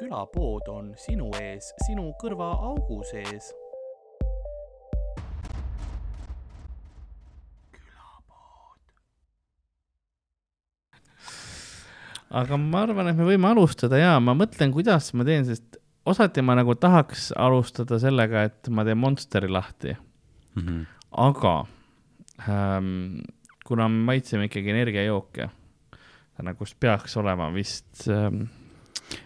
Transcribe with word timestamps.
külapood 0.00 0.68
on 0.72 0.92
sinu 1.00 1.28
ees, 1.40 1.72
sinu 1.86 2.10
kõrvaaugu 2.22 3.02
sees. 3.10 3.52
aga 12.30 12.54
ma 12.62 12.84
arvan, 12.84 13.08
et 13.10 13.16
me 13.18 13.24
võime 13.26 13.48
alustada 13.50 13.98
ja 13.98 14.12
ma 14.22 14.36
mõtlen, 14.38 14.70
kuidas 14.70 15.08
ma 15.18 15.24
teen, 15.26 15.42
sest 15.48 15.80
osati 16.06 16.44
ma 16.46 16.54
nagu 16.54 16.76
tahaks 16.78 17.32
alustada 17.34 17.98
sellega, 17.98 18.44
et 18.46 18.70
ma 18.70 18.84
teen 18.86 19.00
Monsteri 19.02 19.50
lahti 19.50 19.96
mm. 19.96 20.62
-hmm. 20.62 20.84
aga 21.26 21.54
ähm, 22.46 23.26
kuna 23.66 23.88
me 23.88 24.04
maitseme 24.12 24.46
ikkagi 24.46 24.70
energiajooke, 24.70 25.48
nagu 26.46 26.70
peaks 26.80 27.16
olema 27.16 27.50
vist 27.50 28.06
ähm,, 28.08 28.46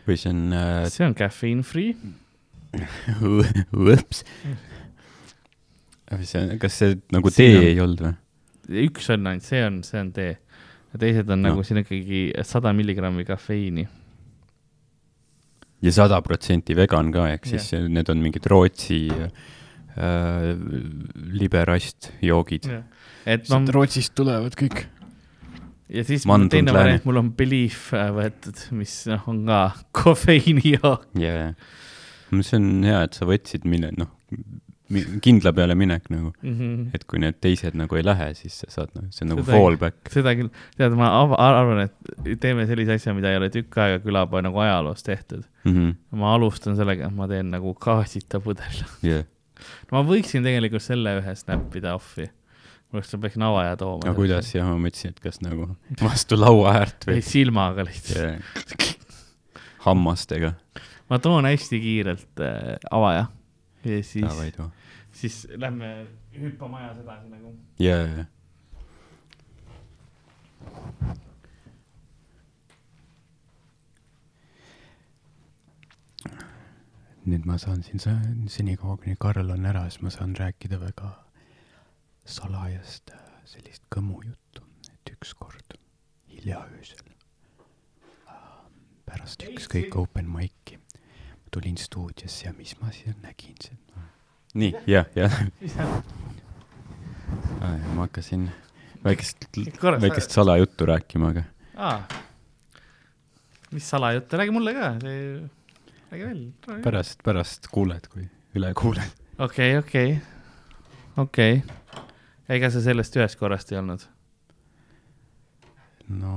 või 0.08 0.18
see 0.20 0.32
on 0.32 0.44
äh... 0.56 0.84
see 0.92 1.06
on 1.06 1.16
caffeine 1.18 1.64
free 1.66 1.94
Ups. 3.94 4.24
see 6.22 6.40
on, 6.40 6.54
kas 6.62 6.78
see 6.82 6.98
nagu 7.14 7.32
tee 7.34 7.56
on- 7.58 7.68
ei 7.70 7.80
olnud 7.82 8.04
või? 8.06 8.14
üks 8.86 9.10
on 9.12 9.28
ainult, 9.28 9.44
see 9.46 9.60
on, 9.64 9.82
see 9.86 10.00
on 10.00 10.10
tee. 10.16 10.32
ja 10.92 11.00
teised 11.02 11.30
on 11.30 11.42
no. 11.42 11.52
Nagu 11.52 11.66
siin 11.66 11.82
ikkagi 11.82 12.26
sada 12.46 12.72
milligrammi 12.76 13.26
kafeiini. 13.28 13.86
ja 15.84 15.92
sada 15.92 16.20
protsenti 16.24 16.76
vegan 16.76 17.12
ka, 17.14 17.28
ehk 17.36 17.50
siis 17.50 17.72
yeah. 17.74 17.88
need 17.92 18.10
on 18.12 18.22
mingid 18.24 18.46
Rootsi 18.50 19.02
äh, 19.12 20.54
liberast 21.34 22.12
joogid. 22.24 22.70
et 23.26 23.50
ma, 23.52 23.60
Rootsist 23.76 24.14
tulevad 24.16 24.56
kõik. 24.58 24.86
Ja 25.88 26.04
siis 26.04 26.26
Mandund 26.26 26.50
teine 26.54 26.72
lääne. 26.72 26.84
variant, 26.84 27.04
mul 27.08 27.20
on 27.20 27.32
Belief 27.36 27.90
äh, 27.94 28.10
võetud, 28.14 28.60
mis 28.78 28.94
noh, 29.10 29.24
on 29.30 29.44
ka 29.48 29.62
kofeiinijook. 30.02 31.08
jaa, 31.20 31.54
see 32.40 32.56
on 32.60 32.70
hea, 32.86 33.02
et 33.08 33.14
sa 33.18 33.26
võtsid 33.28 33.66
mille, 33.68 33.92
noh, 33.98 34.10
kindla 35.24 35.50
peale 35.56 35.74
minek 35.78 36.10
nagu, 36.12 36.30
et 36.94 37.04
kui 37.08 37.18
need 37.22 37.38
teised 37.42 37.74
nagu 37.78 37.96
ei 37.96 38.04
lähe, 38.04 38.26
siis 38.36 38.58
sa 38.62 38.68
saad, 38.70 38.90
noh, 38.94 39.06
see 39.14 39.24
on 39.24 39.30
nagu 39.32 39.44
Seda 39.44 39.56
fallback. 39.56 40.10
seda 40.12 40.34
küll, 40.38 40.50
tead, 40.76 40.92
ma 40.98 41.08
arvan, 41.40 41.86
et 41.86 42.34
teeme 42.42 42.66
sellise 42.68 42.98
asja, 42.98 43.14
mida 43.16 43.32
ei 43.32 43.38
ole 43.40 43.48
tükk 43.54 43.78
aega 43.80 44.02
külapoe 44.04 44.42
nagu 44.44 44.60
ajaloos 44.60 45.02
tehtud. 45.06 45.46
Mhm. 45.64 45.94
ma 46.20 46.34
alustan 46.36 46.76
sellega, 46.76 47.08
et 47.08 47.16
ma 47.16 47.26
teen 47.30 47.48
nagu 47.54 47.72
gaasita 47.80 48.40
pudel. 48.44 48.82
jah, 49.02 49.24
ma 49.90 50.02
võiksin 50.04 50.44
tegelikult 50.44 50.84
selle 50.84 51.16
ühe 51.22 51.34
snappida 51.40 51.94
off'i. 51.96 52.28
oleks, 52.98 53.14
ma 53.14 53.20
peaksin 53.24 53.46
avaja 53.46 53.76
tooma. 53.80 54.02
aga 54.04 54.14
kuidas, 54.16 54.50
jah, 54.54 54.68
ma 54.68 54.80
mõtlesin, 54.86 55.14
et 55.14 55.22
kas 55.24 55.40
nagu 55.44 55.68
vastu 56.02 56.38
laua 56.38 56.76
äärt 56.80 57.08
ei, 57.08 57.16
või 57.16 57.24
silmaga 57.26 57.86
lihtsalt. 57.86 58.20
yeah. 58.20 58.92
hammastega. 59.86 60.54
ma 61.10 61.18
toon 61.22 61.48
hästi 61.48 61.80
kiirelt 61.80 62.44
äh, 62.44 62.76
avaja 62.90 63.26
ja 63.84 64.02
siis, 64.02 64.60
siis 65.12 65.42
lähme 65.56 66.06
hüppame 66.40 66.82
ajas 66.82 67.02
edasi 67.04 67.28
nagu. 67.32 67.56
jaa, 67.78 68.26
nüüd 77.24 77.46
ma 77.48 77.56
saan 77.58 77.82
siin, 77.84 78.00
senikaua 78.52 78.98
kuni 79.00 79.16
Karl 79.20 79.50
on 79.54 79.66
ära, 79.66 79.86
siis 79.88 80.02
ma 80.04 80.12
saan 80.12 80.34
rääkida 80.36 80.80
väga 80.80 81.23
salajast 82.24 83.10
äh, 83.14 83.20
sellist 83.48 83.84
kõmujuttu, 83.92 84.64
et 84.92 85.12
ükskord 85.12 85.76
hiljaöösel 86.32 87.04
äh, 88.28 88.34
pärast 89.06 89.44
ükskõik 89.48 89.96
open 90.00 90.28
mic'i 90.32 90.78
ma 90.80 91.52
tulin 91.54 91.76
stuudiosse 91.78 92.48
ja 92.48 92.52
mis 92.56 92.74
ma 92.80 92.92
seal 92.94 93.16
nägin 93.22 93.56
seal. 93.62 93.80
nii, 94.54 94.72
jah, 94.90 95.06
jah. 95.14 95.40
ma 97.60 98.06
hakkasin 98.06 98.48
väikest, 99.04 99.48
väikest 100.00 100.34
salajuttu 100.34 100.88
rääkima, 100.88 101.34
aga 101.34 101.44
aa, 101.76 102.00
mis 103.74 103.90
salajuttu, 103.90 104.36
räägi 104.40 104.54
mulle 104.54 104.74
ka, 104.74 104.90
räägi 105.04 106.24
veel. 106.24 106.42
pärast, 106.82 107.22
pärast 107.26 107.68
kuuled, 107.72 108.08
kui 108.12 108.28
üle 108.54 108.74
kuuled. 108.78 109.24
okei, 109.38 109.76
okei, 109.78 110.18
okei. 111.16 111.62
Ega 112.48 112.70
see 112.70 112.84
sellest 112.84 113.16
ühest 113.16 113.40
korrast 113.40 113.72
ei 113.72 113.80
olnud? 113.80 114.04
no 116.08 116.34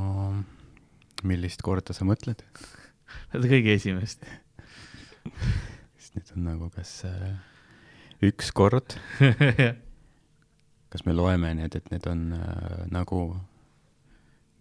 millist 1.27 1.63
korda 1.65 1.95
sa 1.95 2.07
mõtled? 2.07 2.43
kõige 3.51 3.73
esimest. 3.75 4.23
sest 5.99 6.15
need 6.15 6.31
on 6.35 6.47
nagu 6.47 6.69
kas 6.73 6.93
äh, 7.07 7.35
üks 8.25 8.51
kord, 8.55 8.95
kas 10.91 11.05
me 11.05 11.15
loeme 11.15 11.53
need, 11.59 11.75
et 11.77 11.91
need 11.93 12.07
on 12.09 12.29
äh, 12.37 12.85
nagu 12.93 13.27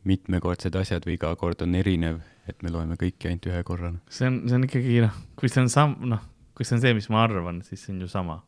mitmekordsed 0.06 0.74
asjad 0.78 1.06
või 1.06 1.16
iga 1.16 1.32
kord 1.38 1.62
on 1.64 1.74
erinev, 1.78 2.20
et 2.46 2.60
me 2.62 2.70
loeme 2.70 2.98
kõiki 2.98 3.30
ainult 3.30 3.48
ühe 3.50 3.62
korrana. 3.66 4.02
see 4.10 4.28
on, 4.30 4.42
see 4.46 4.58
on 4.58 4.66
ikkagi 4.68 5.00
noh, 5.02 5.22
kui 5.38 5.50
see 5.50 5.64
on 5.64 5.70
sam-, 5.72 5.98
noh, 6.10 6.22
kui 6.54 6.66
see 6.66 6.76
on 6.78 6.84
see, 6.84 6.94
mis 6.98 7.08
ma 7.12 7.24
arvan, 7.26 7.62
siis 7.66 7.82
see 7.82 7.94
on 7.94 8.04
ju 8.04 8.10
sama. 8.10 8.40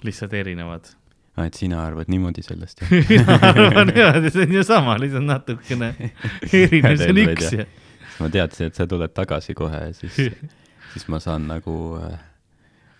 lihtsalt 0.00 0.32
erinevad. 0.32 0.86
aa, 1.36 1.46
et 1.46 1.54
sina 1.58 1.84
arvad 1.86 2.08
niimoodi 2.12 2.42
sellest, 2.46 2.82
jah? 2.82 2.90
mina 3.10 3.36
arvan 3.50 3.92
niimoodi, 3.94 4.30
see 4.34 4.46
on 4.48 4.52
ju 4.58 4.64
sama, 4.66 4.96
lihtsalt 5.00 5.24
natukene 5.28 5.92
erinev, 6.62 6.96
see 7.00 7.12
on 7.14 7.20
üks 7.26 7.52
ja. 7.58 7.66
ma 8.20 8.28
teadsin, 8.34 8.70
et 8.72 8.80
sa 8.80 8.86
tuled 8.90 9.14
tagasi 9.16 9.54
kohe 9.58 9.84
ja 9.86 9.92
siis, 9.96 10.18
siis 10.94 11.06
ma 11.12 11.20
saan 11.22 11.46
nagu 11.48 11.76
äh, 12.02 12.18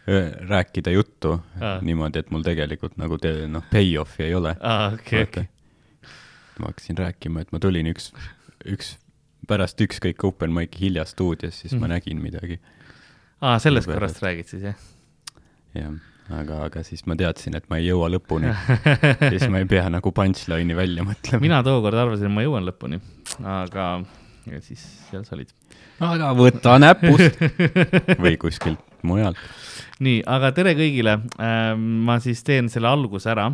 öö- 0.09 0.49
rääkida 0.49 0.95
juttu 0.95 1.37
Aa. 1.61 1.79
niimoodi, 1.85 2.23
et 2.25 2.31
mul 2.31 2.43
tegelikult 2.47 2.97
nagu 3.01 3.19
te-, 3.21 3.47
noh, 3.51 3.65
payoff'i 3.73 4.29
ei 4.29 4.35
ole. 4.39 4.55
aa, 4.61 4.93
okei, 4.95 5.23
okei. 5.29 5.49
ma 6.61 6.71
hakkasin 6.73 6.99
rääkima, 6.99 7.41
et 7.45 7.53
ma 7.53 7.59
tulin 7.63 7.87
üks, 7.93 8.11
üks, 8.69 8.95
pärast 9.49 9.81
ükskõik 9.81 10.23
open 10.29 10.53
mic'i 10.55 10.87
hilja 10.87 11.05
stuudios, 11.09 11.57
siis 11.63 11.73
mm. 11.75 11.81
ma 11.81 11.87
Mhm. 11.89 11.95
nägin 11.97 12.23
midagi. 12.23 12.61
aa, 13.41 13.59
sellest 13.59 13.89
korrast 13.91 14.23
räägid 14.23 14.47
siis 14.53 14.63
jah? 14.71 14.77
jah, 15.75 15.95
aga, 16.31 16.63
aga 16.69 16.83
siis 16.87 17.05
ma 17.11 17.17
teadsin, 17.19 17.57
et 17.59 17.67
ma 17.71 17.81
ei 17.81 17.89
jõua 17.89 18.11
lõpuni. 18.15 18.53
siis 19.33 19.47
ma 19.51 19.63
ei 19.63 19.69
pea 19.71 19.89
nagu 19.93 20.13
punchline'i 20.15 20.77
välja 20.79 21.07
mõtlema. 21.07 21.43
mina 21.43 21.63
tookord 21.67 21.99
arvasin, 22.05 22.31
et 22.31 22.37
ma 22.37 22.47
jõuan 22.47 22.69
lõpuni, 22.69 23.01
aga 23.45 23.91
ja 24.49 24.61
siis 24.65 24.83
seal 25.11 25.25
sa 25.27 25.37
olid. 25.37 25.51
aga 26.05 26.31
võta 26.37 26.77
näpust 26.81 27.41
või 28.23 28.37
kuskilt 28.41 29.03
mujalt. 29.07 29.41
nii, 30.05 30.23
aga 30.27 30.53
tere 30.57 30.77
kõigile 30.79 31.19
ähm,. 31.41 31.85
ma 32.07 32.21
siis 32.23 32.43
teen 32.47 32.71
selle 32.73 32.91
alguse 32.91 33.31
ära 33.33 33.51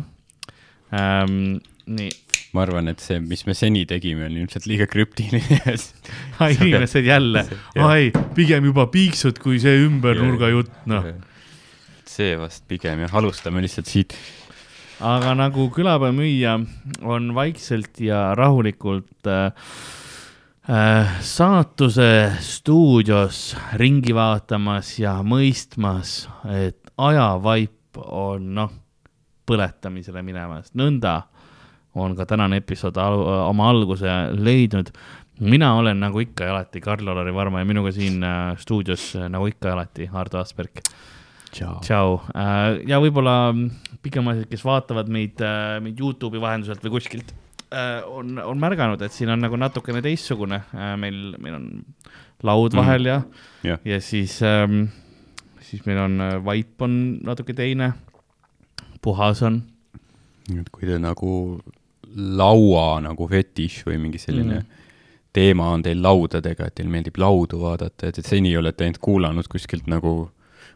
ähm,. 0.95 1.59
nii, 1.87 2.11
ma 2.55 2.63
arvan, 2.65 2.91
et 2.91 3.03
see, 3.03 3.19
mis 3.23 3.43
me 3.47 3.55
seni 3.57 3.83
tegime, 3.89 4.25
on 4.27 4.37
ilmselt 4.39 4.65
liiga 4.69 4.87
krüptiline. 4.89 5.59
inimesed 6.57 7.05
jälle, 7.05 7.43
ai, 7.83 8.11
pigem 8.35 8.69
juba 8.71 8.87
piiksud 8.91 9.39
kui 9.43 9.59
see 9.61 9.83
ümbernurga 9.83 10.51
jutt, 10.53 10.71
noh. 10.89 11.11
See 12.17 12.37
vast 12.39 12.65
pigem 12.69 13.05
jah, 13.05 13.15
alustame 13.19 13.61
lihtsalt 13.61 13.89
siit. 13.91 14.15
aga 15.05 15.35
nagu 15.37 15.67
külapäevamüüja 15.73 16.55
on 17.05 17.29
vaikselt 17.37 17.99
ja 18.01 18.31
rahulikult 18.37 19.29
äh, 19.29 19.51
äh, 20.69 21.19
saatuse 21.21 22.09
stuudios 22.41 23.55
ringi 23.77 24.15
vaatamas 24.17 24.95
ja 24.99 25.19
mõistmas, 25.21 26.23
et 26.49 26.81
ajavaip 26.97 28.01
on 28.01 28.53
noh, 28.57 28.73
põletamisele 29.47 30.23
minemas, 30.25 30.73
nõnda 30.75 31.21
on 31.97 32.15
ka 32.17 32.25
tänane 32.29 32.59
episood 32.61 32.97
al 33.01 33.21
oma 33.47 33.69
alguse 33.69 34.09
leidnud. 34.33 34.89
mina 35.39 35.75
olen 35.77 35.99
nagu 35.99 36.19
ikka 36.19 36.45
ja 36.45 36.51
alati 36.55 36.81
Karl-Alari 36.81 37.33
Varma 37.33 37.59
ja 37.59 37.65
minuga 37.65 37.91
siin 37.93 38.23
äh, 38.23 38.57
stuudios 38.57 39.15
äh, 39.15 39.29
nagu 39.29 39.45
ikka 39.45 39.67
ja 39.67 39.73
alati 39.73 40.09
Ardo 40.13 40.39
Asperg 40.39 40.81
tšau. 41.57 41.79
tšau 41.85 42.13
Äh, 42.37 42.83
ja 42.89 42.99
võib-olla 43.03 43.35
pikemaajalised, 44.05 44.49
kes 44.51 44.63
vaatavad 44.67 45.09
meid, 45.11 45.41
meid 45.83 45.99
Youtube'i 45.99 46.39
vahenduselt 46.41 46.83
või 46.85 46.93
kuskilt, 46.99 47.33
on, 48.07 48.37
on 48.39 48.59
märganud, 48.61 49.01
et 49.03 49.11
siin 49.11 49.27
on 49.33 49.41
nagu 49.43 49.57
natukene 49.59 49.99
teistsugune, 50.05 50.61
meil, 51.01 51.17
meil 51.43 51.57
on 51.57 51.65
laud 52.47 52.71
Mhm. 52.71 52.79
vahel 52.79 53.09
ja, 53.09 53.17
jah, 53.67 53.79
ja 53.83 53.97
siis, 53.99 54.37
siis 55.67 55.81
meil 55.89 55.99
on 56.05 56.21
äh, 56.23 56.37
vaip 56.45 56.81
on 56.85 56.93
natuke 57.27 57.53
teine, 57.57 57.89
puhas 59.03 59.41
on. 59.43 59.61
et 60.53 60.69
kui 60.71 60.87
te 60.87 60.95
nagu 61.01 61.59
laua 62.15 63.01
nagu 63.03 63.27
fetiš 63.27 63.81
või 63.87 63.97
mingi 64.05 64.17
selline 64.21 64.61
Mm. 64.61 64.63
mm. 64.63 64.85
teema 65.33 65.67
on 65.75 65.83
teil 65.83 65.99
laudadega, 66.01 66.67
et 66.67 66.75
teil 66.79 66.87
meeldib 66.89 67.17
laudu 67.19 67.59
vaadata, 67.61 68.07
et, 68.07 68.17
et 68.17 68.25
seni 68.25 68.55
olete 68.57 68.85
ainult 68.85 69.01
kuulanud 69.03 69.47
kuskilt 69.51 69.87
nagu 69.91 70.31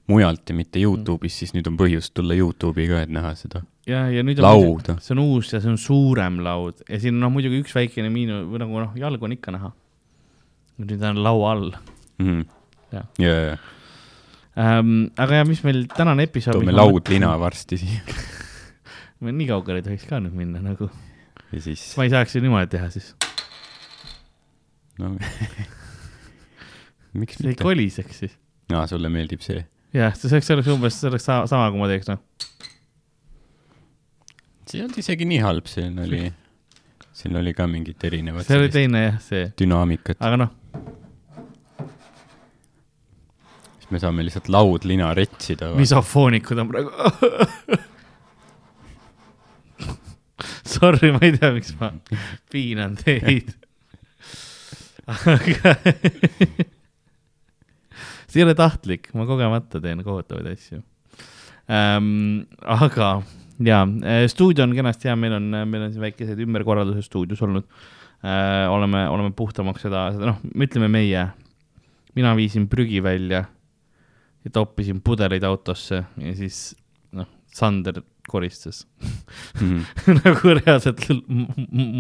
mujalt 0.10 0.50
ja 0.50 0.56
mitte 0.58 0.82
Youtube'is, 0.82 1.36
siis 1.44 1.54
nüüd 1.54 1.68
on 1.70 1.78
põhjust 1.80 2.14
tulla 2.18 2.34
Youtube'i 2.38 2.88
ka, 2.90 3.04
et 3.06 3.12
näha 3.14 3.34
seda 3.38 3.62
ja, 3.88 4.08
ja 4.12 4.24
nüüd 4.26 4.40
on 4.42 4.46
lauda. 4.48 4.98
see 5.02 5.14
on 5.16 5.22
uus 5.24 5.52
ja 5.54 5.62
see 5.62 5.70
on 5.72 5.78
suurem 5.82 6.40
laud 6.46 6.82
ja 6.90 7.00
siin 7.02 7.16
on 7.18 7.22
noh, 7.28 7.34
muidugi 7.38 7.62
üks 7.64 7.76
väikene 7.78 8.10
miinus 8.14 8.48
või 8.50 8.62
nagu 8.64 8.82
noh, 8.84 8.96
jalg 9.00 9.22
on 9.24 9.36
ikka 9.38 9.54
näha. 9.56 9.72
nüüd 10.82 11.06
on 11.12 11.22
laua 11.24 11.52
all 11.56 11.72
Mhm. 12.22 12.42
Jah. 12.92 13.06
ja, 13.18 13.32
ja, 13.34 13.58
ähm,. 14.60 15.06
aga 15.18 15.36
ja 15.40 15.46
mis 15.48 15.62
meil 15.64 15.86
tänane 15.88 16.26
episood. 16.28 16.54
toome 16.60 16.74
laudlina 16.76 17.30
varsti 17.40 17.78
siia 17.80 18.02
me 19.24 19.32
nii 19.32 19.48
kaugele 19.48 19.80
ei 19.80 19.86
tohiks 19.86 20.04
ka 20.10 20.20
nüüd 20.20 20.36
minna 20.36 20.60
nagu, 20.62 20.90
ja 21.54 21.62
siis, 21.64 21.86
ma 21.98 22.04
ei 22.06 22.12
saaks 22.14 22.36
ju 22.36 22.42
niimoodi 22.44 22.68
teha 22.76 22.90
siis, 22.94 23.14
no 25.00 25.14
miks 27.22 27.40
see 27.40 27.48
ei 27.48 27.54
mitte? 27.54 27.64
koliseks 27.64 28.20
siis. 28.26 28.36
aa, 28.76 28.84
sulle 28.92 29.10
meeldib 29.14 29.42
see? 29.46 29.64
jah, 29.96 30.14
see 30.16 30.30
oleks, 30.32 30.48
see 30.48 30.56
oleks 30.56 30.72
umbes, 30.72 30.98
see 31.00 31.10
oleks 31.12 31.28
sama, 31.28 31.48
sama, 31.52 31.68
kui 31.72 31.82
ma 31.82 31.90
teeks 31.92 32.10
noh. 32.12 32.22
see 34.66 34.80
ei 34.80 34.86
olnud 34.86 35.00
isegi 35.04 35.28
nii 35.28 35.42
halb, 35.44 35.68
siin 35.72 36.00
oli, 36.06 36.24
siin 37.22 37.38
oli 37.42 37.54
ka 37.58 37.68
mingit 37.72 38.04
erinevat 38.08 38.48
see 38.48 38.60
oli 38.62 38.72
teine 38.74 39.04
jah, 39.04 39.22
see, 39.26 39.46
dünaamikat, 39.60 40.20
aga 40.24 40.44
noh, 40.46 40.52
siis 43.80 43.90
me 43.92 44.04
saame 44.04 44.28
lihtsalt 44.28 44.52
laudlina 44.54 45.12
retsida. 45.18 45.74
misofoonikud 45.80 46.64
on 46.64 46.72
praegu. 46.72 46.92
Sorry, 50.72 51.12
ma 51.12 51.20
ei 51.26 51.36
tea, 51.36 51.52
miks 51.54 51.76
ma 51.78 51.92
piinan 52.50 52.96
teid. 52.98 53.52
aga 55.12 55.76
see 58.32 58.42
ei 58.42 58.48
ole 58.48 58.56
tahtlik, 58.58 59.10
ma 59.18 59.26
kogemata 59.30 59.82
teen 59.84 60.02
kohutavaid 60.08 60.48
asju 60.54 60.80
ähm,. 61.70 62.42
aga 62.64 63.22
ja, 63.62 63.84
stuudio 64.32 64.64
on 64.66 64.76
kenasti 64.78 65.10
hea, 65.12 65.16
meil 65.20 65.36
on, 65.38 65.50
meil 65.70 65.86
on 65.88 65.92
siin 65.94 66.02
väikesed 66.08 66.40
ümberkorraldused 66.48 67.06
stuudios 67.10 67.42
olnud 67.46 67.68
äh,. 68.24 68.68
oleme, 68.72 69.06
oleme 69.12 69.32
puhtamaks 69.38 69.84
seda, 69.88 70.08
seda 70.16 70.32
noh, 70.34 70.40
ütleme 70.56 70.90
meie, 70.92 71.28
mina 72.18 72.34
viisin 72.40 72.68
prügi 72.72 73.02
välja 73.04 73.44
ja 74.42 74.50
toppisin 74.56 75.02
pudeleid 75.06 75.44
autosse 75.46 76.02
ja 76.18 76.32
siis 76.40 76.72
noh, 77.16 77.28
Sander 77.54 78.00
koristas 78.32 78.86
Mhm. 79.60 79.82
nagu 80.24 80.52
reaalselt 80.56 81.02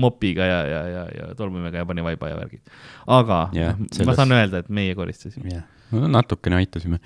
mopiga 0.01 0.45
ja, 0.47 0.59
ja, 0.69 0.81
ja, 0.87 1.01
ja 1.17 1.25
tolmumega 1.35 1.81
ja 1.81 1.85
pani 1.89 2.03
vaiba 2.05 2.29
ja 2.31 2.37
värgid. 2.39 2.61
aga 3.07 3.39
yeah, 3.55 3.75
ma 3.79 3.87
selles- 3.97 4.15
saan 4.19 4.31
öelda, 4.35 4.61
et 4.63 4.69
meie 4.69 4.93
koristasime. 4.95 5.49
jah, 5.51 5.65
no 5.91 6.07
natukene 6.11 6.61
aitasime 6.61 7.01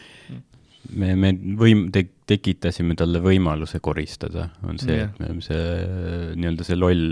me, 0.94 1.16
me 1.16 1.32
võim- 1.60 1.88
te,, 1.94 2.06
tekitasime 2.30 2.96
talle 2.98 3.22
võimaluse 3.24 3.80
koristada, 3.84 4.50
on 4.66 4.80
see 4.82 4.96
yeah., 4.98 5.10
et 5.10 5.20
me 5.20 5.30
oleme 5.30 5.46
see 5.46 6.38
nii-öelda 6.40 6.68
see 6.68 6.80
loll 6.80 7.06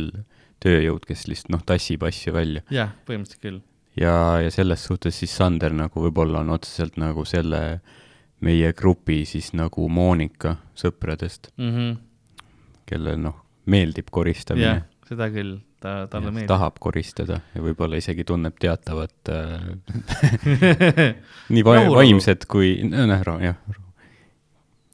tööjõud, 0.64 1.06
kes 1.08 1.28
lihtsalt 1.30 1.54
noh, 1.54 1.64
tassib 1.68 2.06
asju 2.08 2.34
välja 2.36 2.64
jah, 2.74 2.94
põhimõtteliselt 3.08 3.44
küll. 3.44 3.60
ja, 4.00 4.16
ja 4.44 4.54
selles 4.54 4.86
suhtes 4.88 5.20
siis 5.20 5.34
Sander 5.36 5.76
nagu 5.76 6.06
võib-olla 6.06 6.44
on 6.44 6.54
otseselt 6.56 6.98
nagu 7.02 7.26
selle 7.30 7.82
meie 8.44 8.74
grupi 8.76 9.24
siis 9.28 9.52
nagu 9.56 9.88
Monika 9.90 10.58
sõpradest, 10.80 11.52
mm. 11.58 11.70
-hmm. 11.76 12.00
kellel 12.90 13.22
noh, 13.24 13.38
meeldib 13.66 14.10
koristamine, 14.12 14.84
seda 15.08 15.30
küll, 15.32 15.58
ta, 15.84 15.94
talle 16.12 16.32
meeldib. 16.32 16.50
tahab 16.52 16.80
koristada 16.84 17.40
ja 17.54 17.64
võib-olla 17.64 18.00
isegi 18.00 18.26
tunneb 18.28 18.56
teatavat 18.62 19.32
äh, 19.36 21.16
nii 21.54 21.64
va 21.68 21.78
Rahulolu. 21.80 22.00
vaimset 22.00 22.46
kui, 22.50 22.76
noh, 22.88 23.26
jah, 23.44 23.58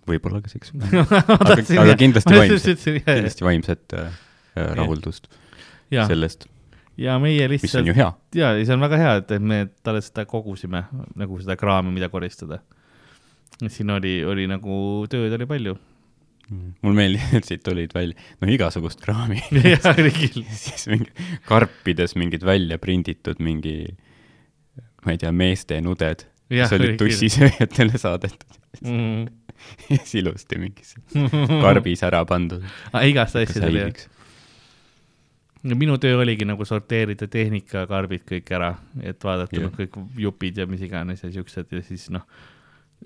võib-olla 0.09 0.41
ka 0.45 0.51
seksuaalne, 0.51 1.03
aga, 1.37 1.59
aga 1.85 1.97
kindlasti 1.99 2.39
vaimset, 2.39 2.87
kindlasti 3.05 3.47
vaimset 3.47 3.97
äh, 3.97 4.15
äh, 4.55 4.71
rahuldust 4.79 5.29
ja, 5.93 6.07
sellest, 6.09 6.47
ja 6.99 7.19
meie 7.21 7.47
lihtsalt 7.51 7.93
hea. 7.95 8.09
ja 8.37 8.53
see 8.57 8.75
on 8.75 8.87
väga 8.87 9.01
hea, 9.03 9.13
et 9.21 9.37
et 9.37 9.45
me 9.53 9.61
talle 9.85 10.01
seda 10.05 10.25
kogusime 10.29 10.85
nagu 11.19 11.39
seda 11.41 11.57
kraami, 11.59 11.93
mida 11.95 12.09
koristada. 12.09 12.61
siin 13.67 13.89
oli, 13.91 14.19
oli 14.25 14.47
nagu 14.47 15.05
tööd 15.11 15.33
oli 15.35 15.45
palju. 15.49 15.77
Mulle 16.49 16.95
meeldib, 16.97 17.33
et 17.39 17.49
siit 17.49 17.63
tulid 17.65 17.93
välja, 17.95 18.29
no 18.41 18.51
igasugust 18.51 19.01
kraami 19.03 19.41
siis 20.63 20.87
mingi 20.91 21.29
karpides 21.47 22.15
mingid 22.19 22.45
välja 22.47 22.79
prinditud 22.81 23.41
mingi, 23.43 23.75
ma 25.05 25.15
ei 25.15 25.21
tea, 25.21 25.33
meeste 25.35 25.79
nuded, 25.85 26.25
mis 26.49 26.77
olid 26.77 26.97
tussisööjatele 27.01 28.01
saadetud 28.01 28.57
Mm. 28.85 29.25
siis 29.89 30.13
ilusti 30.21 30.59
mingis 30.61 30.93
karbis 31.61 32.03
ära 32.05 32.21
pandud. 32.25 32.63
igast 33.03 33.35
asjad 33.35 33.65
oli 33.67 33.81
jah. 33.81 34.03
ja 35.63 35.75
minu 35.75 35.97
töö 35.99 36.21
oligi 36.21 36.47
nagu 36.47 36.65
sorteerida 36.69 37.27
tehnikakarbid 37.27 38.23
kõik 38.29 38.53
ära, 38.55 38.69
et 39.01 39.25
vaadata 39.25 39.57
yeah. 39.57 39.73
kõik 39.75 39.97
jupid 40.21 40.61
ja 40.61 40.67
mis 40.69 40.85
iganes 40.85 41.25
ja 41.25 41.31
siuksed 41.33 41.75
ja 41.75 41.81
siis 41.83 42.07
noh, 42.13 42.23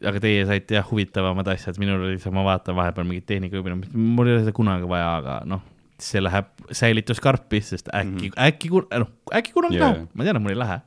aga 0.01 0.21
teie 0.23 0.45
saite 0.49 0.77
jah 0.77 0.87
huvitavamad 0.89 1.47
asjad, 1.53 1.77
minul 1.81 2.01
oli 2.07 2.19
see, 2.21 2.33
ma 2.33 2.43
vaatan 2.47 2.75
vahepeal 2.77 3.07
mingit 3.07 3.27
tehnikajubi, 3.29 3.75
mul 3.93 4.29
ei 4.29 4.37
ole 4.37 4.43
seda 4.45 4.55
kunagi 4.55 4.89
vaja, 4.89 5.11
aga 5.21 5.35
noh, 5.49 5.61
see 6.01 6.21
läheb 6.23 6.49
säilituskarpi, 6.73 7.61
sest 7.61 7.91
äkki 7.93 8.31
mm, 8.31 8.33
-hmm. 8.33 8.47
äkki, 8.47 8.71
noh, 9.03 9.11
äkki 9.39 9.53
kunagi 9.55 9.77
yeah. 9.77 9.93
läheb, 9.93 10.07
ma 10.13 10.27
tean, 10.27 10.39
et 10.39 10.45
mul 10.45 10.55
ei 10.55 10.59
lähe. 10.59 10.79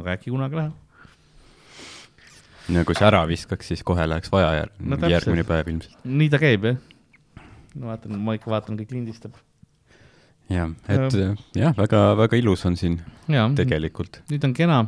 aga 0.00 0.16
äkki 0.16 0.34
kunagi 0.34 0.58
läheb. 0.58 0.72
no 2.74 2.84
kui 2.88 2.98
see 2.98 3.06
ära 3.06 3.22
viskaks, 3.28 3.70
siis 3.72 3.82
kohe 3.86 4.08
läheks 4.08 4.32
vaja 4.32 4.50
jär- 4.62 4.74
No 4.80 4.96
järgmine 5.08 5.44
päev 5.44 5.68
ilmselt. 5.68 5.96
nii 6.04 6.28
ta 6.28 6.42
käib 6.42 6.64
jah. 6.64 6.76
ma 7.78 7.94
vaatan, 7.94 8.18
ma 8.18 8.34
ikka 8.34 8.50
vaatan, 8.50 8.78
kõik 8.82 8.92
lindistab. 8.98 9.38
jah, 10.50 10.70
et 10.88 11.18
jah, 11.56 11.76
väga-väga 11.78 12.36
ilus 12.36 12.66
on 12.66 12.76
siin 12.76 13.00
jaa, 13.28 13.50
tegelikult. 13.56 14.22
nüüd 14.30 14.44
on 14.44 14.54
kena 14.54 14.84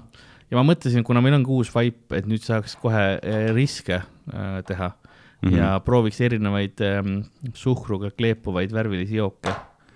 ja 0.54 0.60
ma 0.60 0.66
mõtlesin, 0.70 1.02
kuna 1.02 1.20
meil 1.24 1.34
ongi 1.40 1.50
uus 1.50 1.74
vaip, 1.74 2.06
et 2.14 2.30
nüüd 2.30 2.44
saaks 2.46 2.78
kohe 2.78 3.04
eh, 3.18 3.50
riske 3.56 3.98
äh, 3.98 4.58
teha 4.68 4.92
mm. 4.94 5.48
-hmm. 5.50 5.58
ja 5.58 5.76
prooviks 5.82 6.22
erinevaid 6.22 6.80
ähm, 6.86 7.22
suhkruga 7.58 8.14
kleepuvaid 8.14 8.72
värvilisi 8.72 9.18
jooke 9.18 9.52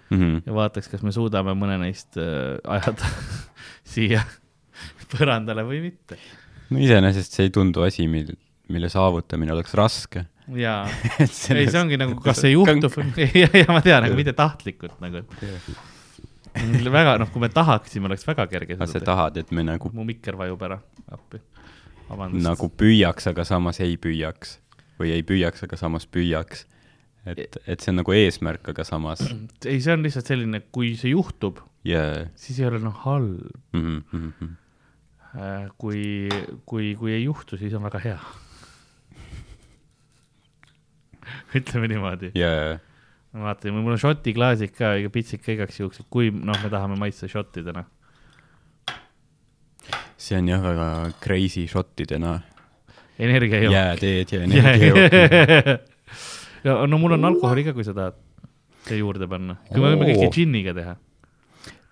Mhm. 0.09 0.43
ja 0.47 0.55
vaataks, 0.57 0.89
kas 0.89 1.03
me 1.05 1.13
suudame 1.13 1.53
mõne 1.59 1.77
neist 1.83 2.17
äh, 2.21 2.57
ajada 2.65 3.09
siia 3.93 4.23
põrandale 5.13 5.65
või 5.69 5.83
mitte. 5.89 6.17
no 6.73 6.81
iseenesest 6.81 7.37
see 7.37 7.49
ei 7.49 7.53
tundu 7.53 7.85
asi, 7.85 8.07
mil, 8.09 8.33
mille 8.73 8.89
saavutamine 8.93 9.53
oleks 9.53 9.77
raske. 9.77 10.25
jaa, 10.57 10.87
ei, 11.21 11.29
see 11.69 11.81
ongi 11.81 12.01
nagu, 12.01 12.17
kas 12.25 12.41
see 12.45 12.55
juhtub, 12.55 12.97
ja, 13.43 13.51
ja 13.53 13.69
ma 13.69 13.83
tean, 13.85 14.09
aga 14.09 14.17
mitte 14.17 14.33
tahtlikult 14.37 14.97
nagu, 15.05 15.21
et 15.21 15.98
väga 16.99 17.19
noh, 17.21 17.31
kui 17.33 17.43
me 17.43 17.51
tahaksime, 17.53 18.09
oleks 18.09 18.27
väga 18.29 18.47
kerge 18.51 18.77
aga 18.79 18.89
sa 18.91 19.03
tahad, 19.05 19.37
et 19.41 19.51
me 19.55 19.65
nagu, 19.67 19.91
mu 19.95 20.07
mikker 20.09 20.39
vajub 20.39 20.63
ära 20.69 20.81
appi. 21.13 21.41
nagu 22.39 22.71
püüaks, 22.81 23.29
aga 23.31 23.45
samas 23.45 23.81
ei 23.85 23.97
püüaks 24.01 24.59
või 24.99 25.13
ei 25.15 25.23
püüaks, 25.23 25.63
aga 25.67 25.77
samas 25.77 26.07
püüaks. 26.07 26.67
et, 27.29 27.59
et 27.67 27.81
see 27.81 27.93
on 27.93 28.01
nagu 28.01 28.15
eesmärk, 28.17 28.69
aga 28.73 28.85
samas 28.85 29.23
ei, 29.67 29.81
see 29.81 29.93
on 29.93 30.03
lihtsalt 30.07 30.27
selline, 30.31 30.63
kui 30.73 30.95
see 30.97 31.13
juhtub, 31.13 31.61
yeah.. 31.87 32.29
siis 32.39 32.59
ei 32.61 32.67
ole 32.71 32.81
noh 32.83 32.97
halb. 33.05 33.53
Mm 33.77 34.03
-hmm. 34.13 34.57
kui, 35.79 36.29
kui, 36.65 36.95
kui 36.97 37.13
ei 37.13 37.25
juhtu, 37.25 37.57
siis 37.57 37.75
on 37.75 37.83
väga 37.85 37.99
hea. 38.05 38.21
ütleme 41.59 41.89
niimoodi. 41.89 42.33
yeah. 42.37 42.81
Ma 43.35 43.49
vaatan, 43.49 43.77
mul 43.77 43.95
on 43.97 44.01
šoti 44.01 44.35
klaasid 44.37 44.73
ka, 44.77 44.95
ega 45.01 45.11
pitsika 45.13 45.53
igaks 45.55 45.81
juhuks, 45.81 46.03
et 46.03 46.09
kui 46.13 46.31
noh, 46.33 46.57
me 46.63 46.71
tahame 46.73 46.99
maitsta 47.01 47.29
šottidena. 47.31 47.85
see 50.19 50.39
on 50.39 50.49
jah 50.49 50.63
väga 50.63 50.89
crazy 51.23 51.67
šottidena. 51.71 52.41
energiajook. 53.19 53.75
jääteed 53.75 54.33
ja 54.33 54.43
energiajook. 54.43 55.13
ja 56.67 56.79
no 56.87 56.99
mul 56.99 57.19
on 57.19 57.25
alkoholi 57.25 57.65
ka, 57.69 57.77
kui 57.77 57.85
sa 57.85 57.95
tahad 57.95 58.17
juurde 58.97 59.29
panna. 59.29 59.59
kui 59.69 59.83
me 59.83 59.93
võime 59.93 60.09
kõike 60.13 60.33
džinniga 60.33 60.75
teha. 60.75 60.97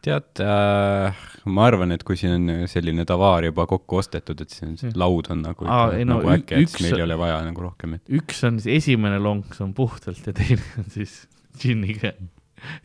Tead 0.06 0.42
äh,, 0.44 1.24
ma 1.50 1.66
arvan, 1.68 1.94
et 1.94 2.04
kui 2.06 2.18
siin 2.18 2.36
on 2.36 2.70
selline 2.70 3.06
tavaar 3.08 3.46
juba 3.48 3.66
kokku 3.70 4.00
ostetud, 4.00 4.40
et 4.44 4.54
on, 4.66 4.76
see 4.80 4.92
laud 4.98 5.30
on 5.34 5.42
nagu, 5.44 5.66
Aa, 5.70 5.90
ei 5.98 6.06
no 6.08 6.20
nagu 6.20 6.32
äge, 6.36 6.60
et 6.60 6.72
siis 6.72 6.86
meil 6.86 7.00
ei 7.00 7.06
ole 7.08 7.18
vaja 7.20 7.40
nagu 7.46 7.66
rohkem, 7.66 7.98
et 7.98 8.16
üks 8.20 8.42
on 8.48 8.60
siis 8.62 8.84
esimene 8.84 9.18
lonks 9.22 9.60
on 9.64 9.74
puhtalt 9.76 10.26
ja 10.28 10.34
teine 10.36 10.62
on 10.80 10.88
siis 10.94 11.24
džinniga. 11.58 12.14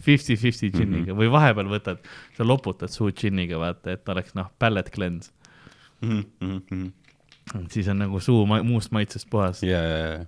Fifty-fifty 0.04 0.68
džinniga 0.74 1.16
või 1.18 1.30
vahepeal 1.32 1.70
võtad, 1.72 2.02
sa 2.36 2.46
loputad 2.46 2.92
suud 2.92 3.16
džinniga, 3.18 3.56
vaata, 3.62 3.96
et 3.96 4.10
oleks 4.12 4.36
noh, 4.38 4.52
pallet 4.60 4.92
cleanse. 4.94 5.32
mm. 6.04 6.26
-hmm. 6.42 6.92
siis 7.72 7.88
on 7.88 8.04
nagu 8.04 8.20
suu 8.20 8.44
ma 8.46 8.60
muust 8.68 8.92
maitsest 8.92 9.30
puhas. 9.32 9.64
yeah. 9.64 10.28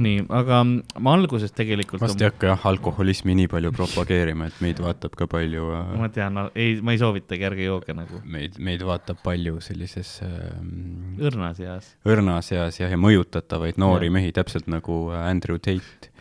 nii, 0.00 0.22
aga 0.32 0.60
ma 0.64 1.14
alguses 1.16 1.52
tegelikult. 1.52 2.00
vast 2.02 2.20
ei 2.20 2.28
hakka 2.30 2.52
jah 2.52 2.66
alkoholismi 2.70 3.34
nii 3.42 3.50
palju 3.52 3.72
propageerima, 3.76 4.48
et 4.48 4.60
meid 4.64 4.80
vaatab 4.82 5.16
ka 5.18 5.28
palju 5.30 5.66
äh, 5.76 5.90
ma 6.00 6.08
tean, 6.12 6.38
ei, 6.54 6.78
ma 6.84 6.94
ei 6.94 7.00
soovitagi, 7.02 7.44
ärge 7.50 7.66
jooge 7.66 7.96
nagu 7.96 8.22
meid, 8.24 8.56
meid 8.62 8.84
vaatab 8.88 9.20
palju 9.24 9.60
sellises 9.64 10.14
ähm, 10.26 11.18
õrnas 11.20 11.60
eas. 11.64 11.92
õrnas 12.08 12.52
eas 12.56 12.80
jah, 12.80 12.92
ja 12.92 13.00
mõjutatavaid 13.00 13.80
noori 13.82 14.08
Jah. 14.08 14.16
mehi, 14.16 14.32
täpselt 14.36 14.70
nagu 14.72 15.04
äh, 15.12 15.26
Andrew 15.28 15.60
Tate. 15.60 16.12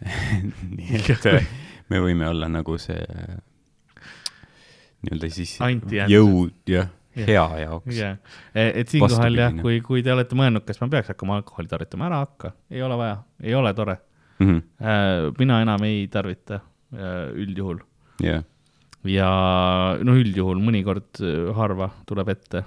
nii 0.78 1.02
et 1.04 1.28
äh, 1.34 1.52
me 1.92 2.00
võime 2.00 2.28
olla 2.30 2.48
nagu 2.48 2.78
see 2.80 3.00
äh, 3.00 3.36
nii-öelda 5.04 5.30
siis 5.32 5.58
jõud, 6.10 6.56
jah, 6.68 6.88
hea 7.16 7.46
jaoks. 7.64 7.96
jah, 7.96 8.16
et 8.54 8.88
siinkohal 8.88 9.38
jah, 9.38 9.56
kui, 9.62 9.80
kui 9.84 10.04
te 10.06 10.12
olete 10.14 10.38
mõelnud, 10.38 10.64
kas 10.66 10.80
ma 10.82 10.88
peaks 10.92 11.12
hakkama 11.12 11.40
alkoholi 11.40 11.70
tarvitama, 11.70 12.08
ära 12.10 12.22
hakka, 12.24 12.54
ei 12.70 12.82
ole 12.86 12.98
vaja, 13.00 13.18
ei 13.42 13.54
ole 13.58 13.74
tore. 13.74 13.98
Mhm. 14.40 15.34
mina 15.36 15.60
enam 15.60 15.82
ei 15.84 16.06
tarvita 16.08 16.60
äh, 16.94 17.28
üldjuhul. 17.36 17.82
Jah, 18.24 18.44
ja 19.04 19.30
no 20.00 20.14
üldjuhul 20.16 20.62
mõnikord 20.64 21.20
äh, 21.20 21.50
harva 21.56 21.90
tuleb 22.08 22.32
ette, 22.32 22.64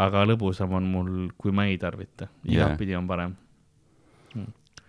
aga 0.00 0.22
lõbusam 0.28 0.76
on 0.78 0.86
mul, 0.92 1.12
kui 1.36 1.54
ma 1.54 1.66
ei 1.70 1.78
tarvita, 1.82 2.30
igatpidi 2.46 2.94
on 2.98 3.10
parem. 3.10 3.36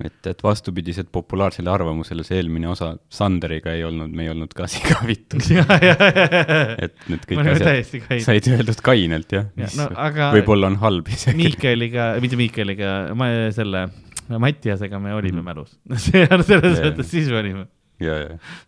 et, 0.08 0.20
et 0.30 0.44
vastupidiselt 0.44 1.10
populaarsele 1.14 1.70
arvamusele 1.72 2.24
see 2.28 2.40
eelmine 2.42 2.70
osa 2.72 2.94
Sanderiga 3.14 3.74
ei 3.78 3.84
olnud, 3.88 4.12
me 4.16 4.26
ei 4.26 4.32
olnud 4.34 4.54
ka 4.58 4.68
sigavitud. 4.74 5.42
et 6.86 6.96
need 7.12 7.26
kõik 7.30 7.52
asjad 7.56 8.24
said 8.26 8.50
öeldud 8.54 8.82
kainelt 8.86 9.36
jah, 9.36 9.50
Ja, 9.60 9.70
no 9.80 9.90
aga- 9.96 10.32
võib-olla 10.36 10.72
on 10.72 10.80
halb 10.84 11.12
isegi. 11.12 11.38
Miikeliga, 11.42 12.12
mitte 12.24 12.40
Miikeliga, 12.40 12.96
ma 13.18 13.30
selle 13.56 13.88
Mattiasega 14.32 15.00
me 15.02 15.14
olime 15.18 15.44
mälus. 15.44 15.74
see 16.06 16.26
on 16.32 16.44
selles 16.48 16.80
mõttes, 16.80 17.10
siis 17.12 17.30
me 17.32 17.40
olime. 17.42 17.66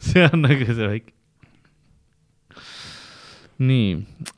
see 0.03 0.25
on 0.27 0.43
nagu 0.43 0.67
see 0.69 0.89
väike. 0.95 1.13
nii, 3.63 3.89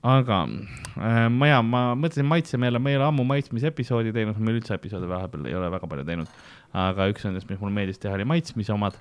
aga 0.05 0.41
äh, 0.46 1.27
ma 1.34 1.50
ja 1.50 1.62
ma 1.65 1.86
mõtlesin 2.00 2.27
maitsemeele, 2.29 2.82
ma 2.82 2.91
ei 2.91 3.00
ole 3.00 3.08
ammu 3.10 3.25
maitsmisepisoodi 3.29 4.13
teinud, 4.15 4.39
meil 4.39 4.60
üldse 4.60 4.77
episoode 4.77 5.10
vahepeal 5.10 5.48
ei 5.50 5.55
ole 5.58 5.72
väga 5.74 5.89
palju 5.91 6.08
teinud. 6.08 6.41
aga 6.75 7.08
üks 7.08 7.24
nendest, 7.24 7.48
mis 7.50 7.62
mulle 7.62 7.75
meeldis 7.75 8.01
teha, 8.01 8.17
oli 8.17 8.27
maitsmise 8.27 8.74
omad 8.75 8.98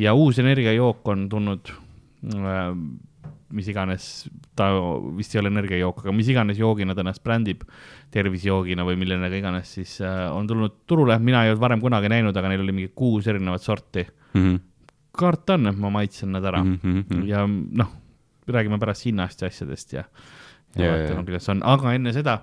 ja 0.00 0.14
uus 0.16 0.38
energiajook 0.40 1.10
on 1.12 1.28
tulnud 1.28 1.72
äh, 2.32 2.72
mis 3.54 3.68
iganes, 3.70 4.06
ta 4.56 4.68
vist 5.16 5.34
ei 5.34 5.40
ole 5.40 5.52
energiajook, 5.52 6.02
aga 6.04 6.14
mis 6.16 6.28
iganes 6.28 6.58
joogina 6.60 6.94
ta 6.96 7.02
ennast 7.04 7.22
brändib, 7.24 7.62
tervisejoogina 8.12 8.84
või 8.84 8.98
milline 9.00 9.30
iganes, 9.38 9.72
siis 9.78 9.94
äh, 10.04 10.26
on 10.34 10.48
tulnud 10.48 10.82
turule, 10.88 11.16
mina 11.22 11.44
ei 11.44 11.52
olnud 11.52 11.62
varem 11.62 11.84
kunagi 11.84 12.10
näinud, 12.12 12.36
aga 12.36 12.50
neil 12.52 12.64
oli 12.64 12.76
mingi 12.76 12.92
kuus 12.96 13.28
erinevat 13.30 13.64
sorti. 13.64 14.06
Mhm. 14.34 14.58
karta 15.18 15.56
on, 15.56 15.66
et 15.66 15.78
ma 15.80 15.88
maitsen 15.90 16.30
nad 16.30 16.44
ära 16.46 16.60
mm. 16.62 16.74
Mhm. 16.84 17.22
ja 17.26 17.40
noh, 17.48 17.88
räägime 18.56 18.78
pärast 18.78 19.04
hinnast 19.06 19.42
ja 19.42 19.48
asjadest 19.52 19.92
ja, 19.92 20.04
ja 20.76 20.84
Ja, 20.84 20.92
vaatame 20.92 21.24
kuidas 21.24 21.48
on, 21.48 21.62
aga 21.64 21.92
enne 21.96 22.12
seda 22.12 22.34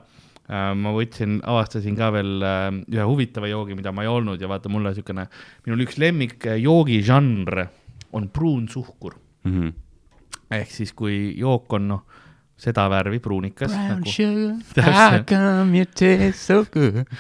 äh, 0.50 0.74
ma 0.76 0.92
võtsin, 0.96 1.40
avastasin 1.46 1.96
ka 1.98 2.12
veel 2.16 2.42
äh, 2.44 2.68
ühe 2.94 3.06
huvitava 3.06 3.48
joogi, 3.52 3.76
mida 3.78 3.92
ma 3.96 4.02
ei 4.06 4.10
olnud 4.12 4.42
ja 4.42 4.48
vaata 4.52 4.70
mulle 4.70 4.94
siukene, 4.98 5.28
minul 5.66 5.86
üks 5.86 5.98
lemmik 6.02 6.46
äh, 6.50 6.58
joogižanr 6.64 7.68
on 8.14 8.30
pruunsuhkur 8.30 9.16
Mhm. 9.46 9.68
ehk 10.52 10.72
siis, 10.74 10.92
kui 10.98 11.36
jook 11.38 11.74
on 11.78 11.88
noh, 11.88 12.02
seda 12.58 12.86
värvi 12.90 13.20
pruunikas 13.20 13.74
nagu 13.76 14.10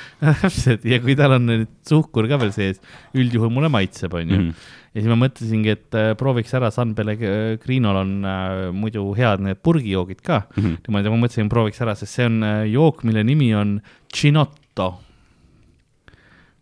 Täpselt. 0.22 0.86
ja 0.90 1.00
kui 1.04 1.16
tal 1.20 1.36
on 1.38 1.46
nüüd 1.50 1.68
suhkur 1.86 2.28
ka 2.32 2.40
veel 2.42 2.54
sees, 2.56 2.80
üldjuhul 3.14 3.52
mulle 3.54 3.70
maitseb, 3.70 4.14
onju 4.14 4.40
Mhm. 4.42 4.52
Ja 4.96 5.02
siis 5.04 5.12
ma 5.12 5.18
mõtlesingi, 5.20 5.74
et 5.76 5.96
äh, 6.00 6.14
prooviks 6.16 6.54
ära, 6.56 6.70
San 6.72 6.94
Pellegrinol 6.96 7.98
on 8.00 8.12
äh, 8.24 8.60
muidu 8.76 9.10
head 9.18 9.44
need 9.44 9.60
purgijoogid 9.66 10.22
ka. 10.24 10.46
Mhm. 10.56 10.78
niimoodi, 10.88 11.12
ma 11.12 11.20
mõtlesin, 11.26 11.50
prooviks 11.52 11.82
ära, 11.84 11.98
sest 12.00 12.16
see 12.16 12.28
on 12.30 12.38
äh, 12.48 12.62
jook, 12.72 13.04
mille 13.08 13.26
nimi 13.28 13.52
on 13.58 13.80
Chinotto 14.16 14.94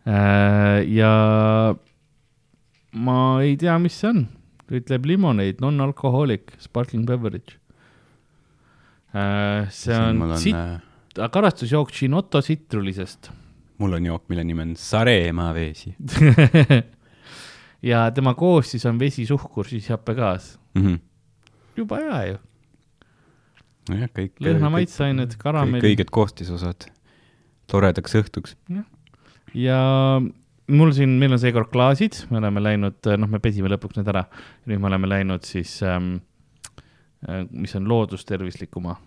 ja 0.04 1.10
ma 2.92 3.20
ei 3.40 3.54
tea, 3.56 3.76
mis 3.80 3.96
see 4.02 4.10
on, 4.10 4.26
ütleb 4.76 5.06
limoneid, 5.08 5.62
non-alcoholic 5.64 6.58
sparkling 6.60 7.06
beverage. 7.08 7.56
See 9.72 9.96
on 9.96 10.20
on 10.26 10.36
sit-, 10.42 11.24
karastusjook 11.32 11.94
Chinotto 11.96 12.42
sitrulisest. 12.44 13.32
mul 13.80 13.96
on 13.96 14.10
jook, 14.12 14.26
mille 14.34 14.44
nimi 14.44 14.66
on 14.66 14.76
Sarema 14.76 15.54
veesi 15.56 15.96
ja 17.84 18.06
tema 18.16 18.34
koostis 18.34 18.86
on 18.90 19.00
vesi, 19.00 19.26
suhkur, 19.26 19.68
siis 19.68 19.90
happegaas. 19.90 20.60
mm. 20.74 20.82
-hmm. 20.86 21.00
jube 21.78 21.96
hea 21.96 22.24
ju, 22.28 22.38
nojah, 23.90 24.10
kõik. 24.20 24.38
lõhna 24.40 24.70
maitseained, 24.70 25.36
kõik 25.36 25.44
karamell 25.44 25.90
õiged 25.92 26.12
koostisosad 26.12 26.90
toredaks 27.68 28.16
õhtuks. 28.16 28.56
ja 29.54 29.80
mul 30.68 30.92
siin, 30.96 31.18
meil 31.20 31.36
on 31.36 31.42
seekord 31.42 31.72
klaasid, 31.74 32.24
me 32.32 32.40
oleme 32.42 32.64
läinud, 32.64 33.00
noh, 33.18 33.30
me 33.30 33.40
pesime 33.44 33.72
lõpuks 33.74 34.00
need 34.00 34.12
ära. 34.14 34.26
nüüd 34.66 34.80
me 34.80 34.92
oleme 34.92 35.10
läinud 35.10 35.44
siis 35.48 35.82
ähm,, 35.84 36.16
mis 37.52 37.76
on 37.76 37.88
loodustervislikuma 37.88 38.98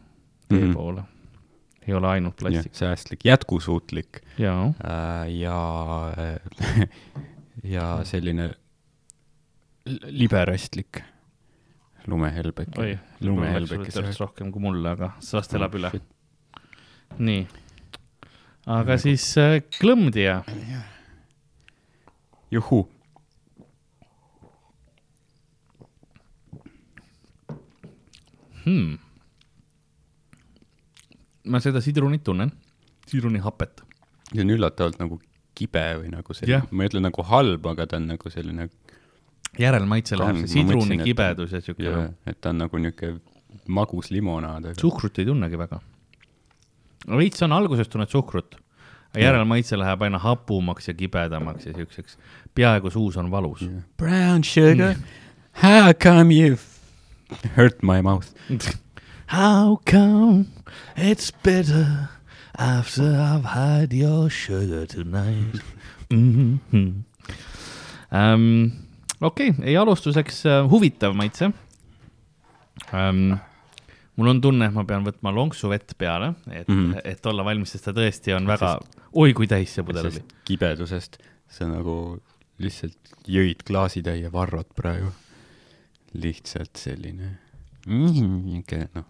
tee 0.48 0.58
mm. 0.58 0.68
-hmm. 0.68 0.74
poole. 0.74 1.02
ei 1.86 1.94
ole 1.94 2.08
ainult 2.08 2.36
plastik. 2.36 2.74
säästlik, 2.74 3.24
jätkusuutlik 3.24 4.20
jaa, 4.38 4.66
äh, 4.66 5.34
ja, 5.38 5.58
ja 7.76 8.00
selline 8.04 8.50
liberastlik 9.86 11.02
lumehelbeke 12.06 12.80
oi, 12.80 12.92
lumehelbekese 13.20 14.00
lumehelbekese. 14.00 14.20
rohkem 14.22 14.50
kui 14.54 14.62
mulle, 14.62 14.90
aga 14.96 15.12
see 15.20 15.38
vast 15.38 15.54
elab 15.58 15.74
Oh, 15.74 15.78
üle. 15.80 15.90
nii, 17.18 17.46
aga 18.78 18.96
siis 19.02 19.24
äh, 19.42 19.60
klõmdija, 19.78 20.40
juhuu. 22.54 22.84
hmm.. 28.64 28.98
ma 31.46 31.60
seda 31.62 31.80
sidrunit 31.84 32.24
tunnen, 32.26 32.50
sidrunihapet. 33.10 33.82
see 34.32 34.42
on 34.42 34.50
üllatavalt 34.56 34.98
nagu 35.02 35.20
kibe 35.56 35.84
või 36.02 36.10
nagu 36.12 36.34
selline, 36.36 36.66
ma 36.70 36.84
ei 36.84 36.90
ütle 36.90 37.00
nagu 37.00 37.22
halb, 37.30 37.66
aga 37.72 37.86
ta 37.88 38.00
on 38.00 38.10
nagu 38.12 38.30
selline, 38.32 38.68
järelmaitse 39.58 40.18
läheb 40.18 40.36
On, 40.36 40.48
see 40.48 40.62
ma 40.62 40.68
mõtlesin, 40.70 40.82
sidruni 40.82 41.00
et- 41.00 41.04
kibedus 41.04 41.52
ja 41.52 41.60
siuke 41.60 41.82
no., 41.90 42.04
et 42.26 42.40
ta 42.40 42.50
on 42.50 42.58
nagu 42.58 42.78
niisugune 42.78 43.20
magus 43.68 44.10
limonaad, 44.10 44.64
aga 44.64 44.80
suhkrut 44.80 45.18
ei 45.18 45.24
tunnegi 45.26 45.58
väga. 45.58 45.80
veits 47.08 47.42
on 47.42 47.52
alguses 47.52 47.88
tunned 47.88 48.08
suhkrut, 48.10 48.56
järelmaitse 49.16 49.76
läheb 49.78 50.02
aina 50.02 50.18
hapumaks 50.18 50.88
ja 50.88 50.94
kibedamaks 50.94 51.66
ja 51.66 51.72
siukseks, 51.72 52.18
peaaegu 52.54 52.90
suus 52.90 53.16
on 53.16 53.30
valus. 53.30 53.64
brown 53.96 54.44
sugar, 54.44 54.94
how 55.62 55.92
come 55.92 56.34
you 56.34 56.56
hurt 57.56 57.82
my 57.82 58.02
mouth? 58.02 58.26
How 59.28 59.80
come 59.90 60.46
it's 60.96 61.32
better 61.42 62.08
after 62.58 63.02
I've 63.02 63.44
had 63.44 63.92
your 63.92 64.30
sugar 64.30 64.86
tonight 64.86 65.60
mm 66.10 66.58
-hmm. 66.72 66.92
um,? 68.12 68.85
Okei 69.20 69.50
okay,, 69.50 69.68
ei 69.68 69.76
alustuseks 69.76 70.44
uh, 70.46 70.62
huvitav 70.70 71.16
maitse 71.18 71.50
um,. 72.92 73.36
mul 74.16 74.32
on 74.32 74.40
tunne, 74.40 74.70
et 74.70 74.76
ma 74.76 74.84
pean 74.88 75.04
võtma 75.04 75.32
lonksu 75.34 75.68
vett 75.68 75.92
peale, 75.98 76.34
et 76.50 76.68
mm. 76.68 76.92
-hmm. 76.92 77.00
et 77.04 77.26
olla 77.26 77.44
valmis, 77.44 77.74
sest 77.76 77.84
ta 77.90 77.96
tõesti 77.96 78.36
on 78.36 78.46
väga, 78.48 78.78
oi 79.12 79.34
kui 79.36 79.46
täis 79.46 79.74
see 79.74 79.84
pudel 79.84 80.10
oli 80.10 80.22
kibedusest 80.48 81.20
sa 81.48 81.68
nagu 81.68 82.18
lihtsalt 82.58 83.16
jõid 83.28 83.62
klaasitäie 83.66 84.32
varrot 84.32 84.72
praegu. 84.76 85.12
lihtsalt 86.16 86.76
selline 86.80 87.36
niisugune 87.86 88.88
noh, 88.94 89.04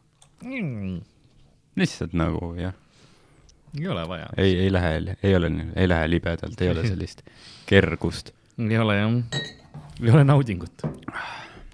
Mm, 0.44 1.00
lihtsalt 1.80 2.12
nagu 2.12 2.50
jah, 2.60 2.74
ei 3.78 3.86
ole 3.88 4.02
vaja, 4.08 4.26
ei, 4.36 4.52
ei 4.66 4.72
lähe, 4.72 5.16
ei 5.22 5.36
ole, 5.36 5.50
ei 5.76 5.88
lähe 5.88 6.10
libedalt, 6.10 6.60
ei 6.60 6.70
ole 6.70 6.84
sellist 6.90 7.22
kergust. 7.66 8.34
ei 8.58 8.78
ole 8.78 8.98
jah, 8.98 9.14
ei 10.02 10.10
ole 10.12 10.24
naudingut. 10.24 10.82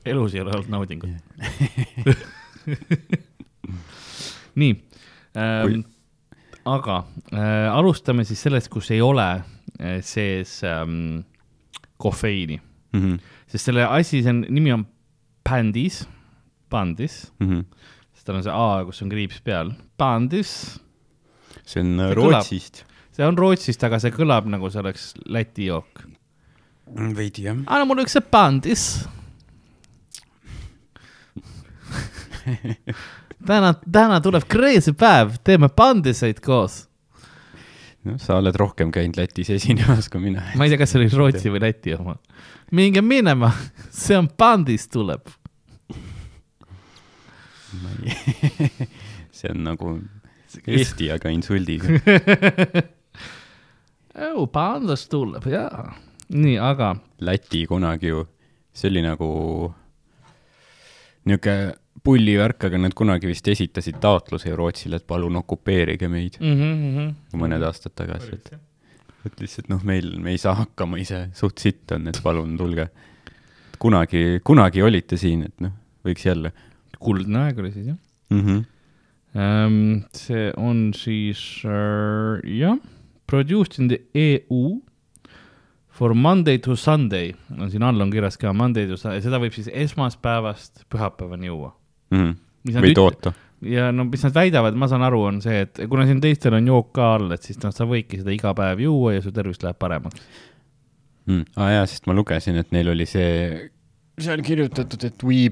elus 0.06 0.34
ei 0.34 0.40
ole 0.40 0.52
olnud 0.56 0.70
naudingut. 0.72 1.10
nii 4.60 4.72
ähm,, 5.36 5.80
aga 6.64 7.04
äh, 7.32 7.68
alustame 7.72 8.24
siis 8.28 8.42
sellest, 8.42 8.68
kus 8.72 8.90
ei 8.94 9.00
ole 9.02 9.28
äh, 9.32 9.98
sees 10.04 10.60
ähm, 10.66 11.22
kofeiini, 12.02 12.60
Mhm, 12.92 13.14
sest 13.48 13.70
selle 13.70 13.86
asi, 13.88 14.18
see 14.20 14.28
on, 14.28 14.42
nimi 14.52 14.72
on 14.74 14.82
Pandis, 15.48 16.02
Pandis, 16.68 17.22
mhm. 17.40 17.62
sest 18.12 18.26
tal 18.28 18.36
on 18.36 18.44
see 18.44 18.52
A, 18.52 18.82
kus 18.84 19.00
on 19.00 19.08
kriips 19.12 19.38
peal, 19.44 19.72
Pandis, 19.96 20.50
see 21.64 21.80
on 21.80 21.94
äh, 21.96 22.10
See 22.10 22.18
Rootsist. 22.18 22.82
see 23.16 23.24
on 23.24 23.38
Rootsist, 23.40 23.86
aga 23.88 24.00
see 24.02 24.12
kõlab 24.12 24.50
nagu 24.52 24.68
see 24.68 24.82
oleks 24.84 25.06
Läti 25.24 25.70
jook. 25.70 26.04
Veidi 27.16 27.46
jah. 27.46 27.56
anna 27.66 27.84
mulle 27.88 28.04
üks 28.06 28.16
Pandis. 28.30 29.08
täna, 33.46 33.74
täna 33.92 34.20
tuleb 34.20 34.48
crazy 34.50 34.92
päev, 34.98 35.36
teeme 35.44 35.68
Pandiseid 35.68 36.40
koos. 36.44 36.88
noh, 38.04 38.18
sa 38.22 38.36
oled 38.40 38.56
rohkem 38.58 38.90
käinud 38.94 39.16
Lätis 39.20 39.50
esinemas 39.50 40.08
kui 40.12 40.20
mina. 40.20 40.42
ma 40.56 40.64
ei 40.66 40.70
tea, 40.72 40.80
kas 40.80 40.90
see 40.94 41.02
oli 41.02 41.12
Rootsi 41.16 41.52
või 41.52 41.60
Läti 41.66 41.94
oma. 41.96 42.16
minge 42.72 43.02
minema, 43.04 43.52
see 43.90 44.18
on 44.18 44.28
Pandis 44.28 44.88
tuleb. 44.92 45.30
see 49.32 49.48
on 49.48 49.62
nagu 49.64 49.94
Eesti, 50.52 51.08
aga 51.12 51.30
insuldiga. 51.32 51.88
oh, 54.36 54.44
pandas 54.52 55.06
tuleb 55.08 55.46
jaa. 55.48 55.94
nii, 56.32 56.56
aga 56.58 56.94
Läti 57.22 57.66
kunagi 57.70 58.10
ju, 58.10 58.24
see 58.74 58.90
oli 58.90 59.04
nagu 59.04 59.28
niisugune 61.28 61.78
pullivärk, 62.02 62.64
aga 62.66 62.80
nad 62.82 62.94
kunagi 62.98 63.28
vist 63.30 63.46
esitasid 63.48 64.00
taotluse 64.02 64.50
Rootsile, 64.58 64.98
et 64.98 65.06
palun 65.06 65.36
okupeerige 65.38 66.08
meid 66.10 66.38
mm. 66.40 66.56
-hmm. 66.58 67.38
mõned 67.38 67.62
aastad 67.62 67.94
tagasi, 67.94 68.34
et, 68.34 68.52
et 69.26 69.40
lihtsalt 69.40 69.70
noh, 69.70 69.84
meil, 69.86 70.16
me 70.18 70.34
ei 70.34 70.40
saa 70.42 70.56
hakkama 70.64 70.98
ise, 70.98 71.28
suht 71.38 71.62
sitt 71.62 71.92
on, 71.94 72.08
et 72.10 72.18
palun 72.22 72.56
tulge. 72.58 72.88
kunagi, 73.78 74.40
kunagi 74.44 74.82
olite 74.82 75.16
siin, 75.16 75.42
et 75.46 75.60
noh, 75.60 75.72
võiks 76.06 76.26
jälle 76.26 76.52
kuldne 77.02 77.46
aeg 77.46 77.58
oli 77.58 77.72
siis 77.72 77.86
jah 77.86 77.98
mm. 78.30 78.40
-hmm. 78.40 78.64
um,. 79.38 80.02
see 80.14 80.52
on 80.56 80.92
siis 80.94 81.62
uh, 81.64 82.38
jah, 82.58 82.78
produced 83.26 83.78
in 83.78 83.88
the 83.88 84.00
EU 84.14 84.80
for 85.92 86.14
Monday 86.14 86.58
to 86.58 86.76
Sunday 86.76 87.32
on 87.58 87.70
siin 87.70 87.84
all 87.86 88.00
on 88.00 88.10
kirjas 88.10 88.38
ka 88.40 88.52
Monday 88.56 88.88
to 88.88 88.96
Sunday, 88.96 89.22
seda 89.24 89.40
võib 89.42 89.54
siis 89.56 89.68
esmaspäevast 89.84 90.86
pühapäevani 90.92 91.50
juua. 91.50 91.72
Mm 92.10 92.20
-hmm. 92.20 92.36
Mis 92.64 92.74
nad 92.74 92.84
või 92.84 92.94
üt- 92.94 92.94
toota. 92.94 93.32
ja 93.62 93.90
no 93.92 94.04
mis 94.04 94.22
nad 94.24 94.34
väidavad, 94.34 94.74
ma 94.74 94.88
saan 94.88 95.02
aru, 95.02 95.22
on 95.22 95.42
see, 95.42 95.60
et 95.60 95.80
kuna 95.88 96.06
siin 96.06 96.20
teistel 96.20 96.54
on 96.54 96.66
jook 96.66 96.92
ka 96.92 97.14
all, 97.14 97.30
et 97.32 97.42
siis 97.42 97.60
noh, 97.62 97.74
sa 97.74 97.84
võidki 97.84 98.22
seda 98.22 98.32
iga 98.34 98.54
päev 98.54 98.80
juua 98.80 99.12
ja 99.14 99.22
su 99.22 99.32
tervis 99.32 99.62
läheb 99.62 99.78
paremaks. 99.78 100.20
mm.. 101.26 101.44
aa 101.56 101.70
jaa, 101.70 101.86
sest 101.86 102.06
ma 102.06 102.14
lugesin, 102.14 102.56
et 102.56 102.72
neil 102.72 102.88
oli 102.88 103.06
see, 103.06 103.70
seal 104.18 104.42
kirjutatud, 104.42 105.04
et 105.04 105.22
we 105.22 105.50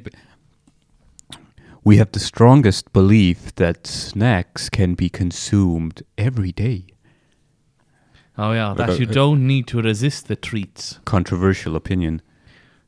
We 1.86 1.96
have 1.96 2.12
the 2.12 2.20
strongest 2.20 2.92
belief 2.92 3.54
that 3.54 3.86
snacks 3.86 4.68
can 4.68 4.94
be 4.94 5.08
consumed 5.08 6.02
every 6.18 6.52
day. 6.52 6.84
Oh 8.38 8.52
jaa, 8.54 8.74
that 8.74 8.90
Aga- 8.90 8.98
you 8.98 9.06
don't 9.06 9.46
need 9.46 9.66
to 9.66 9.80
resist 9.82 10.26
the 10.28 10.36
treats. 10.36 11.00
Controversial 11.04 11.76
opinion. 11.76 12.20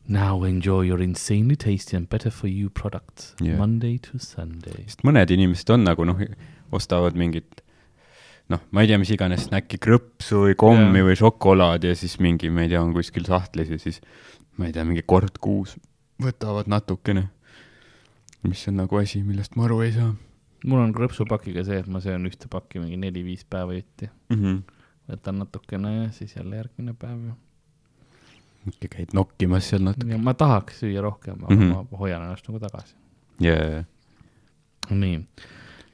Now 0.08 0.42
enjoy 0.44 0.82
your 0.82 1.00
insanely 1.00 1.56
tasty 1.56 1.96
and 1.96 2.08
better 2.08 2.30
for 2.30 2.48
you 2.48 2.70
products 2.70 3.34
Yeah. 3.40 3.52
yeah. 3.52 3.58
Monday 3.58 3.98
to 3.98 4.18
Sunday. 4.18 4.84
sest 4.86 5.04
mõned 5.06 5.30
inimesed 5.30 5.70
on 5.70 5.84
nagu 5.86 6.04
noh, 6.04 6.18
ostavad 6.72 7.14
mingit 7.14 7.62
noh, 8.50 8.60
ma 8.70 8.82
ei 8.82 8.90
tea, 8.90 8.98
mis 8.98 9.12
iganes 9.14 9.46
snäkki, 9.46 9.78
krõpsu 9.78 10.42
või 10.48 10.56
kommi 10.58 10.98
Jaa. 11.00 11.06
või 11.06 11.16
šokolaadi 11.20 11.92
ja 11.92 11.94
siis 11.96 12.18
mingi, 12.20 12.50
ma 12.50 12.66
ei 12.66 12.72
tea, 12.72 12.82
on 12.82 12.92
kuskil 12.96 13.24
sahtlis 13.28 13.70
ja 13.70 13.78
siis 13.78 14.02
ma 14.58 14.66
ei 14.68 14.74
tea, 14.74 14.84
mingi 14.84 15.04
kord 15.06 15.38
kuus 15.40 15.76
võtavad 16.22 16.66
natukene. 16.68 17.28
mis 18.42 18.66
on 18.68 18.76
nagu 18.82 18.98
asi, 18.98 19.22
millest 19.22 19.54
ma 19.56 19.64
aru 19.70 19.80
ei 19.86 19.94
saa 19.94 20.10
mul 20.66 20.82
on 20.82 20.92
krõpsupakiga 20.94 21.64
see, 21.66 21.78
et 21.82 21.88
ma 21.90 22.00
söön 22.02 22.26
ühte 22.28 22.50
pakki 22.50 22.82
mingi 22.82 22.98
neli-viis 23.00 23.44
päeva 23.48 23.74
jutti. 23.78 24.10
mm. 24.30 24.36
-hmm. 24.38 24.62
Võtan 25.10 25.40
natukene 25.42 25.94
ja 25.96 26.10
siis 26.12 26.36
jälle 26.36 26.56
järgmine 26.56 26.94
päev 26.98 27.24
ju. 27.30 27.34
ikka 28.72 28.92
käid 28.96 29.14
nokkimas 29.14 29.70
seal 29.70 29.82
natuke. 29.82 30.12
ja 30.12 30.18
ma 30.18 30.34
tahaks 30.34 30.82
süüa 30.84 31.02
rohkem, 31.02 31.44
aga 31.44 31.54
mm 31.54 31.62
-hmm. 31.62 31.90
ma 31.90 31.98
hoian 31.98 32.22
ennast 32.22 32.48
nagu 32.48 32.60
tagasi. 32.60 32.94
jaa, 33.40 33.84
nii. 34.90 35.26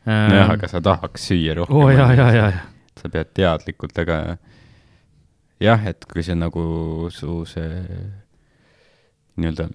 nojah, 0.07 0.50
aga 0.50 0.69
sa 0.69 0.81
tahaks 0.81 1.29
süüa 1.31 1.55
rohkem. 1.55 1.77
oo 1.77 1.91
ja, 1.91 2.12
ja, 2.12 2.31
ja, 2.33 2.50
ja. 2.50 2.62
sa 3.03 3.09
pead 3.09 3.35
teadlikult, 3.35 3.99
aga 3.99 4.37
jah, 5.61 5.87
et 5.87 6.05
kui 6.12 6.23
see 6.23 6.35
nagu 6.38 6.62
su 7.11 7.45
see 7.49 7.83
nii-öelda 9.38 9.68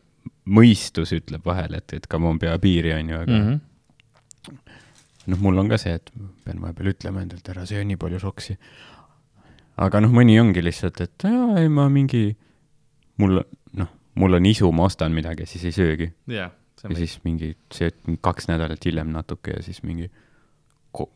mõistus 0.44 1.14
ütleb 1.16 1.46
vahel, 1.48 1.78
et, 1.80 1.94
et 1.96 2.08
come 2.12 2.28
on, 2.30 2.40
pea 2.40 2.56
piiri, 2.62 2.94
on 2.98 3.10
ju, 3.10 3.20
aga 3.26 3.38
mm. 3.38 3.46
-hmm. 3.48 4.58
noh, 5.32 5.40
mul 5.40 5.62
on 5.64 5.70
ka 5.72 5.80
see, 5.80 5.96
et 6.00 6.12
pean 6.44 6.62
vahepeal 6.62 6.92
ütlema 6.94 7.24
endale, 7.24 7.40
et 7.40 7.54
ära 7.56 7.66
söö 7.70 7.84
nii 7.88 8.00
palju 8.00 8.20
soksi. 8.20 8.58
Aga 9.78 10.02
noh, 10.04 10.12
mõni 10.14 10.40
ongi 10.42 10.64
lihtsalt, 10.64 11.02
et 11.02 11.28
jaa, 11.30 11.60
ei 11.62 11.70
ma 11.70 11.88
mingi, 11.90 12.36
mul, 13.18 13.42
noh, 13.80 13.94
mul 14.16 14.40
on 14.40 14.46
isu, 14.46 14.72
ma 14.72 14.90
ostan 14.90 15.14
midagi, 15.14 15.46
siis 15.50 15.66
ei 15.70 15.72
söögi. 15.72 16.12
see 16.28 16.38
ja 16.38 16.52
on 16.90 17.00
siis 17.00 17.16
mingi, 17.24 17.54
sööd 17.74 17.98
kaks 18.24 18.50
nädalat 18.50 18.86
hiljem 18.86 19.12
natuke 19.14 19.56
ja 19.56 19.64
siis 19.66 19.82
mingi, 19.88 20.10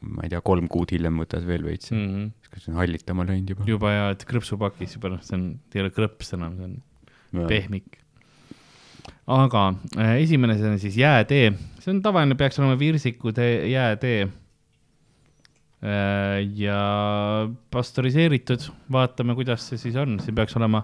ma 0.01 0.25
ei 0.25 0.31
tea, 0.31 0.41
kolm 0.45 0.69
kuud 0.71 0.91
hiljem 0.95 1.21
võtad 1.21 1.45
veel 1.47 1.65
veits 1.67 1.91
mm., 1.91 2.01
mm 2.01 2.15
-hmm. 2.15 2.49
siis 2.49 2.65
see 2.65 2.73
on 2.73 2.79
hallitama 2.81 3.27
läinud 3.27 3.53
juba. 3.53 3.67
juba 3.67 3.93
ja, 3.93 4.09
et 4.15 4.25
krõpsupakis 4.29 4.97
juba 4.97 5.13
noh, 5.13 5.23
see 5.23 5.37
on, 5.37 5.47
ei 5.75 5.83
ole 5.83 5.93
krõps 5.93 6.33
enam, 6.37 6.57
see 6.57 6.69
on 6.69 7.47
pehmik. 7.51 7.99
aga 9.27 9.63
äh, 9.97 10.15
esimene, 10.23 10.57
see 10.57 10.71
on 10.71 10.79
siis 10.79 10.97
jäätee, 10.97 11.51
see 11.79 11.93
on 11.93 12.01
tavaline, 12.01 12.35
peaks 12.39 12.59
olema 12.59 12.79
virsiku 12.79 13.31
tee, 13.35 13.67
jäätee. 13.73 14.27
Ja 16.57 16.77
pastöriseeritud, 17.71 18.63
vaatame, 18.91 19.35
kuidas 19.37 19.67
see 19.69 19.77
siis 19.81 19.97
on, 20.01 20.17
siin 20.23 20.35
peaks 20.37 20.55
olema 20.57 20.81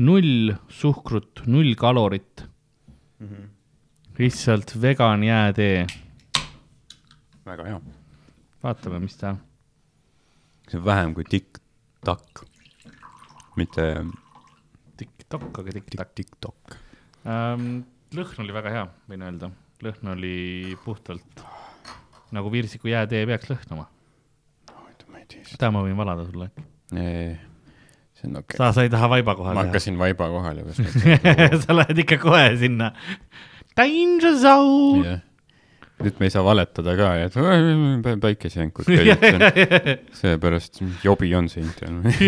null 0.00 0.54
suhkrut, 0.72 1.42
null 1.46 1.74
kalorit. 1.78 2.46
lihtsalt 4.20 4.74
vegan 4.80 5.22
jäätee, 5.24 5.86
väga 7.46 7.64
hea. 7.68 7.80
vaatame, 8.64 8.98
mis 9.04 9.16
ta, 9.20 9.34
see 10.68 10.80
on 10.80 10.84
vähem 10.84 11.14
kui 11.16 11.24
tikk-takk, 11.28 12.44
mitte 13.60 13.86
tikk-tokk, 15.00 15.48
aga 15.62 15.76
tikk-takk. 15.76 16.12
tikk-tikk-tokk. 16.16 16.76
ähm,. 17.26 17.82
lõhn 18.16 18.44
oli 18.44 18.56
väga 18.56 18.76
hea, 18.76 18.84
võin 19.08 19.24
öelda, 19.28 19.52
lõhn 19.84 20.12
oli 20.16 20.76
puhtalt 20.84 21.44
nagu 22.32 22.52
virsiku 22.52 22.88
jäätee 22.88 23.26
peaks 23.26 23.50
lõhnama. 23.50 23.88
tea, 25.30 25.44
seda 25.48 25.70
ma 25.74 25.84
võin 25.86 25.96
valada 25.98 26.26
sulle. 26.28 26.50
see 26.90 28.28
on 28.28 28.36
okei 28.42 28.56
okay.. 28.56 28.58
sa, 28.58 28.72
sa 28.76 28.84
ei 28.86 28.92
taha 28.92 29.08
vaiba 29.14 29.36
kohal 29.38 29.56
ma 29.56 29.64
hakkasin 29.68 29.98
vaiba 30.00 30.28
kohale 30.32 30.66
sa 31.64 31.76
lähed 31.76 32.04
ikka 32.04 32.20
kohe 32.22 32.46
sinna. 32.60 32.92
Danger 33.78 34.34
zone. 34.42 35.04
jah. 35.06 35.20
nüüd 36.00 36.16
me 36.20 36.28
ei 36.30 36.32
saa 36.32 36.44
valetada 36.44 36.96
ka, 36.96 37.10
et 37.26 37.36
"Oi, 37.36 38.16
päikesejänkud 38.24 38.88
käivad. 38.90 40.04
seepärast 40.16 40.82
jobi 41.04 41.34
on 41.36 41.48
see 41.52 41.62
internet. 41.64 42.14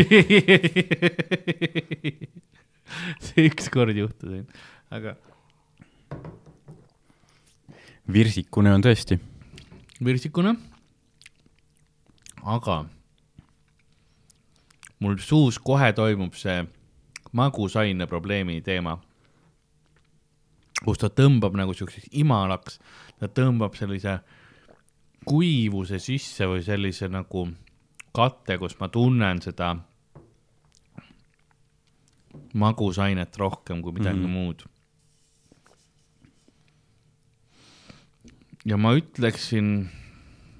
see 3.26 3.48
ükskord 3.48 3.96
juhtus, 3.96 4.44
aga 4.92 5.16
virsikune 8.12 8.72
on 8.74 8.82
tõesti. 8.84 9.18
virsikuna. 10.04 10.54
Aga 12.42 12.84
mul 15.02 15.18
suus 15.18 15.58
kohe 15.58 15.92
toimub 15.92 16.34
see 16.38 16.62
magusaine 17.32 18.06
probleemi 18.06 18.60
teema. 18.62 18.98
kus 20.84 20.98
ta 20.98 21.06
tõmbab 21.06 21.54
nagu 21.54 21.74
siukseks 21.78 22.08
imalaks, 22.18 22.80
ta 23.20 23.28
tõmbab 23.30 23.76
sellise 23.78 24.16
kuivuse 25.22 26.00
sisse 26.02 26.48
või 26.50 26.64
sellise 26.66 27.06
nagu 27.06 27.44
katte, 28.10 28.56
kus 28.58 28.74
ma 28.80 28.88
tunnen 28.90 29.38
seda 29.44 29.76
magusainet 32.58 33.38
rohkem 33.38 33.82
kui 33.82 33.94
midagi 33.94 34.18
mm. 34.18 34.24
-hmm. 34.24 34.30
muud. 34.32 34.66
ja 38.64 38.76
ma 38.76 38.92
ütleksin, 38.94 39.88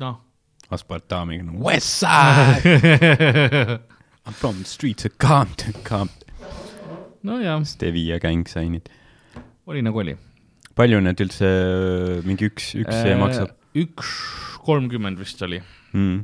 noh 0.00 0.18
aspartaamiga 0.70 1.44
nagu 1.44 1.64
West 1.64 1.98
Side, 2.00 2.62
I 4.26 4.30
m 4.30 4.32
from 4.32 4.58
the 4.58 4.68
streets 4.68 5.04
of 5.04 5.18
Compton, 5.18 5.74
Compton. 5.84 6.28
nojah, 7.22 7.64
Stevia 7.64 8.18
gängsainid. 8.22 8.88
oli 9.66 9.82
nagu 9.82 9.98
oli. 9.98 10.16
palju 10.74 11.00
need 11.02 11.20
üldse, 11.20 11.48
mingi 12.24 12.48
üks, 12.48 12.72
üks 12.78 13.02
see 13.02 13.16
maksab? 13.18 13.50
Äh, 13.50 13.82
üks 13.84 14.12
kolmkümmend 14.64 15.18
vist 15.18 15.42
oli, 15.42 15.62
Mm. 15.90 16.22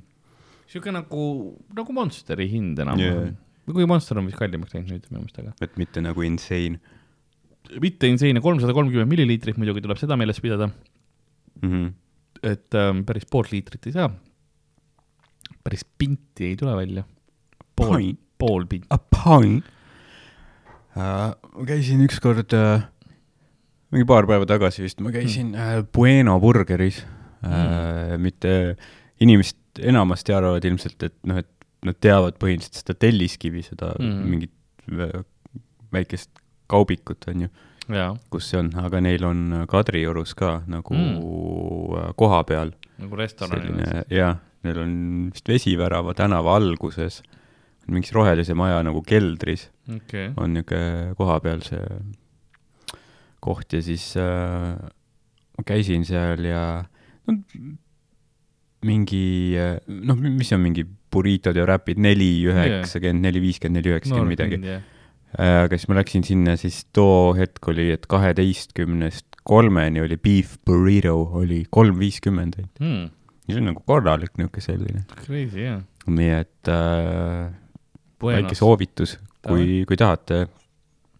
sihuke 0.70 0.92
nagu, 0.94 1.56
nagu 1.74 1.92
Monsteri 1.92 2.46
hind 2.46 2.78
enam 2.78 3.00
Yeah. 3.00 3.16
yeah.. 3.18 3.32
kuigi 3.66 3.88
Monster 3.90 4.20
on 4.20 4.28
vist 4.30 4.38
kallimaks 4.38 4.76
läinud 4.76 4.92
nüüd 4.92 5.08
minu 5.10 5.24
meelest, 5.24 5.40
aga 5.42 5.54
et 5.66 5.74
mitte 5.80 5.98
nagu 6.04 6.22
insane 6.22 6.78
mitte 7.82 8.10
insane, 8.10 8.42
kolmsada 8.44 8.74
kolmkümmend 8.76 9.10
milliliitrit 9.10 9.58
muidugi 9.60 9.82
tuleb 9.84 10.00
seda 10.00 10.18
meeles 10.18 10.40
pidada, 10.42 10.68
mm. 11.62 11.70
-hmm. 11.70 11.92
et 12.42 12.78
ähm, 12.78 13.04
päris 13.08 13.26
poolt 13.30 13.52
liitrit 13.52 13.86
ei 13.86 13.96
saa. 13.96 14.10
päris 15.64 15.84
pinti 15.98 16.52
ei 16.52 16.56
tule 16.56 16.76
välja. 16.76 17.04
pool 17.76 18.12
pool 18.38 18.66
pinti. 18.66 18.86
A 18.90 18.98
pint 18.98 19.64
uh,. 20.96 21.32
ma 21.58 21.66
käisin 21.66 22.04
ükskord 22.04 22.52
uh,, 22.56 22.84
mingi 23.90 24.06
paar 24.08 24.28
päeva 24.28 24.46
tagasi 24.48 24.84
vist, 24.84 25.00
ma 25.00 25.12
käisin 25.14 25.54
uh, 25.54 25.82
Bueno 25.92 26.38
burgeris 26.40 27.02
uh, 27.02 27.50
mm.. 27.50 28.22
mitte, 28.22 28.76
inimesed 29.20 29.82
enamasti 29.92 30.32
arvavad 30.32 30.64
ilmselt, 30.64 31.02
et 31.02 31.16
noh, 31.28 31.40
et 31.42 31.50
nad 31.86 31.98
teavad 32.02 32.38
põhimõtteliselt 32.40 32.82
seda 32.82 32.98
telliskivi, 33.06 33.62
seda 33.66 33.92
Mm. 33.98 34.12
mm. 34.12 34.30
mingit 34.30 34.52
vä- 34.90 35.24
väikest 35.92 36.30
kaubikut, 36.70 37.28
on 37.32 37.46
ju, 37.46 37.48
kus 38.30 38.48
see 38.50 38.58
on, 38.58 38.72
aga 38.82 39.00
neil 39.00 39.24
on 39.28 39.66
Kadriorus 39.70 40.34
ka 40.34 40.62
nagu 40.66 40.94
Mm. 40.96 42.14
koha 42.18 42.42
peal 42.48 42.72
nagu 42.98 43.16
selline, 43.62 44.04
jah, 44.10 44.38
neil 44.64 44.78
on 44.82 44.92
vist 45.32 45.46
Vesivärava 45.48 46.14
tänava 46.18 46.56
alguses, 46.58 47.22
mingis 47.86 48.10
rohelise 48.12 48.54
maja 48.58 48.82
nagu 48.82 49.02
keldris 49.06 49.68
okei, 49.94 50.32
on 50.36 50.54
niisugune 50.56 51.14
kohapeal 51.16 51.60
see 51.62 51.84
koht 53.40 53.72
ja 53.76 53.82
siis 53.82 54.08
äh, 54.18 54.74
ma 55.56 55.62
käisin 55.64 56.02
seal 56.08 56.42
ja 56.48 56.62
no, 57.28 57.36
mingi 58.86 59.54
noh, 59.86 60.18
mis 60.18 60.50
on 60.54 60.60
mingi 60.64 60.84
burritod 60.84 61.56
ja 61.56 61.64
räpid, 61.66 61.98
neli 62.02 62.42
üheksakümmend, 62.50 63.22
neli 63.24 63.40
viiskümmend, 63.40 63.78
neli 63.80 63.92
üheksakümmend 63.94 64.34
midagi. 64.34 64.58
Aga 65.36 65.76
siis 65.76 65.88
ma 65.90 65.98
läksin 65.98 66.24
sinna, 66.24 66.56
siis 66.60 66.84
too 66.96 67.34
hetk 67.36 67.68
oli, 67.68 67.90
et 67.92 68.06
kaheteistkümnest 68.08 69.36
kolmeni 69.46 70.02
oli 70.02 70.16
beef 70.20 70.56
burrito 70.66 71.14
oli 71.38 71.62
kolm 71.70 72.00
viiskümmend 72.00 72.58
ainult. 72.58 72.82
Hmm, 72.82 73.04
see 73.46 73.60
on 73.60 73.70
nagu 73.70 73.84
korralik 73.86 74.34
niisugune 74.40 74.64
selline. 74.64 75.04
crazy 75.20 75.66
jah. 75.66 75.82
nii 76.06 76.32
et 76.40 76.70
äh, 76.72 77.52
väike 78.22 78.56
soovitus, 78.58 79.16
kui, 79.46 79.84
kui 79.88 79.98
tahate 80.00 80.46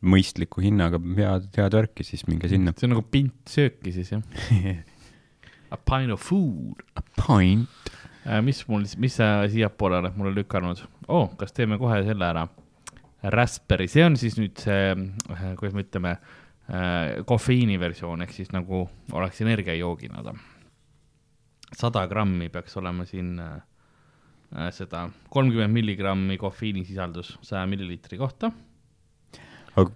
mõistliku 0.07 0.63
hinnaga 0.65 1.01
head, 1.19 1.49
head 1.57 1.77
värki, 1.79 2.07
siis 2.07 2.27
minge 2.31 2.51
sinna. 2.51 2.75
see 2.77 2.89
on 2.89 2.97
nagu 2.97 3.07
pint 3.11 3.37
sööki 3.53 3.95
siis 3.95 4.13
jah. 4.15 4.27
A 5.75 5.77
pint 5.83 6.13
of 6.15 6.23
food. 6.23 6.79
Pint. 7.19 7.67
Äh, 8.23 8.39
mis 8.43 8.61
mul, 8.71 8.85
mis 9.03 9.17
sa 9.19 9.49
siiapoole 9.51 9.99
oled 9.99 10.15
mulle 10.19 10.33
lükanud 10.35 10.81
oh,? 11.07 11.29
kas 11.39 11.55
teeme 11.55 11.79
kohe 11.79 12.01
selle 12.07 12.27
ära? 12.27 12.47
Raspberry, 13.23 13.89
see 13.89 14.05
on 14.05 14.17
siis 14.21 14.37
nüüd 14.39 14.61
see, 14.61 14.93
kuidas 15.59 15.75
me 15.75 15.85
ütleme, 15.87 16.13
kofeiini 17.27 17.79
versioon 17.81 18.25
ehk 18.27 18.35
siis 18.35 18.51
nagu 18.55 18.83
oleks 19.15 19.41
energiajoogina 19.45 20.23
ta. 20.27 20.35
sada 21.73 22.07
grammi 22.11 22.49
peaks 22.49 22.77
olema 22.77 23.05
siin 23.07 23.39
äh, 23.41 23.61
seda 24.75 25.09
kolmkümmend 25.31 25.73
milligrammi 25.73 26.39
kofeiinisisaldus 26.39 27.37
saja 27.43 27.67
milliliitri 27.67 28.19
kohta. 28.19 28.51
aga 29.77 29.91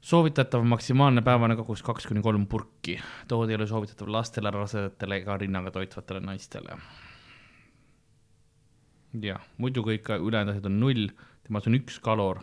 soovitatav 0.00 0.64
maksimaalne 0.64 1.22
päevane 1.22 1.56
kogus 1.56 1.82
kaks 1.82 2.06
kuni 2.06 2.22
kolm 2.22 2.46
purki. 2.46 2.98
tood 3.28 3.50
ei 3.50 3.56
ole 3.56 3.66
soovitatav 3.66 4.08
lastele, 4.08 4.50
rasedatele 4.50 5.16
ega 5.22 5.36
rinnaga 5.36 5.70
toitvatele 5.70 6.20
naistele. 6.20 6.78
jah, 9.22 9.42
muidu 9.58 9.82
kõik 9.82 10.10
ülejäänud 10.18 10.54
asjad 10.54 10.66
on 10.66 10.80
null, 10.80 11.08
temas 11.48 11.66
on 11.66 11.78
üks 11.78 11.96
kalor 12.04 12.42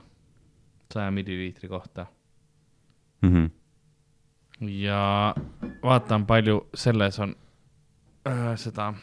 saja 0.94 1.12
milliliitri 1.12 1.70
kohta 1.70 2.06
mm 3.22 3.30
-hmm. 3.30 3.50
ja 4.70 5.36
vaatan, 5.84 6.26
palju 6.26 6.70
selles 6.74 7.20
on 7.20 7.36
äh, 8.28 8.58
seda, 8.58 8.94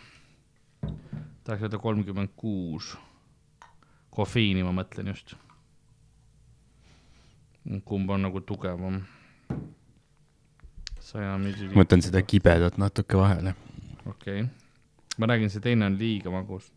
tahaks 1.45 1.62
öelda 1.62 1.79
kolmkümmend 1.79 2.29
kuus 2.37 2.97
kofeiini, 4.11 4.62
ma 4.62 4.73
mõtlen 4.83 5.07
just. 5.07 5.35
kumb 7.85 8.11
on 8.11 8.23
nagu 8.23 8.41
tugevam? 8.41 9.03
saja 11.01 11.38
milliliitri. 11.38 11.77
ma 11.77 11.83
võtan 11.85 12.03
seda 12.03 12.23
kibedat 12.23 12.79
natuke 12.79 13.17
vahele. 13.17 13.55
okei 14.07 14.41
okay., 14.43 14.51
ma 15.19 15.27
räägin, 15.27 15.51
see 15.51 15.61
teine 15.61 15.87
on 15.87 15.99
liiga 15.99 16.31
magus. 16.31 16.73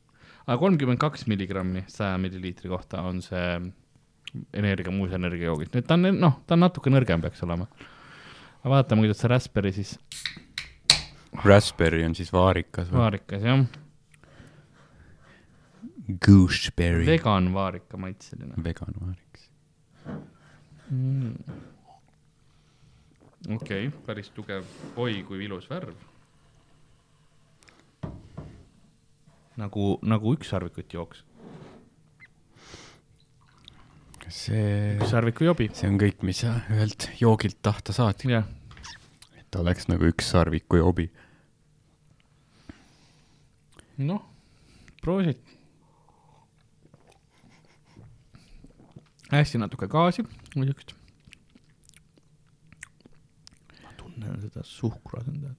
Aga 0.46 0.58
kolmkümmend 0.62 1.02
kaks 1.02 1.26
milligrammi 1.32 1.86
saja 1.92 2.18
milliliitri 2.22 2.70
kohta 2.70 3.02
on 3.06 3.22
see 3.26 3.48
energia, 4.54 4.92
muus 4.94 5.14
energiajoogid, 5.16 5.72
nüüd 5.76 5.88
ta 5.88 5.98
on 5.98 6.10
noh, 6.20 6.40
ta 6.48 6.58
on 6.58 6.66
natuke 6.66 6.92
nõrgem 6.94 7.24
peaks 7.24 7.44
olema. 7.46 7.68
aga 8.62 8.74
vaatame, 8.78 9.06
kuidas 9.06 9.22
see 9.24 9.32
Raspberry 9.32 9.74
siis 9.76 9.96
Raspberry 11.44 12.04
on 12.06 12.16
siis 12.18 12.32
vaarikas 12.34 12.90
või? 12.92 13.02
vaarikas 13.02 13.46
jah, 13.46 13.66
Gooseberry. 16.26 17.06
vegan 17.08 17.52
vaarika 17.56 17.98
maitseline 17.98 18.64
vegan 18.64 19.00
vaarikas. 19.02 19.48
mm.. 20.90 21.34
okei 23.56 23.88
okay,, 23.88 23.94
päris 24.06 24.30
tugev, 24.36 24.68
oi 24.96 25.24
kui 25.28 25.46
ilus 25.48 25.70
värv. 25.72 25.96
nagu, 29.60 29.96
nagu 30.04 30.34
ükssarvikut 30.36 30.94
jooks, 30.94 31.24
see, 34.30 34.96
ükssarviku 35.00 35.46
jobi, 35.46 35.70
see 35.76 35.90
on 35.90 36.00
kõik, 36.02 36.24
mis 36.26 36.42
sa 36.44 36.58
ühelt 36.74 37.10
joogilt 37.20 37.60
tahta 37.66 37.94
saad, 37.96 38.24
et 38.26 39.48
ta 39.52 39.62
oleks 39.62 39.90
nagu 39.92 40.10
üks 40.10 40.32
sarviku 40.34 40.82
jobi. 40.82 41.10
noh, 43.98 44.24
proovid. 45.02 45.40
hästi 49.32 49.60
natuke 49.60 49.88
gaasi, 49.92 50.26
muidugi. 50.56 50.96
ma 53.84 53.94
tunnen 53.98 54.42
seda 54.42 54.64
suhkruasendajat. 54.64 55.58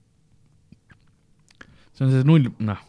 see 1.93 2.05
on 2.05 2.13
see 2.13 2.27
null, 2.27 2.51
noh, 2.59 2.83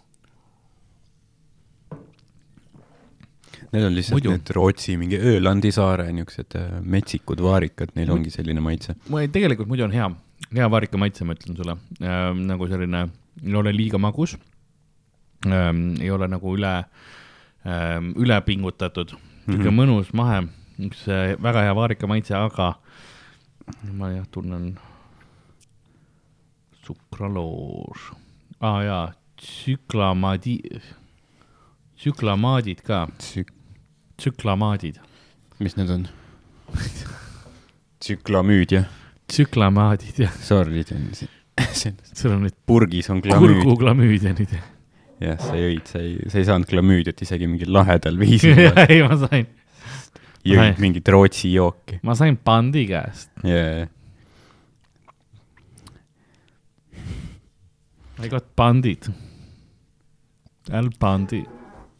Need 3.72 3.84
on 3.84 3.92
lihtsalt 3.94 4.16
Muidu. 4.16 4.30
need 4.32 4.50
Rootsi 4.56 4.96
mingi 4.96 5.18
Öölandi 5.20 5.68
saare 5.74 6.06
niisugused 6.12 6.54
äh, 6.56 6.78
metsikud 6.80 7.40
vaarikad, 7.44 7.92
neil 7.98 8.10
ongi 8.14 8.30
selline 8.32 8.62
maitse. 8.64 8.94
ma 9.12 9.20
ei- 9.20 9.28
tegelikult 9.28 9.68
muidu 9.68 9.84
on 9.84 9.92
hea, 9.92 10.08
hea 10.56 10.68
vaarika 10.72 11.00
maitse, 11.00 11.24
ma 11.28 11.36
ütlen 11.36 11.56
sulle 11.58 11.76
ähm,. 12.00 12.46
nagu 12.48 12.68
selline, 12.70 13.08
ei 13.44 13.54
ole 13.60 13.74
liiga 13.76 14.00
magus 14.00 14.38
ähm,. 15.46 16.00
ei 16.00 16.10
ole 16.10 16.28
nagu 16.32 16.54
üle 16.56 16.72
ähm,, 17.66 18.14
üle 18.16 18.40
pingutatud, 18.46 19.12
niisugune 19.46 19.58
mm. 19.58 19.68
-hmm. 19.68 19.80
mõnus, 19.82 20.14
mahe, 20.16 20.46
üks 20.88 21.04
äh, 21.12 21.36
väga 21.42 21.66
hea 21.68 21.74
vaarika 21.76 22.08
maitse, 22.08 22.34
aga 22.40 22.74
ma 23.92 24.14
jah 24.14 24.24
tunnen 24.32 24.78
sukraloos 26.86 28.08
ah,, 28.60 28.80
jaa, 28.82 29.04
tsüklamaadi, 29.36 30.56
tsüklamaadid 31.98 32.80
ka, 32.86 33.04
tsüklamaadid, 34.18 34.98
mis 35.62 35.76
need 35.78 35.90
on? 35.94 36.06
tsüklamüüd 38.02 38.74
jah, 38.74 38.88
tsüklamaadid 39.30 40.18
jah, 40.24 40.34
sordid 40.42 40.90
on 40.94 41.06
see, 41.16 41.30
selles 41.58 42.14
sul 42.18 42.34
on 42.34 42.42
nüüd 42.46 42.56
purgis 42.66 43.10
on 43.14 43.22
glamüüd. 43.24 43.60
kurguklamüüdianid 43.62 44.54
jah, 45.22 45.38
sa 45.42 45.54
jõid, 45.58 45.86
sa 45.90 46.02
ei, 46.02 46.16
sa 46.30 46.40
ei 46.42 46.48
saanud 46.48 46.70
glamüüdiat 46.70 47.22
isegi 47.26 47.50
mingil 47.50 47.72
lahedal 47.74 48.18
viisil, 48.20 48.58
ei, 48.88 49.00
ma 49.06 49.18
sain, 49.22 49.46
jõid 50.46 50.82
mingit 50.82 51.14
Rootsi 51.14 51.52
jooki 51.54 52.00
ma 52.06 52.18
sain 52.18 52.38
pandi 52.42 52.88
käest. 52.90 53.30
yeah.. 53.46 53.86
I 58.18 58.26
got 58.26 58.48
pandid. 58.58 59.06
Al 60.74 60.88
pandi 60.98 61.38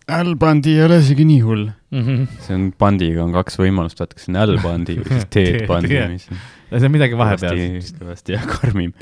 L-bandi 0.08 0.72
ei 0.72 0.82
ole 0.86 0.98
isegi 1.02 1.24
nii 1.28 1.40
hull. 1.44 1.66
mm. 1.90 2.04
-hmm. 2.06 2.26
see 2.46 2.54
on 2.56 2.68
pandiga 2.78 3.24
on 3.24 3.32
kaks 3.36 3.58
võimalust, 3.60 3.98
vaata, 4.00 4.14
kas 4.16 4.24
see 4.26 4.32
on 4.34 4.40
L-bandi 4.54 4.96
või 5.00 5.08
siis 5.18 5.26
T-bandi, 5.34 5.94
Jah. 5.94 6.08
mis 6.12 6.28
on 6.32 6.38
see 6.80 6.86
on 6.88 6.92
midagi 6.94 7.16
vahepeal. 7.18 7.60
kõvasti, 8.00 8.32
jah, 8.36 8.46
karmim. 8.48 8.92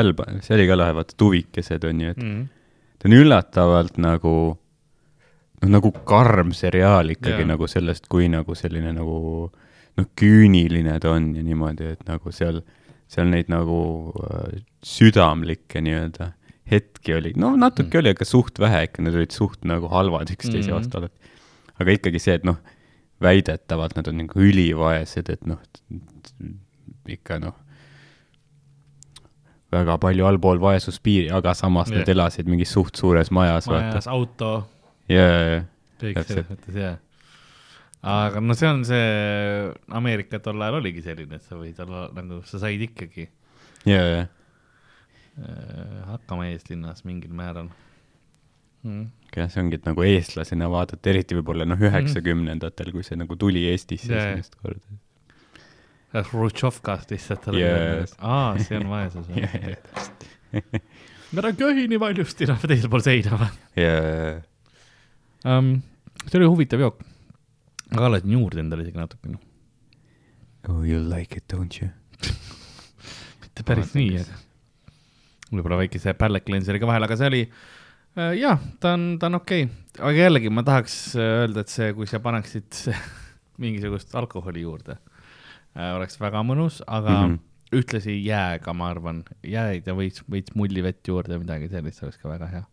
L-band, 0.00 0.42
see 0.46 0.54
oli 0.56 0.66
ka 0.70 0.76
lahe, 0.78 0.94
vaata 0.94 1.16
tuvikesed 1.18 1.84
on 1.88 2.00
ju, 2.00 2.10
et 2.14 2.18
Mm. 2.22 2.48
ta 2.98 3.08
on 3.08 3.16
üllatavalt 3.16 3.98
nagu, 3.98 4.34
noh 5.62 5.70
nagu 5.76 5.90
karm 6.08 6.52
seriaal 6.56 7.10
ikkagi 7.10 7.42
Jaa. 7.44 7.50
nagu 7.52 7.66
sellest, 7.66 8.06
kui 8.08 8.28
nagu 8.28 8.54
selline 8.54 8.92
nagu 8.96 9.50
noh, 9.98 10.06
küüniline 10.16 10.98
ta 11.00 11.10
on 11.10 11.34
ja 11.36 11.42
niimoodi, 11.42 11.92
et 11.92 12.04
nagu 12.08 12.32
seal, 12.32 12.62
seal 13.08 13.26
neid 13.26 13.48
nagu 13.50 14.12
äh, 14.24 14.60
südamlikke 14.86 15.82
nii-öelda 15.82 16.32
hetki 16.70 17.14
oli, 17.16 17.32
no 17.36 17.54
natuke 17.56 17.96
Mm. 17.96 18.00
oli, 18.02 18.10
aga 18.14 18.24
suht 18.28 18.58
vähe 18.62 18.84
ikka, 18.86 19.02
need 19.02 19.14
olid 19.18 19.32
suht 19.34 19.64
nagu 19.64 19.88
halvad 19.90 20.30
üksteise 20.30 20.68
Mhm. 20.70 20.76
vastu 20.78 20.98
alati. 20.98 21.18
aga 21.80 21.90
ikkagi 21.96 22.20
see, 22.20 22.34
et 22.34 22.44
noh, 22.44 22.58
väidetavalt 23.20 23.96
nad 23.96 24.08
on 24.08 24.16
nagu 24.22 24.38
ülivaesed, 24.40 25.28
et 25.30 25.46
noh, 25.46 25.58
ikka 27.08 27.38
noh, 27.40 27.54
väga 29.72 29.96
palju 30.02 30.26
allpool 30.26 30.58
vaesuspiiri, 30.62 31.30
aga 31.34 31.52
samas 31.54 31.90
Jah. 31.90 31.98
nad 32.02 32.08
elasid 32.08 32.48
mingis 32.50 32.72
suht 32.74 32.96
suures 32.98 33.30
majas, 33.30 33.68
majas, 33.70 34.08
auto, 34.10 34.66
ja, 35.08 35.26
ja, 35.26 35.44
ja, 35.54 35.60
kõik 36.00 36.24
selles 36.26 36.48
mõttes, 36.50 36.74
jah. 36.80 36.96
aga 38.02 38.40
no 38.40 38.54
see 38.58 38.66
on 38.68 38.84
see, 38.84 39.72
Ameerika 39.94 40.40
tol 40.42 40.60
ajal 40.62 40.80
oligi 40.80 41.02
selline, 41.04 41.34
et 41.38 41.42
sa 41.46 41.54
võid 41.60 41.78
olla 41.84 42.08
nagu, 42.16 42.42
sa 42.48 42.58
said 42.58 42.80
ikkagi 42.82 43.28
ja, 43.86 44.02
ja, 44.02 44.26
hakkama 46.10 46.50
eeslinnas 46.50 47.04
mingil 47.08 47.32
määral 47.36 47.70
mm.. 48.82 49.06
jah, 49.36 49.50
see 49.52 49.62
ongi, 49.62 49.78
et 49.80 49.86
nagu 49.88 50.04
eestlasena 50.06 50.68
vaadata, 50.72 51.12
eriti 51.12 51.36
võib-olla 51.38 51.66
noh, 51.68 51.80
üheksakümnendatel, 51.90 52.92
kui 52.94 53.06
see 53.06 53.18
nagu 53.20 53.36
tuli 53.40 53.66
Eestisse 53.70 54.12
jaa. 54.12 54.30
esimest 54.30 54.56
korda. 54.60 54.98
Hrutšovkast 56.10 57.12
lihtsalt 57.14 57.46
oli 57.52 57.62
Yes. 57.62 58.16
aa, 58.18 58.56
see 58.58 58.80
on 58.80 58.88
vaesus 58.90 59.28
ja, 59.30 59.46
täpselt. 59.52 60.26
me 61.30 61.42
oleme 61.44 61.54
köhi 61.60 61.86
nii 61.92 62.00
valjusti, 62.02 62.48
noh, 62.50 62.58
teisel 62.64 62.90
pool 62.90 63.04
seina 63.06 63.38
või 63.38 63.52
ja, 63.78 63.92
ja, 63.94 64.32
um,. 65.46 65.76
see 66.26 66.40
oli 66.40 66.50
huvitav 66.50 66.82
jook. 66.82 67.04
ma 67.94 68.02
kallasin 68.08 68.34
juurde 68.34 68.64
endale 68.64 68.88
isegi 68.88 68.98
natukene. 68.98 69.38
oh 70.68 70.82
you 70.82 70.98
like 71.06 71.38
it, 71.38 71.46
don't 71.52 71.78
you? 71.78 71.92
mitte 73.46 73.66
päris 73.66 73.94
nii, 73.94 74.24
aga 74.24 74.49
võib-olla 75.50 75.80
väikese 75.82 76.14
palate 76.18 76.46
cleanser'iga 76.46 76.88
vahel, 76.88 77.06
aga 77.06 77.18
see 77.18 77.30
oli 77.30 77.42
äh, 78.16 78.32
jah, 78.38 78.60
ta 78.82 78.94
on, 78.98 79.06
ta 79.20 79.30
on 79.30 79.40
okei 79.40 79.66
okay., 79.66 79.76
aga 80.00 80.26
jällegi 80.26 80.52
ma 80.54 80.64
tahaks 80.66 80.96
äh, 81.18 81.36
öelda, 81.42 81.64
et 81.64 81.72
see, 81.72 81.92
kui 81.96 82.08
sa 82.10 82.22
paneksid 82.22 82.82
mingisugust 83.62 84.14
alkoholi 84.18 84.64
juurde 84.64 84.96
äh,, 84.96 85.92
oleks 85.96 86.20
väga 86.20 86.42
mõnus, 86.46 86.80
aga 86.86 87.16
mm. 87.16 87.34
-hmm. 87.34 87.78
ühtlasi 87.80 88.16
jääga, 88.24 88.74
ma 88.74 88.90
arvan, 88.94 89.24
jääd 89.46 89.86
ja 89.86 89.96
veits, 89.96 90.24
veits 90.30 90.54
mullivett 90.58 91.06
juurde 91.06 91.36
või 91.36 91.44
midagi 91.46 91.70
sellist 91.72 92.02
oleks 92.02 92.18
ka 92.22 92.28
väga 92.28 92.50
hea. 92.54 92.66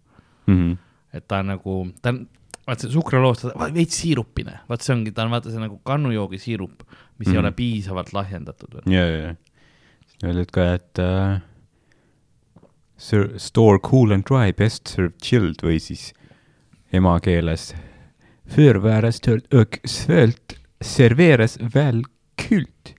Mhm. 0.47 0.77
et 1.13 1.25
ta 1.27 1.39
on 1.41 1.47
nagu, 1.49 1.73
ta 2.01 2.11
on, 2.13 2.21
vaat 2.67 2.83
see 2.83 2.91
on 2.93 3.73
veits 3.73 3.97
siirupine, 3.99 4.59
vaat 4.69 4.81
see 4.83 4.93
ongi, 4.95 5.11
ta 5.11 5.23
on 5.25 5.31
vaata 5.31 5.51
see 5.51 5.59
nagu 5.59 5.79
kannujoogi 5.83 6.37
siirup, 6.39 6.83
mis 6.83 6.93
mm 6.93 7.23
-hmm. 7.23 7.27
ei 7.27 7.33
Mhm. 7.33 7.39
ole 7.39 7.51
piisavalt 7.51 8.13
lahjendatud 8.13 8.79
ja, 8.85 9.05
ja, 9.05 9.17
ja. 9.17 9.35
öeldud 10.23 10.51
ka, 10.51 10.73
et 10.73 10.99
uh, 13.13 13.37
store 13.37 13.79
cool 13.79 14.11
and 14.11 14.25
dry, 14.25 14.51
best 14.51 14.87
served 14.87 15.21
chilled 15.21 15.61
või 15.63 15.79
siis 15.79 16.13
emakeeles 16.91 17.73
och 19.53 19.79
svölt 19.83 20.55
serveras 20.79 21.57
väl 21.59 22.03
kult. 22.35 22.95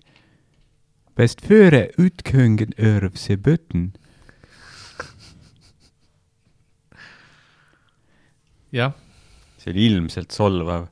Bäst 1.15 1.41
före 1.41 1.91
utkungen 1.97 2.73
örv 2.79 3.15
se 3.15 3.37
bötten. 3.37 3.97
jah, 8.71 8.93
see 9.59 9.73
oli 9.73 9.87
ilmselt 9.87 10.33
solvav 10.33 10.89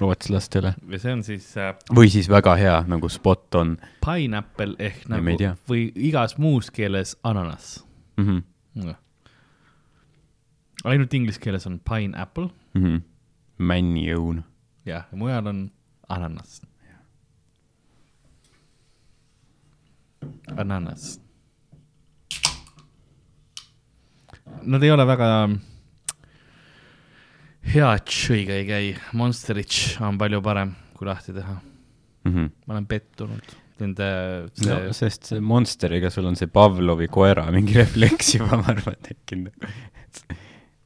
rootslastele. 0.00 0.74
ja 0.88 0.98
see 0.98 1.12
on 1.12 1.24
siis 1.26 1.50
äh, 1.56 1.74
või 1.94 2.10
siis 2.12 2.28
väga 2.30 2.54
hea 2.60 2.78
nagu 2.88 3.08
spot 3.08 3.54
on 3.60 3.76
pineapple 4.04 4.76
ehk 4.78 5.08
nagu 5.08 5.36
tea. 5.38 5.56
või 5.68 5.88
igas 5.94 6.38
muus 6.38 6.70
keeles 6.70 7.16
ananas 7.22 7.84
mm. 8.16 8.42
mm.. 8.74 8.94
ainult 10.84 11.14
inglise 11.14 11.40
keeles 11.40 11.66
on 11.66 11.80
pineapple 11.80 12.48
-hmm. 12.48 12.78
Mm 12.78 12.86
-hmm. 12.96 13.02
männiõun. 13.58 14.42
jah, 14.86 15.06
ja 15.10 15.16
mujal 15.16 15.46
on 15.46 15.70
ananas. 16.08 16.62
Ananas. 20.56 21.20
Nad 24.62 24.82
ei 24.82 24.90
ole 24.90 25.06
väga 25.06 25.48
hea 27.74 27.98
tšõiga 28.08 28.58
ei 28.60 28.66
käi, 28.68 28.92
Monsterich 29.18 30.02
on 30.04 30.18
palju 30.20 30.42
parem, 30.44 30.74
kui 30.96 31.06
lahti 31.08 31.32
teha. 31.36 31.56
Mm 32.24 32.34
-hmm. 32.34 32.50
ma 32.66 32.74
olen 32.74 32.86
pettunud 32.86 33.56
nende 33.78 34.06
see 34.58 34.74
no 34.74 34.92
sest 34.92 35.24
see 35.30 35.40
Monsteriga 35.40 36.10
sul 36.10 36.26
on 36.26 36.36
see 36.36 36.46
Pavlovi 36.50 37.06
koera 37.08 37.50
mingi 37.54 37.74
refleks 37.78 38.34
juba, 38.34 38.56
ma 38.56 38.66
arvan, 38.74 38.96
tekkinud. 39.02 39.54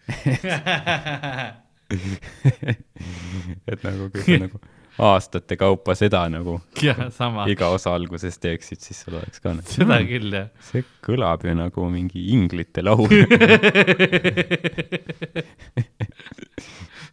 et 3.71 3.85
nagu 3.85 4.09
kui 4.13 4.23
sa 4.27 4.39
nagu 4.45 4.61
aastate 4.99 5.57
kaupa 5.57 5.95
seda 5.97 6.25
nagu 6.29 6.59
sama, 7.19 7.47
iga 7.49 7.69
osa 7.73 7.95
alguses 7.97 8.37
teeksid, 8.43 8.81
siis 8.85 9.05
sul 9.05 9.15
oleks 9.21 9.41
ka 9.41 9.55
nagu 9.57 9.69
seda 9.73 10.01
küll 10.09 10.33
jah. 10.37 10.49
see 10.61 10.85
kõlab 11.07 11.45
ju 11.49 11.55
nagu 11.57 11.89
mingi 11.93 12.27
inglite 12.35 12.83
laul. 12.85 13.09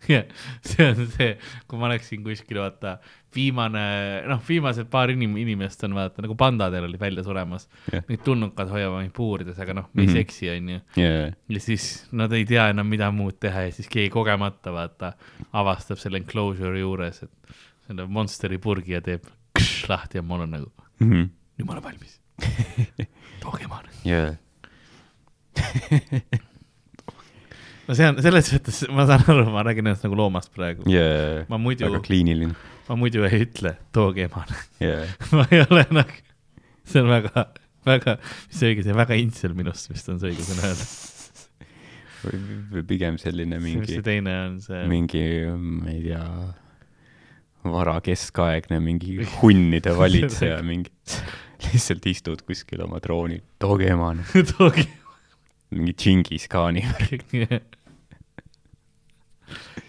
jah, 0.09 0.25
see 0.65 0.85
on 0.89 1.07
see, 1.13 1.31
kui 1.69 1.77
ma 1.81 1.89
läksin 1.91 2.23
kuskile, 2.25 2.61
vaata, 2.63 2.95
viimane, 3.35 3.81
noh, 4.29 4.39
viimased 4.47 4.87
paar 4.89 5.11
inim-, 5.13 5.37
inimest 5.37 5.83
on 5.85 5.93
vaata 5.97 6.23
nagu 6.25 6.33
pandadel 6.39 6.87
oli 6.87 6.97
välja 7.01 7.21
suremas 7.25 7.67
Jah. 7.93 8.01
Need 8.09 8.23
tulnukad 8.25 8.71
hoiavad 8.73 9.03
mind 9.03 9.13
puurides, 9.13 9.59
aga 9.61 9.75
noh, 9.77 9.87
me 9.93 10.01
ei 10.03 10.07
Mhm. 10.09 10.15
seksi, 10.17 10.49
onju. 10.55 10.79
jaa, 10.97 11.29
ja 11.53 11.59
siis 11.61 11.85
nad 12.11 12.33
ei 12.33 12.45
tea 12.49 12.69
enam, 12.73 12.87
mida 12.89 13.11
muud 13.13 13.37
teha 13.39 13.67
ja 13.67 13.71
siis 13.75 13.87
keegi 13.91 14.09
kogemata, 14.13 14.73
vaata, 14.73 15.13
avastab 15.53 15.97
selle 16.01 16.17
enclosure'i 16.23 16.81
juures, 16.81 17.23
et 17.23 17.53
selle 17.89 18.05
Monsteri 18.05 18.59
purgi 18.61 18.93
ja 18.93 19.01
teeb 19.01 19.25
kš, 19.57 19.87
lahti 19.89 20.19
ja 20.19 20.23
mul 20.25 20.45
on 20.45 20.51
nagu, 20.53 20.69
nüüd 21.01 21.65
ma 21.65 21.73
olen 21.75 21.85
valmis. 21.89 22.19
maale. 23.69 23.89
jaa, 24.05 24.35
no 27.87 27.95
see 27.97 28.07
on, 28.07 28.19
selles 28.23 28.51
mõttes 28.53 28.77
ma 28.93 29.03
saan 29.09 29.23
aru, 29.25 29.45
ma 29.51 29.63
räägin 29.65 29.89
ennast 29.89 30.05
nagu 30.05 30.15
loomast 30.19 30.51
praegu. 30.55 30.81
jaa, 30.91 31.45
ma 31.51 31.57
muidu 31.61 31.81
väga, 31.87 31.99
kliiniline, 32.05 32.55
ma 32.87 32.93
muidu 32.99 33.19
ei 33.27 33.37
ütle, 33.47 33.71
tooge 33.95 34.21
emale. 34.29 34.55
jaa, 34.83 35.03
ma 35.37 35.43
ei 35.49 35.59
ole 35.65 35.83
nagu, 35.97 36.13
see 36.85 36.99
on 37.03 37.09
väga, 37.11 37.31
väga, 37.89 38.11
mis 38.21 38.57
see 38.61 38.67
õige, 38.71 38.81
see 38.87 38.95
väga 39.01 39.13
intsel 39.19 39.53
minust 39.57 39.85
vist 39.91 40.07
on 40.13 40.17
see 40.21 40.29
õige 40.33 40.43
sõna 40.47 40.61
öelda. 40.69 40.85
või 42.75 42.83
pigem 42.87 43.15
selline 43.19 43.55
mis 43.59 43.73
mingi 43.79 43.93
see 43.95 44.05
teine 44.05 44.33
on 44.45 44.53
see, 44.63 44.81
mingi, 44.91 45.23
ma 45.49 45.87
ei 45.91 46.01
tea, 46.07 46.23
varakeskaegne 47.63 48.79
mingi 48.83 49.17
hunnide 49.41 49.97
valitseja, 49.97 50.61
mingi, 50.69 50.91
lihtsalt 51.67 52.05
istud 52.09 52.43
kuskil 52.47 52.83
oma 52.85 53.01
troonil, 53.03 53.41
tooge 53.59 53.89
emane, 53.91 54.25
tooge. 54.53 54.85
mingi 55.75 55.93
Džingis-khaani. 55.93 56.85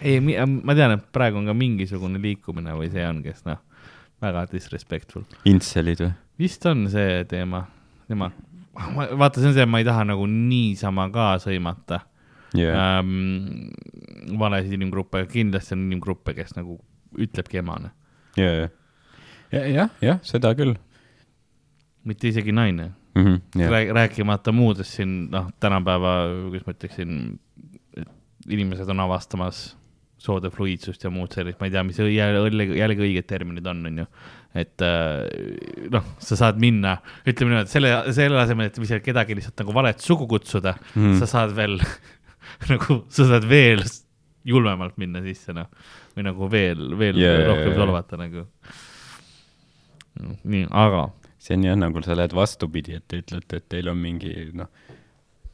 ei, 0.09 0.21
ma 0.21 0.77
tean, 0.77 0.97
et 0.97 1.07
praegu 1.15 1.41
on 1.41 1.47
ka 1.51 1.57
mingisugune 1.57 2.21
liikumine 2.23 2.75
või 2.77 2.91
see 2.93 3.07
on, 3.07 3.23
kes 3.25 3.47
noh, 3.49 3.61
väga 4.21 4.47
disrespectful. 4.53 5.25
Intselid 5.49 6.05
või? 6.05 6.13
vist 6.41 6.65
on 6.65 6.87
see 6.89 7.25
teema, 7.29 7.67
tema, 8.09 8.31
vaata, 8.75 9.41
see 9.41 9.51
on 9.51 9.57
see, 9.57 9.67
ma 9.69 9.81
ei 9.83 9.85
taha 9.85 10.07
nagu 10.09 10.25
niisama 10.31 11.05
ka 11.13 11.35
sõimata 11.43 12.01
jaa, 12.57 13.01
ähm, 13.01 13.69
valesid 14.41 14.73
inimgruppe, 14.79 15.27
kindlasti 15.31 15.77
on 15.77 15.85
inimgruppe, 15.89 16.35
kes 16.39 16.57
nagu 16.57 16.79
ütlebki 17.19 17.59
emane, 17.63 17.91
jaa, 18.39 18.69
jaa, 19.51 19.67
jah, 19.75 19.91
jah, 20.03 20.19
seda 20.23 20.55
küll. 20.55 20.77
mitte 22.05 22.29
isegi 22.31 22.53
naine 22.53 22.93
Mhm, 23.19 23.41
jah, 23.59 23.71
Rääk,. 23.73 23.89
rääkimata 23.97 24.53
muudest 24.55 24.95
siin, 24.95 25.29
noh, 25.33 25.49
tänapäeva, 25.61 26.13
kuidas 26.47 26.67
ma 26.69 26.73
ütleksin, 26.77 27.17
inimesed 28.49 28.89
on 28.89 29.01
avastamas 29.03 29.77
soode 30.21 30.51
fluiidsust 30.53 31.03
ja 31.05 31.11
muud 31.11 31.33
sellist, 31.35 31.59
ma 31.61 31.67
ei 31.67 31.73
tea, 31.75 31.83
mis 31.89 31.99
jälle, 31.99 32.67
jällegi 32.79 33.03
õiged 33.07 33.27
terminid 33.27 33.67
on, 33.67 33.81
on 33.89 33.99
ju. 34.03 34.07
et 34.63 34.83
äh, 34.85 35.27
noh, 35.91 36.07
sa 36.23 36.37
saad 36.39 36.59
minna, 36.63 36.97
ütleme 37.27 37.51
niimoodi, 37.57 37.73
selle, 37.73 37.91
selle 38.15 38.39
asemel, 38.43 38.71
et 38.71 39.03
kedagi 39.05 39.37
lihtsalt 39.39 39.59
nagu 39.65 39.75
valet 39.75 39.99
sugu 40.07 40.29
kutsuda 40.31 40.77
mm., 40.79 41.03
Mhm. 41.03 41.19
sa 41.19 41.27
saad 41.27 41.55
veel 41.57 41.81
nagu, 42.73 43.01
sa 43.11 43.27
saad 43.27 43.49
veel 43.51 43.83
julmemalt 44.47 44.97
minna 45.01 45.23
sisse, 45.25 45.55
noh. 45.57 45.69
või 46.17 46.27
nagu 46.27 46.51
veel, 46.51 46.85
veel 46.99 47.19
yeah, 47.21 47.43
rohkem 47.49 47.75
jaa. 47.75 47.81
solvata 47.83 48.21
nagu. 48.21 48.47
nii, 50.43 50.67
aga 50.71 51.09
see 51.41 51.57
on 51.57 51.65
jah, 51.65 51.77
nagu 51.81 52.03
sa 52.05 52.17
lähed 52.17 52.35
vastupidi, 52.37 52.97
et 52.99 53.07
te 53.09 53.15
ütlete, 53.23 53.61
et 53.61 53.69
teil 53.73 53.89
on 53.93 53.99
mingi 54.01 54.33
noh, 54.57 54.69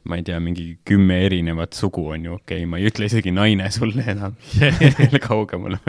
ma 0.07 0.13
ei 0.19 0.23
tea, 0.27 0.39
mingi 0.43 0.65
kümme 0.87 1.15
erinevat 1.25 1.71
sugu 1.77 2.03
on 2.13 2.21
ju, 2.27 2.31
okei 2.39 2.63
okay,, 2.63 2.69
ma 2.69 2.75
ei 2.79 2.85
ütle 2.89 3.03
isegi 3.09 3.31
naine 3.35 3.67
sulle 3.75 4.03
enam 4.13 4.33
veel 4.99 5.17
kaugemale, 5.23 5.79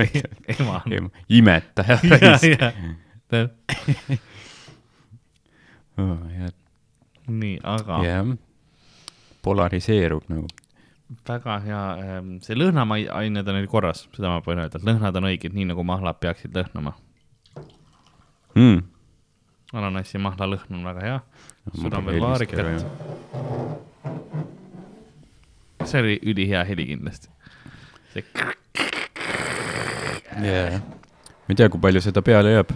ema 0.54 0.76
imetaja 1.28 1.96
ja, 2.10 2.16
raisk. 2.22 2.62
jah, 6.38 6.52
nii, 7.28 7.56
aga 7.76 7.94
jah, 8.06 8.24
polariseerub 9.44 10.24
nagu. 10.32 10.48
Väga 11.08 11.56
hea, 11.64 11.82
see 12.44 12.56
lõhnaained 12.56 13.48
on 13.48 13.56
neil 13.56 13.68
korras, 13.70 14.04
seda 14.14 14.34
ma 14.34 14.42
võin 14.44 14.60
öelda, 14.60 14.80
et 14.80 14.86
lõhnad 14.86 15.16
on 15.20 15.28
õiged, 15.30 15.54
nii 15.56 15.70
nagu 15.70 15.84
mahlad 15.86 16.20
peaksid 16.20 16.56
lõhnama. 16.56 16.94
mm.. 18.54 18.82
ananassi 19.72 20.18
ja 20.18 20.22
mahla 20.26 20.50
lõhn 20.52 20.78
on 20.80 20.84
väga 20.90 21.06
hea. 21.06 21.18
veel 22.10 22.20
vaarikat. 22.20 22.86
see 25.88 26.04
oli 26.04 26.20
ülihea 26.22 26.64
heli 26.68 26.86
kindlasti. 26.92 27.32
see 28.12 28.24
yeah.. 30.42 30.80
ma 30.80 31.54
ei 31.54 31.56
tea, 31.56 31.68
kui 31.72 31.80
palju 31.80 32.04
seda 32.04 32.22
peale 32.22 32.52
jääb. 32.52 32.72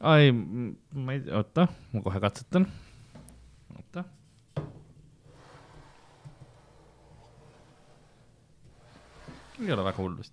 ai, 0.00 0.32
ma 0.32 1.16
ei, 1.16 1.24
oota, 1.34 1.66
ma 1.92 2.02
kohe 2.04 2.22
katsetan. 2.22 2.68
oota. 3.74 4.04
Ei 9.68 9.74
ole 9.76 9.84
väga 9.86 10.02
hull 10.02 10.16
vist. 10.18 10.32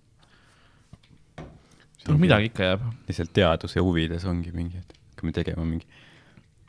midagi 2.18 2.50
ikka 2.52 2.64
jääb. 2.72 2.86
lihtsalt 3.08 3.34
teaduse 3.34 3.80
huvides 3.84 4.26
ongi 4.30 4.52
mingi, 4.56 4.78
et 4.82 4.96
hakkame 5.14 5.34
tegema 5.36 5.66
mingi 5.66 5.86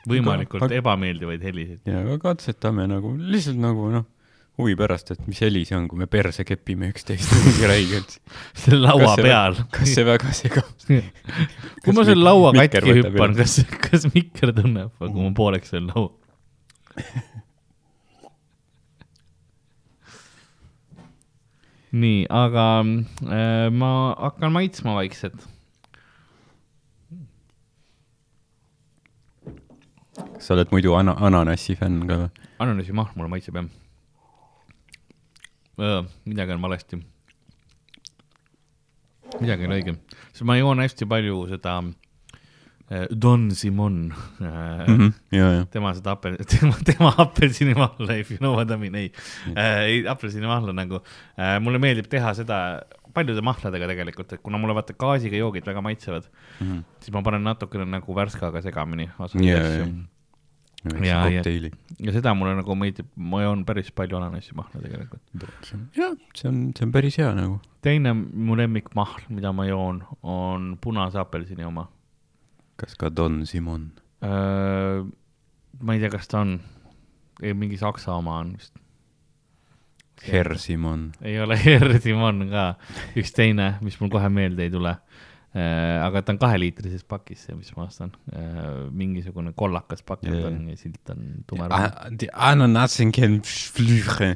võimalikult 0.09 0.65
Aga- 0.67 0.79
ebameeldivaid 0.81 1.43
helisid. 1.45 1.79
ja 1.89 2.01
aga 2.03 2.17
katsetame 2.21 2.85
nagu 2.91 3.13
lihtsalt 3.17 3.57
nagu 3.61 3.87
noh, 3.93 4.05
huvi 4.59 4.75
pärast, 4.77 5.09
et 5.15 5.21
mis 5.27 5.39
heli 5.41 5.63
see 5.65 5.77
on, 5.77 5.87
kui 5.89 5.97
me 5.97 6.05
perse 6.11 6.43
kepime 6.45 6.91
üksteist 6.93 7.31
mingi 7.33 7.69
räigelt. 7.71 8.17
selle 8.63 8.83
laua 8.85 9.15
Kas 9.15 9.23
peal. 9.25 9.57
kas 9.73 9.93
see 9.95 10.05
väga 10.05 10.33
segab? 10.37 10.69
kui 11.83 11.95
ma 11.97 12.05
selle 12.05 12.23
laua 12.27 12.51
katki 12.59 12.99
hüppan, 12.99 13.33
kas, 13.39 13.61
kas 13.87 14.05
Mikker 14.13 14.53
tunneb, 14.53 14.91
kui 14.99 15.09
ma 15.17 15.31
pooleks 15.39 15.73
söön 15.73 15.89
laua? 15.89 16.11
nii, 21.93 22.25
aga 22.29 22.67
äh, 22.81 23.69
ma 23.71 23.91
hakkan 24.17 24.53
maitsma 24.53 24.95
vaikselt. 24.97 25.49
sa 30.43 30.53
oled 30.53 30.69
muidu 30.73 30.91
ana-, 30.97 31.15
ananassi 31.23 31.73
fänn 31.79 32.03
ka 32.09 32.15
või? 32.19 32.29
ananassi 32.61 32.93
mahl 32.95 33.15
mulle 33.15 33.31
maitseb 33.31 33.55
jah. 33.57 33.69
midagi 36.25 36.53
on 36.53 36.65
valesti. 36.65 36.99
midagi 39.39 39.65
on 39.67 39.75
õige, 39.77 39.95
sest 40.31 40.45
ma 40.49 40.57
joon 40.59 40.83
hästi 40.83 41.07
palju 41.09 41.47
seda 41.53 41.77
äh, 41.79 41.93
Don 43.09 43.51
Simon 43.51 44.13
äh, 44.41 44.87
mm. 44.87 44.97
-hmm. 44.97 45.13
ja, 45.31 45.51
ja. 45.53 45.65
tema 45.65 45.93
seda 45.93 46.15
apel-, 46.15 46.37
tema, 46.53 46.75
tema 46.85 47.13
apelsinimahla, 47.17 48.17
if 48.19 48.31
you 48.31 48.37
know 48.37 48.55
what 48.55 48.71
I 48.71 48.77
mean, 48.77 48.95
ei 48.95 49.11
äh,, 49.55 49.79
ei 49.83 50.07
apelsinimahla 50.07 50.73
nagu 50.73 51.01
äh,, 51.37 51.59
mulle 51.59 51.79
meeldib 51.79 52.09
teha 52.11 52.33
seda 52.33 52.59
paljude 53.13 53.41
mahladega 53.45 53.87
tegelikult, 53.87 54.33
et 54.33 54.41
kuna 54.41 54.57
mulle 54.57 54.75
vaata 54.75 54.95
gaasiga 54.97 55.37
joogid 55.37 55.67
väga 55.69 55.83
maitsevad, 55.85 56.25
siis 56.57 57.13
ma 57.13 57.21
panen 57.21 57.45
natukene 57.45 57.85
nagu 57.85 58.15
värskaga 58.15 58.61
segamini. 58.65 59.09
ja, 59.41 59.59
ja. 59.59 59.87
Ja, 60.83 61.29
ja. 61.29 61.37
kokteili. 61.37 61.71
ja 61.99 62.11
seda 62.11 62.33
mulle 62.35 62.57
nagu 62.57 62.75
meeldib, 62.75 63.07
ma 63.15 63.39
joon 63.45 63.61
päris 63.65 63.91
palju 63.95 64.17
ananassimahla 64.19 64.81
tegelikult. 64.83 65.21
jah, 65.95 66.17
see 66.35 66.49
on, 66.49 66.57
see 66.75 66.87
on 66.87 66.91
päris 66.91 67.17
hea 67.21 67.29
nagu. 67.37 67.61
teine 67.81 68.11
mu 68.13 68.57
lemmikmahl, 68.59 69.23
mida 69.29 69.53
ma 69.55 69.67
joon, 69.69 70.01
on 70.23 70.73
punase 70.83 71.21
apelsini 71.21 71.63
oma. 71.63 71.87
Kas 72.79 72.95
ka 72.99 73.09
Don 73.09 73.45
Simon? 73.49 73.91
ma 75.83 75.95
ei 75.95 75.99
tea, 75.99 76.11
kas 76.13 76.29
ta 76.31 76.43
on, 76.43 76.57
mingi 77.59 77.77
saksa 77.81 78.15
oma 78.15 78.39
on 78.43 78.55
vist. 78.55 78.77
Herr 80.23 80.55
Simon. 80.57 81.11
ei 81.21 81.39
ole 81.41 81.57
Herr 81.59 81.99
Simon 82.01 82.47
ka, 82.51 82.73
üks 83.19 83.33
teine, 83.35 83.75
mis 83.83 83.99
mul 83.99 84.11
kohe 84.13 84.29
meelde 84.31 84.67
ei 84.67 84.71
tule. 84.73 84.95
aga 85.53 86.21
ta 86.25 86.33
on 86.33 86.39
kaheliitrises 86.41 87.03
pakis, 87.05 87.43
see, 87.45 87.57
mis 87.57 87.73
ma 87.77 87.85
ostan. 87.85 88.13
mingisugune 88.91 89.53
kollakas 89.57 90.01
pakend 90.05 90.39
Jaa. 90.39 90.49
on 90.49 90.69
ja 90.71 90.77
silt 90.79 91.13
on 91.13 91.43
tume. 91.49 91.67
Die 92.19 92.31
Ananassen 92.33 93.11
kennen 93.13 93.43
Flüche. 93.43 94.33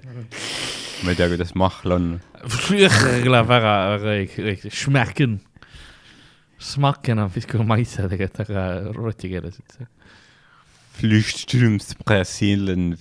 ma 1.04 1.13
ei 1.13 1.17
tea, 1.17 1.30
kuidas 1.32 1.56
mahl 1.56 1.95
on. 1.95 2.10
kõlab 2.43 3.50
väga, 3.50 3.76
väga 3.95 4.17
õige, 4.17 4.50
õige, 4.52 4.73
schmecken. 4.73 5.39
Smacken 6.58 7.22
on 7.22 7.30
vist 7.34 7.50
küll 7.52 7.65
maitse 7.67 8.08
tegelikult, 8.10 8.41
aga 8.48 8.91
roti 8.96 9.30
keeles 9.30 9.60
üldse. 9.62 9.88
Flüchtströmsbrasilien 10.98 12.96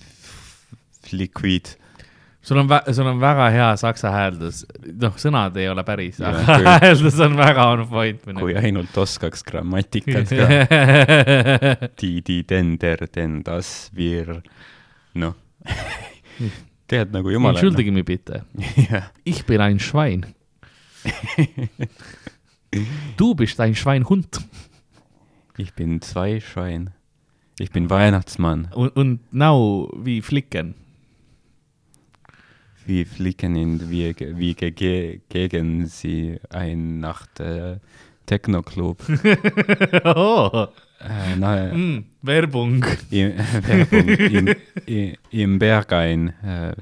liquid. 1.11 1.73
sul 2.41 2.57
on, 2.61 2.69
sul 2.93 3.07
on 3.09 3.19
väga 3.19 3.49
hea 3.51 3.71
saksa 3.81 4.11
hääldus, 4.13 4.61
noh, 5.01 5.15
sõnad 5.19 5.57
ei 5.59 5.67
ole 5.67 5.83
päris, 5.87 6.21
aga 6.23 6.59
hääldus 6.83 7.17
on 7.25 7.35
väga 7.39 7.65
on 7.73 7.83
point. 7.89 8.21
kui 8.37 8.55
ainult 8.55 8.97
oskaks 8.97 9.43
grammatikat 9.47 10.31
ka. 10.31 10.47
Die, 11.99 12.21
die, 12.21 12.43
den, 12.47 12.77
der, 12.79 13.07
den, 13.13 13.41
das, 13.43 13.89
wir. 13.95 14.37
noh, 15.17 15.35
tead 16.87 17.11
nagu 17.11 17.33
jumala. 17.33 17.57
Entschuldige 17.57 17.91
mich 17.91 18.05
bitte, 18.05 18.45
ich 19.23 19.45
bin 19.45 19.61
ein 19.61 19.79
Schwein. 19.79 20.25
Du 23.17 23.35
bist 23.35 23.59
ein 23.59 23.75
Schweinhund 23.75 24.41
ich 25.59 25.73
bin 25.73 26.01
zwei 26.01 26.39
Schwein. 26.39 26.91
Ich 27.57 27.71
bin 27.71 27.89
Weihnachtsmann. 27.89 28.69
und, 28.75 28.95
und 28.95 29.33
now 29.33 29.91
wie 29.97 30.21
flicken. 30.21 30.75
Wir 32.85 33.05
fliegen 33.07 33.55
in, 33.55 33.89
wie, 33.89 34.15
wie 34.15 34.53
ge, 34.53 35.19
gegen 35.27 35.87
sie 35.87 36.39
ein 36.49 36.99
Nacht 36.99 37.39
äh, 37.39 37.79
Techno-Club. 38.27 39.03
oh, 40.05 40.67
Äh, 40.99 41.35
na, 41.37 41.73
mm, 41.75 42.05
Werbung. 42.23 42.83
im, 43.11 43.33
Werbung, 43.67 44.09
im, 44.09 44.55
im, 44.87 45.15
im 45.29 45.59
Berghain 45.59 46.29
äh, 46.43 46.73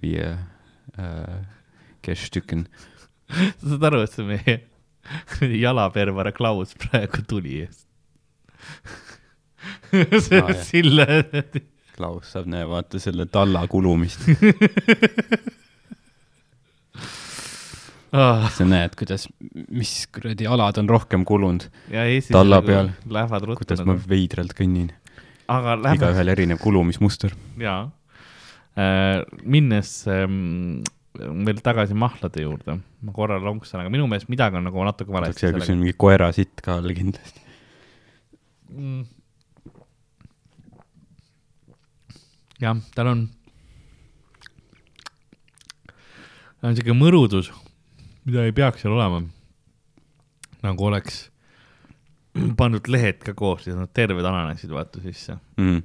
wir 0.00 0.38
äh, 0.96 1.42
gestücken. 2.00 2.68
aru, 3.82 4.02
et 4.02 4.12
see 4.12 4.22
meie 4.24 4.60
jalapervara 5.64 6.32
Klaus 6.32 6.74
praegu 6.78 7.24
tuli 7.28 7.62
eest. 7.66 7.86
see 10.26 10.40
on 10.42 10.52
jah. 10.52 10.62
Sille. 10.64 11.06
Klaus 11.96 12.32
saab 12.32 12.46
näe, 12.50 12.64
vaata 12.68 13.00
selle 13.02 13.26
talla 13.30 13.66
kulumist. 13.70 14.24
sa 18.52 18.64
näed, 18.68 18.92
kuidas, 18.98 19.26
mis 19.72 19.92
kuradi 20.12 20.44
alad 20.48 20.76
on 20.82 20.88
rohkem 20.90 21.24
kulunud, 21.28 21.64
Talla 22.32 22.60
nagu 22.60 22.68
peal. 22.68 22.90
kuidas 23.56 23.80
ma 23.84 23.94
nagu, 23.94 24.04
veidralt 24.08 24.52
kõnnin. 24.58 24.90
igaühel 25.48 26.32
erinev 26.32 26.60
kulumismuster. 26.60 27.32
jaa 27.60 27.90
äh,. 28.76 29.24
minnes 29.44 30.06
ähm, 30.08 30.82
veel 31.18 31.60
tagasi 31.64 31.96
mahlade 31.98 32.44
juurde, 32.44 32.78
ma 33.04 33.14
korra 33.14 33.38
lonksan, 33.42 33.82
aga 33.82 33.92
minu 33.92 34.06
meelest 34.08 34.30
midagi 34.32 34.56
on 34.58 34.64
nagu 34.68 34.84
natuke 34.86 35.12
valesti 35.12 35.50
kus 35.52 35.72
on 35.72 35.82
mingi 35.82 35.96
koera 35.98 36.30
sitt 36.32 36.62
ka 36.64 36.78
all 36.80 36.94
kindlasti. 36.96 37.42
mm.. 38.72 39.02
jah, 42.64 42.80
tal 42.96 43.12
on, 43.12 43.26
tal 45.90 46.70
on 46.70 46.80
siuke 46.80 46.96
mõrudus, 46.96 47.52
mida 48.24 48.46
ei 48.48 48.56
peaks 48.56 48.84
seal 48.84 48.96
olema. 48.96 49.20
nagu 50.64 50.88
oleks 50.88 51.26
pandud 52.60 52.88
lehed 52.88 53.20
ka 53.26 53.36
koos 53.36 53.68
ja 53.68 53.76
nad 53.76 53.92
terved 53.92 54.24
ananassid 54.24 54.72
vaata 54.72 55.04
sisse. 55.04 55.36
Mm. 55.60 55.82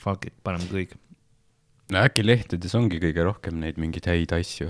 Fuck 0.00 0.26
it, 0.28 0.34
paneme 0.44 0.68
kõik. 0.68 0.96
No 1.90 2.02
äkki 2.06 2.22
lehtedes 2.26 2.74
ongi 2.78 3.00
kõige 3.02 3.24
rohkem 3.26 3.58
neid 3.62 3.78
mingeid 3.80 4.06
häid 4.10 4.32
asju. 4.36 4.68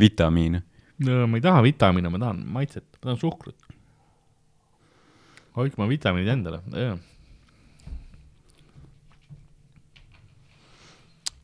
vitamiine. 0.00 0.62
no 1.06 1.26
ma 1.26 1.36
ei 1.38 1.44
taha 1.44 1.62
vitamiine, 1.66 2.08
ma 2.12 2.18
tahan 2.22 2.40
maitset, 2.46 2.86
ma 3.00 3.10
tahan 3.10 3.20
suhkrut. 3.20 3.56
hoidke 5.56 5.78
oma 5.80 5.88
vitamiinid 5.90 6.32
endale, 6.32 6.60
jah. 6.74 6.98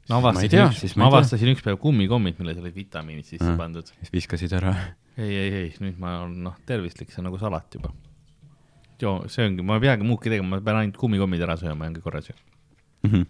ma 0.08 0.20
avastasin, 0.20 0.70
siis 0.78 0.94
ma 0.98 1.08
avastasin 1.10 1.50
üks 1.54 1.64
päev 1.66 1.78
kummikommid, 1.82 2.38
milles 2.40 2.60
olid 2.62 2.74
vitamiinid 2.76 3.26
sisse 3.26 3.48
Ah. 3.50 3.56
pandud. 3.58 3.86
siis 4.00 4.12
viskasid 4.14 4.52
ära. 4.54 4.74
ei, 5.18 5.32
ei, 5.34 5.52
ei, 5.62 5.70
nüüd 5.80 5.98
ma 5.98 6.20
olen 6.24 6.42
noh, 6.46 6.56
tervislik, 6.66 7.10
see 7.10 7.20
on 7.22 7.30
nagu 7.30 7.38
salat 7.42 7.74
juba. 7.74 7.92
joo, 9.02 9.28
see 9.28 9.46
ongi, 9.48 9.62
ma 9.66 9.74
ei 9.76 9.80
peagi 9.88 10.06
muudki 10.06 10.30
tegema, 10.32 10.56
ma 10.56 10.60
pean 10.64 10.76
ainult 10.82 10.96
kummikommid 11.00 11.42
ära 11.42 11.56
sööma 11.60 11.84
ja 11.84 11.90
ongi 11.92 12.00
korras 12.04 12.30
ju. 12.30 12.34
Mhm. 13.04 13.26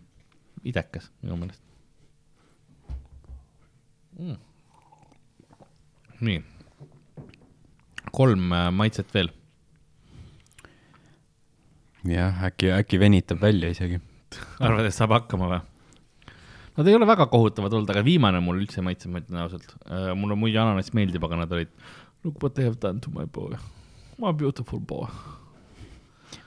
Idekas 0.67 1.11
minu 1.23 1.39
meelest 1.41 1.62
mm.. 4.19 4.37
nii, 6.27 6.43
kolm 8.17 8.53
äh, 8.57 8.69
maitset 8.73 9.12
veel. 9.14 9.31
jah, 12.07 12.45
äkki, 12.49 12.71
äkki 12.73 13.01
venitab 13.03 13.43
välja 13.43 13.71
isegi. 13.75 14.01
arvad, 14.64 14.89
et 14.89 14.97
saab 14.97 15.17
hakkama 15.17 15.51
või? 15.53 15.62
Nad 16.77 16.89
ei 16.91 16.97
ole 16.97 17.09
väga 17.09 17.25
kohutavad 17.33 17.73
olnud, 17.73 17.89
aga 17.89 18.03
viimane 18.05 18.41
mulle 18.45 18.67
üldse 18.67 18.83
ei 18.83 18.85
maitsenud, 18.85 19.14
ma 19.14 19.23
ütlen 19.23 19.41
ausalt. 19.41 19.71
mulle 20.21 20.37
muidu 20.37 20.61
ananass 20.61 20.93
meeldib, 20.97 21.25
aga 21.25 21.39
nad 21.41 21.55
olid 21.57 21.71
look 22.25 22.37
what 22.43 22.53
they 22.57 22.67
have 22.69 22.77
done 22.83 23.01
to 23.01 23.12
my 23.14 23.25
boy. 23.25 23.57
My 24.21 24.33
beautiful 24.37 24.81
boy. 24.81 25.09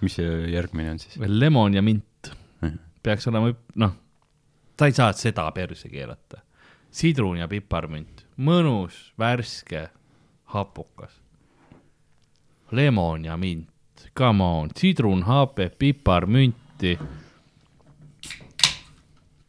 mis 0.04 0.14
see 0.16 0.28
järgmine 0.54 0.94
on 0.94 1.00
siis? 1.02 1.18
lemon 1.20 1.74
ja 1.74 1.82
mint 1.84 2.30
peaks 3.04 3.28
olema, 3.32 3.52
noh, 3.80 3.96
sa 4.80 4.88
ei 4.88 4.96
saa 4.96 5.14
seda 5.14 5.52
perse 5.52 5.90
keerata. 5.92 6.40
sidrun 6.90 7.38
ja 7.38 7.46
piparmünt, 7.48 8.24
mõnus, 8.42 8.96
värske, 9.20 9.90
hapukas. 10.56 11.12
Lemon 12.72 13.26
ja 13.26 13.36
mint, 13.38 14.10
come 14.18 14.44
on, 14.44 14.72
sidrun, 14.76 15.22
hapet, 15.28 15.78
pipar, 15.78 16.26
münti. 16.26 16.98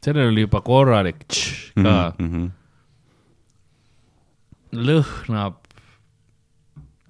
sellel 0.04 0.32
oli 0.32 0.40
juba 0.40 0.60
korralik 0.60 1.24
tš 1.28 1.72
ka 1.74 2.12
mm. 2.18 2.28
-hmm. 2.30 2.50
lõhnab 4.72 5.54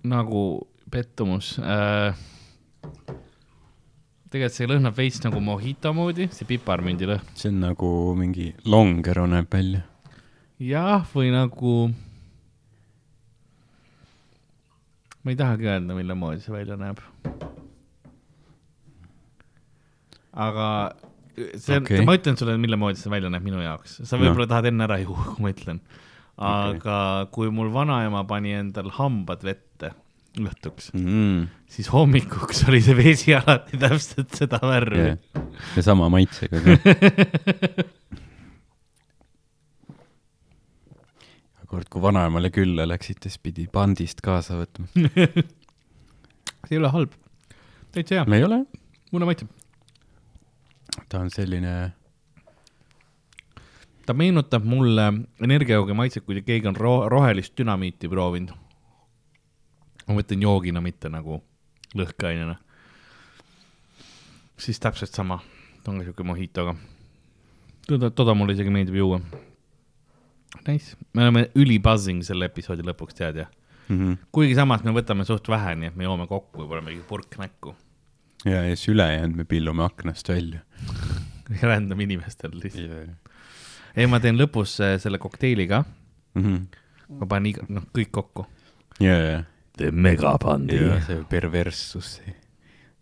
nagu 0.02 0.68
pettumus 0.90 1.58
äh,. 1.58 2.14
Tegelikult 4.30 4.54
see 4.54 4.68
lõhnab 4.70 4.94
veits 4.94 5.18
nagu 5.24 5.40
mojito 5.42 5.90
moodi, 5.96 6.28
see 6.34 6.46
piparmündi 6.46 7.08
lõhn. 7.10 7.32
see 7.34 7.50
on 7.50 7.58
nagu 7.64 7.88
mingi 8.18 8.52
longero 8.70 9.26
näeb 9.30 9.50
välja. 9.50 9.82
jah, 10.62 11.06
või 11.14 11.32
nagu. 11.34 11.74
ma 15.24 15.34
ei 15.34 15.38
tahagi 15.40 15.70
öelda, 15.72 15.96
mille 15.98 16.14
moodi 16.14 16.44
see 16.44 16.54
välja 16.54 16.78
näeb. 16.78 17.02
aga 20.46 20.68
see 21.58 21.80
okay., 21.80 22.04
ma 22.06 22.14
ütlen 22.14 22.38
sulle, 22.38 22.54
mille 22.60 22.78
moodi 22.78 23.02
see 23.02 23.10
välja 23.10 23.32
näeb 23.34 23.48
minu 23.48 23.64
jaoks, 23.64 23.98
sa 24.04 24.20
võib-olla 24.20 24.46
No. 24.46 24.52
tahad 24.54 24.70
enne 24.70 24.86
ära 24.86 25.00
juua, 25.02 25.26
kui 25.32 25.42
ma 25.42 25.50
ütlen. 25.56 25.82
aga 26.38 26.70
okay. 26.76 27.32
kui 27.34 27.50
mul 27.50 27.74
vanaema 27.74 28.22
pani 28.30 28.54
endal 28.62 28.94
hambad 28.94 29.42
vette 29.42 29.90
õhtuks, 30.38 30.92
Mm. 30.94 31.48
siis 31.66 31.88
hommikuks 31.90 32.62
oli 32.68 32.78
see 32.84 32.94
vesi 32.96 33.34
alati 33.34 33.76
täpselt 33.82 34.30
seda 34.38 34.60
värvi 34.62 35.00
Yeah. 35.00 35.18
ja 35.76 35.82
sama 35.82 36.08
maitsega 36.12 36.60
ka. 36.60 36.76
kord, 41.70 41.86
kui 41.90 42.02
vanaemale 42.02 42.50
külla 42.50 42.86
läksite, 42.90 43.30
siis 43.30 43.38
pidi 43.42 43.66
pandist 43.72 44.20
kaasa 44.26 44.56
võtma. 44.58 44.88
see 46.66 46.74
ei 46.74 46.80
ole 46.80 46.90
halb, 46.90 47.12
täitsa 47.94 48.18
hea, 48.20 48.24
ei 48.38 48.46
ole, 48.46 48.58
mulle 49.14 49.28
maitseb. 49.28 49.48
ta 51.10 51.20
on 51.22 51.30
selline, 51.30 51.74
ta 54.06 54.14
meenutab 54.18 54.66
mulle 54.66 55.06
energiajoogi 55.46 55.94
maitset, 55.94 56.26
kui 56.26 56.42
keegi 56.42 56.66
on 56.70 56.76
ro 56.78 56.96
rohelist 57.12 57.54
dünamiiti 57.58 58.10
proovinud. 58.10 58.56
Ma 60.08 60.14
mõtlen 60.16 60.42
joogina, 60.42 60.80
mitte 60.80 61.08
nagu 61.12 61.40
lõhkeainena. 61.96 62.56
siis 64.60 64.80
täpselt 64.80 65.14
sama, 65.16 65.38
ta 65.84 65.90
on 65.92 65.98
ka 66.00 66.04
siuke 66.04 66.22
mojitoga. 66.26 66.74
toda, 67.88 68.10
toda 68.10 68.34
mulle 68.34 68.52
isegi 68.52 68.70
meeldib 68.70 68.94
juua. 68.94 69.20
Nice, 70.66 70.96
me 71.14 71.22
oleme 71.22 71.46
ülibuzzing 71.54 72.22
selle 72.26 72.48
episoodi 72.50 72.82
lõpuks, 72.86 73.14
tead 73.16 73.36
jah. 73.44 73.48
mm. 73.88 73.96
-hmm. 73.98 74.16
kuigi 74.32 74.54
samas 74.54 74.82
me 74.84 74.90
võtame 74.92 75.24
suht 75.24 75.48
vähe, 75.48 75.74
nii 75.74 75.88
et 75.92 75.96
me 75.96 76.04
joome 76.04 76.26
kokku 76.26 76.62
võib-olla 76.62 76.82
mingi 76.84 77.02
purk 77.08 77.38
näkku. 77.38 77.74
ja, 78.44 78.62
ja 78.64 78.76
siis 78.76 78.88
ülejäänud 78.88 79.36
me 79.36 79.44
pillume 79.44 79.84
aknast 79.84 80.28
välja. 80.28 80.60
Random 81.62 82.00
inimestel 82.00 82.50
lihtsalt. 82.54 82.90
ja, 82.90 83.32
ei, 83.96 84.06
ma 84.06 84.20
teen 84.20 84.38
lõpus 84.38 84.76
äh, 84.84 84.98
selle 85.00 85.18
kokteili 85.18 85.66
ka, 85.68 85.84
Mhm. 86.34 86.56
ma 87.18 87.26
panen 87.26 87.46
iga, 87.50 87.64
noh, 87.68 87.82
kõik 87.94 88.10
kokku. 88.10 88.46
ja, 89.00 89.16
ja, 89.18 89.42
The 89.80 89.90
megapandi 89.96 90.78
see 91.06 91.24
perverssus, 91.28 92.16
see 92.20 92.34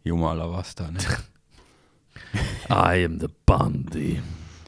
jumala 0.07 0.47
vastane. 0.47 1.03
I 2.71 3.05
am 3.05 3.19
the 3.19 3.31
bandi. 3.47 4.21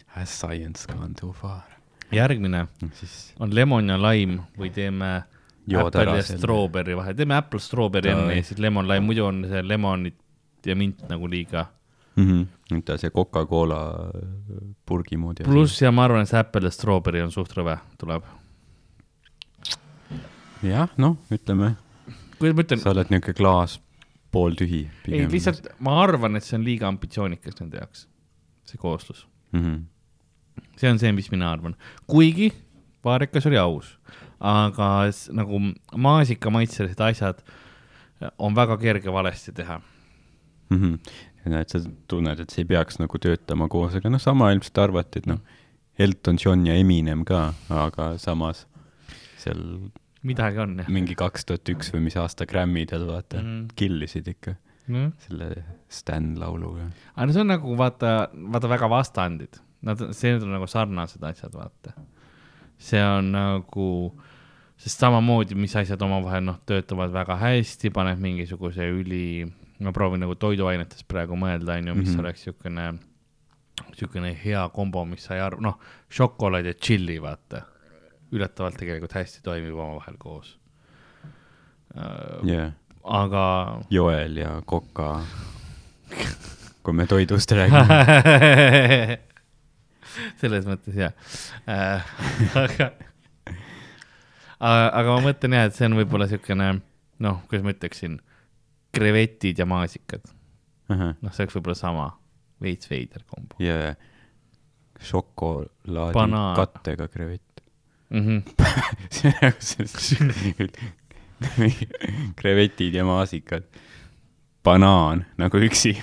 Has 0.07 0.31
science 0.31 0.87
gone 0.87 1.15
too 1.15 1.33
far? 1.33 1.71
järgmine 2.13 2.65
siis 2.99 3.35
on 3.39 3.55
lemon 3.55 3.89
ja 3.89 3.99
laim 4.01 4.41
või 4.59 4.71
teeme 4.75 5.11
Jood 5.71 5.95
Apple 5.95 6.17
ja 6.19 6.25
strawberry 6.27 6.97
vahe, 6.99 7.15
teeme 7.15 7.37
Apple 7.39 7.61
strawberry 7.63 8.11
enne 8.11 8.39
ja 8.39 8.47
siis 8.47 8.59
lemon 8.63 8.89
laim, 8.89 9.05
muidu 9.07 9.27
on 9.29 9.45
see 9.47 9.63
lemonit 9.63 10.17
ja 10.67 10.75
mint 10.77 11.05
nagu 11.09 11.29
liiga. 11.31 11.67
mm. 12.17 12.27
-hmm. 12.27 12.47
mida 12.71 12.97
see 12.99 13.11
Coca-Cola 13.11 14.11
purgi 14.87 15.17
moodi. 15.17 15.45
pluss 15.45 15.83
ja 15.83 15.91
ma 15.91 16.05
arvan, 16.05 16.23
et 16.23 16.29
see 16.29 16.41
Apple 16.41 16.67
ja 16.67 16.71
strawberry 16.71 17.23
on 17.23 17.31
suht 17.31 17.53
rõve, 17.53 17.79
tuleb. 17.99 18.25
jah, 20.63 20.89
noh, 20.97 21.17
ütleme, 21.31 21.77
kuidas 22.41 22.57
ma 22.57 22.65
ütlen, 22.65 22.83
sa 22.83 22.95
oled 22.95 23.13
niisugune 23.13 23.37
klaas 23.37 23.77
pooltühi. 24.33 24.83
ei 25.11 25.27
lihtsalt 25.31 25.69
ma 25.85 26.01
arvan, 26.05 26.39
et 26.39 26.47
see 26.47 26.57
on 26.59 26.67
liiga 26.67 26.89
ambitsioonikas 26.89 27.59
nende 27.61 27.81
jaoks, 27.83 28.07
see 28.69 28.81
koostus. 28.81 29.27
mm. 29.53 29.61
-hmm. 29.61 30.67
see 30.81 30.91
on 30.91 30.99
see, 30.99 31.13
mis 31.13 31.31
mina 31.31 31.53
arvan, 31.53 31.77
kuigi 32.07 32.53
vaarikas 33.05 33.47
oli 33.51 33.59
aus, 33.59 33.99
aga 34.41 34.91
nagu 35.37 35.61
maasikamaitselised 35.97 37.01
asjad 37.01 37.43
on 38.39 38.55
väga 38.55 38.77
kerge 38.77 39.13
valesti 39.13 39.53
teha. 39.53 39.81
mm. 40.71 40.79
-hmm. 40.83 40.99
ja 41.45 41.51
näed, 41.51 41.69
sa 41.69 41.81
tunned, 42.09 42.41
et 42.41 42.51
see 42.51 42.63
ei 42.65 42.73
peaks 42.75 42.99
nagu 42.99 43.19
töötama 43.19 43.69
koos, 43.69 43.95
aga 43.95 44.11
noh, 44.11 44.21
sama 44.21 44.53
ilmselt 44.53 44.79
arvati, 44.79 45.19
et 45.19 45.27
noh, 45.27 45.41
Elton 45.99 46.39
John 46.45 46.67
ja 46.67 46.75
Eminem 46.75 47.25
ka, 47.25 47.53
aga 47.69 48.15
samas 48.19 48.67
seal 49.41 49.91
midagi 50.23 50.59
on 50.59 50.79
jah. 50.83 50.89
mingi 50.93 51.15
kaks 51.19 51.47
tuhat 51.49 51.69
üks 51.73 51.95
või 51.95 52.07
mis 52.09 52.17
aasta 52.21 52.47
Grammidel 52.47 53.07
vaata 53.09 53.41
mm, 53.41 53.71
killisid 53.79 54.29
ikka 54.35 54.57
Mm. 54.91 55.13
selle 55.19 55.65
Stan 55.89 56.33
lauluga. 56.39 56.89
aga 57.15 57.27
no 57.27 57.35
see 57.35 57.43
on 57.45 57.53
nagu 57.53 57.77
vaata, 57.79 58.31
vaata 58.33 58.71
väga 58.71 58.89
vastandid, 58.91 59.61
nad, 59.87 60.03
see 60.17 60.35
on 60.35 60.51
nagu 60.51 60.67
sarnased 60.71 61.23
asjad, 61.27 61.55
vaata. 61.55 61.95
see 62.81 63.03
on 63.05 63.31
nagu, 63.35 63.87
sest 64.81 65.05
samamoodi, 65.05 65.55
mis 65.55 65.77
asjad 65.77 66.03
omavahel 66.03 66.43
noh, 66.47 66.59
töötavad 66.67 67.13
väga 67.15 67.37
hästi, 67.43 67.93
paned 67.95 68.23
mingisuguse 68.23 68.89
üli, 68.91 69.45
ma 69.85 69.93
proovin 69.97 70.25
nagu 70.25 70.35
toiduainetest 70.41 71.07
praegu 71.11 71.39
mõelda, 71.39 71.77
onju, 71.79 71.95
mis 71.95 72.09
mm. 72.09 72.15
-hmm. 72.15 72.25
oleks 72.25 72.47
siukene, 72.49 72.87
siukene 73.99 74.33
hea 74.45 74.65
kombo, 74.75 75.05
mis 75.05 75.29
sa 75.29 75.37
ei 75.37 75.45
arva, 75.45 75.63
noh, 75.71 75.79
šokolaad 76.09 76.67
ja 76.67 76.75
tšilli, 76.75 77.21
vaata. 77.23 77.67
Üllatavalt 78.33 78.79
tegelikult 78.81 79.15
hästi 79.19 79.43
toimib 79.47 79.75
omavahel 79.75 80.17
koos. 80.19 80.59
jah, 82.47 82.73
aga 83.05 83.45
Joel 83.91 84.37
ja 84.39 84.53
Koka, 84.67 85.11
kui 86.83 86.95
me 86.95 87.07
toidust 87.11 87.53
räägime. 87.57 89.19
selles 90.41 90.67
mõttes 90.67 90.97
jah 90.99 91.13
äh. 91.71 92.03
aga, 94.59 94.87
aga 94.91 95.15
ma 95.15 95.21
mõtlen 95.25 95.57
jah, 95.57 95.69
et 95.69 95.77
see 95.77 95.87
on 95.89 95.97
võib-olla 95.99 96.27
siukene 96.31 96.73
noh, 97.21 97.43
kuidas 97.49 97.65
ma 97.67 97.75
ütleksin, 97.75 98.19
krevetid 98.97 99.61
ja 99.61 99.67
maasikad, 99.71 100.25
noh, 100.91 101.31
see 101.31 101.45
oleks 101.45 101.57
võib-olla 101.59 101.79
sama, 101.79 102.07
veits 102.63 102.91
veider 102.91 103.23
kombo 103.29 103.61
ja 103.63 103.95
šokolaadi 105.01 106.17
Banaan. 106.17 106.57
kattega 106.59 107.09
krevett. 107.09 107.50
mm. 108.11 108.27
-hmm. 108.27 108.43
krevetid 112.37 112.95
ja 112.95 113.05
maasikad. 113.05 113.63
banaan 114.65 115.25
nagu 115.41 115.57
üksi, 115.57 115.95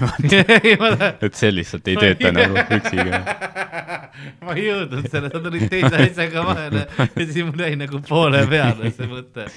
et 1.21 1.35
see 1.37 1.51
lihtsalt 1.53 1.87
ei 1.87 1.95
tööta 1.95 2.31
nagu 2.33 2.57
üksi 2.57 2.97
ka. 2.97 3.19
ma 4.45 4.53
ei 4.55 4.65
jõudnud 4.65 5.09
selle, 5.11 5.29
sa 5.29 5.39
tulid 5.43 5.69
teise 5.69 5.95
asjaga 6.07 6.45
vahele 6.47 6.87
ja 7.05 7.25
siis 7.27 7.45
mul 7.45 7.59
jäi 7.61 7.75
nagu 7.77 8.01
poole 8.07 8.47
peale 8.49 8.91
see 8.95 9.07
mõte. 9.11 9.45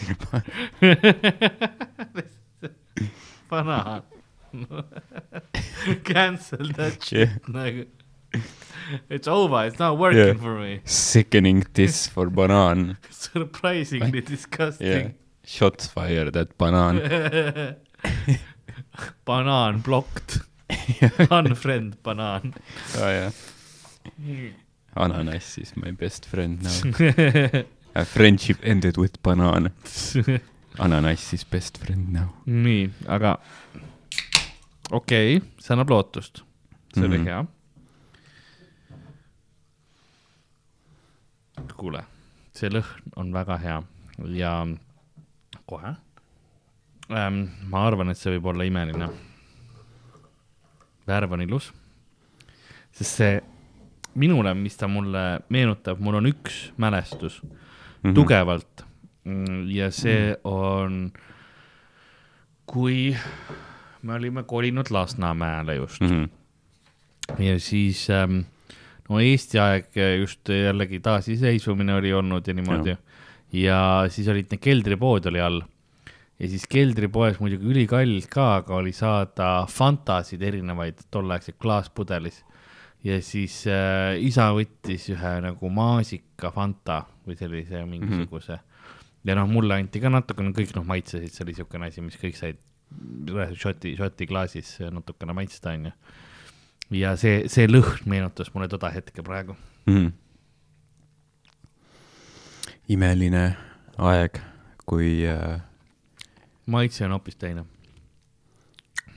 banaan. 3.51 4.03
Cancel 6.05 6.69
that 6.77 7.03
shit 7.03 7.29
Yeah. 7.29 7.39
nagu. 7.49 7.85
It's 9.11 9.29
over, 9.29 9.67
it's 9.67 9.79
not 9.79 9.99
working 9.99 10.27
Yeah. 10.27 10.35
for 10.43 10.59
me. 10.59 10.81
Sickening 10.85 11.65
this 11.75 12.09
for 12.09 12.31
banaan. 12.31 12.97
Surprisingly 13.11 14.21
disgusting 14.21 14.87
Yeah. 14.87 15.09
Shots 15.47 15.87
fired 15.87 16.37
at 16.37 16.59
banaan. 16.59 17.01
banaan 19.27 19.83
blocked. 19.83 20.39
Unfriend 21.31 21.95
banaan. 22.03 22.55
aa 22.99 23.11
jaa. 23.11 23.33
Ananass 24.97 25.59
is 25.59 25.77
my 25.77 25.93
best 25.93 26.27
friend 26.27 26.63
now. 26.63 26.81
A 27.95 28.05
friendship 28.05 28.59
ended 28.63 28.97
with 28.99 29.23
banaan. 29.23 29.71
Ananass 30.79 31.33
is 31.35 31.45
best 31.45 31.79
friend 31.79 32.13
now. 32.13 32.29
nii, 32.47 32.91
aga 33.09 33.39
okei 34.91 35.37
okay,, 35.37 35.49
see 35.59 35.75
annab 35.75 35.91
lootust, 35.91 36.43
see 36.95 37.05
oli 37.05 37.19
mm. 37.19 37.25
-hmm. 37.25 37.29
hea. 37.29 37.45
kuule, 41.77 42.05
see 42.53 42.71
lõhn 42.71 43.15
on 43.17 43.33
väga 43.33 43.59
hea 43.59 43.83
ja 44.37 44.55
kohe 45.67 45.95
ähm,. 47.11 47.45
ma 47.71 47.87
arvan, 47.87 48.11
et 48.11 48.19
see 48.19 48.37
võib 48.37 48.47
olla 48.53 48.65
imeline. 48.65 49.09
värv 51.07 51.33
on 51.33 51.43
ilus, 51.43 51.73
sest 52.93 53.17
see 53.23 53.41
minule, 54.15 54.55
mis 54.55 54.77
ta 54.77 54.89
mulle 54.89 55.41
meenutab, 55.49 56.01
mul 56.01 56.19
on 56.21 56.27
üks 56.27 56.73
mälestus 56.77 57.43
mm 57.43 57.51
-hmm. 57.51 58.15
tugevalt 58.15 58.85
ja 59.69 59.91
see 59.91 60.37
on, 60.45 61.13
kui 62.67 63.17
me 64.03 64.15
olime 64.15 64.43
kolinud 64.43 64.91
Lasnamäele 64.91 65.75
just 65.75 66.01
mm 66.01 66.07
Mhm. 66.09 66.25
-hmm. 66.25 67.43
ja 67.43 67.61
siis 67.61 68.09
ähm, 68.11 68.41
no 69.11 69.21
Eesti 69.23 69.59
aeg 69.59 70.01
just 70.21 70.49
jällegi 70.55 71.01
taasiseseisvumine 71.05 71.99
oli 71.99 72.13
olnud 72.15 72.47
ja 72.47 72.55
niimoodi 72.57 72.95
ja, 73.53 73.81
siis 74.09 74.29
olid 74.31 74.51
need 74.53 74.63
keldripood 74.63 75.27
oli 75.31 75.43
all 75.43 75.63
ja 76.41 76.49
siis 76.49 76.65
keldripoes 76.71 77.41
muidugi 77.43 77.69
ülikallis 77.69 78.29
ka, 78.31 78.63
aga 78.63 78.79
oli 78.79 78.95
saada 78.97 79.67
Fantasid 79.69 80.43
erinevaid 80.47 81.03
tolleaegseid 81.13 81.59
klaaspudelis 81.61 82.41
ja 83.05 83.19
siis 83.25 83.63
äh, 83.69 84.17
isa 84.21 84.51
võttis 84.57 85.09
ühe 85.13 85.35
nagu 85.45 85.73
maasika 85.73 86.53
Fanta 86.55 87.03
või 87.27 87.37
sellise 87.39 87.85
mingisuguse 87.89 88.57
mm. 88.57 88.65
-hmm. 88.65 89.29
ja 89.29 89.39
noh, 89.39 89.49
mulle 89.49 89.81
anti 89.81 90.01
ka 90.01 90.13
natukene, 90.13 90.53
kõik 90.57 90.75
noh 90.77 90.87
maitsesid, 90.89 91.33
see 91.33 91.45
oli 91.45 91.55
niisugune 91.55 91.89
asi, 91.89 92.05
mis 92.05 92.19
kõik 92.21 92.37
said 92.37 92.61
šoti, 93.61 93.95
šoti 93.97 94.27
klaasis 94.27 94.79
natukene 94.91 95.37
maitsta, 95.37 95.77
onju. 95.77 95.93
Ja 96.91 97.17
see, 97.17 97.45
see 97.49 97.67
lõhn 97.69 98.01
meenutas 98.07 98.51
mulle 98.55 98.69
toda 98.69 98.91
hetke 98.91 99.23
praegu. 99.23 99.57
mm. 99.87 99.97
-hmm. 99.97 100.13
imeline 102.89 103.57
aeg, 103.99 104.39
kui 104.87 105.27
äh, 105.29 105.61
maitse 106.67 107.05
on 107.05 107.13
hoopis 107.17 107.37
teine. 107.37 107.65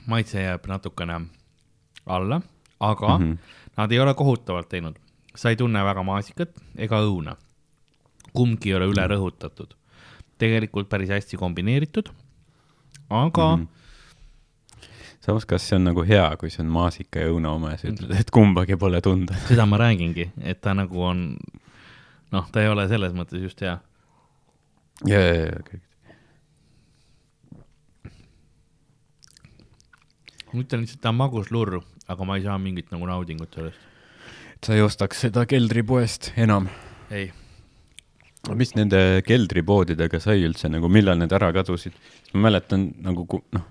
maitse 0.06 0.42
jääb 0.42 0.66
natukene 0.68 1.20
alla, 2.06 2.40
aga 2.80 3.18
mm 3.18 3.24
Mhm. 3.24 3.32
-hmm. 3.32 3.38
nad 3.76 3.92
ei 3.92 4.00
ole 4.00 4.14
kohutavalt 4.14 4.68
teinud. 4.68 4.96
sa 5.36 5.48
ei 5.50 5.56
tunne 5.56 5.84
väga 5.84 6.02
maasikat 6.02 6.50
ega 6.76 7.00
õuna. 7.00 7.36
kumbki 8.32 8.68
ei 8.68 8.74
ole 8.74 8.86
üle 8.86 9.06
rõhutatud. 9.08 9.74
tegelikult 10.38 10.88
päris 10.88 11.08
hästi 11.08 11.36
kombineeritud. 11.36 12.08
aga 13.10 13.56
mm 13.56 13.62
Mhm. 13.62 13.68
samas, 15.24 15.46
kas 15.48 15.64
see 15.68 15.78
on 15.78 15.88
nagu 15.88 16.04
hea, 16.06 16.24
kui 16.40 16.52
see 16.52 16.62
on 16.64 16.70
maasika 16.74 17.22
ja 17.22 17.32
õuna 17.32 17.54
oma 17.56 17.72
ja 17.72 17.80
sa 17.80 17.88
ütled, 17.90 18.12
et 18.18 18.30
kumbagi 18.34 18.76
pole 18.80 19.00
tunda? 19.04 19.36
seda 19.48 19.66
ma 19.68 19.80
räägingi, 19.80 20.30
et 20.44 20.60
ta 20.64 20.74
nagu 20.76 21.04
on, 21.04 21.24
noh, 22.34 22.50
ta 22.52 22.64
ei 22.64 22.70
ole 22.72 22.86
selles 22.90 23.16
mõttes 23.16 23.42
just 23.44 23.64
hea. 23.64 23.78
ja, 25.08 25.20
ja, 25.20 25.34
ja, 25.48 25.64
kõik. 25.70 25.82
ma 30.52 30.62
ütlen 30.62 30.84
lihtsalt, 30.84 31.02
ta 31.02 31.10
on 31.10 31.18
magus 31.18 31.50
lurr, 31.54 31.80
aga 32.06 32.28
ma 32.28 32.38
ei 32.38 32.44
saa 32.44 32.58
mingit 32.62 32.92
nagu 32.94 33.08
naudingut 33.10 33.56
sellest. 33.56 33.88
sa 34.64 34.76
ei 34.76 34.84
ostaks 34.84 35.24
seda 35.26 35.48
keldripoest 35.48 36.34
enam? 36.40 36.68
ei, 37.10 37.30
mis 38.52 38.74
nende 38.76 39.22
keldripoodidega 39.24 40.20
sai 40.20 40.44
üldse 40.44 40.68
nagu, 40.68 40.90
millal 40.92 41.16
need 41.18 41.32
ära 41.32 41.48
kadusid? 41.56 41.96
ma 42.34 42.50
mäletan 42.50 42.90
nagu 43.02 43.24
noh, 43.56 43.70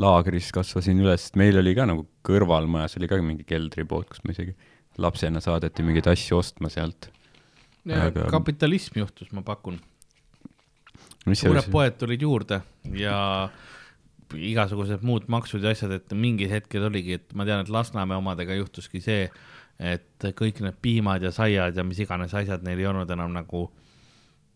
laagris 0.00 0.50
kasvasin 0.54 1.02
üles, 1.04 1.28
meil 1.38 1.58
oli 1.60 1.74
ka 1.76 1.86
nagu 1.88 2.06
kõrvalmajas 2.26 2.98
oli 2.98 3.10
ka 3.10 3.18
mingi 3.22 3.46
keldripood, 3.48 4.08
kus 4.10 4.22
me 4.24 4.34
isegi 4.34 4.54
lapsena 4.98 5.42
saadeti 5.42 5.84
mingeid 5.86 6.08
asju 6.10 6.38
ostma 6.38 6.70
sealt. 6.72 7.10
Aga- 7.84 8.30
kapitalism 8.32 8.98
juhtus, 9.02 9.30
ma 9.36 9.42
pakun. 9.44 9.78
suured 11.24 11.70
poed 11.72 11.96
tulid 12.00 12.20
juurde 12.20 12.60
ja 12.92 13.48
igasugused 14.34 15.04
muud 15.06 15.28
maksud 15.32 15.62
ja 15.64 15.72
asjad, 15.74 15.92
et 15.92 16.14
mingil 16.16 16.50
hetkel 16.52 16.88
oligi, 16.88 17.18
et 17.20 17.34
ma 17.36 17.46
tean, 17.48 17.62
et 17.64 17.70
Lasnamäe 17.72 18.18
omadega 18.18 18.56
juhtuski 18.58 19.00
see, 19.04 19.28
et 19.78 20.26
kõik 20.38 20.60
need 20.64 20.76
piimad 20.82 21.22
ja 21.22 21.32
saiad 21.34 21.76
ja 21.76 21.84
mis 21.86 22.00
iganes 22.02 22.34
asjad 22.34 22.64
neil 22.66 22.80
ei 22.82 22.88
olnud 22.90 23.10
enam 23.10 23.32
nagu, 23.34 23.66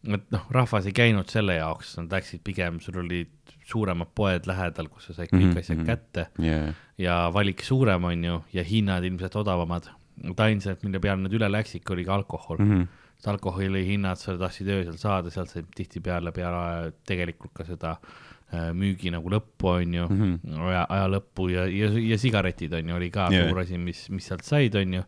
et 0.06 0.30
noh, 0.30 0.44
rahvas 0.54 0.86
ei 0.86 0.94
käinud 0.96 1.30
selle 1.32 1.58
jaoks, 1.58 1.96
nad 1.98 2.12
läksid 2.12 2.44
pigem, 2.46 2.78
sul 2.80 3.00
olid 3.02 3.32
suuremad 3.68 4.12
poed 4.14 4.46
lähedal, 4.48 4.88
kus 4.92 5.10
sa 5.10 5.14
said 5.18 5.32
kõik 5.32 5.42
mm 5.42 5.50
-hmm. 5.50 5.58
asjad 5.58 5.78
mhm. 5.78 5.86
kätte 5.86 6.26
jaa, 6.38 6.72
ja 6.98 7.30
valik 7.34 7.62
suurem, 7.62 8.04
on 8.04 8.24
ju, 8.24 8.44
ja 8.52 8.64
hinnad 8.64 9.04
ilmselt 9.04 9.36
odavamad. 9.36 9.90
ainsad, 10.36 10.78
mille 10.82 10.98
peale 10.98 11.22
nad 11.22 11.32
üle 11.32 11.50
läksidki, 11.50 11.92
oligi 11.92 12.10
alkohol 12.10 12.58
mm. 12.58 12.72
-hmm 12.72 12.86
sest 13.18 13.28
alkoholi 13.28 13.82
hinnad 13.86 14.18
sa 14.20 14.36
tahtsid 14.38 14.68
öösel 14.70 14.98
saada, 14.98 15.30
sealt 15.34 15.50
said 15.50 15.70
tihtipeale 15.74 16.30
peale 16.32 16.92
tegelikult 17.06 17.50
ka 17.56 17.66
seda 17.66 17.96
äh, 17.98 18.70
müügi 18.70 19.10
nagu 19.10 19.30
lõppu, 19.32 19.72
on 19.72 19.94
ju 19.94 20.06
mm. 20.06 20.20
-hmm. 20.20 20.60
aja, 20.68 20.84
aja 20.88 21.08
lõppu 21.16 21.48
ja, 21.50 21.66
ja, 21.66 21.90
ja 22.12 22.18
sigaretid 22.18 22.72
on 22.78 22.88
ju, 22.88 22.96
oli 22.96 23.10
ka 23.10 23.26
yeah. 23.32 23.48
suur 23.48 23.58
asi, 23.64 23.78
mis, 23.78 24.04
mis 24.14 24.30
sealt 24.30 24.46
said, 24.46 24.74
on 24.78 25.00
ju. 25.00 25.02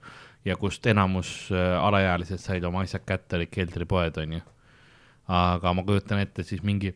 ja 0.45 0.57
kust 0.57 0.87
enamus 0.87 1.53
äh, 1.53 1.77
alaealised 1.79 2.43
said 2.43 2.65
oma 2.65 2.83
asjad 2.83 3.07
kätte, 3.07 3.37
olid 3.37 3.51
keldripoed, 3.53 4.19
on 4.19 4.33
ju. 4.33 4.41
Aga 5.31 5.75
ma 5.77 5.85
kujutan 5.87 6.23
ette 6.25 6.45
siis 6.47 6.65
mingi 6.67 6.95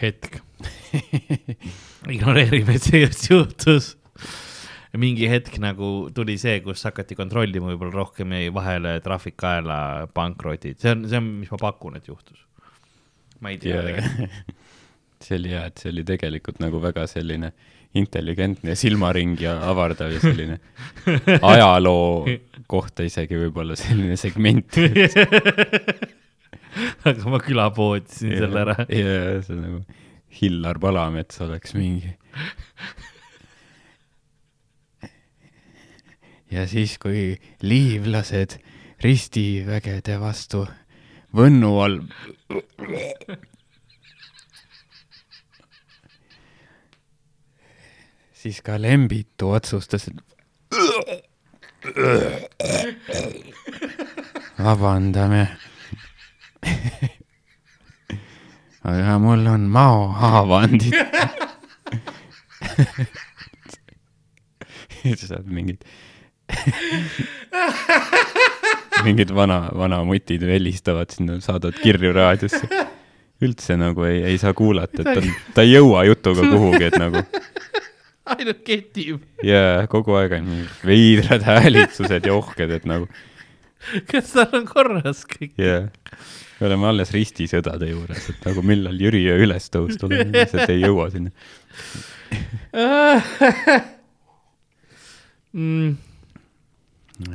hetk. 0.00 0.40
ignoreerime, 2.10 2.74
et 2.74 2.82
see 2.82 3.04
just 3.04 3.28
juhtus 3.30 3.94
mingi 5.00 5.26
hetk 5.30 5.58
nagu 5.62 6.08
tuli 6.14 6.36
see, 6.38 6.60
kus 6.64 6.84
hakati 6.86 7.16
kontrollima 7.18 7.72
võib-olla 7.72 7.94
rohkem 7.96 8.34
jäi 8.36 8.50
vahele 8.54 8.96
trahvikaela 9.04 9.78
pankrotid, 10.14 10.78
see 10.82 10.92
on, 10.94 11.06
see 11.10 11.18
on, 11.18 11.30
mis 11.42 11.50
ma 11.50 11.58
pakun, 11.60 11.98
et 11.98 12.08
juhtus. 12.10 12.38
ma 13.42 13.54
ei 13.54 13.58
tea 13.62 13.74
Jaa. 13.74 13.86
tegelikult. 13.88 14.52
see 15.24 15.38
oli 15.40 15.54
hea, 15.54 15.64
et 15.70 15.82
see 15.82 15.90
oli 15.90 16.04
tegelikult 16.06 16.60
nagu 16.62 16.82
väga 16.82 17.06
selline 17.10 17.52
intelligentne 17.94 18.74
ja 18.74 18.78
silmaringi 18.78 19.46
avardav 19.50 20.10
ja 20.14 20.20
selline 20.22 20.58
ajaloo 21.52 22.26
kohta 22.70 23.06
isegi 23.06 23.38
võib-olla 23.38 23.78
selline 23.78 24.18
segment. 24.20 24.78
aga 27.08 27.30
ma 27.30 27.40
külapoodisin 27.42 28.36
selle 28.38 28.64
ära. 28.64 28.76
ja 28.88 29.40
see 29.44 29.56
on 29.56 29.62
nagu 29.64 29.80
Hillar 30.34 30.80
Palamets 30.82 31.40
oleks 31.44 31.74
mingi. 31.78 32.14
ja 36.54 36.66
siis, 36.70 36.98
kui 37.02 37.34
liivlased 37.62 38.58
ristivägede 39.04 40.20
vastu 40.22 40.66
Võnnu 41.34 41.70
all 41.82 41.98
siis 48.44 48.60
ka 48.62 48.76
Lembitu 48.78 49.48
otsustas, 49.56 50.08
et 50.08 50.34
vabandame. 54.58 55.48
Aga 58.84 59.18
mul 59.22 59.46
on 59.54 59.68
maohaavandid. 59.72 60.94
sa 65.20 65.26
saad 65.28 65.46
mingid, 65.52 65.84
mingid 69.04 69.32
vana, 69.36 69.68
vanamutid 69.76 70.44
helistavad 70.48 71.12
sinna, 71.12 71.40
saadavad 71.44 71.80
kirju 71.82 72.12
raadiosse. 72.16 72.68
üldse 73.44 73.76
nagu 73.76 74.04
ei, 74.08 74.22
ei 74.30 74.38
saa 74.40 74.54
kuulata, 74.56 75.02
et 75.02 75.10
ta 75.18 75.20
ta 75.56 75.64
ei 75.66 75.74
jõua 75.74 76.04
jutuga 76.08 76.46
kuhugi, 76.48 76.86
et 76.86 76.96
nagu 77.00 77.20
ainult 78.32 78.62
ketib. 78.64 79.20
ja 79.44 79.84
kogu 79.90 80.16
aeg 80.16 80.38
on 80.38 80.50
veidrad 80.86 81.44
häälitsused 81.44 82.24
ja 82.24 82.36
ohked, 82.36 82.72
et 82.78 82.86
nagu 82.88 83.08
kas 84.10 84.32
tal 84.32 84.60
on 84.60 84.64
korras 84.70 85.24
kõik? 85.28 85.52
ja 85.60 85.88
me 86.60 86.68
oleme 86.68 86.88
alles 86.90 87.12
ristisõdade 87.14 87.88
juures, 87.90 88.28
et 88.30 88.46
nagu 88.48 88.62
millal 88.66 88.98
Jüri 89.00 89.24
öö 89.32 89.42
üles 89.46 89.68
tõus 89.74 89.98
tuleb, 90.00 90.30
lihtsalt 90.34 90.70
ei 90.72 90.82
jõua 90.84 91.08
sinna. 91.12 91.30
mm.. 95.54 95.94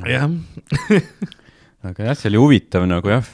jah, 0.08 0.28
aga 1.90 2.10
jah, 2.10 2.16
see 2.18 2.30
oli 2.32 2.42
huvitav 2.44 2.86
nagu 2.88 3.12
jah, 3.12 3.26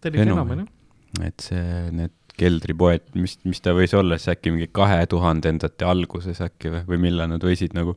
ta 0.00 0.12
oli 0.12 0.22
fenomen 0.22 0.64
jah. 0.64 1.28
et 1.28 1.48
see, 1.48 1.64
need 1.92 2.16
keldripoed, 2.38 3.10
mis, 3.18 3.36
mis 3.44 3.60
ta 3.60 3.74
võis 3.76 3.92
olla 3.96 4.16
siis 4.18 4.32
äkki 4.32 4.54
mingi 4.54 4.70
kahe 4.72 5.04
tuhandendate 5.10 5.84
alguses 5.86 6.40
äkki 6.44 6.72
või, 6.72 6.82
või 6.88 6.98
millal 7.08 7.28
nad 7.34 7.44
võisid 7.44 7.76
nagu 7.76 7.96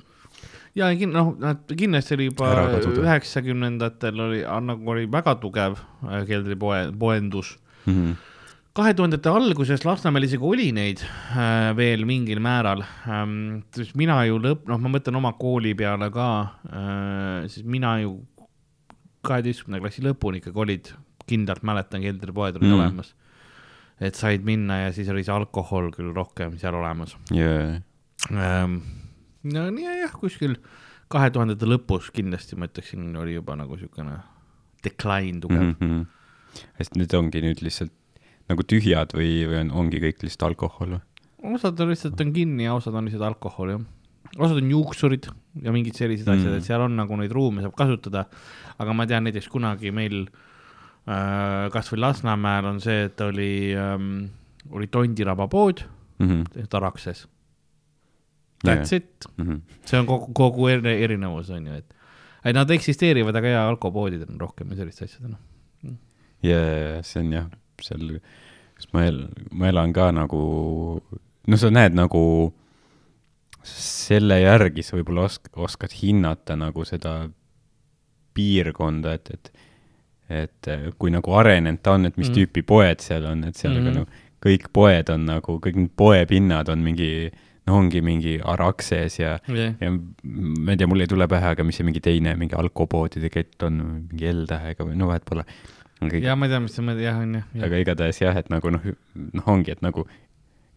ja 0.75 0.91
noh, 1.07 1.33
nad 1.39 1.63
kindlasti 1.71 2.17
oli 2.17 2.29
juba 2.29 2.51
üheksakümnendatel 2.91 4.21
oli, 4.27 4.43
nagu 4.43 4.91
oli 4.95 5.07
väga 5.11 5.37
tugev 5.41 5.77
äh, 5.79 6.23
keldripoe, 6.27 6.91
poendus. 6.99 7.55
mm. 7.85 7.93
-hmm. 7.93 8.15
kahe 8.75 8.93
tuhandete 8.93 9.29
alguses 9.29 9.85
Lasnamäel 9.85 10.27
isegi 10.27 10.43
oli 10.43 10.71
neid 10.75 10.99
äh, 11.01 11.71
veel 11.77 12.05
mingil 12.05 12.39
määral 12.39 12.83
ähm,. 13.07 13.63
siis 13.75 13.95
mina 13.95 14.25
ju 14.25 14.39
lõpp, 14.39 14.67
noh, 14.67 14.79
ma 14.79 14.89
mõtlen 14.97 15.15
oma 15.15 15.33
kooli 15.33 15.75
peale 15.75 16.11
ka 16.11 16.29
äh,, 16.67 17.47
siis 17.47 17.65
mina 17.65 17.99
ju 18.01 18.19
kaheteistkümnenda 19.25 19.81
klassi 19.81 20.03
lõpuni 20.05 20.37
ikkagi 20.37 20.59
olid, 20.59 20.91
kindlalt 21.25 21.63
mäletan, 21.63 22.01
keldripoed 22.01 22.59
olid 22.59 22.67
Mm. 22.69 22.79
olemas. 22.79 23.15
et 23.99 24.15
said 24.15 24.43
minna 24.43 24.77
ja 24.77 24.91
siis 24.91 25.09
oli 25.09 25.23
see 25.23 25.33
alkohol 25.33 25.89
küll 25.95 26.13
rohkem 26.13 26.57
seal 26.59 26.75
olemas 26.75 27.15
jaa, 27.31 27.79
ähm,. 28.31 29.04
No 29.53 29.65
nii 29.73 29.99
jah, 30.01 30.13
kuskil 30.19 30.57
kahe 31.11 31.31
tuhandete 31.33 31.67
lõpus 31.69 32.09
kindlasti 32.15 32.57
ma 32.57 32.69
ütleksin, 32.69 33.11
oli 33.19 33.37
juba 33.37 33.57
nagu 33.59 33.77
siukene 33.79 34.17
decline 34.85 35.41
tugev 35.43 35.61
mm. 35.61 35.75
mm. 35.79 35.91
-hmm. 35.91 36.63
sest 36.79 36.97
need 36.99 37.13
ongi 37.17 37.43
nüüd 37.45 37.61
lihtsalt 37.65 37.93
nagu 38.49 38.65
tühjad 38.65 39.13
või, 39.17 39.45
või 39.49 39.61
on, 39.63 39.73
ongi 39.83 40.01
kõik 40.03 40.25
lihtsalt 40.25 40.49
alkohol 40.51 40.95
või? 40.95 41.01
-hmm. 41.01 41.57
osad 41.57 41.79
on 41.79 41.93
lihtsalt 41.93 42.21
on 42.21 42.33
kinni 42.33 42.67
ja 42.67 42.77
osad 42.77 42.97
on 42.97 43.09
lihtsalt 43.09 43.27
alkohol 43.29 43.75
jah. 43.75 43.85
osad 44.37 44.61
on 44.61 44.71
juuksurid 44.71 45.29
ja 45.63 45.71
mingid 45.75 45.95
sellised 45.97 46.27
mm. 46.27 46.33
asjad, 46.39 46.51
Mm. 46.51 46.57
et 46.57 46.69
seal 46.71 46.81
on 46.81 46.97
nagu 46.97 47.17
neid 47.17 47.31
ruume 47.31 47.61
saab 47.61 47.75
kasutada. 47.77 48.25
aga 48.77 48.93
ma 48.93 49.05
tean 49.07 49.23
näiteks 49.23 49.47
kunagi 49.49 49.91
meil 49.91 50.25
äh, 51.07 51.69
kasvõi 51.71 52.01
Lasnamäel 52.01 52.65
on 52.65 52.81
see, 52.81 53.05
et 53.05 53.21
oli 53.21 53.73
ähm,, 53.77 54.27
oli 54.71 54.87
Tondiraba 54.87 55.47
pood 55.47 55.85
Tarakses. 56.69 57.27
That's 58.63 58.93
it, 58.95 59.25
Mhm. 59.37 59.61
see 59.85 59.99
on 59.99 60.05
kogu, 60.07 60.31
kogu 60.33 60.69
eri- 60.71 61.03
erinevus 61.03 61.49
on 61.49 61.67
ju, 61.67 61.73
et. 61.73 61.93
et 62.45 62.55
nad 62.55 62.69
eksisteerivad, 62.71 63.35
aga 63.35 63.47
jaa, 63.47 63.67
alkopoodid 63.69 64.23
on 64.29 64.39
rohkem 64.39 64.69
ja 64.71 64.75
sellist 64.77 65.01
asjad 65.01 65.29
noh. 65.29 65.39
ja, 66.43 66.57
ja, 66.59 67.01
see 67.03 67.19
on 67.19 67.31
jah, 67.33 67.49
seal, 67.81 68.19
kus 68.77 68.87
ma 68.93 69.03
el-, 69.05 69.27
ma 69.51 69.67
elan 69.67 69.93
ka 69.93 70.11
nagu, 70.11 71.01
no 71.47 71.57
sa 71.57 71.69
näed 71.69 71.93
nagu 71.97 72.53
selle 73.65 74.39
järgi 74.41 74.83
sa 74.85 74.97
võib-olla 74.97 75.25
osk-, 75.25 75.49
oskad 75.57 75.93
hinnata 76.01 76.55
nagu 76.55 76.85
seda 76.85 77.29
piirkonda, 78.35 79.13
et, 79.13 79.31
et 79.33 79.51
et 80.25 80.67
eh, 80.73 80.85
kui 80.97 81.11
nagu 81.13 81.35
arenenud 81.37 81.83
ta 81.85 81.93
on, 81.99 82.07
et 82.09 82.15
mis 82.17 82.31
mm. 82.31 82.33
tüüpi 82.33 82.63
poed 82.65 83.03
seal 83.05 83.27
on, 83.29 83.43
et 83.45 83.55
seal 83.55 83.75
mm. 83.75 83.83
-hmm. 83.85 83.99
nagu 83.99 84.23
kõik 84.45 84.71
poed 84.73 85.09
on 85.13 85.25
nagu, 85.25 85.59
kõik 85.61 85.75
need 85.77 85.91
poepinnad 85.97 86.69
on 86.69 86.81
mingi, 86.81 87.29
no 87.65 87.77
ongi 87.79 88.01
mingi 88.05 88.35
Araxes 88.43 89.19
ja 89.19 89.35
jah, 89.47 89.79
ja 89.81 89.91
ma 89.93 90.73
ei 90.73 90.79
tea, 90.79 90.89
mul 90.89 91.05
ei 91.05 91.09
tule 91.11 91.27
pähe, 91.31 91.53
aga 91.55 91.65
mis 91.67 91.79
see 91.79 91.87
mingi 91.87 92.03
teine, 92.03 92.35
mingi 92.39 92.57
alkopoodide 92.57 93.31
kett 93.33 93.65
on, 93.67 93.81
mingi 94.11 94.29
L-tähega 94.31 94.87
või 94.87 94.99
no 94.99 95.09
vahet 95.11 95.25
pole. 95.27 95.45
ja 96.21 96.37
ma 96.37 96.47
ei 96.47 96.53
tea, 96.53 96.61
mis 96.67 96.79
mõtled, 96.79 97.03
jah 97.05 97.19
on 97.23 97.39
ju. 97.39 97.43
aga 97.67 97.81
igatahes 97.81 98.21
jah, 98.21 98.37
et 98.41 98.51
nagu 98.53 98.73
noh, 98.73 98.89
noh 99.15 99.51
ongi, 99.55 99.75
et 99.75 99.85
nagu 99.85 100.05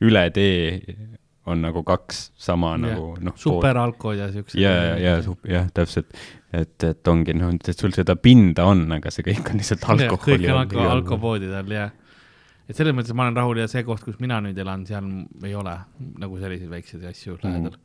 üle 0.05 0.29
tee 0.35 1.09
on 1.49 1.63
nagu 1.65 1.83
kaks 1.87 2.29
sama 2.37 2.75
Jah. 2.75 2.83
nagu 2.83 3.07
noh. 3.25 3.37
superalkod 3.37 4.19
ja 4.19 4.29
siuksed. 4.33 4.61
ja, 4.61 4.73
ja, 4.73 4.97
ja, 5.01 5.37
jah, 5.49 5.71
täpselt, 5.75 6.13
et, 6.53 6.77
et 6.85 7.09
ongi 7.09 7.35
noh, 7.37 7.55
et 7.55 7.73
sul 7.77 7.95
seda 7.97 8.17
pinda 8.21 8.69
on, 8.69 8.85
aga 8.99 9.13
see 9.15 9.27
kõik 9.31 9.53
on 9.53 9.63
lihtsalt 9.63 9.87
alkoholi 9.95 10.45
kõik 10.45 10.53
on 10.53 10.61
alko-, 10.63 10.91
alkopoodid 10.97 11.55
all 11.57 11.73
ja, 11.73 11.89
et 12.69 12.77
selles 12.77 12.95
mõttes 12.95 13.15
ma 13.17 13.25
olen 13.27 13.37
rahul 13.37 13.57
ja 13.63 13.67
see 13.69 13.83
koht, 13.87 14.03
kus 14.05 14.19
mina 14.21 14.41
nüüd 14.45 14.59
elan, 14.61 14.85
seal 14.87 15.07
ei 15.45 15.55
ole 15.57 15.75
nagu 16.19 16.39
selliseid 16.39 16.71
väikseid 16.71 17.05
asju 17.11 17.39
Mhm. 17.39 17.47
lähedal. 17.49 17.79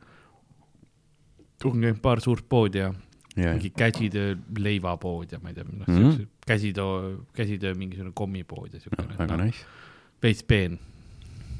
ongi 1.64 1.86
ainult 1.88 2.02
paar 2.02 2.20
suurt 2.20 2.44
poodi 2.48 2.78
ja 2.82 2.90
ja, 3.36 3.54
mingi 3.54 3.70
käsitöö 3.70 4.34
leivapood 4.58 5.32
ja 5.32 5.38
ma 5.42 5.48
ei 5.48 5.54
tea, 5.54 5.64
noh 5.64 5.86
Mhm. 5.88 5.96
siukse 5.96 6.26
käsitöö, 6.46 7.16
käsitöö 7.34 7.74
mingisugune 7.74 8.12
kommipood 8.14 8.74
ja 8.74 8.80
siukene 8.80 9.08
Noh, 9.08 9.18
väga 9.18 9.36
no, 9.36 9.44
nice. 9.44 9.64
veits 10.22 10.42
peen, 10.42 10.78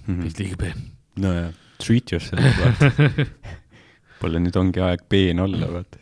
Mhm. 0.06 0.20
veits 0.22 0.38
liiga 0.38 0.56
peen. 0.56 0.82
no 1.16 1.32
ja, 1.32 1.52
treat 1.78 2.12
yourself, 2.12 2.44
vaata. 2.60 2.90
Pole 4.20 4.38
nüüd 4.40 4.56
ongi 4.56 4.80
aeg 4.80 5.00
peen 5.08 5.40
olla, 5.40 5.66
vaata. 5.72 5.98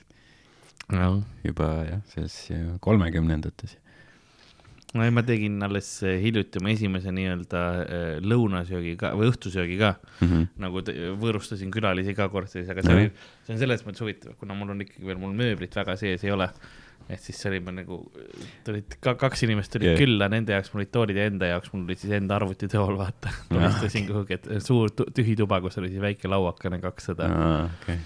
no 0.93 1.23
juba 1.45 1.71
jah, 1.89 2.03
selles 2.07 2.49
kolmekümnendates. 2.81 3.77
ei, 5.01 5.11
ma 5.11 5.23
tegin 5.25 5.55
alles 5.65 5.87
eh, 6.05 6.19
hiljuti 6.21 6.61
oma 6.61 6.69
esimese 6.75 7.09
nii-öelda 7.17 7.61
eh, 7.87 8.21
lõunasöögi 8.21 8.93
ka 9.01 9.15
või 9.17 9.31
õhtusöögi 9.33 9.79
ka 9.81 9.95
Mhm. 10.21 10.43
nagu 10.61 10.83
te- 10.85 10.93
võõrustasin 11.17 11.73
külalisi 11.73 12.13
ka 12.15 12.29
korteris, 12.29 12.69
aga 12.69 12.83
see 12.85 12.93
Jah. 12.93 13.01
oli, 13.01 13.11
see 13.47 13.55
on 13.55 13.59
selles 13.63 13.85
mõttes 13.87 14.05
huvitav, 14.05 14.37
kuna 14.39 14.55
mul 14.55 14.75
on 14.75 14.85
ikkagi 14.85 15.07
veel, 15.09 15.17
mul 15.23 15.33
mööblit 15.33 15.73
väga 15.75 15.97
sees 15.97 16.25
ei 16.25 16.31
ole. 16.37 16.51
et 17.11 17.19
siis 17.21 17.35
see 17.41 17.49
oli 17.51 17.59
ma 17.61 17.73
nagu, 17.75 17.97
tulid 18.65 18.95
ka 19.03 19.15
kaks 19.19 19.43
inimest 19.43 19.73
tulid 19.75 19.89
yeah. 19.91 19.99
külla, 19.99 20.29
nende 20.31 20.53
jaoks 20.55 20.71
mul 20.73 20.81
olid 20.85 20.93
toolid 20.95 21.17
ja 21.19 21.25
enda 21.27 21.49
jaoks 21.51 21.73
mul 21.73 21.83
olid 21.89 21.99
siis 21.99 22.13
enda 22.15 22.37
arvutitool, 22.37 22.95
vaata. 22.97 23.33
ma 23.51 23.65
Ah, 23.67 23.73
istusin 23.75 24.07
kuhugi, 24.07 24.35
et 24.39 24.47
suur 24.63 24.89
tühi 24.95 25.35
tuba, 25.37 25.59
kus 25.61 25.77
oli 25.83 25.89
siis 25.91 26.01
väike 26.01 26.29
lauakene, 26.31 26.79
kaks 26.81 27.11
seda 27.11 27.27
aa, 27.27 27.65
okei. 27.83 27.99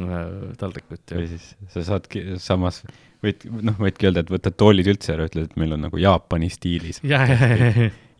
äh, 0.00 0.56
taldrikut 0.58 1.12
või 1.12 1.28
siis 1.34 1.50
sa 1.74 1.84
saadki 1.92 2.24
samas, 2.40 2.80
võid, 3.22 3.44
noh, 3.62 3.76
võidki 3.78 4.08
öelda, 4.08 4.24
et 4.24 4.32
võtad 4.32 4.56
toolid 4.58 4.88
üldse 4.92 5.14
ära, 5.14 5.26
ütled, 5.30 5.50
et 5.50 5.58
meil 5.60 5.76
on 5.76 5.84
nagu 5.86 6.00
Jaapani 6.00 6.50
stiilis. 6.52 7.00
ja, 7.06 7.22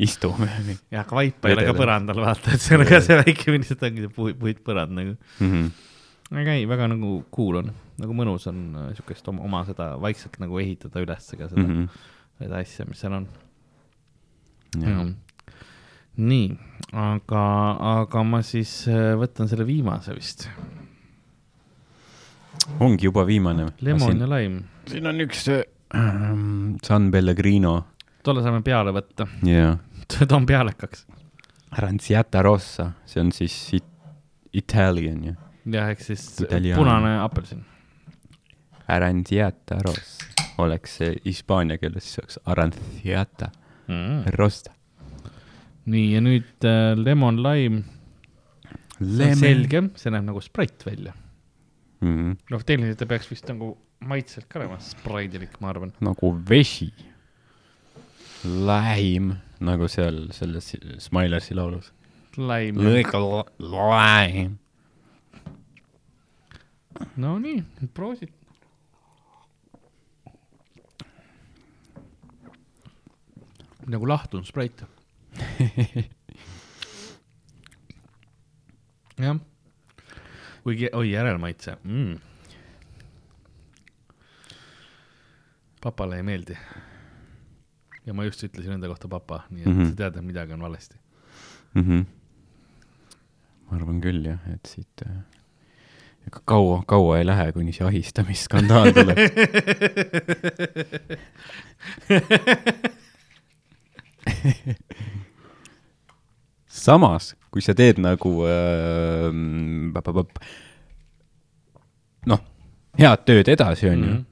istume 0.02 0.48
mm. 0.50 0.82
ja 0.94 1.04
aga 1.04 1.18
vaipa 1.18 1.50
ei 1.50 1.56
ole 1.56 1.66
ka 1.68 1.76
põrandal, 1.76 2.22
vaata, 2.24 2.54
et 2.56 2.64
see 2.64 2.78
on 2.78 2.86
ka 2.88 3.00
see 3.04 3.18
väike, 3.20 3.54
lihtsalt 3.56 3.86
ongi 3.88 4.10
puit, 4.14 4.38
puitpõrand 4.40 4.96
nagu. 4.98 5.16
-hmm. 5.38 5.70
aga 6.42 6.56
ei, 6.58 6.68
väga 6.70 6.90
nagu 6.94 7.18
cool 7.34 7.60
on, 7.62 7.72
nagu 8.02 8.16
mõnus 8.16 8.48
on 8.50 8.64
äh, 8.86 8.90
siukest 8.98 9.28
oma, 9.32 9.44
oma 9.48 9.64
seda 9.68 9.92
vaikselt 10.02 10.38
nagu 10.42 10.60
ehitada 10.62 11.02
üles 11.04 11.30
ka 11.34 11.48
seda 11.48 11.60
mm, 11.60 11.68
Mm 11.68 11.84
-hmm. 11.84 11.88
seda 12.38 12.62
asja, 12.62 12.86
mis 12.88 13.02
seal 13.02 13.18
on. 13.18 13.28
Nii, 16.22 16.48
aga, 16.92 17.42
aga 18.00 18.22
ma 18.24 18.42
siis 18.44 18.86
äh, 18.88 19.14
võtan 19.16 19.48
selle 19.48 19.64
viimase 19.66 20.14
vist, 20.14 20.48
ongi 22.80 23.08
juba 23.08 23.24
viimane. 23.26 23.72
lemon 23.80 24.20
ja 24.20 24.28
laim, 24.28 24.62
siin 24.90 25.06
on 25.06 25.20
üks 25.24 25.46
ähm, 25.48 26.76
San 26.84 27.10
Pellegrino 27.10 27.84
tolle 28.22 28.42
saame 28.44 28.62
peale 28.62 28.92
võtta, 28.94 29.26
ja 29.46 29.76
toon 30.30 30.46
pealekaks. 30.46 31.06
Aranciata 31.72 32.42
Rossa, 32.42 32.90
see 33.06 33.20
on 33.22 33.32
siis 33.32 33.54
it 33.78 33.84
Italian 34.52 35.24
ju. 35.24 35.34
jah, 35.72 35.88
ehk 35.90 36.00
siis 36.04 36.40
Italiano. 36.44 36.82
punane 36.82 37.14
apelsin. 37.24 37.64
Aranciata 38.88 39.78
Rossa 39.86 40.26
oleks 40.58 40.96
see 41.00 41.14
hispaania 41.24 41.78
keeles, 41.80 42.04
siis 42.04 42.18
oleks 42.22 42.38
Aranciata 42.44 43.50
Mm. 43.88 44.22
Rossa. 44.38 44.70
nii 45.90 46.12
ja 46.14 46.20
nüüd 46.22 46.62
äh, 46.64 46.92
lemon 46.96 47.40
laim, 47.42 47.80
see 49.02 49.26
on 49.32 49.40
selge, 49.40 49.80
see 49.98 50.12
näeb 50.14 50.28
nagu 50.28 50.40
Sprite 50.40 50.86
välja. 50.86 51.12
mm. 52.00 52.12
-hmm. 52.14 52.36
noh, 52.50 52.62
tehniliselt 52.64 52.98
ta 53.02 53.06
peaks 53.10 53.26
vist 53.30 53.48
nagu 53.50 53.72
maitselt 54.08 54.48
ka 54.50 54.60
olema 54.60 54.78
spraidilik, 54.82 55.60
ma 55.60 55.72
arvan. 55.72 55.92
nagu 56.00 56.32
vesi. 56.48 56.90
Laim, 58.42 59.36
nagu 59.62 59.88
seal 59.88 60.24
selles 60.34 60.72
Smilersi 60.98 61.54
laulus. 61.54 61.92
laim. 62.36 62.78
laim. 63.58 64.58
Nonii, 67.16 67.64
proovid. 67.94 68.32
nagu 73.86 74.06
lahtunud 74.06 74.46
Sprite. 74.46 74.86
jah. 79.18 79.38
kuigi, 80.62 80.88
oi 80.92 81.10
järelmaitse 81.10 81.76
mm.. 81.82 82.31
Papale 85.82 86.16
ei 86.16 86.22
meeldi. 86.26 86.56
ja 88.06 88.14
ma 88.14 88.24
just 88.26 88.42
ütlesin 88.46 88.72
enda 88.76 88.88
kohta 88.90 89.08
papa, 89.08 89.44
nii 89.50 89.62
et 89.62 89.68
mm. 89.68 89.78
-hmm. 89.78 89.90
sa 89.90 89.96
tead, 89.96 90.16
et 90.18 90.24
midagi 90.26 90.52
on 90.52 90.62
valesti. 90.62 90.96
mm. 91.74 91.82
-hmm. 91.82 92.04
ma 93.66 93.76
arvan 93.76 94.00
küll 94.00 94.26
jah, 94.26 94.38
et 94.54 94.66
siit 94.66 95.02
äh, 95.06 95.22
ega 96.26 96.40
kaua, 96.44 96.82
kaua 96.86 97.18
ei 97.18 97.26
lähe, 97.26 97.52
kuni 97.52 97.72
see 97.72 97.86
ahistamisskandaal 97.86 98.92
tuleb. 98.98 99.18
samas, 106.66 107.36
kui 107.50 107.62
sa 107.62 107.74
teed 107.74 107.98
nagu 108.02 108.44
äh, 108.46 109.30
noh, 112.26 112.40
head 112.98 113.24
tööd 113.26 113.48
edasi, 113.48 113.88
onju 113.90 114.12
Mhm., 114.12 114.31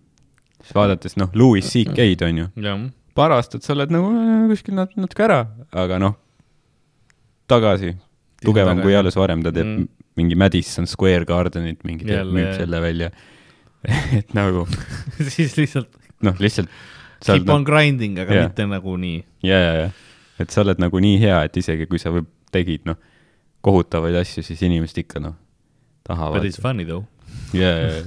siis 0.71 0.77
vaadates 0.79 1.17
noh, 1.19 1.31
Louis 1.35 1.67
CK-d 1.67 2.23
onju, 2.31 2.49
jah, 2.63 2.81
paar 3.19 3.35
aastat 3.37 3.67
sa 3.67 3.75
oled 3.75 3.91
nagu 3.93 4.11
äh, 4.15 4.45
kuskil 4.53 4.77
nat- 4.79 4.95
natuke 4.97 5.27
ära, 5.27 5.41
aga 5.75 5.99
noh, 5.99 6.15
tagasi, 7.51 7.95
tugevam 8.45 8.81
kui 8.85 8.95
eales 8.95 9.17
varem, 9.19 9.43
ta 9.45 9.53
teeb 9.55 9.67
Mm. 9.67 9.89
mingi 10.17 10.37
Madison 10.37 10.87
Square 10.87 11.25
Gardenit, 11.29 11.83
mingi 11.87 12.05
teeb, 12.07 12.29
müüb 12.35 12.55
selle 12.57 12.81
välja. 12.83 13.11
et 14.19 14.35
nagu 14.37 14.67
siis 15.35 15.55
lihtsalt 15.57 15.89
noh, 16.23 16.35
lihtsalt 16.39 16.69
keep 17.25 17.49
on 17.53 17.65
grinding, 17.65 18.19
aga 18.21 18.35
Jah. 18.37 18.49
mitte 18.49 18.67
nagu 18.69 18.97
nii. 19.01 19.23
ja, 19.45 19.57
ja, 19.59 19.73
ja, 19.85 19.91
et 20.41 20.51
sa 20.53 20.61
oled 20.65 20.81
nagu 20.83 21.01
nii 21.01 21.17
hea, 21.23 21.39
et 21.49 21.57
isegi 21.57 21.87
kui 21.89 21.99
sa 22.03 22.13
võib- 22.13 22.29
tegid 22.53 22.83
noh, 22.89 22.97
kohutavaid 23.65 24.17
asju, 24.21 24.43
siis 24.45 24.61
inimesed 24.67 24.99
ikka 25.05 25.21
noh, 25.23 25.37
tahavad 26.05 26.41
But 26.43 26.49
it's. 26.51 26.61
funny 26.61 26.85
though. 26.85 27.05
ja, 27.57 27.71
ja, 27.71 27.91
ja 27.97 28.03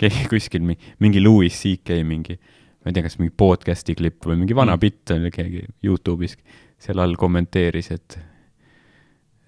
keegi 0.00 0.26
kuskil 0.30 0.62
mi- 0.66 0.78
mingi 1.00 1.20
Louis 1.22 1.52
CK 1.52 2.00
mingi 2.04 2.38
ma 2.82 2.90
ei 2.90 2.94
tea, 2.96 3.02
kas 3.06 3.18
mingi 3.20 3.30
podcast'i 3.38 3.94
klipp 3.94 4.24
või 4.26 4.36
mingi 4.40 4.54
vana 4.58 4.74
Mm. 4.76 4.80
bitt 4.82 5.10
oli 5.14 5.30
keegi 5.30 5.60
Youtube'is, 5.86 6.34
seal 6.82 6.98
all 6.98 7.14
kommenteeris, 7.16 7.90
et 7.94 8.18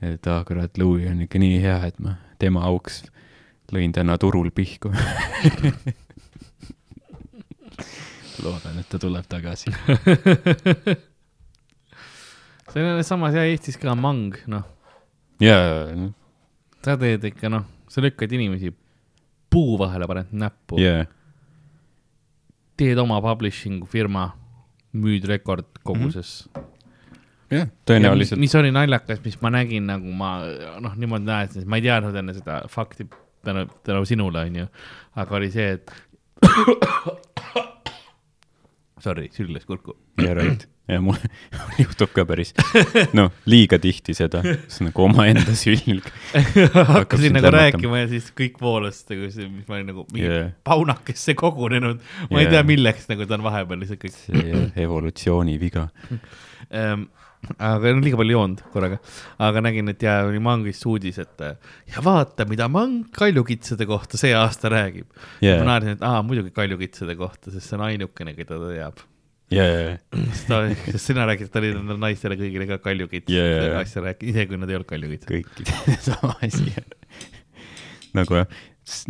et 0.05 0.27
aa 0.29 0.45
kurat, 0.45 0.77
Louis 0.79 1.07
on 1.11 1.23
ikka 1.25 1.39
nii 1.41 1.59
hea, 1.63 1.79
et 1.89 1.99
ma 1.99 2.15
tema 2.39 2.61
auks 2.69 3.03
lõin 3.73 3.93
täna 3.97 4.19
turul 4.21 4.51
pihku. 4.55 4.93
loodan, 8.45 8.79
et 8.81 8.89
ta 8.91 8.99
tuleb 9.01 9.27
tagasi. 9.31 9.73
see 12.75 12.83
on 12.85 13.05
samas 13.07 13.35
jah, 13.37 13.47
Eestis 13.49 13.79
ka 13.81 13.95
mang, 13.99 14.35
noh, 14.51 14.65
jaa, 15.43 15.95
sa 16.85 16.97
teed 17.01 17.25
ikka 17.31 17.51
noh, 17.53 17.65
sa 17.89 18.03
lükkad 18.05 18.33
inimesi 18.37 18.73
puu 19.55 19.79
vahele, 19.81 20.09
paned 20.11 20.33
näppu 20.45 20.79
jaa, 20.83 21.05
teed 22.81 23.01
oma 23.03 23.21
publishing'u 23.25 23.89
firma, 23.91 24.29
müüd 24.99 25.27
rekordkoguses 25.31 26.37
mm. 26.51 26.71
jah, 27.55 27.69
tõenäoliselt. 27.89 28.43
mis 28.43 28.55
oli 28.59 28.73
naljakas, 28.75 29.23
mis 29.25 29.39
ma 29.43 29.53
nägin 29.55 29.87
nagu 29.91 30.15
ma 30.15 30.37
noh, 30.83 30.97
niimoodi 30.99 31.31
näed, 31.31 31.61
ma 31.71 31.81
ei 31.81 31.87
teadnud 31.87 32.19
enne 32.23 32.37
seda 32.37 32.63
fakti 32.71 33.09
tänu, 33.45 33.67
tänu 33.87 34.05
sinule 34.09 34.47
onju, 34.49 34.67
aga 35.21 35.39
oli 35.41 35.51
see, 35.55 35.79
et. 35.79 35.95
Sorry, 39.05 39.29
sülges 39.35 39.67
kurku. 39.69 39.97
ja 40.23 40.33
right, 40.37 40.65
ja 40.89 41.01
mul 41.05 41.19
juhtub 41.83 42.13
ka 42.17 42.25
päris, 42.29 42.55
noh, 43.17 43.33
liiga 43.51 43.79
tihti 43.83 44.15
seda, 44.17 44.41
see 44.45 44.85
on 44.85 44.91
nagu 44.91 45.05
omaenda 45.05 45.57
sülg. 45.65 46.07
hakkasin 46.89 47.37
nagu 47.37 47.53
rääkima 47.53 48.05
ja 48.05 48.11
siis 48.15 48.31
kõik 48.37 48.57
voolas 48.65 49.03
nagu 49.11 49.29
see, 49.35 49.51
mis 49.51 49.67
ma 49.69 49.79
olin 49.79 49.91
nagu 49.93 50.07
mingi 50.13 50.29
yeah. 50.29 50.55
paunakesse 50.67 51.37
kogunenud. 51.41 52.01
ma 52.31 52.41
ei 52.41 52.49
Jaa. 52.49 52.57
tea, 52.57 52.65
milleks 52.73 53.11
nagu 53.13 53.29
ta 53.29 53.37
on 53.39 53.45
vahepeal 53.47 53.85
lihtsalt 53.85 54.03
kõik 54.07 54.17
see 54.17 54.65
evolutsiooni 54.87 55.59
viga. 55.61 55.91
ähm,. 56.71 57.11
Aga 57.59 57.93
liiga 57.99 58.19
palju 58.21 58.37
joonud 58.37 58.63
korraga, 58.73 58.99
aga 59.43 59.63
nägin, 59.65 59.91
et 59.93 60.05
ja 60.05 60.19
oli 60.27 60.41
mangist 60.43 60.85
uudis, 60.89 61.19
et 61.23 61.45
äh, 61.45 61.57
ja 61.93 62.05
vaata, 62.05 62.47
mida 62.51 62.69
mang 62.73 63.05
kaljukitsede 63.15 63.87
kohta 63.89 64.21
see 64.21 64.35
aasta 64.37 64.71
räägib 64.73 65.09
yeah.. 65.43 65.61
ma 65.61 65.75
naersin, 65.75 65.99
et 65.99 66.07
aa, 66.07 66.23
muidugi 66.27 66.55
kaljukitsede 66.57 67.17
kohta, 67.21 67.53
sest 67.55 67.69
see 67.69 67.79
on 67.79 67.87
ainukene, 67.89 68.37
keda 68.39 68.59
ta 68.61 68.71
teab. 68.73 69.05
jaa, 69.55 69.97
sest 70.15 70.51
ta, 70.51 70.61
sest 70.89 71.13
sina 71.13 71.29
räägid, 71.31 71.53
ta 71.53 71.63
oli 71.63 71.73
nendele 71.77 72.01
naistele 72.09 72.39
kõigile 72.41 72.69
ka 72.71 72.81
kaljukitsed 72.85 73.35
Jaa, 73.35 73.49
yeah. 73.51 73.67
jaa. 73.73 73.85
asja 73.85 74.05
rääkinud, 74.05 74.35
isegi 74.35 74.53
kui 74.53 74.63
nad 74.63 74.73
ei 74.73 74.81
olnud 74.81 74.91
kaljukitsed. 74.93 75.33
kõikide 75.33 75.99
sama 76.11 76.37
asi 76.45 76.71
on. 76.81 76.91
nagu 78.21 78.43
jah, 78.43 78.59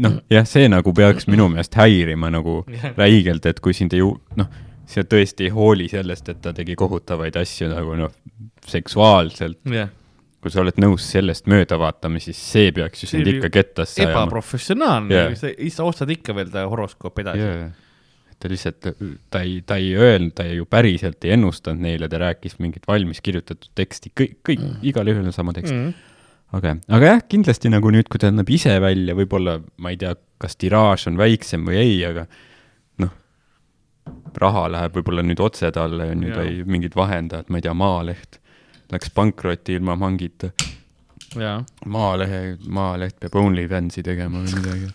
noh, 0.04 0.20
jah, 0.32 0.46
see 0.48 0.70
nagu 0.70 0.94
peaks 0.96 1.28
minu 1.30 1.48
meelest 1.52 1.76
häirima 1.78 2.30
nagu 2.34 2.62
räigelt, 2.98 3.46
et 3.50 3.62
kui 3.64 3.76
sind 3.76 3.96
ei 3.96 4.02
ju-, 4.02 4.16
noh, 4.38 4.50
sa 4.94 5.04
tõesti 5.08 5.48
ei 5.48 5.52
hooli 5.54 5.88
sellest, 5.90 6.28
et 6.30 6.40
ta 6.44 6.52
tegi 6.56 6.76
kohutavaid 6.78 7.36
asju 7.40 7.68
nagu 7.72 7.96
noh, 7.98 8.12
seksuaalselt. 8.70 9.60
jah, 9.74 9.92
kui 10.44 10.52
sa 10.52 10.60
oled 10.60 10.76
nõus 10.82 11.06
sellest 11.08 11.48
mööda 11.50 11.78
vaatama, 11.80 12.20
siis 12.22 12.38
see 12.38 12.72
peaks 12.76 13.04
ju 13.04 13.08
See 13.08 13.18
sind 13.18 13.30
ikka 13.32 13.50
kettasse 13.52 14.02
ajama. 14.02 14.26
ebaprofessionaalne 14.26 15.16
yeah., 15.16 15.72
sa 15.72 15.86
ostad 15.88 16.12
ikka 16.12 16.36
veel 16.36 16.52
ta 16.52 16.66
horoskoopi 16.68 17.24
edasi 17.24 17.44
yeah.. 17.44 17.70
ta 18.40 18.50
lihtsalt, 18.52 18.90
ta 19.32 19.40
ei, 19.46 19.60
ta 19.66 19.78
ei 19.80 19.94
öelnud, 19.96 20.34
ta 20.36 20.44
ju 20.48 20.68
päriselt 20.68 21.24
ei 21.24 21.36
ennustanud 21.38 21.80
neile, 21.86 22.10
ta 22.12 22.20
rääkis 22.20 22.58
mingit 22.60 22.84
valmis 22.90 23.24
kirjutatud 23.24 23.70
teksti, 23.78 24.12
kõik, 24.20 24.36
kõik 24.44 24.60
mm., 24.60 24.82
igalühel 24.92 25.24
on 25.24 25.36
sama 25.36 25.56
tekst 25.56 25.72
mm.. 25.72 25.94
Mm. 25.94 26.58
aga, 26.60 26.76
aga 26.98 27.14
jah, 27.14 27.24
kindlasti 27.36 27.72
nagu 27.72 27.94
nüüd, 27.94 28.12
kui 28.12 28.20
ta 28.20 28.28
annab 28.32 28.52
ise 28.52 28.76
välja, 28.84 29.16
võib-olla 29.16 29.58
ma 29.80 29.94
ei 29.94 30.00
tea, 30.02 30.12
kas 30.44 30.60
tiraaž 30.60 31.08
on 31.08 31.16
väiksem 31.20 31.64
või 31.64 31.80
ei, 31.80 31.96
aga 32.04 32.28
raha 34.40 34.64
läheb 34.72 34.92
võib-olla 34.98 35.22
nüüd 35.26 35.40
otse 35.42 35.70
talle, 35.74 36.04
on 36.12 36.20
ju, 36.26 36.30
ta 36.34 36.42
ei, 36.46 36.54
mingid 36.66 36.94
vahendajad, 36.98 37.46
ma 37.48 37.54
ei 37.58 37.64
tea, 37.66 37.74
Maaleht 37.78 38.32
läks 38.92 39.08
pankrotti 39.14 39.72
ilma 39.78 39.94
mangita. 39.96 40.48
Maalehe, 41.86 42.40
Maaleht 42.70 43.16
peab 43.22 43.34
OnlyFansi 43.40 44.00
tegema 44.06 44.36
või 44.44 44.52
midagi. 44.60 44.86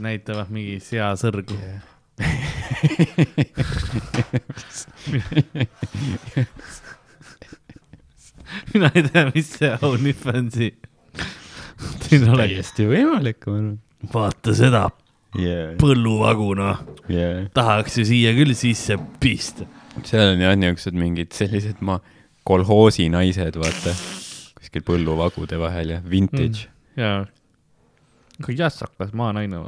näitavad 0.00 0.48
mingi 0.54 0.76
seasõrgu 0.84 1.56
mina 8.74 8.90
ei 8.94 9.02
tea, 9.08 9.24
mis 9.34 9.48
see 9.56 9.72
OnlyFansi 9.88 10.68
siin 12.04 12.22
oleks. 12.28 12.42
täiesti 12.42 12.82
võimalik, 12.90 13.40
ma 13.46 13.52
arvan 13.56 13.78
vaata 14.12 14.50
seda 14.56 14.82
yeah.. 15.38 15.74
põlluvagu, 15.80 16.54
noh, 16.58 16.86
Yeah. 17.10 17.48
tahaks 17.54 17.96
ju 17.98 18.04
siia 18.06 18.30
küll 18.36 18.54
sisse 18.54 18.94
pista. 19.22 19.66
seal 20.06 20.36
on 20.36 20.42
jah 20.44 20.54
niisugused 20.58 20.94
mingid 20.94 21.34
sellised 21.34 21.80
ma, 21.82 21.98
kolhoosi 22.46 23.08
naised, 23.10 23.58
vaata, 23.58 23.94
kuskil 24.58 24.84
põlluvagude 24.86 25.58
vahel 25.60 25.96
ja 25.96 26.00
vintage 26.06 26.68
mm., 26.68 27.02
jaa, 27.02 27.24
ikka 28.38 28.54
jassakas 28.56 29.12
maanaine. 29.16 29.58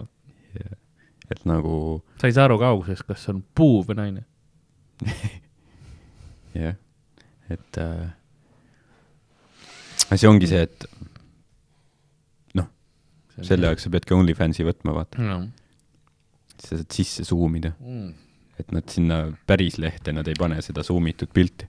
et 1.33 1.45
nagu 1.49 2.03
sa 2.21 2.31
ei 2.31 2.37
saa 2.37 2.47
aru 2.47 2.59
kaugusest, 2.63 3.07
kas 3.09 3.25
see 3.25 3.35
on 3.35 3.43
puu 3.55 3.83
või 3.89 3.99
naine. 3.99 4.25
jah, 6.63 6.77
et 7.51 7.79
äh, 7.83 8.11
asi 10.13 10.29
ongi 10.31 10.47
see, 10.51 10.63
et 10.69 10.87
selle 13.47 13.66
jaoks 13.70 13.86
sa 13.86 13.90
peadki 13.95 14.14
OnlyFansi 14.16 14.64
võtma, 14.66 14.95
vaata, 14.97 15.22
no.. 15.22 15.38
sa 16.59 16.76
saad 16.78 16.90
sisse 16.95 17.24
zoom 17.28 17.57
ida, 17.59 17.72
Mm. 17.80 18.12
et 18.61 18.70
nad 18.72 18.88
sinna 18.93 19.22
päris 19.47 19.78
lehte, 19.82 20.12
nad 20.14 20.28
ei 20.28 20.34
pane 20.38 20.61
seda 20.62 20.82
zoom 20.86 21.07
itud 21.11 21.32
pilti 21.34 21.66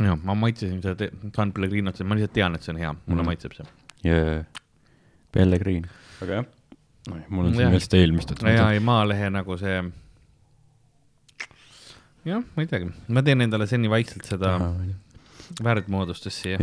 jah, 0.00 0.16
ma 0.24 0.34
maitsesin 0.36 0.80
seda 0.84 1.06
San 1.36 1.52
Pellegrinot, 1.56 2.00
ma 2.04 2.14
lihtsalt 2.18 2.34
tean, 2.36 2.54
et 2.58 2.62
see 2.66 2.72
on 2.74 2.80
hea, 2.82 2.90
mulle 3.06 3.22
Mhm. 3.22 3.26
maitseb 3.30 3.52
see. 3.56 3.66
ja 4.04 4.44
Pellegrin, 5.32 5.86
aga 6.22 6.40
jah, 6.40 6.46
mul 7.28 7.46
on 7.46 7.54
siin 7.54 7.70
veel 7.70 7.80
seda 7.84 8.00
eelmist, 8.02 8.30
et 8.34 8.42
no 8.42 8.50
ja 8.50 8.66
ei 8.72 8.80
Maalehe 8.80 9.30
nagu 9.30 9.56
see. 9.60 9.78
jah, 12.26 12.42
ma 12.56 12.62
ei 12.64 12.68
teagi, 12.70 12.90
ma 13.08 13.22
teen 13.22 13.44
endale 13.46 13.66
seni 13.70 13.88
vaikselt 13.92 14.26
seda 14.26 14.56
väärtmoodustust 15.62 16.42
siia. 16.42 16.58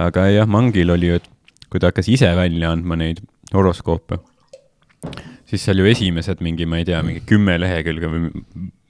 aga 0.00 0.26
jah, 0.32 0.48
Mangil 0.48 0.90
oli 0.94 1.10
ju, 1.12 1.18
et 1.20 1.28
kui 1.70 1.82
ta 1.82 1.90
hakkas 1.90 2.08
ise 2.12 2.30
välja 2.38 2.70
andma 2.72 2.96
neid 2.96 3.20
horoskoope, 3.54 4.20
siis 5.50 5.64
seal 5.64 5.82
ju 5.82 5.90
esimesed 5.90 6.42
mingi, 6.44 6.66
ma 6.68 6.80
ei 6.80 6.88
tea, 6.88 7.02
mingi 7.06 7.22
kümme 7.28 7.56
lehekülge 7.62 8.10
või, 8.10 8.32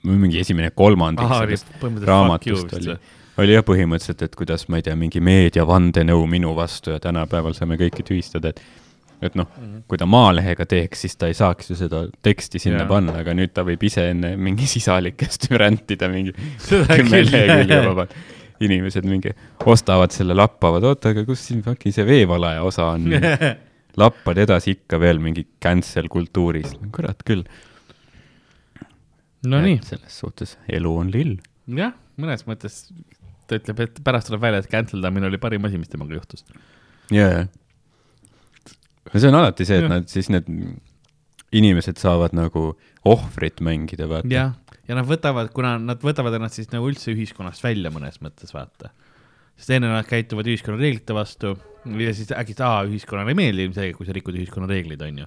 või 0.05 0.23
mingi 0.27 0.41
esimene 0.43 0.73
kolmandik 0.77 1.27
ahah, 1.27 1.45
sellest 1.45 2.09
raamatust 2.09 2.81
oli 2.81 2.97
oli 3.43 3.57
jah 3.57 3.65
põhimõtteliselt, 3.67 4.23
et 4.23 4.37
kuidas, 4.39 4.69
ma 4.71 4.79
ei 4.79 4.87
tea, 4.87 4.95
mingi 4.99 5.23
meedia 5.25 5.65
vandenõu 5.67 6.23
minu 6.31 6.55
vastu 6.57 6.93
ja 6.95 7.01
tänapäeval 7.03 7.57
saame 7.57 7.79
kõike 7.81 8.07
tühistada, 8.07 8.55
et 8.55 8.63
et 9.25 9.37
noh, 9.39 9.49
kui 9.89 9.97
ta 9.97 10.05
Maalehega 10.11 10.67
teeks, 10.69 11.05
siis 11.05 11.15
ta 11.17 11.31
ei 11.31 11.37
saaks 11.39 11.71
ju 11.71 11.77
seda 11.79 12.03
teksti 12.25 12.61
sinna 12.61 12.83
Jaa. 12.83 12.91
panna, 12.91 13.15
aga 13.23 13.33
nüüd 13.37 13.55
ta 13.57 13.65
võib 13.65 13.81
ise 13.87 14.09
enne 14.13 14.35
mingi 14.37 14.69
sisalikest 14.75 15.49
rändida 15.55 16.11
mingi 16.13 16.35
Seda 16.67 16.99
kümme 16.99 17.23
lehekülge 17.25 17.79
vabalt. 17.87 18.17
inimesed 18.65 19.07
mingi 19.09 19.33
ostavad 19.65 20.13
selle, 20.15 20.37
lappavad, 20.37 20.85
oota, 20.91 21.15
aga 21.15 21.25
kus 21.27 21.47
siin 21.49 21.63
fucking 21.65 21.95
see 21.95 22.05
veevalaja 22.07 22.67
osa 22.67 22.91
on? 22.97 23.09
lappad 24.01 24.41
edasi 24.43 24.75
ikka 24.79 24.99
veel 25.03 25.21
mingi 25.23 25.47
cancel 25.63 26.09
kultuuris, 26.13 26.75
kurat 26.95 27.23
küll. 27.27 27.45
Nonii, 29.45 29.81
selles 29.85 30.21
suhtes 30.23 30.57
elu 30.73 30.95
on 30.97 31.11
lill. 31.13 31.37
jah, 31.77 31.93
mõnes 32.21 32.47
mõttes 32.49 32.87
ta 33.49 33.59
ütleb, 33.59 33.83
et 33.85 34.01
pärast 34.05 34.31
tuleb 34.31 34.43
välja, 34.45 34.63
et 34.63 34.71
cancel 34.73 35.05
damine 35.05 35.29
oli 35.29 35.41
parim 35.41 35.65
asi, 35.69 35.81
mis 35.81 35.93
temaga 35.93 36.17
juhtus. 36.17 36.47
ja, 37.13 37.29
ja. 37.29 37.45
no 39.13 39.21
see 39.21 39.31
on 39.31 39.39
alati 39.41 39.69
see, 39.69 39.79
et 39.83 39.87
Jah. 39.87 39.93
nad 39.93 40.09
siis 40.13 40.31
need 40.33 40.49
inimesed 41.55 42.01
saavad 42.01 42.35
nagu 42.35 42.73
ohvrit 43.07 43.61
mängida, 43.65 44.09
vaata. 44.11 44.33
jah, 44.33 44.55
ja 44.89 44.99
nad 44.99 45.09
võtavad, 45.09 45.53
kuna 45.55 45.77
nad 45.79 46.03
võtavad 46.05 46.37
ennast 46.39 46.61
siis 46.61 46.73
nagu 46.73 46.89
üldse 46.89 47.13
ühiskonnast 47.13 47.65
välja 47.65 47.93
mõnes 47.95 48.21
mõttes, 48.25 48.55
vaata. 48.57 48.95
Sest 49.59 49.77
enne 49.77 49.93
nad 49.93 50.07
käituvad 50.09 50.49
ühiskonna 50.51 50.81
reeglite 50.81 51.15
vastu 51.17 51.55
ja 51.85 52.15
siis 52.17 52.33
äkki, 52.35 52.57
aa, 52.65 52.83
ühiskonnale 52.89 53.35
ei 53.35 53.39
meeldi 53.39 53.69
ilmselgelt, 53.69 53.99
kui 53.99 54.09
sa 54.09 54.17
rikud 54.17 54.37
ühiskonna 54.39 54.69
reeglid, 54.71 55.03
onju. 55.05 55.27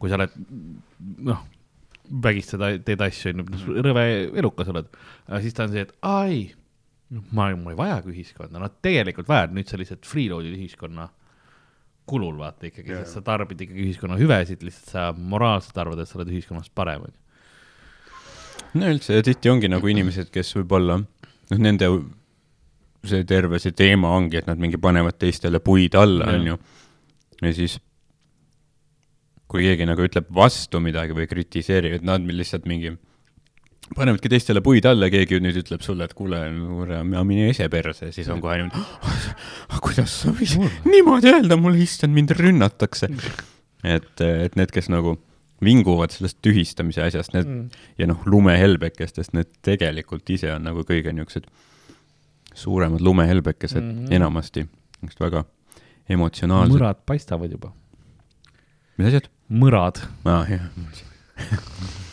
kui 0.00 0.10
sa 0.10 0.18
oled, 0.18 0.36
noh, 1.26 1.42
vägistada, 2.26 2.70
teed 2.86 3.02
asju, 3.06 3.32
onju, 3.34 3.76
rõve 3.84 4.06
elukas 4.38 4.70
oled. 4.72 4.88
siis 5.42 5.56
ta 5.56 5.66
on 5.66 5.74
see, 5.74 5.84
et 5.86 5.92
ai, 6.06 6.40
ma, 7.10 7.50
ma 7.58 7.74
ei 7.74 7.78
vajagi 7.78 8.12
ühiskonda, 8.14 8.62
nad 8.62 8.80
tegelikult 8.84 9.30
vajavad, 9.30 9.54
nüüd 9.56 9.70
sa 9.70 9.80
lihtsalt 9.80 10.06
freeload'id 10.08 10.56
ühiskonna 10.56 11.08
kulul, 12.06 12.36
vaata 12.38 12.68
ikkagi, 12.68 13.00
sest 13.00 13.18
sa 13.18 13.22
tarbid 13.26 13.64
ikkagi 13.66 13.88
ühiskonna 13.88 14.18
hüvesid, 14.20 14.62
lihtsalt 14.62 14.92
sa 14.94 15.08
moraalselt 15.16 15.78
arvad, 15.82 16.02
et 16.02 16.10
sa 16.10 16.20
oled 16.20 16.30
ühiskonnast 16.30 16.70
parem, 16.74 17.08
onju. 17.08 17.18
no 18.78 18.92
üldse 18.94 19.18
ja 19.18 19.26
tihti 19.26 19.50
ongi 19.50 19.72
nagu 19.72 19.90
inimesed, 19.94 20.30
kes 20.34 20.54
võib-olla, 20.60 21.00
noh, 21.02 21.58
nende 21.58 21.90
see 23.10 23.26
terve 23.28 23.60
see 23.62 23.74
teema 23.76 24.12
ongi, 24.16 24.40
et 24.40 24.48
nad 24.50 24.60
mingi 24.60 24.80
panevad 24.80 25.18
teistele 25.20 25.60
puid 25.64 25.96
alla, 25.98 26.30
onju. 26.36 26.58
ja 27.42 27.52
siis, 27.56 27.78
kui 29.46 29.66
keegi 29.66 29.86
nagu 29.88 30.06
ütleb 30.06 30.30
vastu 30.34 30.80
midagi 30.82 31.16
või 31.16 31.28
kritiseerib, 31.30 31.98
et 31.98 32.06
nad 32.06 32.24
lihtsalt 32.26 32.66
mingi 32.70 32.96
panevadki 33.94 34.30
teistele 34.32 34.62
puid 34.64 34.86
alla, 34.88 35.08
keegi 35.12 35.38
nüüd 35.42 35.60
ütleb 35.60 35.84
sulle, 35.84 36.08
et 36.08 36.16
kuule, 36.16 36.40
kuule, 36.50 37.02
mine 37.06 37.50
ise 37.52 37.68
perse, 37.72 38.10
siis 38.14 38.28
on 38.32 38.42
kohe 38.42 38.58
niimoodi, 38.58 39.36
kuidas 39.84 40.16
sa 40.24 40.34
võisid 40.34 40.66
niimoodi 40.88 41.30
öelda 41.30 41.58
mulle, 41.60 41.84
issand, 41.84 42.16
mind 42.16 42.34
rünnatakse. 42.38 43.10
et, 43.86 44.12
et 44.26 44.58
need, 44.58 44.74
kes 44.74 44.90
nagu 44.90 45.14
vinguvad 45.64 46.12
sellest 46.12 46.40
tühistamise 46.44 47.04
asjast, 47.06 47.32
need 47.36 47.46
Mm. 47.46 47.68
ja 47.98 48.06
noh, 48.10 48.20
lumehelbekestest, 48.26 49.32
need 49.32 49.48
tegelikult 49.64 50.28
ise 50.30 50.50
on 50.52 50.66
nagu 50.66 50.82
kõige 50.84 51.14
niisugused 51.14 51.46
suuremad 52.56 53.04
lumehelbekesed 53.04 53.82
mm. 53.82 53.92
-hmm. 53.92 54.14
enamasti, 54.18 54.66
niisugused 55.02 55.22
väga 55.22 55.44
emotsionaalsed. 56.08 56.74
mõrad 56.76 57.02
paistavad 57.06 57.52
juba. 57.52 57.72
mis 58.96 59.08
asjad? 59.10 59.28
mõrad. 59.48 60.02
aa, 60.24 60.42
jah. 60.50 60.68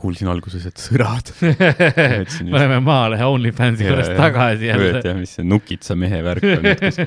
kuulsin 0.00 0.28
alguses, 0.28 0.66
et 0.66 0.80
sõrad. 0.80 1.30
me 1.40 2.50
oleme 2.50 2.80
Maalehe 2.84 3.24
OnlyFansi 3.30 3.86
juures 3.86 4.10
tagasi 4.16 4.68
jälle. 4.72 5.00
jah, 5.04 5.16
mis 5.18 5.36
see 5.38 5.46
nukitsa 5.46 5.96
mehe 5.98 6.20
värk 6.26 6.44
on, 6.56 6.68
et 6.72 6.82
kus 6.82 7.00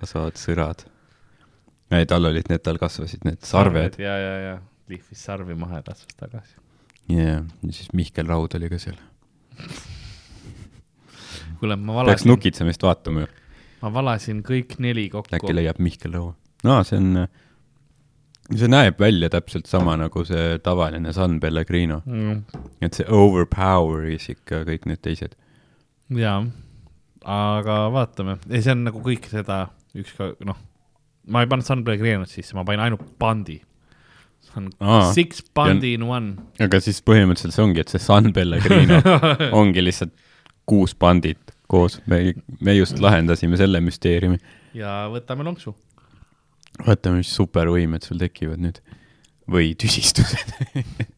kasvavad 0.00 0.40
sõrad. 0.40 0.84
ei, 1.94 2.06
tal 2.10 2.30
olid 2.30 2.50
need, 2.50 2.64
tal 2.66 2.80
kasvasid 2.82 3.24
need 3.28 3.42
sarved. 3.46 3.98
ja, 4.02 4.18
ja, 4.18 4.36
ja 4.48 4.60
lihvis 4.90 5.24
sarvi 5.24 5.56
maha 5.56 5.80
ja 5.80 5.86
kasvas 5.86 6.20
tagasi. 6.20 6.56
ja, 7.14 7.40
ja 7.40 7.72
siis 7.72 7.92
Mihkel 7.96 8.28
Raud 8.28 8.58
oli 8.58 8.72
ka 8.72 8.82
seal. 8.82 8.98
kuule, 11.64 11.76
ma 11.80 11.96
peaks 12.04 12.22
valasin, 12.24 12.30
nukitsemist 12.34 12.84
vaatama 12.86 13.24
ju, 13.24 13.30
ma 13.82 13.90
valasin 13.96 14.42
kõik 14.46 14.76
neli 14.84 15.08
kokku 15.12 15.36
äkki. 15.40 15.56
leiab 15.56 15.80
Mihkel 15.82 16.12
Raua. 16.16 16.34
aa, 16.64 16.82
see 16.88 17.00
on, 17.00 17.24
see 18.54 18.68
näeb 18.70 19.00
välja 19.00 19.30
täpselt 19.32 19.66
sama 19.70 19.96
nagu 20.00 20.24
see 20.28 20.58
tavaline 20.64 21.12
San 21.16 21.40
Pellegrino, 21.40 22.02
Mm, 22.06 22.42
et 22.84 22.94
see 23.00 23.06
overpower'is 23.08 24.28
ikka 24.36 24.62
kõik 24.68 24.84
need 24.90 25.00
teised. 25.04 25.34
jaa, 26.12 26.42
aga 27.24 27.78
vaatame, 27.94 28.38
ei 28.50 28.60
see 28.62 28.72
on 28.76 28.84
nagu 28.88 29.00
kõik 29.04 29.28
seda 29.32 29.64
üks 29.96 30.12
ka, 30.18 30.32
noh, 30.44 30.58
ma 31.30 31.40
ei 31.44 31.48
pannud 31.48 31.64
San 31.64 31.84
Pellegrinot 31.86 32.28
sisse, 32.28 32.52
ma 32.56 32.64
panin 32.68 32.82
ainult 32.84 33.04
pandi. 33.18 33.60
on 34.56 34.68
Aa, 34.80 35.08
six 35.16 35.40
pandi 35.56 35.94
in 35.96 36.02
one. 36.04 36.34
aga 36.60 36.78
siis 36.84 37.00
põhimõtteliselt 37.02 37.54
see 37.56 37.64
ongi, 37.64 37.80
et 37.80 37.88
see 37.94 37.98
San 38.02 38.28
Pellegrino 38.36 38.98
ongi 39.60 39.82
lihtsalt 39.82 40.12
kuus 40.68 40.92
pandit 40.94 41.53
koos, 41.70 42.00
me, 42.10 42.34
me 42.60 42.74
just 42.76 42.98
lahendasime 43.02 43.56
selle 43.60 43.80
müsteeriumi. 43.84 44.38
ja 44.74 45.08
võtame 45.12 45.44
lonksu. 45.46 45.74
vaatame, 46.86 47.16
mis 47.22 47.34
supervõimed 47.36 48.02
sul 48.06 48.18
tekivad 48.22 48.60
nüüd 48.62 48.78
või 49.50 49.74
tüsistused. 49.78 50.48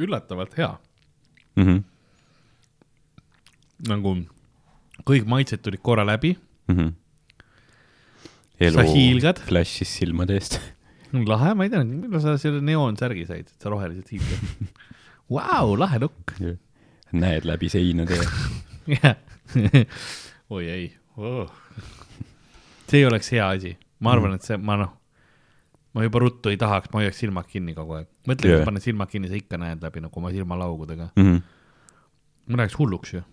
üllatavalt 0.00 0.54
hea, 0.56 0.78
mm. 1.56 1.64
-hmm. 1.64 1.80
nagu 3.88 4.14
kõik 5.04 5.24
maitsed 5.28 5.60
tulid 5.60 5.82
korra 5.84 6.04
läbi, 6.08 6.36
Mm 6.70 6.76
-hmm. 6.78 6.90
Sa 8.72 8.82
hiilgad? 8.82 9.36
flash'is 9.48 9.90
silmade 9.98 10.34
eest. 10.34 10.60
lahe, 11.32 11.54
ma 11.54 11.64
ei 11.64 11.70
tea, 11.70 11.84
millal 11.84 12.20
sa 12.20 12.36
selle 12.38 12.60
neoonsärgi 12.60 13.26
said, 13.26 13.48
et 13.48 13.62
sa 13.62 13.72
roheliselt 13.72 14.10
hiilgad. 14.12 14.42
Vau, 15.30 15.76
lahe 15.78 16.00
lukk. 16.02 16.34
näed 17.12 17.46
läbi 17.46 17.68
seinade 17.70 18.18
ja 19.02 19.14
oi 20.54 20.64
ei 20.70 20.86
oh., 21.16 21.50
see 22.90 23.06
oleks 23.06 23.30
hea 23.34 23.46
asi, 23.46 23.72
ma 24.02 24.14
arvan, 24.14 24.34
et 24.38 24.46
see, 24.46 24.58
ma 24.58 24.76
noh, 24.80 24.92
ma 25.94 26.04
juba 26.06 26.22
ruttu 26.22 26.52
ei 26.52 26.58
tahaks, 26.60 26.90
ma 26.92 27.02
hoiaks 27.02 27.22
silmad 27.22 27.48
kinni 27.50 27.74
kogu 27.76 27.98
aeg. 27.98 28.10
mõtle, 28.30 28.52
kui 28.54 28.66
paned 28.66 28.84
silmad 28.84 29.10
kinni, 29.10 29.30
sa 29.30 29.38
ikka 29.38 29.58
näed 29.62 29.82
läbi 29.86 30.02
nagu 30.04 30.22
oma 30.22 30.32
silmalaugudega. 30.34 31.10
mm. 31.16 31.26
-hmm. 31.26 31.42
ma 32.50 32.62
läheks 32.62 32.78
hulluks 32.78 33.14
ju, 33.14 33.24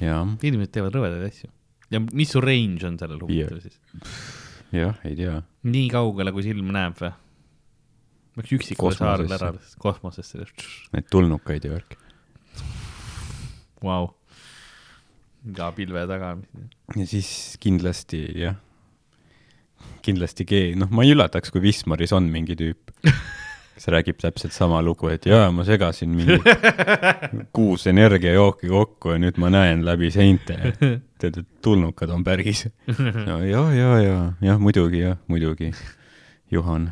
inimesed 0.00 0.72
teevad 0.76 0.96
rõvedaid 0.96 1.26
asju. 1.28 1.50
ja 1.90 2.00
mis 2.00 2.32
su 2.32 2.40
range 2.44 2.86
on 2.88 2.98
sellel 3.00 3.20
huvitav 3.24 3.60
siis? 3.60 3.80
jah, 4.72 4.96
ei 5.04 5.16
tea. 5.16 5.40
nii 5.62 5.88
kaugele, 5.92 6.32
kui 6.32 6.46
silm 6.46 6.72
näeb 6.76 6.96
või? 7.00 7.12
Peaks 8.40 8.56
üksikule 8.56 8.96
saarele 8.96 9.36
ära, 9.36 9.52
kosmosesse, 9.82 10.48
Need 10.94 11.10
tulnukaid 11.12 11.68
ja 11.68 11.76
värk. 11.76 11.98
vau. 13.84 14.10
iga 15.46 15.70
pilve 15.76 16.06
taga. 16.08 16.34
ja 16.96 17.06
siis 17.08 17.56
kindlasti 17.60 18.24
jah, 18.40 18.58
kindlasti 20.04 20.46
keegi, 20.48 20.74
noh, 20.80 20.90
ma 20.92 21.04
ei 21.04 21.14
üllataks, 21.14 21.52
kui 21.52 21.62
Wismaris 21.64 22.12
on 22.16 22.28
mingi 22.32 22.56
tüüp, 22.58 22.92
kes 23.74 23.88
räägib 23.92 24.18
täpselt 24.20 24.52
sama 24.52 24.82
lugu, 24.84 25.08
et 25.12 25.24
jaa, 25.28 25.48
ma 25.54 25.64
segasin 25.64 26.12
mingi 26.12 26.36
kuus 27.56 27.86
energiajooki 27.90 28.68
kokku 28.72 29.14
ja 29.14 29.22
nüüd 29.22 29.40
ma 29.40 29.52
näen 29.52 29.84
läbi 29.86 30.10
seinte. 30.12 30.58
et 31.20 31.40
tulnukad 31.64 32.12
on 32.12 32.24
pärgis. 32.24 32.66
ja, 33.30 33.40
ja, 33.44 33.64
ja, 33.76 33.90
ja, 34.04 34.20
jah, 34.44 34.60
muidugi, 34.60 35.04
jah, 35.04 35.18
muidugi, 35.28 35.72
Juhan. 36.50 36.90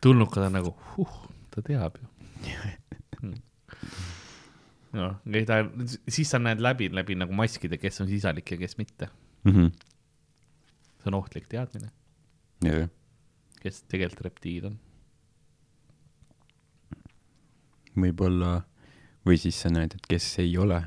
Tulnukad 0.00 0.46
on 0.48 0.52
nagu 0.58 0.74
huh,, 0.96 1.16
ta 1.50 1.62
teab 1.64 1.98
ju. 2.00 2.08
noh, 4.96 5.16
ei 5.32 5.46
ta, 5.48 5.60
siis 6.08 6.30
sa 6.32 6.40
näed 6.42 6.62
läbi, 6.64 6.90
läbi 6.94 7.16
nagu 7.18 7.34
maskide, 7.36 7.78
kes 7.80 8.02
on 8.04 8.10
sisalik 8.10 8.54
ja 8.54 8.60
kes 8.60 8.78
mitte. 8.80 9.10
Mhm. 9.48 9.72
see 11.00 11.08
on 11.08 11.16
ohtlik 11.16 11.46
teadmine, 11.48 11.88
jah, 12.64 12.88
kes 13.62 13.82
tegelikult 13.88 14.26
reptiil 14.28 14.66
on. 14.68 14.78
võib-olla, 18.00 18.60
või 19.26 19.40
siis 19.40 19.56
sa 19.60 19.72
näed, 19.72 19.96
et 19.96 20.06
kes 20.08 20.26
ei 20.44 20.52
ole. 20.60 20.82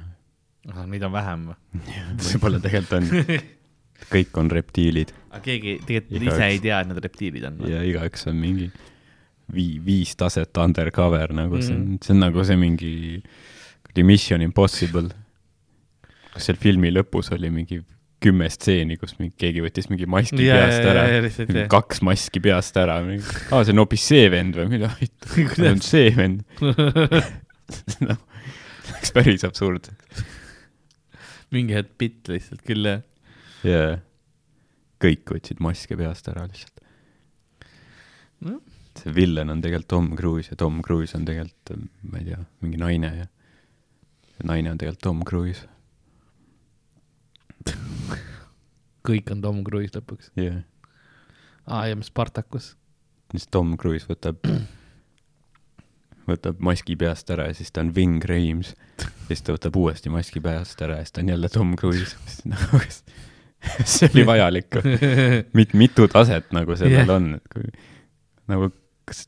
ahah, 0.70 0.86
neid 0.90 1.04
on 1.04 1.14
vähem 1.14 1.50
või? 1.52 1.82
võib-olla 2.30 2.62
tegelikult 2.64 2.98
on, 3.00 3.44
kõik 4.14 4.38
on 4.42 4.52
reptiilid 4.52 5.14
aga 5.34 5.42
keegi 5.44 5.78
tegelikult 5.88 6.28
ise 6.30 6.48
ei 6.50 6.60
tea, 6.62 6.80
et 6.82 6.90
need 6.90 7.02
reptiilid 7.04 7.46
on. 7.50 7.62
ja 7.70 7.82
igaüks 7.88 8.28
on 8.30 8.38
mingi 8.38 8.70
vii-, 9.52 9.80
viis 9.84 10.14
taset 10.20 10.58
undercover 10.62 11.34
nagu 11.36 11.60
see 11.62 11.76
on, 11.76 11.98
see 12.04 12.14
on 12.16 12.22
nagu 12.24 12.44
see 12.48 12.56
mingi 12.60 12.94
kuradi 13.84 14.06
Mission 14.08 14.42
Impossible. 14.46 15.10
kas 16.34 16.48
seal 16.50 16.58
filmi 16.62 16.92
lõpus 16.94 17.32
oli 17.36 17.52
mingi 17.54 17.82
kümme 18.24 18.48
stseeni, 18.48 18.96
kus 18.98 19.18
mingi, 19.20 19.34
keegi 19.42 19.62
võttis 19.66 19.90
mingi 19.92 20.08
maski 20.10 20.46
Ja, 20.46 20.62
peast 20.62 20.80
ja, 20.86 20.92
ära 20.94 21.02
jah. 21.12 21.66
kaks 21.72 22.00
maski 22.08 22.40
peast 22.44 22.78
ära, 22.80 23.02
aa, 23.04 23.64
see 23.66 23.74
on 23.76 23.82
hoopis 23.84 24.06
see 24.14 24.30
vend 24.32 24.56
või 24.56 24.70
mida, 24.78 24.94
see 25.34 25.68
on 25.74 25.84
see 25.84 26.14
vend. 26.16 26.46
see 27.74 28.08
oleks 28.08 29.12
päris 29.16 29.44
absurd. 29.48 29.92
mingi 31.54 31.76
hetk 31.76 31.98
bitt 32.00 32.32
lihtsalt 32.32 32.64
küll 32.66 32.88
jah. 32.88 33.04
jaa, 33.68 33.98
kõik 35.04 35.36
võtsid 35.36 35.60
maske 35.64 36.00
peast 36.00 36.32
ära 36.32 36.48
lihtsalt. 36.48 36.80
Noh. 38.44 38.60
See 39.02 39.14
villen 39.16 39.50
on 39.50 39.62
tegelikult 39.64 39.90
Tom 39.90 40.10
Cruise 40.18 40.52
ja 40.52 40.58
Tom 40.60 40.82
Cruise 40.86 41.18
on 41.18 41.26
tegelikult, 41.28 41.88
ma 42.10 42.20
ei 42.20 42.28
tea, 42.30 42.42
mingi 42.64 42.82
naine 42.82 43.12
ja 43.18 43.26
see 44.34 44.48
naine 44.50 44.74
on 44.74 44.82
tegelikult 44.82 45.04
Tom 45.06 45.24
Cruise. 45.28 45.68
kõik 49.08 49.32
on 49.34 49.42
Tom 49.44 49.64
Cruise 49.68 49.96
lõpuks. 49.98 50.32
jah, 50.40 50.62
aa, 51.68 51.88
ja 51.90 51.98
Spartacus. 52.06 52.74
siis 53.32 53.48
Tom 53.52 53.76
Cruise 53.80 54.08
võtab, 54.10 54.44
võtab 56.30 56.62
maski 56.64 56.98
peast 57.00 57.30
ära 57.34 57.50
ja 57.50 57.58
siis 57.58 57.72
ta 57.72 57.84
on 57.86 57.94
Ving 57.96 58.24
Rhames. 58.30 58.76
siis 59.28 59.42
ta 59.42 59.56
võtab 59.58 59.80
uuesti 59.80 60.14
maski 60.14 60.44
peast 60.44 60.82
ära 60.82 61.00
ja 61.02 61.08
siis 61.08 61.18
ta 61.18 61.24
on 61.26 61.34
jälle 61.34 61.50
Tom 61.50 61.76
Cruise. 61.80 62.18
nagu, 62.46 62.84
kas 62.84 63.04
see 63.96 64.10
oli 64.12 64.26
vajalik 64.28 64.80
mit-, 65.58 65.76
mitu 65.78 66.08
taset 66.12 66.52
nagu 66.56 66.76
sellel 66.80 67.04
yeah. 67.06 67.16
on, 67.16 67.36
et 67.40 67.52
kui 67.54 67.68
nagu, 68.52 68.70
kas, 69.10 69.26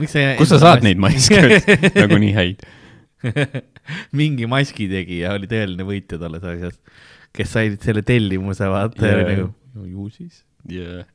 miks 0.00 0.14
sa 0.16 0.26
kust 0.38 0.54
sa 0.54 0.60
saad 0.62 0.84
neid 0.86 1.00
maske 1.02 1.38
üldse 1.38 1.78
nagu 2.02 2.18
nii 2.20 2.34
häid? 2.36 2.66
mingi 4.18 4.46
maskitegija 4.50 5.32
oli 5.36 5.48
tõeline 5.50 5.86
võitja 5.86 6.20
tolles 6.20 6.44
asjas, 6.46 6.76
kes 7.34 7.50
sai 7.54 7.72
selle 7.82 8.04
tellimuse, 8.06 8.68
vaata 8.70 9.02
ja 9.06 9.16
Jaa. 9.16 9.24
oli 9.24 9.34
nagu, 9.34 9.50
no 9.74 9.88
ju 9.88 10.06
siis. 10.14 10.44
Yeah. 10.68 11.06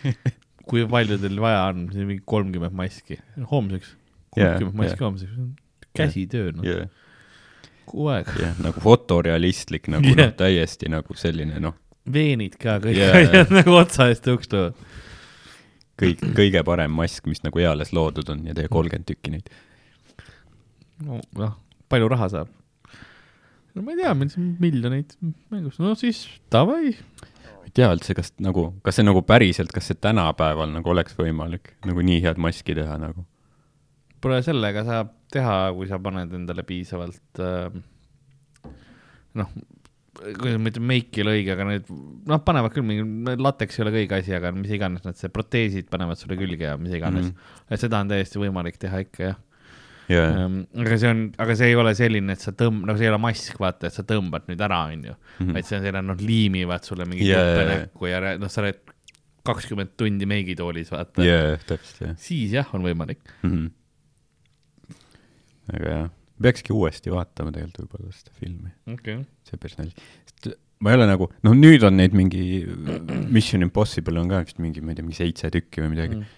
kui 0.70 0.86
palju 0.90 1.18
teil 1.22 1.40
vaja 1.42 1.66
on, 1.70 1.86
see 1.92 2.02
on 2.02 2.10
mingi 2.10 2.24
kolmkümmend 2.26 2.74
maski, 2.76 3.20
homseks, 3.52 3.94
kolmkümmend 4.34 4.78
maski 4.80 4.96
jaa. 4.98 5.08
homseks, 5.10 5.42
käsitöö 5.96 6.52
noh, 6.56 6.66
Yeah. 6.66 6.88
kogu 7.86 8.08
aeg, 8.10 8.30
jah, 8.42 8.56
nagu 8.64 8.82
fotorealistlik 8.82 9.90
nagu 9.92 10.10
Jah. 10.10 10.18
noh, 10.24 10.32
täiesti 10.40 10.90
nagu 10.90 11.14
selline 11.18 11.60
noh, 11.62 11.76
veenid 12.10 12.56
ka 12.58 12.80
kõik 12.82 12.98
yeah. 12.98 13.46
nagu 13.54 13.76
otsa 13.78 14.08
eest 14.10 14.26
tõukstuvad. 14.26 14.74
kõik, 16.00 16.24
kõige 16.36 16.62
parem 16.66 16.92
mask, 16.96 17.26
mis 17.30 17.42
nagu 17.44 17.62
eales 17.62 17.92
loodud 17.96 18.28
on 18.34 18.44
ja 18.48 18.56
tee 18.56 18.68
kolmkümmend 18.72 19.08
tükki 19.08 19.34
neid. 19.36 19.50
no 21.06 21.20
noh, 21.38 21.56
palju 21.92 22.10
raha 22.12 22.28
saab? 22.32 22.52
no 23.74 23.84
ma 23.84 23.94
ei 23.94 24.02
tea, 24.02 24.12
meil 24.18 24.32
siin 24.32 24.52
miljoneid 24.60 25.16
mängus, 25.52 25.80
no 25.82 25.94
siis 25.98 26.24
davai, 26.52 26.94
tea 27.76 27.88
üldse, 27.92 28.16
kas 28.16 28.32
nagu, 28.42 28.70
kas 28.84 28.98
see 28.98 29.06
nagu 29.06 29.22
päriselt, 29.26 29.72
kas 29.74 29.90
see 29.90 29.98
tänapäeval 30.00 30.70
nagu 30.72 30.92
oleks 30.92 31.16
võimalik 31.18 31.74
nagu 31.86 32.04
nii 32.04 32.22
head 32.24 32.40
maski 32.40 32.76
teha 32.76 32.96
nagu? 33.00 33.26
Pole 34.22 34.40
sellega 34.44 34.84
saab 34.86 35.12
teha, 35.32 35.56
kui 35.76 35.88
sa 35.90 36.00
paned 36.02 36.32
endale 36.38 36.64
piisavalt 36.66 37.42
äh, 37.44 37.76
noh, 39.36 39.52
kuidas 40.16 40.60
ma 40.60 40.70
ütlen, 40.72 40.86
meik 40.88 41.16
ei 41.16 41.24
ole 41.24 41.34
õige, 41.38 41.54
aga 41.54 41.66
need, 41.68 41.90
noh, 42.30 42.42
panevad 42.46 42.74
küll 42.74 42.86
mingi, 42.86 43.36
lateks 43.40 43.78
ei 43.78 43.84
ole 43.84 43.94
ka 43.94 44.00
õige 44.02 44.20
asi, 44.20 44.36
aga 44.36 44.52
mis 44.56 44.72
iganes 44.76 45.04
nad 45.06 45.18
see 45.18 45.32
proteesid 45.32 45.90
panevad 45.92 46.20
sulle 46.20 46.38
külge 46.40 46.68
ja 46.68 46.76
mis 46.80 46.94
iganes 46.96 47.28
mm. 47.28 47.34
-hmm. 47.34 47.74
et 47.74 47.84
seda 47.84 48.00
on 48.02 48.12
täiesti 48.12 48.40
võimalik 48.42 48.80
teha 48.82 49.02
ikka 49.04 49.28
jah 49.30 49.42
ähm,. 50.10 50.58
aga 50.78 50.98
see 51.02 51.10
on, 51.10 51.22
aga 51.42 51.56
see 51.58 51.70
ei 51.72 51.78
ole 51.78 51.94
selline, 51.98 52.36
et 52.36 52.42
sa 52.42 52.52
tõmb-, 52.56 52.84
no 52.86 52.96
see 52.96 53.08
ei 53.08 53.12
ole 53.12 53.20
mask, 53.22 53.56
vaata, 53.62 53.88
et 53.88 53.96
sa 53.96 54.04
tõmbad 54.06 54.46
nüüd 54.50 54.60
ära, 54.62 54.82
onju. 54.92 55.14
Mhm. 55.40 55.54
vaid 55.56 55.68
see 55.68 55.78
on 55.78 55.86
selline, 55.86 56.04
noh, 56.10 56.20
liimivad 56.20 56.86
sulle 56.86 57.08
mingi 57.08 57.26
juppe 57.26 57.40
jaa, 57.40 57.64
jaa. 57.64 57.80
näkku 57.86 58.10
ja 58.10 58.20
noh, 58.40 58.52
sa 58.52 58.62
oled 58.64 58.80
kakskümmend 59.46 59.94
tundi 59.98 60.26
meigitoolis, 60.26 60.90
vaata. 60.94 61.22
täpselt 61.66 62.02
jah 62.02 62.14
siis 62.22 62.54
jah, 62.56 62.68
on 62.74 62.86
võimalik. 62.86 63.22
mm. 63.42 63.50
-hmm. 63.50 63.66
aga 65.74 65.96
jah, 65.96 66.08
peakski 66.42 66.74
uuesti 66.76 67.12
vaatama 67.12 67.52
tegelikult 67.54 67.86
võib-olla 67.86 68.14
seda 68.14 68.34
filmi, 68.36 68.72
okay.. 68.92 69.22
see 69.46 69.60
päris 69.60 69.78
nali. 69.80 70.06
sest 70.28 70.52
ma 70.84 70.92
ei 70.92 70.98
ole 71.00 71.08
nagu, 71.08 71.28
noh 71.46 71.56
nüüd 71.56 71.84
on 71.88 71.96
neid 71.96 72.16
mingi 72.16 72.62
Mission 73.32 73.64
Impossible 73.64 74.20
on 74.20 74.30
ka 74.32 74.42
vist 74.44 74.60
mingi, 74.62 74.82
ma 74.84 74.92
ei 74.92 74.98
tea, 74.98 75.06
mingi 75.06 75.20
seitse 75.22 75.50
tükki 75.54 75.84
või 75.84 75.94
midagi 75.94 76.18
mm., 76.18 76.32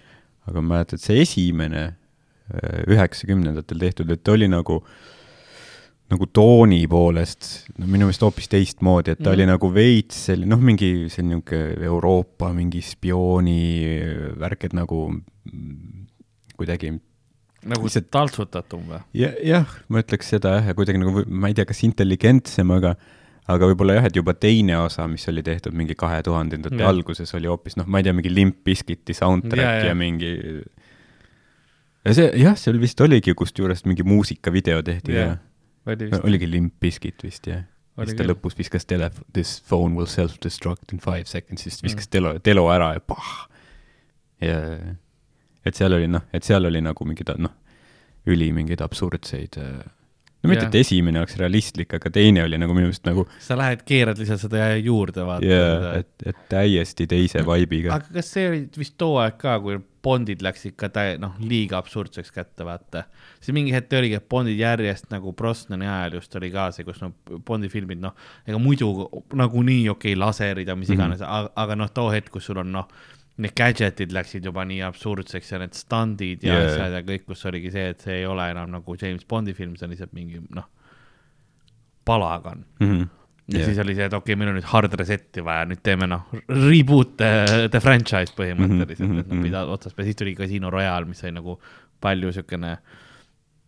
aga 0.49 0.63
ma 0.63 0.77
mäletan, 0.77 1.01
et 1.01 1.05
see 1.05 1.23
esimene 1.25 1.85
äh, 1.85 2.83
üheksakümnendatel 2.89 3.83
tehtud, 3.83 4.13
et 4.15 4.23
ta 4.25 4.37
oli 4.37 4.49
nagu 4.51 4.81
nagu 6.09 6.25
tooni 6.33 6.87
poolest, 6.89 7.67
no 7.77 7.85
minu 7.85 8.07
meelest 8.09 8.23
hoopis 8.25 8.49
teistmoodi, 8.49 9.13
et 9.13 9.19
ta 9.21 9.29
mm. 9.29 9.35
oli 9.35 9.47
nagu 9.51 9.69
veits 9.75 10.23
selline, 10.31 10.49
noh, 10.55 10.63
mingi 10.65 10.89
selline 11.13 11.37
niisugune 11.43 11.85
Euroopa 11.91 12.49
mingi 12.57 12.81
spiooni 12.81 13.59
värk, 14.41 14.71
et 14.71 14.77
nagu 14.79 15.03
kuidagi 16.57 16.95
nagu 17.67 17.87
Lihtsalt- 17.89 18.11
taltsutatum 18.15 18.85
või? 18.91 19.01
ja, 19.19 19.33
jah, 19.43 19.67
ma 19.89 20.03
ütleks 20.05 20.29
seda 20.35 20.59
jah, 20.59 20.67
ja 20.71 20.75
kuidagi 20.79 20.99
nagu, 21.03 21.25
ma 21.27 21.49
ei 21.51 21.55
tea, 21.59 21.65
kas 21.67 21.83
intelligentsem, 21.83 22.71
aga 22.77 22.95
aga 23.49 23.65
võib-olla 23.71 23.95
jah, 23.97 24.05
et 24.11 24.17
juba 24.17 24.35
teine 24.37 24.77
osa, 24.79 25.07
mis 25.09 25.25
oli 25.29 25.43
tehtud 25.43 25.73
mingi 25.75 25.95
kahe 25.97 26.21
tuhandendate 26.23 26.85
alguses, 26.85 27.33
oli 27.35 27.49
hoopis 27.49 27.77
noh, 27.81 27.87
ma 27.89 27.99
ei 27.99 28.05
tea, 28.05 28.13
mingi 28.13 28.31
Limp 28.35 28.59
Bizkiti 28.65 29.15
soundtrack 29.17 29.63
Ja, 29.65 29.71
ja, 29.73 29.81
ja. 29.81 29.87
ja 29.89 29.95
mingi 29.97 30.33
ja 32.05 32.15
see 32.17 32.29
jah, 32.43 32.55
seal 32.61 32.79
vist 32.81 33.01
oligi, 33.05 33.35
kusjuures 33.37 33.83
mingi 33.89 34.05
muusikavideo 34.07 34.83
tehti 34.87 35.17
Jah, 35.17 35.35
ja, 35.35 35.39
oli 35.89 36.09
ja 36.11 36.13
vist. 36.13 36.25
oligi 36.29 36.49
Limp 36.51 36.75
Bizkit 36.81 37.25
vist 37.27 37.49
jah. 37.51 37.65
Oli 37.99 38.13
siis 38.13 38.19
ta 38.21 38.25
lõpus 38.29 38.55
viskas 38.55 38.85
telef-, 38.87 39.19
this 39.35 39.57
phone 39.67 39.97
will 39.99 40.07
self-destruct 40.07 40.93
in 40.95 41.01
five 41.03 41.25
seconds, 41.27 41.65
siis 41.67 41.81
viskas 41.83 42.07
Mm. 42.07 42.13
telo, 42.15 42.33
telo 42.39 42.69
ära 42.71 42.93
ja 42.95 43.01
pah. 43.03 43.49
ja 44.41 44.61
et 45.67 45.75
seal 45.79 45.93
oli 45.93 46.09
noh, 46.09 46.23
et 46.33 46.45
seal 46.45 46.65
oli 46.65 46.81
nagu 46.85 47.05
mingid 47.09 47.31
noh, 47.39 47.55
üli 48.29 48.51
mingeid 48.53 48.83
absurdseid 48.85 49.57
äh, 49.63 49.79
no 50.43 50.51
mitte, 50.53 50.65
Jah. 50.67 50.71
et 50.71 50.79
esimene 50.85 51.19
oleks 51.19 51.37
realistlik, 51.41 51.95
aga 51.99 52.11
teine 52.15 52.45
oli 52.47 52.59
nagu 52.61 52.75
minu 52.77 52.87
meelest 52.89 53.07
nagu 53.09 53.25
sa 53.43 53.57
lähed, 53.59 53.83
keerad 53.89 54.21
lihtsalt 54.21 54.45
seda 54.45 54.71
juurde, 54.79 55.25
vaata 55.27 55.49
jaa, 55.49 55.93
et, 55.99 56.13
et 56.31 56.43
täiesti 56.53 57.09
teise 57.11 57.43
vibe'iga. 57.47 57.97
aga 57.97 58.19
kas 58.21 58.31
see 58.37 58.47
oli 58.51 58.61
vist 58.79 58.95
too 59.01 59.17
aeg 59.23 59.39
ka, 59.41 59.59
kui 59.65 59.81
Bondid 60.09 60.45
läksid 60.47 60.77
ka 60.79 60.89
täie-, 60.95 61.17
noh, 61.21 61.35
liiga 61.43 61.77
absurdseks 61.83 62.31
kätte, 62.33 62.63
vaata. 62.65 63.03
siis 63.43 63.51
mingi 63.57 63.75
hetk 63.75 63.93
oligi, 63.99 64.15
et 64.21 64.29
Bondid 64.31 64.61
järjest 64.61 65.11
nagu 65.11 65.33
Brosnani 65.37 65.89
ajal 65.91 66.21
just 66.21 66.37
oli 66.39 66.53
ka 66.55 66.69
see, 66.73 66.87
kus 66.87 67.03
noh, 67.03 67.17
Bondi 67.45 67.69
filmid, 67.73 67.99
noh, 68.01 68.15
ega 68.47 68.63
muidu 68.63 68.93
nagunii 69.35 69.89
okei 69.91 70.15
okay,, 70.15 70.21
laserid 70.23 70.71
ja 70.71 70.77
mis 70.79 70.89
Mhm. 70.89 71.01
iganes 71.01 71.21
mm, 71.21 71.27
-hmm. 71.27 71.39
aga, 71.51 71.53
aga 71.67 71.77
noh, 71.83 71.91
too 71.91 72.11
hetk, 72.15 72.31
kus 72.31 72.47
sul 72.47 72.63
on 72.63 72.71
noh, 72.73 72.87
need 73.39 73.55
gadget'id 73.59 74.15
läksid 74.15 74.47
juba 74.49 74.65
nii 74.67 74.81
absurdseks 74.87 75.53
ja 75.53 75.61
need 75.63 75.77
standid 75.79 76.43
ja 76.47 76.57
yeah. 76.57 76.73
asjad 76.73 76.97
ja 76.97 77.05
kõik, 77.07 77.27
kus 77.29 77.45
oligi 77.51 77.71
see, 77.75 77.93
et 77.93 78.03
see 78.03 78.17
ei 78.23 78.27
ole 78.27 78.49
enam 78.51 78.73
nagu 78.75 78.97
James 78.99 79.25
Bondi 79.29 79.55
film, 79.55 79.77
see 79.79 79.87
on 79.87 79.95
lihtsalt 79.95 80.17
mingi 80.17 80.43
noh, 80.55 80.67
palagan 82.09 82.65
Mhm. 82.81 83.05
ja 83.49 83.59
Jah. 83.61 83.67
siis 83.69 83.79
oli 83.79 83.95
see, 83.95 84.05
et 84.05 84.13
okei 84.13 84.35
okay,, 84.35 84.39
meil 84.39 84.51
on 84.53 84.59
nüüd 84.59 84.71
hard 84.73 84.95
reset'i 85.01 85.45
vaja, 85.45 85.67
nüüd 85.71 85.83
teeme 85.87 86.09
noh, 86.11 86.27
reboot 86.49 87.15
the, 87.21 87.69
the 87.73 87.81
franchise 87.81 88.35
põhimõtteliselt 88.37 89.07
mm, 89.07 89.13
-hmm, 89.15 89.21
et 89.21 89.29
noh, 89.29 89.37
mhm. 89.37 89.45
mida 89.47 89.65
otsast 89.67 89.97
peale, 89.97 90.11
siis 90.11 90.19
tuli 90.19 90.35
Casino 90.37 90.71
Royale, 90.75 91.07
mis 91.09 91.23
sai 91.23 91.33
nagu 91.33 91.59
palju 92.01 92.33
siukene 92.33 92.77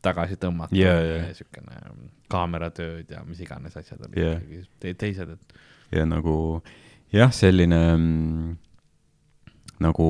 tagasi 0.03 0.37
tõmmata 0.41 0.77
Jaa, 0.77 1.01
jaa. 1.05 1.35
siukene 1.37 1.81
kaameratööd 2.31 3.11
ja 3.11 3.23
mis 3.27 3.41
iganes 3.45 3.77
asjad 3.77 4.01
olid 4.07 4.18
ikkagi 4.18 4.62
te 4.81 4.95
teised, 4.95 5.37
et 5.37 5.99
ja 5.99 6.07
nagu 6.09 6.35
jah, 7.12 7.33
selline 7.35 7.81
mm, 7.97 8.59
nagu 9.81 10.07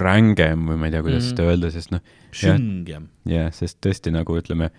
rängem 0.00 0.68
või 0.70 0.78
ma 0.78 0.86
ei 0.86 0.92
tea, 0.94 1.02
kuidas 1.02 1.24
Mhm. 1.26 1.30
seda 1.32 1.48
öelda, 1.50 1.70
sest 1.74 1.90
noh, 1.90 2.00
süngem. 2.32 3.08
jah, 3.26 3.50
sest 3.52 3.80
tõesti 3.82 4.12
nagu 4.14 4.36
ütleme, 4.38 4.70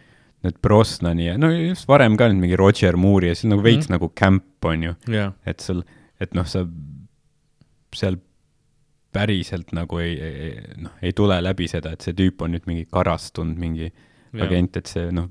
need 0.43 0.55
Brosnani 0.63 1.25
ja 1.27 1.37
no 1.37 1.49
just 1.51 1.85
varem 1.87 2.15
ka 2.17 2.29
nüüd 2.29 2.39
mingi 2.41 2.57
Roger 2.57 2.95
Moore'i 2.97 3.27
ja 3.29 3.35
siis 3.35 3.49
nagu 3.51 3.61
veits 3.61 3.89
mm. 3.89 3.93
nagu 3.93 4.09
camp 4.15 4.65
on 4.65 4.83
ju, 4.87 4.95
jah, 5.13 5.33
et 5.45 5.59
sul, 5.61 5.83
et 6.19 6.33
noh, 6.33 6.45
sa 6.49 6.63
seal 7.93 8.17
päriselt 9.11 9.73
nagu 9.75 9.99
ei, 9.99 10.15
ei, 10.15 10.51
noh, 10.79 10.93
ei 11.03 11.11
tule 11.13 11.35
läbi 11.43 11.67
seda, 11.67 11.91
et 11.91 12.01
see 12.05 12.15
tüüp 12.15 12.41
on 12.45 12.53
nüüd 12.55 12.65
mingi 12.69 12.85
karastunud 12.91 13.59
mingi 13.59 13.89
Jah. 13.89 14.07
agent, 14.39 14.77
et 14.79 14.87
see 14.87 15.09
noh, 15.11 15.27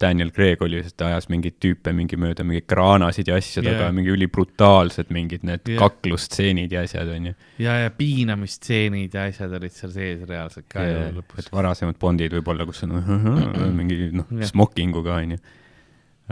Daniel 0.00 0.30
Craig 0.34 0.62
oli, 0.62 0.78
sest 0.84 0.96
ta 1.00 1.08
ajas 1.10 1.26
mingeid 1.32 1.56
tüüpe 1.62 1.94
mingi 1.96 2.18
mööda 2.20 2.46
mingeid 2.46 2.66
kraanasid 2.70 3.30
ja 3.30 3.38
asju 3.40 3.64
taga 3.64 3.88
yeah., 3.88 3.94
mingi 3.94 4.12
ülibrutaalsed 4.14 5.10
mingid 5.14 5.46
need 5.46 5.64
yeah. 5.66 5.80
kaklustseenid 5.82 6.74
ja 6.74 6.84
asjad 6.86 7.10
onju 7.14 7.34
ja, 7.62 7.78
ja 7.84 7.92
piinamistseenid 7.94 9.14
ja 9.16 9.26
asjad 9.30 9.56
olid 9.58 9.74
seal 9.74 9.94
sees 9.96 10.22
reaalselt 10.28 10.68
ka 10.70 10.86
ju 10.86 10.94
yeah.. 10.94 11.10
lõpus 11.16 11.46
et. 11.46 11.52
varasemad 11.54 11.98
Bondid 12.00 12.36
võib-olla, 12.38 12.66
kus 12.68 12.84
on 12.86 12.94
mingi 13.80 14.10
noh 14.14 14.30
smokinguga 14.50 15.18
onju. 15.22 15.42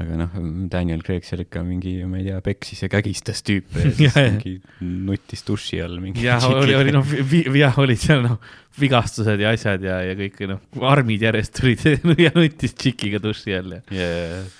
Aga 0.01 0.17
noh, 0.17 0.37
Daniel 0.73 1.03
Craig 1.05 1.27
seal 1.27 1.43
ikka 1.45 1.61
mingi, 1.67 1.99
ma 2.09 2.17
ei 2.17 2.25
tea, 2.31 2.39
peksis 2.45 2.81
ja 2.85 2.89
kägistas 2.93 3.45
tüüpe 3.45 3.83
ja 3.83 3.91
siis 3.93 4.17
jah. 4.17 4.31
mingi 4.31 4.55
nutis 5.09 5.45
duši 5.45 5.83
all 5.85 6.01
mingi. 6.01 6.25
jah, 6.25 6.47
oli, 6.49 6.77
oli 6.79 6.95
noh, 6.97 7.13
jah, 7.59 7.77
olid 7.83 8.01
seal 8.01 8.25
noh, 8.25 8.39
vigastused 8.81 9.43
ja 9.43 9.53
asjad 9.53 9.85
ja, 9.85 9.99
ja 10.09 10.17
kõik 10.17 10.41
noh, 10.49 10.63
armid 10.89 11.27
järjest 11.29 11.61
tulid 11.61 11.85
ja 12.25 12.33
nuttis 12.39 12.77
tšikiga 12.79 13.21
duši 13.23 13.57
all 13.59 13.77
ja 13.77 13.85
yeah.. 13.93 14.59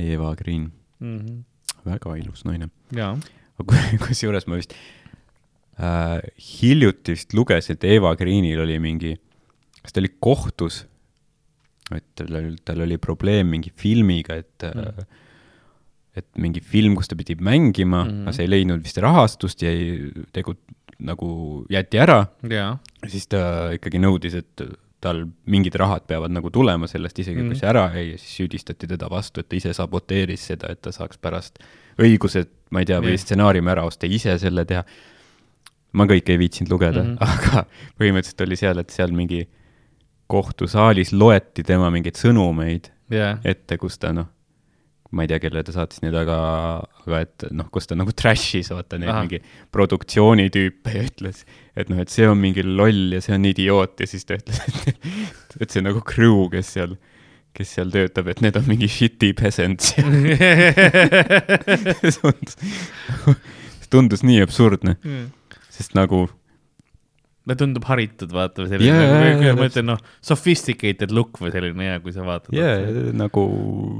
Eva 0.00 0.32
Green, 0.34 0.70
mm. 0.98 1.18
-hmm. 1.18 1.42
väga 1.84 2.16
ilus 2.16 2.46
naine. 2.48 2.70
kusjuures 4.06 4.48
ma 4.48 4.56
vist 4.56 4.72
äh, 5.76 6.18
hiljuti 6.40 7.12
vist 7.12 7.36
lugesin, 7.36 7.76
et 7.76 7.84
Eva 7.84 8.14
Greenil 8.16 8.64
oli 8.64 8.78
mingi, 8.82 9.12
kas 9.82 9.92
ta 9.92 10.00
oli 10.00 10.14
kohtus, 10.20 10.86
et 11.98 12.06
tal 12.18 12.38
oli, 12.40 12.54
tal 12.64 12.84
oli 12.84 12.98
probleem 12.98 13.52
mingi 13.56 13.74
filmiga, 13.74 14.38
et 14.42 14.70
mm. 14.70 15.20
Et 16.12 16.26
mingi 16.36 16.60
film, 16.60 16.92
kus 16.92 17.08
ta 17.08 17.16
pidi 17.16 17.38
mängima 17.40 18.02
mm. 18.04 18.10
-hmm. 18.10 18.22
aga 18.26 18.32
see 18.36 18.44
ei 18.44 18.50
leidnud 18.50 18.82
vist 18.84 18.98
rahastust, 19.00 19.62
jäi 19.64 20.10
tegu 20.32 20.52
nagu 21.00 21.28
jäeti 21.72 21.98
ära 21.98 22.26
ja 22.50 22.76
siis 23.08 23.26
ta 23.32 23.70
ikkagi 23.72 24.00
nõudis, 24.02 24.36
et 24.36 24.64
tal 25.02 25.24
mingid 25.50 25.74
rahad 25.80 26.04
peavad 26.06 26.32
nagu 26.32 26.50
tulema 26.54 26.86
sellest, 26.90 27.18
isegi 27.18 27.40
mm. 27.40 27.46
Mhm. 27.46 27.52
kui 27.52 27.60
see 27.60 27.70
ära 27.70 27.86
jäi 27.96 28.04
ja 28.12 28.18
siis 28.20 28.34
süüdistati 28.38 28.90
teda 28.90 29.08
vastu, 29.10 29.42
et 29.42 29.48
ta 29.50 29.58
ise 29.58 29.72
saboteeris 29.76 30.44
seda, 30.52 30.70
et 30.72 30.82
ta 30.84 30.92
saaks 30.94 31.18
pärast 31.22 31.58
õigused, 32.00 32.52
ma 32.70 32.82
ei 32.82 32.88
tea, 32.88 33.00
või 33.02 33.16
Jah. 33.16 33.24
stsenaariumi 33.24 33.72
ära 33.74 33.86
osta, 33.88 34.06
ise 34.06 34.36
selle 34.40 34.64
teha. 34.68 34.84
ma 35.92 36.06
kõike 36.08 36.32
ei 36.32 36.38
viitsinud 36.40 36.70
lugeda 36.72 37.02
mm. 37.02 37.16
-hmm. 37.16 37.18
aga 37.20 37.64
põhimõtteliselt 37.98 38.46
oli 38.46 38.56
seal, 38.56 38.78
et 38.78 38.94
seal 38.94 39.12
mingi 39.12 39.42
kohtusaalis 40.32 41.12
loeti 41.12 41.64
tema 41.66 41.90
mingeid 41.92 42.16
sõnumeid 42.20 42.90
jaa, 43.12 43.36
ette, 43.44 43.76
kus 43.80 43.98
ta 44.00 44.12
noh, 44.16 44.28
ma 45.12 45.26
ei 45.26 45.30
tea, 45.30 45.40
kelle 45.42 45.62
ta 45.66 45.74
saatis 45.74 46.00
need, 46.04 46.14
aga, 46.16 46.36
aga 47.04 47.20
et 47.26 47.46
noh, 47.52 47.68
kus 47.72 47.88
ta 47.88 47.96
nagu 47.98 48.14
trash'is 48.16 48.72
vaata 48.72 48.98
neid 49.00 49.12
Ahah. 49.12 49.26
mingi 49.26 49.42
produktsioonitüüpe 49.74 50.94
ja 50.94 51.04
ütles, 51.08 51.42
et 51.76 51.92
noh, 51.92 52.00
et 52.00 52.12
see 52.12 52.28
on 52.28 52.40
mingi 52.40 52.64
loll 52.64 53.12
ja 53.16 53.20
see 53.24 53.36
on 53.36 53.44
idioot 53.48 54.00
ja 54.00 54.08
siis 54.08 54.24
ta 54.28 54.38
ütles, 54.40 54.62
et, 54.92 55.58
et 55.60 55.68
see 55.74 55.84
nagu 55.84 56.00
crew, 56.08 56.46
kes 56.52 56.72
seal, 56.78 56.96
kes 57.52 57.74
seal 57.76 57.92
töötab, 57.92 58.32
et 58.32 58.40
need 58.44 58.56
on 58.56 58.64
mingi 58.70 58.88
shitty 58.88 59.34
peasants. 59.36 59.92
Tundus, 62.22 62.56
tundus 63.92 64.22
nii 64.24 64.40
absurdne, 64.46 64.96
sest 65.72 65.92
nagu 65.98 66.24
ta 67.48 67.56
tundub 67.58 67.86
haritud, 67.88 68.30
vaata, 68.34 68.66
selline 68.70 68.92
yeah,, 68.92 69.02
jaa, 69.02 69.54
ma 69.56 69.66
täpselt. 69.66 69.72
ütlen, 69.72 69.88
noh, 69.90 70.02
sophisticated 70.24 71.14
look 71.14 71.40
või 71.42 71.50
selline 71.54 71.88
hea, 71.88 71.98
kui 72.04 72.14
sa 72.14 72.26
vaatad. 72.26 72.54
jaa, 72.54 72.78
nagu 73.18 73.46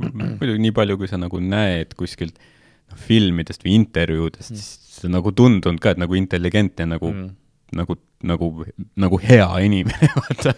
muidugi 0.06 0.58
nii 0.62 0.74
palju, 0.76 0.98
kui 1.00 1.10
sa 1.10 1.18
nagu 1.20 1.42
näed 1.42 1.96
kuskilt 1.98 2.38
noh, 2.38 2.98
filmidest 3.08 3.66
või 3.66 3.76
intervjuudest, 3.80 4.54
siis 4.54 4.98
see 4.98 5.10
on 5.10 5.16
nagu 5.18 5.34
tundunud 5.34 5.82
ka, 5.82 5.96
et 5.96 6.02
nagu 6.02 6.18
intelligentne 6.18 6.86
nagu 6.94 7.10
mm. 7.10 7.30
nagu, 7.76 7.96
nagu, 8.26 8.48
nagu 9.00 9.18
hea 9.22 9.46
inimene, 9.66 10.08
vaata. 10.18 10.52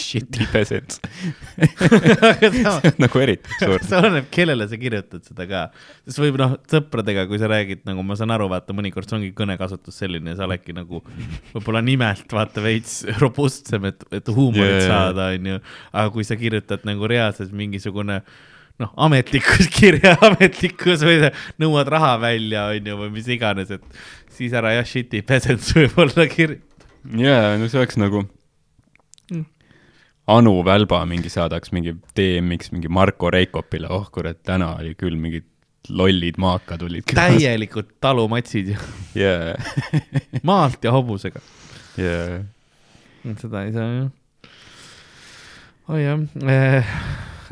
Shitty 0.00 0.46
peasants. 0.52 1.00
nagu 3.02 3.22
eriti 3.22 3.50
absurd. 3.52 3.86
see 3.86 3.98
oleneb, 3.98 4.28
kellele 4.32 4.68
sa 4.70 4.78
kirjutad 4.80 5.24
seda 5.28 5.46
ka. 5.50 5.62
sest 6.08 6.22
võib 6.22 6.38
noh, 6.40 6.56
sõpradega, 6.70 7.26
kui 7.30 7.40
sa 7.42 7.50
räägid 7.52 7.84
nagu 7.88 8.04
ma 8.06 8.16
saan 8.18 8.32
aru, 8.34 8.48
vaata 8.52 8.76
mõnikord 8.76 9.08
see 9.08 9.18
ongi 9.18 9.32
kõnekasutus 9.36 10.00
selline, 10.02 10.36
sa 10.38 10.48
oledki 10.48 10.76
nagu 10.76 11.02
võib-olla 11.52 11.84
nimelt 11.84 12.32
vaata 12.36 12.64
veits 12.64 13.02
robustsem, 13.20 13.90
et, 13.92 14.06
et 14.20 14.32
huumorit 14.32 14.80
yeah. 14.80 14.88
saada, 14.88 15.32
onju. 15.36 15.60
aga 15.92 16.14
kui 16.16 16.24
sa 16.26 16.38
kirjutad 16.40 16.88
nagu 16.88 17.10
reaalselt 17.10 17.52
mingisugune 17.56 18.22
noh, 18.80 18.92
ametlikus 18.96 19.68
kirja 19.76 20.14
ametlikus 20.24 21.04
või 21.04 21.30
nõuad 21.60 21.90
raha 21.92 22.14
välja, 22.22 22.66
onju, 22.74 22.96
või 23.02 23.12
mis 23.18 23.28
iganes, 23.30 23.72
et 23.76 23.84
siis 24.36 24.52
ära 24.56 24.74
jah, 24.78 24.86
shit'i 24.86 25.22
peasants 25.26 25.72
võib-olla 25.76 26.26
kirjuta. 26.30 26.86
jaa, 27.20 27.56
no 27.60 27.70
see 27.70 27.80
oleks 27.82 27.98
nagu 28.00 28.26
Mm. 29.30 29.44
Anu 30.30 30.56
Välba 30.66 31.04
mingi 31.06 31.30
saadaks 31.30 31.70
mingi 31.74 31.92
DM-iks 32.18 32.72
mingi 32.74 32.90
Marko 32.90 33.30
Reikopile, 33.30 33.86
oh 33.94 34.08
kurat, 34.10 34.40
täna 34.46 34.72
oli 34.80 34.96
küll 34.98 35.14
mingid 35.18 35.46
lollid 35.88 36.38
maaka 36.38 36.76
tulid. 36.78 37.06
täielikult 37.14 37.94
talumatsid 38.02 38.72
ju, 38.74 38.78
jaa, 39.18 39.54
maalt 40.50 40.82
ja 40.84 40.92
hobusega. 40.94 41.42
jaa, 41.98 42.40
seda 43.40 43.64
ei 43.66 43.72
saa 43.74 43.88
jah. 43.94 44.50
oi 45.90 46.02
jah 46.04 46.26
eh,, 46.54 46.94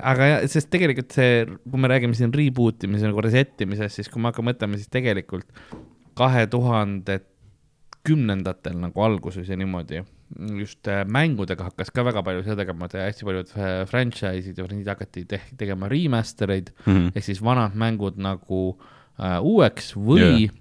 aga 0.02 0.30
jah, 0.32 0.46
sest 0.50 0.70
tegelikult 0.74 1.14
see, 1.14 1.44
kui 1.46 1.82
me 1.82 1.90
räägime 1.94 2.18
siin 2.18 2.34
reboot 2.34 2.86
imise 2.90 3.08
nagu 3.08 3.22
reset 3.24 3.54
imisest, 3.66 4.00
siis 4.00 4.10
kui 4.12 4.22
me 4.22 4.32
hakkame 4.32 4.52
mõtlema, 4.52 4.78
siis 4.78 4.90
tegelikult 4.92 5.46
kahe 6.18 6.46
tuhande 6.50 7.20
kümnendatel 8.08 8.76
nagu 8.80 9.02
alguses 9.04 9.48
ja 9.48 9.56
niimoodi 9.58 10.02
just 10.60 10.88
äh, 10.88 11.02
mängudega 11.08 11.64
hakkas 11.70 11.90
ka 11.94 12.04
väga 12.04 12.22
palju 12.22 12.42
seda 12.44 12.60
tegema, 12.62 12.86
et 12.88 12.96
hästi 13.00 13.24
paljud 13.28 13.50
äh, 13.56 13.74
franchise'id 13.88 14.58
ja 14.60 14.64
frantsiisid 14.66 14.90
hakati 14.92 15.24
te 15.28 15.40
tegema 15.60 15.88
remaster 15.88 16.52
eid 16.52 16.72
Mhm. 16.86 17.10
ehk 17.16 17.24
siis 17.24 17.40
vanad 17.44 17.76
mängud 17.80 18.20
nagu 18.20 18.62
äh, 19.18 19.38
uueks 19.42 19.94
või 19.96 20.44
yeah. 20.46 20.54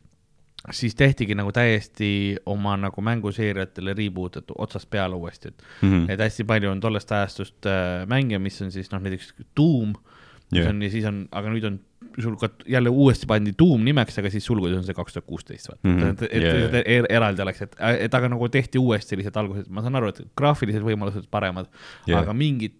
siis 0.71 0.95
tehtigi 0.95 1.35
nagu 1.37 1.51
täiesti 1.55 2.37
oma 2.45 2.77
nagu 2.77 3.01
mänguseeriatele 3.01 3.93
reboot, 3.95 4.37
et 4.37 4.51
otsast 4.57 4.89
peale 4.89 5.15
uuesti, 5.15 5.49
et 5.53 5.63
Mhm. 5.81 6.09
et 6.09 6.19
hästi 6.19 6.43
palju 6.47 6.71
on 6.71 6.79
tollest 6.79 7.11
ajastust 7.11 7.65
äh, 7.65 8.05
mänge, 8.07 8.39
mis 8.39 8.61
on 8.61 8.71
siis 8.71 8.91
noh, 8.91 8.99
näiteks 9.03 9.33
Doom 9.55 9.93
mis 9.93 10.16
Jah. 10.55 10.69
on 10.71 10.81
ja 10.81 10.89
siis 10.89 11.05
on, 11.09 11.25
aga 11.35 11.49
nüüd 11.51 11.65
on 11.67 11.79
sul 12.23 12.37
ka 12.39 12.49
jälle 12.69 12.89
uuesti 12.89 13.27
pandi 13.29 13.51
Doom 13.59 13.83
nimeks, 13.85 14.17
aga 14.21 14.29
siis 14.33 14.45
sulgudes 14.47 14.77
on 14.79 14.85
see 14.87 14.95
kaks 14.97 15.17
tuhat 15.17 15.25
kuusteist, 15.27 15.69
vaata 15.69 15.87
Mhm. 15.89 16.09
et, 16.09 16.21
et, 16.29 16.43
Jaa, 16.43 16.67
et 16.69 16.87
er, 16.87 17.07
eraldi 17.19 17.43
oleks, 17.43 17.61
et, 17.67 17.75
et 18.07 18.13
aga 18.19 18.29
nagu 18.31 18.49
tehti 18.49 18.79
uuesti 18.81 19.17
lihtsalt 19.19 19.37
alguses, 19.43 19.67
ma 19.69 19.83
saan 19.85 19.99
aru, 19.99 20.13
et 20.13 20.21
graafilised 20.37 20.85
võimalused 20.85 21.27
paremad 21.33 21.67
Jaa. 22.07 22.21
aga 22.21 22.33
mingid 22.33 22.77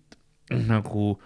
nagu 0.68 1.18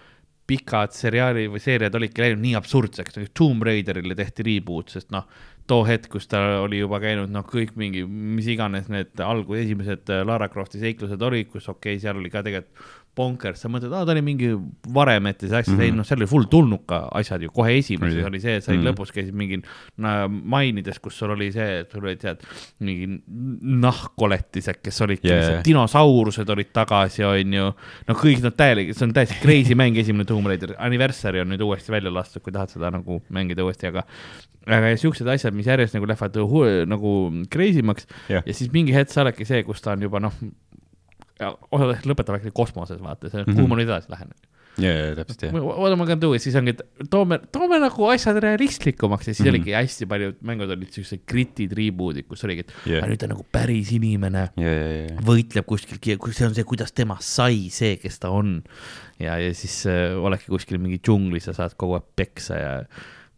pikad 0.52 0.92
seriaali 0.92 1.46
või 1.48 1.62
seeriad 1.64 1.96
olidki 1.96 2.24
läinud 2.26 2.42
nii 2.44 2.56
absurdseks, 2.60 3.20
Tomb 3.38 3.64
Raiderile 3.64 4.18
tehti 4.18 4.44
reboot, 4.44 4.90
sest 4.92 5.12
noh, 5.14 5.28
too 5.70 5.86
hetk, 5.88 6.10
kus 6.12 6.28
ta 6.28 6.42
oli 6.64 6.82
juba 6.82 7.00
käinud 7.00 7.32
noh, 7.32 7.46
kõik 7.48 7.78
mingi, 7.80 8.02
mis 8.08 8.50
iganes 8.52 8.90
need 8.92 9.22
algu-, 9.24 9.56
esimesed 9.62 10.10
äh, 10.12 10.26
Lara 10.28 10.50
Crofti 10.52 10.82
seiklused 10.82 11.22
olid, 11.24 11.48
kus 11.54 11.70
okei 11.72 11.96
okay,, 11.96 12.02
seal 12.04 12.20
oli 12.20 12.32
ka 12.34 12.42
tegelikult 12.44 12.90
bonkers, 13.18 13.60
sa 13.64 13.70
mõtled, 13.72 13.92
aa 13.92 14.06
ta 14.08 14.14
oli 14.14 14.22
mingi 14.24 14.50
varem 14.96 15.26
ette 15.32 15.48
see 15.50 15.58
asja 15.60 15.74
mm, 15.74 15.80
-hmm. 15.80 15.84
ei 15.84 15.92
noh, 15.96 16.06
seal 16.08 16.22
oli 16.22 16.28
full 16.32 16.46
tulnuka 16.52 17.00
asjad 17.20 17.42
ju 17.44 17.52
kohe 17.52 17.74
esimeses 17.78 18.22
Oli. 18.22 18.28
oli 18.30 18.40
see, 18.40 18.56
et 18.56 18.64
sa 18.64 18.72
mm 18.72 18.78
Mhm. 18.78 18.86
-hmm. 18.86 18.92
lõpus 18.96 19.12
käisid 19.16 19.36
mingi 19.36 19.62
no, 19.98 20.14
mainides, 20.30 21.00
kus 21.00 21.18
sul 21.20 21.32
oli 21.36 21.52
see, 21.52 21.80
et 21.82 21.92
sul 21.92 22.06
olid 22.06 22.20
tead 22.22 22.40
mingi 22.80 23.22
nahkkoletised, 23.86 24.80
kes 24.84 25.02
olidki 25.02 25.28
Yeah. 25.32 25.50
yeah. 25.50 25.64
dinosaurused 25.66 26.50
olid 26.50 26.72
tagasi, 26.74 27.24
onju. 27.24 27.74
no 28.08 28.14
kõik 28.16 28.42
nad 28.44 28.56
täielikult, 28.58 28.98
see 28.98 29.08
on 29.08 29.14
täiesti 29.14 29.38
crazy 29.42 29.76
mäng, 29.76 29.98
esimene 29.98 30.26
Tomb 30.26 30.48
Raider, 30.48 30.76
Anniversary 30.80 31.42
on 31.42 31.52
nüüd 31.54 31.62
uuesti 31.62 31.92
välja 31.92 32.14
lastud, 32.14 32.42
kui 32.42 32.54
tahad 32.54 32.70
seda 32.74 32.90
nagu 32.92 33.22
mängida 33.30 33.64
uuesti, 33.64 33.88
aga 33.92 34.04
aga 34.68 34.96
siuksed 34.98 35.28
asjad, 35.28 35.56
mis 35.58 35.68
järjest 35.68 35.96
nagu 35.98 36.06
lähevad 36.06 36.36
nagu 36.88 37.14
crazy 37.52 37.82
maks 37.82 38.08
Jah. 38.30 38.44
ja 38.46 38.54
siis 38.54 38.72
mingi 38.74 38.94
hetk 38.94 39.10
sa 39.14 39.22
oledki 39.26 39.46
see, 39.46 39.64
kus 39.64 39.82
ta 39.82 39.96
on 39.96 40.02
juba 40.06 40.20
noh, 40.20 40.34
osad 41.50 42.08
lõpetavad 42.08 42.40
äkki 42.42 42.54
kosmoses, 42.56 43.02
vaata, 43.04 43.30
see, 43.32 43.44
Mhm. 43.44 43.58
kuhu 43.58 43.68
ma 43.68 43.78
nüüd 43.80 43.90
edasi 43.90 44.12
lähen. 44.14 44.32
jaa, 44.80 44.92
jaa, 44.96 45.16
täpselt 45.18 45.42
jah. 45.44 45.54
What 45.54 45.92
am 45.92 46.02
I 46.02 46.06
gonna 46.08 46.22
do, 46.22 46.32
siis 46.40 46.56
ongi, 46.56 46.72
et 46.72 47.10
toome, 47.12 47.42
toome 47.52 47.80
nagu 47.84 48.06
asjad 48.08 48.38
realistlikumaks 48.44 49.28
ja 49.28 49.34
siis 49.34 49.42
mm. 49.42 49.46
-hmm. 49.46 49.60
oligi 49.60 49.76
hästi 49.76 50.06
paljud 50.08 50.38
mängud 50.48 50.72
olid 50.72 50.92
siuksed 50.96 51.26
gritid 51.28 51.74
reboot'id, 51.76 52.28
kus 52.30 52.44
oligi, 52.48 52.64
et 52.64 52.74
yeah. 52.88 53.08
nüüd 53.08 53.24
on 53.28 53.34
nagu 53.36 53.46
päris 53.52 53.92
inimene 53.92 54.46
jaa, 54.56 54.76
jaa, 54.76 54.92
jaa. 55.12 55.24
võitleb 55.28 55.66
kuskil, 55.68 56.00
see 56.32 56.48
on 56.48 56.56
see, 56.56 56.64
kuidas 56.64 56.96
temast 56.96 57.28
sai 57.28 57.68
see, 57.70 57.98
kes 57.98 58.20
ta 58.20 58.30
on. 58.32 58.62
ja, 59.20 59.36
ja 59.38 59.54
siis 59.54 59.86
äh, 59.86 60.16
oledki 60.18 60.48
kuskil 60.48 60.80
mingi 60.80 61.02
džunglis 61.04 61.48
ja 61.52 61.54
saad 61.54 61.76
kogu 61.76 62.00
aeg 62.00 62.08
peksa 62.16 62.56
ja 62.56 62.72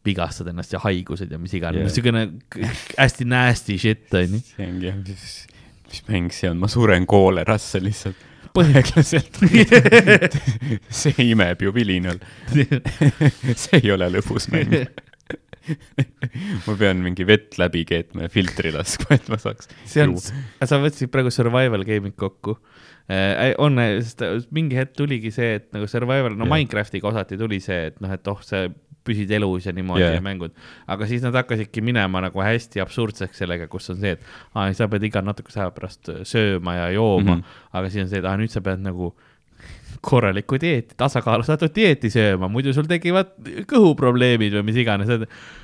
vigastad 0.05 0.47
ennast 0.51 0.73
ja 0.73 0.79
haigused 0.83 1.31
ja 1.31 1.39
mis 1.39 1.53
iganes 1.55 1.79
yeah., 1.79 1.87
niisugune 1.89 2.67
hästi 2.99 3.25
nasty 3.25 3.77
shit 3.79 4.13
onju. 4.13 4.39
see 4.53 4.67
ongi 4.67 4.85
jah, 4.89 4.97
mis, 5.01 5.47
mis 5.93 6.03
mäng 6.09 6.33
see 6.33 6.49
on, 6.49 6.61
ma 6.61 6.69
suren 6.71 7.05
koolerasse 7.09 7.81
lihtsalt. 7.83 8.29
põhimõtteliselt 8.53 9.39
see 11.01 11.29
imeb 11.29 11.63
ju 11.65 11.73
vilinal. 11.73 12.19
see 13.63 13.79
ei 13.79 13.91
ole 13.93 14.09
lõbus 14.13 14.49
mäng. 14.53 14.75
ma 16.65 16.75
pean 16.75 16.99
mingi 17.05 17.25
vett 17.25 17.55
läbi 17.61 17.85
keetma 17.87 18.25
ja 18.25 18.31
filtri 18.33 18.73
laskma, 18.75 19.15
et 19.15 19.29
ma 19.31 19.39
saaks. 19.39 19.69
see 19.87 20.03
on, 20.03 20.17
sa 20.19 20.81
võtsid 20.81 21.13
praegu 21.13 21.31
survival 21.31 21.85
gaming 21.87 22.17
kokku 22.19 22.57
äh,. 23.07 23.53
on, 23.63 23.79
sest 24.03 24.49
mingi 24.55 24.77
hetk 24.79 24.97
tuligi 24.99 25.31
see, 25.33 25.61
et 25.61 25.69
nagu 25.75 25.87
survival, 25.87 26.35
no 26.35 26.49
yeah. 26.49 26.55
Minecraftiga 26.57 27.09
osati 27.13 27.39
tuli 27.39 27.61
see, 27.63 27.93
et 27.93 28.01
noh, 28.03 28.11
et 28.11 28.33
oh, 28.33 28.43
sa 28.43 28.65
püsid 29.03 29.31
elus 29.35 29.67
ja 29.67 29.73
niimoodi 29.75 30.03
yeah. 30.03 30.15
ja 30.15 30.23
mängud. 30.23 30.55
aga 30.87 31.07
siis 31.09 31.23
nad 31.25 31.35
hakkasidki 31.35 31.81
minema 31.81 32.21
nagu 32.23 32.41
hästi 32.43 32.81
absurdseks 32.83 33.43
sellega, 33.43 33.67
kus 33.67 33.89
on 33.93 33.99
see, 34.01 34.15
et 34.17 34.23
aa, 34.55 34.71
sa 34.73 34.87
pead 34.91 35.03
iga 35.09 35.21
natukese 35.25 35.63
aja 35.63 35.71
pärast 35.75 36.11
sööma 36.29 36.75
ja 36.79 36.89
jooma 36.95 37.35
mm. 37.35 37.41
-hmm. 37.41 37.69
aga 37.73 37.89
siis 37.89 38.05
on 38.05 38.09
see, 38.09 38.23
et 38.23 38.29
aa, 38.29 38.37
nüüd 38.39 38.53
sa 38.53 38.61
pead 38.61 38.83
nagu 38.83 39.13
korralikku 40.01 40.57
dieeti, 40.61 40.95
tasakaalustatud 40.97 41.73
dieeti 41.75 42.09
sööma, 42.13 42.49
muidu 42.51 42.73
sul 42.75 42.87
tekivad 42.89 43.33
kõhuprobleemid 43.69 44.57
või 44.57 44.65
mis 44.69 44.79
iganes, 44.83 45.11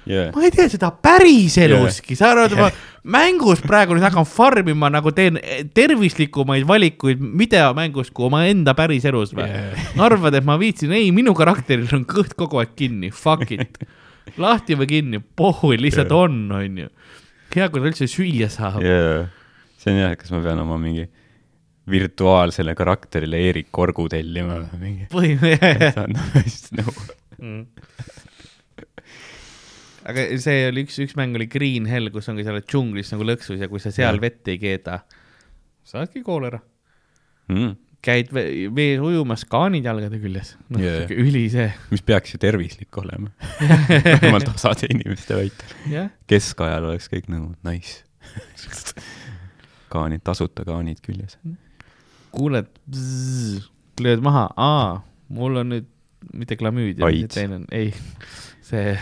jaa, 0.10 0.30
ma 0.36 0.46
ei 0.46 0.54
tee 0.54 0.68
seda 0.72 0.92
päriseluski, 0.92 2.18
sa 2.20 2.34
arvad, 2.34 2.56
ma 2.58 2.70
mängus 3.04 3.62
praegu 3.64 3.96
nüüd 3.96 4.06
hakkan 4.06 4.28
farm 4.28 4.70
ima 4.72 4.90
nagu 4.92 5.12
teen 5.16 5.40
tervislikumaid 5.76 6.68
valikuid 6.68 7.22
videomängus 7.40 8.12
kui 8.16 8.28
omaenda 8.28 8.76
päriselus 8.78 9.34
või 9.38 9.48
Jaa. 9.48 9.86
arvad, 10.10 10.36
et 10.38 10.48
ma 10.48 10.58
viitsin, 10.60 10.94
ei, 10.96 11.12
minu 11.16 11.34
karakteril 11.38 11.90
on 11.96 12.06
kõht 12.10 12.36
kogu 12.40 12.62
aeg 12.62 12.76
kinni, 12.80 13.14
fuck 13.16 13.52
it. 13.56 13.80
lahti 14.40 14.78
või 14.78 14.90
kinni, 14.90 15.22
pohhui, 15.40 15.80
lihtsalt 15.82 16.12
Jaa. 16.12 16.26
on, 16.28 16.42
onju. 16.60 16.90
hea, 17.56 17.70
kui 17.70 17.82
ta 17.82 17.92
üldse 17.92 18.10
süüa 18.12 18.52
saab. 18.54 18.84
jaa. 18.86 19.24
see 19.80 19.96
on 19.96 20.04
jah, 20.04 20.18
kas 20.20 20.36
ma 20.36 20.44
pean 20.46 20.62
oma 20.66 20.78
mingi 20.82 21.08
virtuaalsele 21.90 22.76
karakterile 22.78 23.40
Eerik 23.48 23.70
Korgu 23.76 24.08
tellima 24.12 24.60
või 24.64 24.80
mingi. 24.84 25.08
põhimõtteliselt. 25.14 25.96
saan 25.98 26.16
hästi 26.36 26.80
nagu. 26.80 27.08
aga 30.10 30.26
see 30.42 30.64
oli 30.70 30.84
üks, 30.88 30.98
üks 31.06 31.16
mäng 31.20 31.36
oli 31.38 31.48
Green 31.52 31.86
Hell, 31.90 32.10
kus 32.14 32.30
ongi 32.32 32.46
seal 32.48 32.62
džunglis 32.64 33.12
nagu 33.14 33.28
lõksus 33.28 33.62
ja 33.62 33.70
kui 33.72 33.82
sa 33.84 33.92
seal 33.96 34.16
Jah. 34.18 34.24
vett 34.24 34.50
ei 34.52 34.58
keeda, 34.62 35.02
saadki 35.88 36.24
koolera. 36.26 36.62
Mm. 37.50 37.74
käid 38.06 38.30
ve- 38.32 38.70
vees 38.78 39.00
ujumas, 39.04 39.42
kaanid 39.50 39.84
jalgade 39.90 40.20
küljes. 40.22 40.54
yeah., 40.78 41.10
üli 41.12 41.48
see, 41.52 41.66
mis 41.92 42.04
peaks 42.06 42.36
ju 42.36 42.40
tervislik 42.42 42.98
olema. 43.02 43.32
vähemalt 44.22 44.48
osade 44.54 44.88
inimeste 44.94 45.36
väitel. 45.36 45.74
keskajal 46.30 46.92
oleks 46.92 47.10
kõik 47.12 47.28
nagu 47.34 47.52
nice. 47.68 48.04
kaanid, 49.94 50.22
tasuta 50.24 50.64
kaanid 50.68 51.02
küljes. 51.04 51.40
kuuled, 52.34 52.70
lööd 54.04 54.24
maha, 54.26 54.50
aa, 54.58 55.00
mul 55.36 55.62
on 55.62 55.74
nüüd 55.76 55.90
mitte 56.36 56.58
klamüüdia, 56.60 57.06
AIDS. 57.08 57.36
teine 57.36 57.62
on, 57.62 57.66
ei, 57.72 57.94
see 58.66 58.96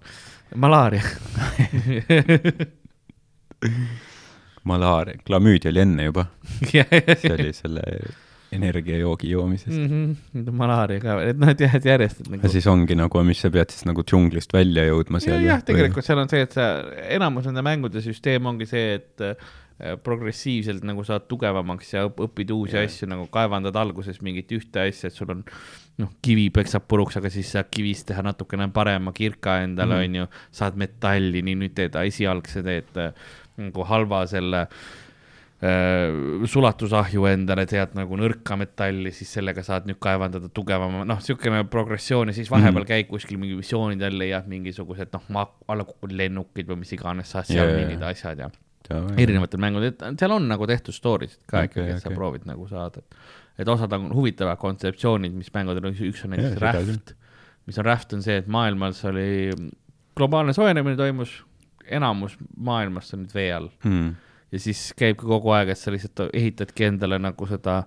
malaaria. 0.64 1.02
malaaria, 4.70 5.20
klamüüdia 5.26 5.72
oli 5.72 5.82
enne 5.84 6.10
juba, 6.10 6.26
see 6.70 7.34
oli 7.34 7.52
selle 7.56 7.82
energiajoogi 8.54 9.32
joomisest. 9.32 9.74
nüüd 9.74 10.50
on 10.50 10.56
malaaria 10.58 11.02
ka, 11.02 11.16
et 11.26 11.40
noh, 11.40 11.50
et 11.50 11.64
jah, 11.64 11.74
et 11.78 11.88
järjest, 11.88 12.20
et 12.22 12.28
ja 12.28 12.36
nagu. 12.36 12.52
siis 12.52 12.68
ongi 12.70 12.96
nagu, 12.98 13.24
mis 13.26 13.40
sa 13.42 13.50
pead 13.54 13.74
siis 13.74 13.86
nagu 13.88 14.04
džunglist 14.06 14.54
välja 14.54 14.86
jõudma 14.88 15.20
ja, 15.20 15.26
seal. 15.26 15.48
jah, 15.48 15.64
tegelikult 15.66 16.06
seal 16.06 16.22
on 16.22 16.30
see, 16.30 16.44
et 16.46 16.54
sa, 16.54 16.68
enamus 17.16 17.48
nende 17.50 17.64
mängude 17.66 18.04
süsteem 18.04 18.46
ongi 18.50 18.68
see, 18.70 19.00
et 19.00 19.26
progressiivselt 20.06 20.84
nagu 20.86 21.02
saad 21.04 21.24
tugevamaks 21.28 21.88
ja 21.96 22.04
õp- 22.06 22.20
õpid 22.28 22.50
uusi 22.54 22.76
Jah. 22.76 22.84
asju, 22.86 23.08
nagu 23.10 23.26
kaevandad 23.32 23.74
alguses 23.76 24.20
mingit 24.22 24.52
ühte 24.54 24.84
asja, 24.88 25.08
et 25.10 25.16
sul 25.16 25.32
on 25.34 25.44
noh, 25.98 26.10
kivi 26.22 26.48
peksab 26.54 26.86
puruks, 26.88 27.16
aga 27.18 27.30
siis 27.30 27.50
saad 27.54 27.70
kivist 27.74 28.06
teha 28.06 28.22
natukene 28.22 28.68
parema 28.72 29.12
kirka 29.12 29.60
endale, 29.64 29.94
Mhm. 29.98 30.04
onju, 30.04 30.28
saad 30.52 30.76
metalli, 30.78 31.42
nii 31.42 31.56
nüüd 31.58 31.74
teed 31.74 31.94
esialgse 32.06 32.62
teed 32.62 32.96
äh, 32.96 33.12
nagu 33.58 33.84
halva 33.84 34.26
selle 34.30 34.68
äh, 35.62 36.46
sulatusahju 36.50 37.24
endale, 37.30 37.64
tead 37.66 37.94
nagu 37.98 38.16
nõrka 38.18 38.56
metalli, 38.58 39.12
siis 39.14 39.30
sellega 39.38 39.62
saad 39.64 39.86
nüüd 39.88 39.98
kaevandada 40.02 40.50
tugevama, 40.54 41.04
noh, 41.08 41.18
niisugune 41.22 41.62
progressioon 41.70 42.28
ja 42.30 42.34
siis 42.36 42.50
vahepeal 42.52 42.82
mm. 42.82 42.90
käid 42.90 43.08
kuskil 43.08 43.38
mingi 43.40 43.56
missioonidel, 43.58 44.18
leiad 44.18 44.46
mingisugused 44.50 45.14
noh, 45.14 45.48
alla 45.68 45.86
kukkunud 45.88 46.14
lennukid 46.18 46.68
või 46.68 46.82
mis 46.82 46.92
iganes, 46.92 47.30
saad 47.34 47.48
seal 47.48 47.66
yeah. 47.68 47.80
mingid 47.80 48.02
asjad 48.06 48.38
ja 48.44 48.50
erinevatel 48.92 49.62
mängudel, 49.62 49.94
et 49.94 50.20
seal 50.20 50.34
on 50.34 50.48
nagu 50.50 50.66
tehtud 50.68 50.96
story'sid 50.96 51.40
ka 51.46 51.62
Okei, 51.62 51.68
okay, 51.68 51.70
ikkagi, 51.70 51.94
et 51.96 52.02
sa 52.02 52.10
okei. 52.10 52.18
proovid 52.18 52.48
nagu 52.48 52.66
saada, 52.68 53.02
et, 53.56 53.68
osad 53.68 53.92
on 53.96 54.10
huvitavad 54.14 54.60
kontseptsioonid, 54.60 55.34
mis 55.36 55.52
mängudel 55.54 55.90
on, 55.90 55.96
üks 56.10 56.24
on 56.26 56.34
näiteks 56.34 56.56
seda 56.56 56.72
Raft, 56.72 57.14
mis 57.68 57.80
on 57.80 57.88
Raft, 57.88 58.12
on 58.16 58.24
see, 58.26 58.36
et 58.42 58.50
maailmas 58.50 59.00
oli 59.08 59.28
globaalne 60.18 60.54
soojenemine 60.56 60.98
toimus, 61.00 61.38
enamus 61.84 62.36
maailmast 62.56 63.16
on 63.16 63.24
nüüd 63.24 63.34
vee 63.36 63.50
all 63.52 63.70
mm.. 63.84 64.10
ja 64.52 64.62
siis 64.62 64.86
käibki 64.98 65.26
kogu 65.28 65.52
aeg, 65.56 65.72
et 65.74 65.80
sa 65.80 65.92
lihtsalt 65.92 66.28
ehitadki 66.32 66.88
endale 66.88 67.18
nagu 67.20 67.48
seda 67.48 67.82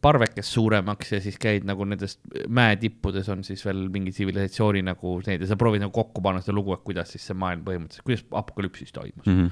parvekest 0.00 0.54
suuremaks 0.56 1.10
ja 1.12 1.18
siis 1.20 1.36
käid 1.40 1.66
nagu 1.68 1.84
nendest 1.84 2.22
mäetippudes 2.48 3.28
on 3.28 3.42
siis 3.44 3.60
veel 3.66 3.82
mingi 3.92 4.12
tsivilisatsiooni 4.14 4.80
nagu 4.86 5.18
need 5.26 5.44
ja 5.44 5.50
sa 5.50 5.58
proovid 5.60 5.82
nagu 5.84 5.92
kokku 5.92 6.22
panna 6.24 6.40
seda 6.40 6.54
lugu, 6.56 6.72
et 6.72 6.80
kuidas 6.86 7.12
siis 7.12 7.26
see 7.28 7.36
maailm 7.36 7.60
põhimõtteliselt, 7.66 8.06
kuidas 8.08 8.24
apokalüpsis 8.40 8.94
toimus 8.96 9.26
Mm 9.26 9.50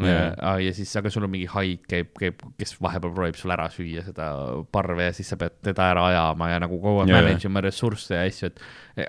-hmm. 0.00 0.06
ja, 0.06 0.54
ja 0.62 0.72
siis, 0.74 0.96
aga 0.96 1.10
sul 1.10 1.24
on 1.26 1.30
mingi 1.30 1.46
haid 1.50 1.84
käib, 1.88 2.14
käib, 2.18 2.40
kes 2.58 2.76
vahepeal 2.82 3.12
proovib 3.12 3.36
sul 3.36 3.50
ära 3.50 3.68
süüa 3.68 4.04
seda 4.06 4.30
parve 4.72 5.04
ja 5.04 5.12
siis 5.12 5.28
sa 5.28 5.36
pead 5.36 5.60
teda 5.62 5.90
ära 5.90 6.06
ajama 6.06 6.50
ja 6.50 6.58
nagu 6.60 6.80
kogu 6.80 7.00
aeg 7.00 7.10
manage 7.10 7.48
ima 7.48 7.60
ressursse 7.60 8.14
ja 8.14 8.22
asju, 8.22 8.46
et 8.46 8.60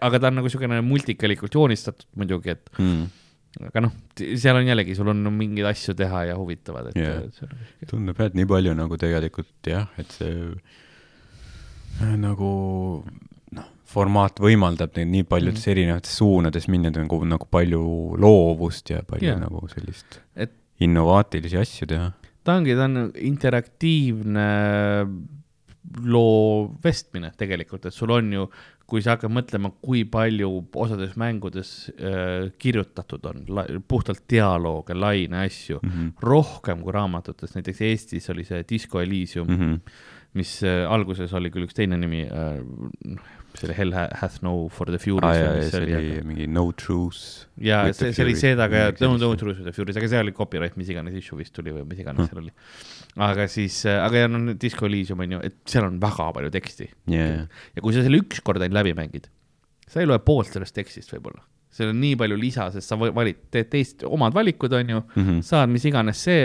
aga 0.02 0.19
ta 0.19 0.28
on 0.28 0.36
nagu 0.36 0.48
niisugune 0.48 0.82
multikalikult 0.82 1.53
joonistatud 1.53 2.07
muidugi, 2.15 2.49
et 2.49 2.69
Mm. 2.80 3.07
Aga 3.60 3.84
noh, 3.84 3.95
seal 4.15 4.56
on 4.56 4.69
jällegi, 4.69 4.95
sul 4.95 5.11
on 5.11 5.26
mingeid 5.36 5.68
asju 5.73 5.95
teha 5.99 6.23
ja 6.30 6.38
huvitavad, 6.40 6.91
et 6.91 7.02
yeah. 7.02 7.49
tundub 7.90 8.19
jah, 8.22 8.32
et 8.32 8.38
nii 8.40 8.48
palju 8.48 8.76
nagu 8.78 8.99
tegelikult 8.99 9.72
jah, 9.72 9.90
et 9.99 10.15
see 10.15 10.32
äh, 11.99 12.15
nagu 12.19 12.52
noh, 13.57 13.68
formaat 13.91 14.40
võimaldab 14.44 14.95
neil 14.95 15.11
nii 15.11 15.28
paljudes 15.28 15.65
mm. 15.65 15.73
erinevates 15.76 16.15
suunades 16.22 16.69
minna, 16.72 16.94
nagu, 16.95 17.19
nagu 17.28 17.49
palju 17.52 17.84
loovust 18.22 18.94
ja 18.94 19.03
palju 19.07 19.34
yeah. 19.34 19.41
nagu 19.41 19.65
sellist 19.73 20.22
Et- 20.36 20.56
innovaatilisi 20.82 21.60
asju 21.61 21.91
teha. 21.91 22.07
ta 22.48 22.56
ongi, 22.57 22.73
ta 22.80 22.88
on 22.88 23.11
interaktiivne 23.19 24.48
loo 26.06 26.70
vestmine 26.84 27.32
tegelikult, 27.38 27.88
et 27.88 27.95
sul 27.95 28.14
on 28.14 28.30
ju, 28.34 28.45
kui 28.91 29.02
sa 29.03 29.16
hakkad 29.16 29.32
mõtlema, 29.34 29.72
kui 29.82 30.03
palju 30.10 30.49
osades 30.84 31.16
mängudes 31.20 31.72
äh, 31.95 32.52
kirjutatud 32.62 33.26
on, 33.30 33.44
puhtalt 33.88 34.24
dialoog, 34.30 34.91
laine 34.94 35.45
asju 35.45 35.80
mm. 35.82 35.90
-hmm. 35.90 36.12
rohkem 36.22 36.84
kui 36.84 36.94
raamatutes, 36.94 37.56
näiteks 37.56 37.82
Eestis 37.82 38.30
oli 38.30 38.44
see 38.44 38.66
Disco 38.70 39.02
Elysium 39.02 39.48
mm. 39.48 39.60
-hmm. 39.60 39.80
mis 40.34 40.64
äh, 40.64 40.91
alguses 40.91 41.34
oli 41.34 41.49
küll 41.49 41.68
üks 41.68 41.74
teine 41.76 41.98
nimi 41.98 42.28
äh,, 42.28 43.18
see 43.60 43.68
oli 43.68 43.76
Hell 43.78 43.94
ha- 43.94 44.07
hath 44.22 44.40
no 44.45 44.68
for 44.69 44.88
the 44.88 44.98
furies 45.02 45.38
jaa, 45.38 45.53
mis 45.57 45.69
see 45.69 45.72
see 45.72 45.82
oli 45.84 45.95
aga- 45.98 46.23
mingi 46.30 46.48
No 46.48 46.64
Truth. 46.72 47.22
ja 47.57 47.82
see, 47.94 48.11
see 48.14 48.23
oli 48.23 48.34
Furies, 48.36 48.41
Sedaga 48.45 48.78
ja 48.86 48.91
No. 49.02 49.18
No 49.18 49.32
Truth 49.36 49.57
with 49.60 49.68
the 49.68 49.73
Furies, 49.76 49.98
aga 49.99 50.07
see 50.07 50.19
oli 50.23 50.32
copyright, 50.38 50.78
mis 50.80 50.90
iganes 50.94 51.14
issue 51.19 51.38
vist 51.40 51.53
tuli 51.53 51.72
või 51.76 51.86
mis 51.90 51.99
iganes 51.99 52.22
Hmm. 52.23 52.30
seal 52.32 52.41
oli. 52.44 52.53
aga 53.28 53.48
siis, 53.52 53.82
aga 53.91 54.23
ja 54.23 54.28
no 54.32 54.53
Disco 54.53 54.86
Elysium 54.88 55.19
on 55.19 55.32
ju, 55.38 55.40
et 55.44 55.56
seal 55.65 55.84
on 55.86 55.99
väga 55.99 56.32
palju 56.34 56.49
teksti 56.56 56.90
jaa, 57.11 57.45
ja 57.76 57.82
kui 57.84 57.94
sa 57.94 58.03
selle 58.06 58.22
ükskord 58.23 58.61
ainult 58.64 58.80
läbi 58.80 58.94
mängid, 58.95 59.28
sa 59.88 59.99
ei 59.99 60.07
loe 60.07 60.19
poolt 60.23 60.48
sellest 60.53 60.73
tekstist 60.76 61.11
võib-olla. 61.11 61.44
Seal 61.72 61.89
on 61.93 61.99
nii 62.03 62.18
palju 62.19 62.35
lisa, 62.35 62.65
sest 62.73 62.91
sa 62.91 62.98
val- 62.99 63.14
valid, 63.15 63.38
teed 63.53 63.69
teist 63.72 64.03
omad 64.03 64.34
valikud, 64.35 64.73
on 64.76 64.89
ju, 64.91 65.02
Mhm. 65.15 65.39
saad 65.48 65.69
mis 65.72 65.85
iganes 65.88 66.19
see, 66.19 66.41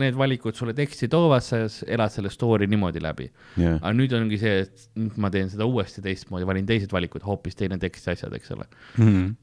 need 0.00 0.14
valikud 0.16 0.56
sulle 0.56 0.72
teksti 0.72 1.08
toovad, 1.12 1.42
sa 1.44 1.66
elad 1.86 2.10
selle 2.14 2.30
story 2.32 2.66
niimoodi 2.66 3.02
läbi. 3.04 3.30
jaa, 3.60 3.76
aga 3.82 3.92
nüüd 3.92 4.12
ongi 4.16 4.38
see, 4.40 4.60
et 4.64 4.88
nüüd 4.96 5.16
ma 5.20 5.28
teen 5.30 5.50
seda 5.52 5.66
uuesti 5.68 6.00
teistmoodi, 6.02 6.46
valin 6.48 6.66
teised 6.66 6.90
valikud, 6.92 7.22
hoopis 7.28 7.54
teine 7.60 7.76
tekst 7.78 8.06
ja 8.08 8.12
asjad, 8.16 8.32
eks 8.34 8.50
ole. 8.56 8.64
Mhm. 8.98 9.34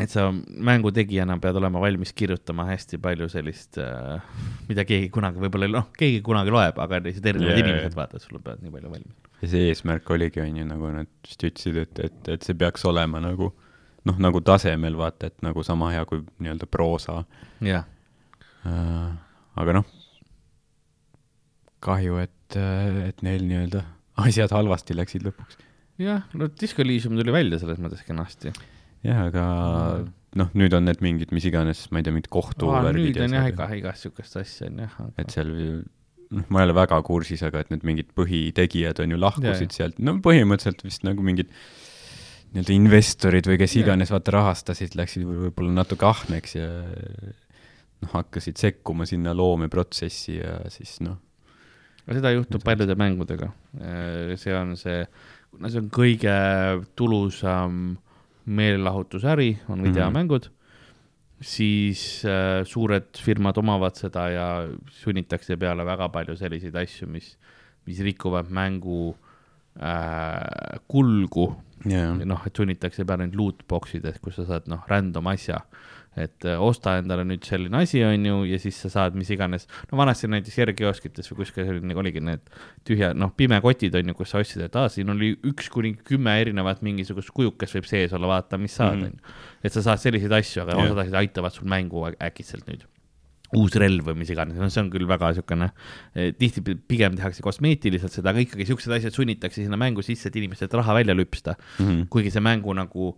et 0.00 0.08
sa 0.08 0.30
mängu 0.32 0.88
tegijana 0.96 1.34
pead 1.38 1.56
olema 1.60 1.78
valmis 1.82 2.12
kirjutama 2.16 2.64
hästi 2.70 2.96
palju 3.02 3.26
sellist 3.28 3.76
äh,, 3.76 4.20
mida 4.68 4.84
keegi 4.88 5.10
kunagi 5.12 5.36
võib-olla, 5.42 5.68
noh, 5.74 5.88
keegi 5.98 6.22
kunagi 6.24 6.48
loeb, 6.54 6.78
aga 6.80 7.00
lihtsalt 7.04 7.26
erinevad 7.26 7.52
yeah, 7.58 7.60
inimesed 7.66 7.96
vaatavad, 7.98 8.22
sul 8.24 8.38
peavad 8.38 8.62
nii 8.64 8.70
palju 8.70 8.88
valmis. 8.94 9.18
ja 9.42 9.48
see 9.52 9.66
eesmärk 9.68 10.08
oligi, 10.14 10.40
on 10.40 10.56
ju, 10.56 10.64
nagu 10.64 10.88
nad 10.94 11.06
vist 11.26 11.44
ütlesid, 11.44 11.76
et, 11.82 11.98
et, 12.06 12.28
et 12.32 12.42
see 12.48 12.54
peaks 12.54 12.84
olema 12.88 13.20
nagu 13.20 13.50
noh, 14.08 14.16
nagu 14.22 14.40
tasemel 14.44 14.96
vaata, 14.96 15.30
et 15.30 15.42
nagu 15.44 15.62
sama 15.66 15.90
hea 15.94 16.04
kui 16.08 16.22
nii-öelda 16.40 16.68
proosa 16.70 17.22
jah, 17.64 17.84
äh,. 18.66 19.10
aga 19.60 19.74
noh, 19.80 19.88
kahju, 21.84 22.20
et, 22.24 22.56
et 23.08 23.24
neil 23.26 23.44
nii-öelda 23.48 23.84
asjad 24.26 24.52
halvasti 24.54 24.96
läksid 24.98 25.24
lõpuks. 25.26 25.60
jah, 26.00 26.24
no 26.36 26.48
Disco 26.60 26.84
Elysium 26.84 27.18
tuli 27.18 27.34
välja 27.34 27.60
selles 27.62 27.80
mõttes 27.82 28.04
kenasti. 28.06 28.54
jah, 29.06 29.26
aga 29.28 29.44
Mm. 30.30 30.38
noh, 30.38 30.50
nüüd 30.54 30.74
on 30.76 30.84
need 30.86 31.00
mingid, 31.02 31.32
mis 31.34 31.42
iganes, 31.48 31.80
ma 31.90 31.98
ei 31.98 32.04
tea, 32.06 32.12
mingid 32.14 32.28
kohtuvärgid 32.30 33.16
nüüd 33.16 33.24
on 33.24 33.32
jah, 33.34 33.48
iga, 33.50 33.66
igast 33.74 34.04
siukest 34.06 34.36
asja 34.38 34.68
on 34.68 34.76
jah. 34.84 34.92
et 35.18 35.32
seal, 35.34 35.48
noh, 36.30 36.44
ma 36.54 36.60
ei 36.62 36.68
ole 36.68 36.76
väga 36.78 37.00
kursis, 37.02 37.42
aga 37.42 37.64
et 37.64 37.72
need 37.74 37.82
mingid 37.88 38.12
põhitegijad 38.14 39.02
on 39.02 39.10
ju 39.10 39.18
lahkusid 39.18 39.74
sealt, 39.74 39.98
no 39.98 40.14
põhimõtteliselt 40.22 40.84
vist 40.86 41.02
nagu 41.02 41.24
mingid 41.26 41.50
nii-öelda 42.50 42.74
investorid 42.74 43.46
või 43.46 43.58
kes 43.60 43.76
iganes 43.78 44.10
vaata 44.10 44.34
rahastasid, 44.34 44.96
läksid 44.98 45.22
võib- 45.26 45.46
võib-olla 45.46 45.74
natuke 45.80 46.06
ahneks 46.08 46.56
ja 46.56 46.68
noh, 48.00 48.12
hakkasid 48.16 48.58
sekkuma 48.58 49.06
sinna 49.06 49.34
loomeprotsessi 49.36 50.38
ja 50.40 50.56
siis 50.72 50.96
noh, 51.04 51.18
aga 52.04 52.18
seda 52.18 52.32
juhtub 52.34 52.64
paljude 52.66 52.96
mängudega. 52.98 53.52
see 54.40 54.54
on 54.56 54.74
see, 54.76 55.04
kuna 55.52 55.70
see 55.70 55.82
on 55.84 55.90
kõige 55.94 56.36
tulusam 56.98 57.98
meelelahutusäri, 58.50 59.52
on 59.68 59.84
videomängud 59.86 60.48
mm, 60.48 60.54
-hmm. 60.54 61.46
siis 61.46 62.24
äh, 62.24 62.64
suured 62.66 63.14
firmad 63.14 63.56
omavad 63.56 63.94
seda 63.94 64.28
ja 64.28 64.68
sunnitakse 64.90 65.56
peale 65.56 65.84
väga 65.86 66.08
palju 66.08 66.36
selliseid 66.36 66.74
asju, 66.74 67.06
mis, 67.06 67.36
mis 67.86 68.00
rikuvad 68.00 68.50
mängu 68.50 69.14
äh, 69.14 69.29
kulgu 70.90 71.46
jaa, 71.88 72.12
noh, 72.28 72.42
et 72.46 72.56
sunnitakse 72.60 73.06
peale 73.08 73.24
neid 73.26 73.36
loot 73.38 73.62
box'id, 73.70 74.04
et 74.10 74.18
kus 74.20 74.36
sa 74.40 74.44
saad 74.48 74.66
noh, 74.68 74.82
random 74.90 75.30
asja. 75.32 75.62
et 76.18 76.42
äh, 76.44 76.58
osta 76.58 76.96
endale 76.98 77.22
nüüd 77.24 77.44
selline 77.46 77.78
asi, 77.84 78.00
on 78.02 78.24
ju, 78.26 78.38
ja 78.50 78.56
siis 78.58 78.74
sa 78.82 78.88
saad 78.90 79.14
mis 79.14 79.28
iganes, 79.30 79.68
no 79.92 79.96
vanasti 80.00 80.26
näiteks 80.26 80.56
järgkioskites 80.58 81.30
või 81.30 81.36
kuskil 81.44 81.68
selline 81.68 81.94
oligi 82.02 82.18
need 82.26 82.42
tühja, 82.84 83.12
noh, 83.14 83.30
pimekotid 83.38 83.94
on 83.94 84.10
ju, 84.10 84.16
kus 84.18 84.32
sa 84.34 84.40
ostsid, 84.42 84.64
et 84.66 84.74
aa, 84.76 84.88
siin 84.90 85.08
oli 85.14 85.36
üks 85.46 85.70
kuni 85.70 85.92
kümme 85.94 86.34
erinevat 86.42 86.82
mingisugust 86.82 87.30
kujukest 87.36 87.78
võib 87.78 87.86
sees 87.86 88.12
olla, 88.18 88.26
vaata, 88.34 88.58
mis 88.58 88.74
saad, 88.74 88.98
Mhm. 88.98 89.04
on 89.06 89.12
ju. 89.14 89.36
et 89.62 89.72
sa 89.72 89.84
saad 89.86 90.02
selliseid 90.02 90.34
asju, 90.42 90.64
aga 90.66 90.80
osad 90.82 90.98
asjad 91.06 91.20
aitavad 91.22 91.54
sul 91.54 91.70
mängu 91.70 92.02
äk- 92.10 92.18
äkitselt 92.26 92.66
nüüd 92.66 92.82
uus 93.56 93.74
relv 93.74 94.04
või 94.06 94.16
mis 94.20 94.30
iganes, 94.30 94.54
no 94.60 94.68
see 94.70 94.80
on 94.84 94.90
küll 94.92 95.06
väga 95.10 95.32
niisugune, 95.32 95.70
tihti 96.38 96.62
pigem 96.88 97.16
tehakse 97.18 97.42
kosmeetiliselt 97.42 98.12
seda, 98.14 98.30
aga 98.30 98.44
ikkagi 98.44 98.66
siuksed 98.68 98.92
asjad 98.94 99.12
sunnitakse 99.16 99.64
sinna 99.64 99.76
mängu 99.80 100.02
sisse, 100.06 100.28
et 100.30 100.36
inimestelt 100.36 100.74
raha 100.78 100.94
välja 100.94 101.14
lüpsta 101.18 101.56
Mhm. 101.80 102.06
kuigi 102.10 102.30
see 102.30 102.40
mängu 102.40 102.74
nagu 102.74 103.16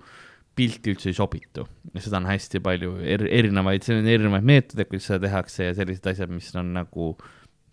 pilti 0.56 0.92
üldse 0.92 1.08
ei 1.08 1.14
sobitu 1.16 1.66
ja 1.94 2.00
seda 2.00 2.16
on 2.18 2.26
hästi 2.28 2.60
palju 2.60 2.96
er, 3.04 3.22
erinevaid, 3.28 3.82
seal 3.84 3.98
on 4.02 4.06
erinevaid 4.08 4.44
meetodeid, 4.44 4.88
kuidas 4.88 5.06
seda 5.08 5.26
tehakse 5.28 5.64
ja 5.64 5.74
sellised 5.74 6.06
asjad, 6.06 6.28
mis 6.32 6.50
on 6.56 6.72
nagu 6.74 7.16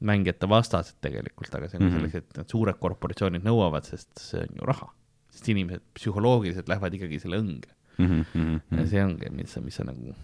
mängijate 0.02 0.48
vastased 0.48 0.96
tegelikult, 1.04 1.52
aga 1.56 1.68
see 1.68 1.78
on 1.78 1.84
mm 1.84 1.90
Mhm. 1.90 1.96
-hmm. 1.96 2.12
sellised, 2.12 2.38
need 2.38 2.48
suured 2.50 2.76
korporatsioonid 2.80 3.44
nõuavad, 3.44 3.84
sest 3.84 4.10
see 4.20 4.40
on 4.40 4.56
ju 4.62 4.66
raha. 4.66 4.88
sest 5.30 5.48
inimesed 5.50 5.82
psühholoogiliselt 5.96 6.68
lähevad 6.68 6.94
ikkagi 6.94 7.20
selle 7.20 7.38
õnge 7.40 7.70
mm 8.00 8.24
-hmm. 8.34 8.62
ja 8.80 8.86
see 8.88 9.04
ongi, 9.04 9.30
mis, 9.32 9.58
mis 9.64 9.76
sa 9.76 9.84
nagu 9.84 10.16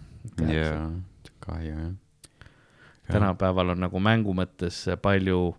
jaa, 0.52 0.90
kahju 1.40 1.68
jah. 1.68 1.92
Tänapäeval 3.12 3.70
on 3.74 3.80
nagu 3.86 4.00
mängu 4.02 4.34
mõttes 4.34 4.82
palju, 5.02 5.54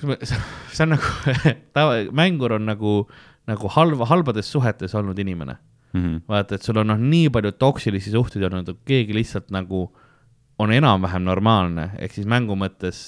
see 0.00 0.82
on 0.84 0.92
nagu, 0.94 1.12
tava, 1.76 2.00
mängur 2.16 2.56
on 2.58 2.66
nagu, 2.68 2.96
nagu 3.48 3.70
halva, 3.76 4.08
halbades 4.10 4.50
suhetes 4.52 4.94
olnud 4.98 5.18
inimene. 5.22 5.56
Mhm. 5.96 6.16
vaata, 6.28 6.58
et 6.58 6.62
sul 6.66 6.76
on 6.82 6.90
noh, 6.90 6.98
nii 7.00 7.30
palju 7.32 7.54
toksilisi 7.56 8.10
suhteid 8.12 8.42
olnud, 8.44 8.68
keegi 8.84 9.14
lihtsalt 9.16 9.46
nagu 9.54 9.86
on 10.60 10.72
enam-vähem 10.72 11.22
normaalne, 11.24 11.86
ehk 12.00 12.12
siis 12.16 12.26
mängu 12.28 12.52
mõttes 12.58 12.98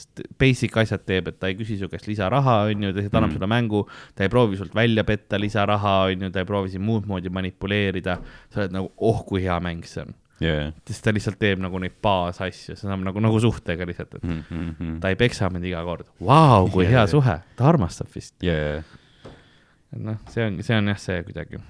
basic 0.41 0.75
asjad 0.81 1.03
teeb, 1.09 1.29
et 1.29 1.39
ta 1.41 1.49
ei 1.51 1.57
küsi 1.59 1.77
su 1.81 1.89
käest 1.89 2.07
lisaraha, 2.09 2.55
on 2.71 2.83
ju, 2.87 2.93
ta 2.93 3.01
lihtsalt 3.03 3.19
annab 3.19 3.31
Mhm. 3.31 3.37
sulle 3.37 3.49
mängu, 3.53 3.83
ta 4.17 4.25
ei 4.25 4.29
proovi 4.33 4.57
sult 4.57 4.73
välja 4.77 5.05
petta 5.05 5.37
lisaraha, 5.41 5.95
on 6.13 6.23
ju, 6.27 6.31
ta 6.31 6.41
ei 6.41 6.49
proovi 6.49 6.71
sind 6.71 6.85
muud 6.85 7.07
moodi 7.09 7.29
manipuleerida, 7.29 8.19
sa 8.53 8.61
oled 8.63 8.73
nagu, 8.73 8.91
oh 9.01 9.21
kui 9.27 9.43
hea 9.45 9.59
mäng 9.61 9.85
see 9.85 10.03
on. 10.07 10.15
jaa, 10.43 10.69
sest 10.87 11.05
ta 11.05 11.15
lihtsalt 11.15 11.39
teeb 11.41 11.63
nagu 11.63 11.81
neid 11.83 11.97
baasasju, 12.05 12.77
see 12.79 12.91
on 12.93 13.03
nagu, 13.07 13.23
nagu 13.25 13.41
suhtega 13.43 13.87
lihtsalt, 13.89 14.19
et 14.21 14.29
jaa, 14.29 14.99
ta 15.03 15.13
ei 15.13 15.19
peksa 15.19 15.51
mind 15.53 15.67
iga 15.71 15.83
kord. 15.87 16.07
Vau, 16.21 16.69
kui 16.75 16.85
Jaa, 16.87 16.93
hea 17.01 17.07
suhe, 17.11 17.39
ta 17.59 17.69
armastab 17.73 18.11
vist. 18.15 18.37
et 18.45 19.99
noh, 20.05 20.21
see 20.31 20.45
on, 20.47 20.61
see 20.63 20.77
on 20.79 20.93
jah, 20.93 21.01
see 21.03 21.23
kuidagi 21.27 21.63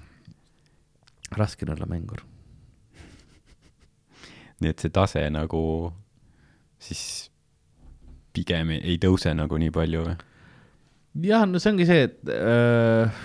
raske 1.38 1.66
on 1.66 1.74
olla 1.76 1.88
mängur. 1.88 2.22
nii 4.60 4.72
et 4.74 4.84
see 4.84 4.92
tase 4.92 5.24
nagu 5.30 5.62
siis 6.82 7.02
pigem 8.36 8.70
ei, 8.76 8.98
tõuse 9.02 9.32
nagu 9.34 9.58
nii 9.58 9.72
palju 9.74 10.04
või? 10.06 10.16
jah, 11.26 11.46
no 11.48 11.58
see 11.62 11.72
ongi 11.72 11.86
see, 11.88 12.04
et 12.08 12.30
äh, 12.30 13.22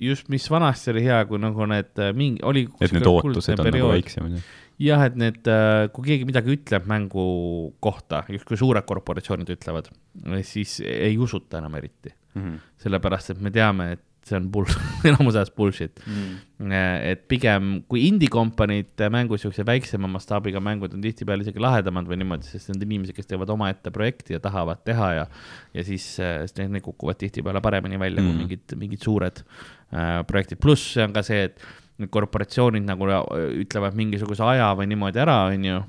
just 0.00 0.28
mis 0.32 0.46
vanasti 0.50 0.90
oli 0.94 1.04
hea, 1.06 1.20
kui 1.28 1.40
nagu 1.42 1.66
need 1.70 2.02
äh, 2.02 2.12
mingi, 2.16 2.42
oli. 2.46 2.66
et 2.80 2.94
need 2.96 3.06
ootused 3.10 3.58
on 3.58 3.70
nagu 3.70 3.92
väiksemad. 3.92 4.40
jah, 4.82 5.04
et 5.06 5.18
need, 5.20 5.52
kui 5.94 6.08
keegi 6.08 6.26
midagi 6.28 6.56
ütleb 6.56 6.88
mängu 6.90 7.26
kohta, 7.84 8.24
justkui 8.34 8.58
suured 8.58 8.86
korporatsioonid 8.88 9.54
ütlevad, 9.54 9.92
siis 10.42 10.80
ei 10.84 11.14
usuta 11.18 11.62
enam 11.62 11.78
eriti, 11.78 12.14
Mhm. 12.34 12.56
sellepärast 12.82 13.30
et 13.30 13.40
me 13.40 13.50
teame, 13.54 13.92
et 13.94 14.02
see 14.24 14.38
on 14.38 14.46
bull, 14.52 14.68
enamus 15.08 15.36
ajast 15.36 15.54
bullshit. 15.56 16.00
et 16.64 17.24
pigem, 17.28 17.82
kui 17.90 18.06
indie-kompaniid 18.08 19.02
mängus 19.12 19.42
siukse 19.44 19.66
väiksema 19.68 20.08
mastaabiga 20.08 20.62
mängud 20.64 20.94
on 20.96 21.02
tihtipeale 21.04 21.44
isegi 21.44 21.60
lahedamad 21.60 22.08
või 22.08 22.16
niimoodi, 22.22 22.48
sest 22.48 22.70
need 22.70 22.80
on 22.80 22.86
inimesed, 22.88 23.16
kes 23.18 23.28
teevad 23.28 23.52
omaette 23.52 23.92
projekti 23.94 24.36
ja 24.36 24.40
tahavad 24.40 24.80
teha 24.86 25.10
ja, 25.18 25.26
ja 25.76 25.84
siis 25.84 26.06
äh, 26.24 26.40
siis 26.48 26.56
need, 26.62 26.80
kukuvad 26.84 27.20
tihtipeale 27.20 27.60
paremini 27.64 28.00
välja 28.00 28.22
mm. 28.22 28.30
Mm. 28.30 28.32
kui 28.32 28.46
mingid, 28.46 28.76
mingid 28.80 29.04
suured 29.04 29.42
äh, 29.44 29.44
projektid, 30.26 30.58
pluss 30.60 30.92
see 30.94 31.04
on 31.04 31.12
ka 31.16 31.22
see, 31.22 31.44
et 31.50 31.60
korporatsioonid 32.10 32.82
nagu 32.88 33.06
äh, 33.10 33.20
ütlevad 33.64 33.94
mingisuguse 33.98 34.42
aja 34.42 34.72
või 34.78 34.88
niimoodi 34.90 35.20
ära, 35.22 35.36
onju 35.52 35.82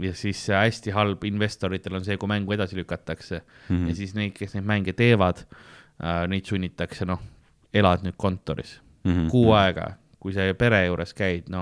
ja 0.00 0.12
siis 0.16 0.38
see 0.46 0.56
hästi 0.56 0.94
halb 0.96 1.24
investoritel 1.28 1.98
on 1.98 2.04
see, 2.06 2.16
kui 2.16 2.28
mängu 2.30 2.54
edasi 2.56 2.78
lükatakse 2.78 3.42
mm. 3.42 3.74
Mhm. 3.74 3.88
ja 3.90 3.94
siis 3.98 4.14
neid, 4.16 4.32
kes 4.38 4.54
neid 4.56 4.64
mänge 4.70 4.94
teevad 4.96 5.42
äh,, 5.44 6.24
neid 6.32 6.48
sunnitakse, 6.48 7.04
noh, 7.08 7.20
elad 7.74 8.02
nüüd 8.06 8.16
kontoris 8.16 8.78
Mhm. 9.04 9.28
kuu 9.32 9.52
aega, 9.56 9.94
kui 10.20 10.32
sa 10.36 10.44
pere 10.58 10.82
juures 10.86 11.14
käid, 11.16 11.46
no 11.48 11.60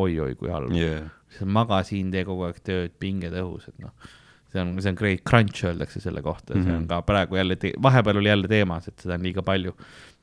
oi-oi, 0.00 0.34
kui 0.40 0.48
halb 0.48 0.70
yeah.. 0.72 1.10
sa 1.36 1.44
maga 1.44 1.82
siin, 1.84 2.08
tee 2.12 2.22
kogu 2.24 2.46
aeg 2.46 2.62
tööd, 2.64 2.94
pinged 2.98 3.34
õhus, 3.36 3.66
et 3.68 3.76
noh, 3.84 3.90
see 4.50 4.62
on, 4.62 4.70
see 4.80 4.88
on 4.92 4.96
great 4.96 5.20
crunch 5.28 5.60
öeldakse 5.68 6.00
selle 6.00 6.22
kohta 6.24 6.54
ja 6.56 6.62
see 6.62 6.72
on 6.72 6.82
Mhm. 6.86 6.88
ka 6.88 7.02
praegu 7.02 7.36
jälle, 7.36 7.58
vahepeal 7.82 8.16
oli 8.22 8.32
jälle 8.32 8.48
teemas, 8.48 8.88
et 8.88 8.98
seda 9.04 9.14
on 9.18 9.22
liiga 9.28 9.42
palju. 9.44 9.74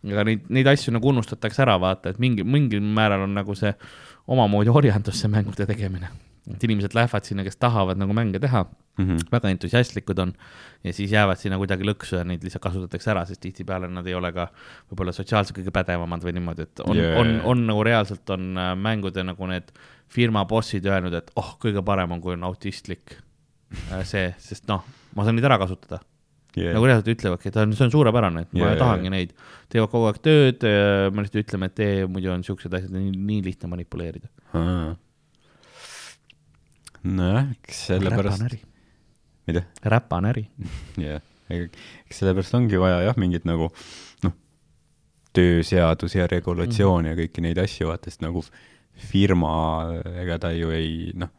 Aga 0.06 0.24
neid, 0.30 0.48
neid 0.54 0.68
asju 0.74 0.94
nagu 0.96 1.10
unustatakse 1.10 1.64
ära, 1.66 1.78
vaata, 1.82 2.14
et 2.14 2.20
mingi, 2.22 2.46
mingil 2.46 2.82
määral 2.82 3.26
on 3.26 3.34
nagu 3.38 3.56
see 3.58 3.74
omamoodi 4.28 4.74
orjandus, 4.74 5.22
see 5.24 5.32
mängude 5.32 5.66
tegemine. 5.70 6.10
et 6.48 6.64
inimesed 6.64 6.94
lähevad 6.96 7.26
sinna, 7.28 7.44
kes 7.44 7.58
tahavad 7.60 8.00
nagu 8.00 8.14
mänge 8.16 8.40
teha 8.40 8.66
Mhm. 8.98 9.30
väga 9.32 9.50
entusiastlikud 9.54 10.20
on 10.20 10.34
ja 10.84 10.94
siis 10.94 11.12
jäävad 11.12 11.38
sinna 11.38 11.58
kuidagi 11.62 11.86
lõksu 11.86 12.18
ja 12.18 12.24
neid 12.26 12.42
lihtsalt 12.44 12.64
kasutatakse 12.64 13.12
ära, 13.14 13.26
sest 13.30 13.42
tihtipeale 13.44 13.90
nad 13.94 14.08
ei 14.10 14.16
ole 14.18 14.32
ka 14.34 14.48
võib-olla 14.90 15.14
sotsiaalselt 15.14 15.58
kõige 15.60 15.74
pädevamad 15.76 16.26
või 16.26 16.34
niimoodi, 16.38 16.66
et 16.66 16.82
on 16.86 16.98
yeah., 16.98 17.20
on, 17.22 17.36
on 17.46 17.62
nagu 17.70 17.84
reaalselt 17.86 18.30
on 18.34 18.58
äh, 18.58 18.74
mängude 18.74 19.22
nagu 19.24 19.50
need 19.52 19.70
firma 20.10 20.46
bossid 20.50 20.86
öelnud, 20.90 21.14
et 21.14 21.30
oh, 21.38 21.54
kõige 21.62 21.84
parem 21.86 22.16
on, 22.16 22.24
kui 22.24 22.34
on 22.34 22.48
autistlik 22.50 23.20
äh, 23.94 24.02
see, 24.02 24.32
sest 24.42 24.66
noh, 24.72 24.82
ma 25.14 25.28
saan 25.28 25.38
neid 25.38 25.46
ära 25.46 25.60
kasutada 25.62 26.02
yeah.. 26.58 26.74
nagu 26.76 26.88
reaalselt 26.90 27.12
ütlevadki, 27.14 27.52
et 27.52 27.60
on- 27.62 27.76
see 27.78 27.86
on 27.88 27.94
suurepärane, 27.94 28.46
et 28.48 28.56
ma 28.58 28.64
yeah, 28.66 28.78
tahangi 28.80 29.12
neid, 29.14 29.34
teevad 29.74 29.92
kogu 29.94 30.10
aeg 30.10 30.22
tööd, 30.26 30.66
me 31.14 31.26
lihtsalt 31.26 31.44
ütleme, 31.46 31.70
et 31.72 31.78
tee, 31.78 32.06
muidu 32.12 32.34
on 32.34 32.46
siuksed 32.48 32.74
asjad 32.80 32.94
nii, 32.96 33.12
nii 33.32 33.44
lihtne 33.46 33.70
manipuleerida. 33.72 34.32
nojah, 37.08 37.52
eks 37.56 37.84
sellepärast, 37.92 38.58
mida, 39.48 39.64
räpane 39.84 40.32
äri. 40.34 40.46
jah, 41.06 41.22
eks 41.54 42.22
sellepärast 42.22 42.58
ongi 42.60 42.80
vaja 42.82 43.04
jah, 43.06 43.20
mingit 43.20 43.46
nagu 43.48 43.70
noh, 44.26 44.34
tööseadusi 45.38 46.20
ja 46.20 46.28
regulatsioone 46.32 47.14
ja 47.14 47.20
kõiki 47.20 47.44
neid 47.46 47.62
asju, 47.62 47.92
vaata, 47.92 48.12
sest 48.12 48.26
nagu 48.26 48.42
firma, 48.98 49.54
ega 50.18 50.40
ta 50.42 50.52
ju 50.58 50.72
ei 50.74 51.14
noh, 51.16 51.30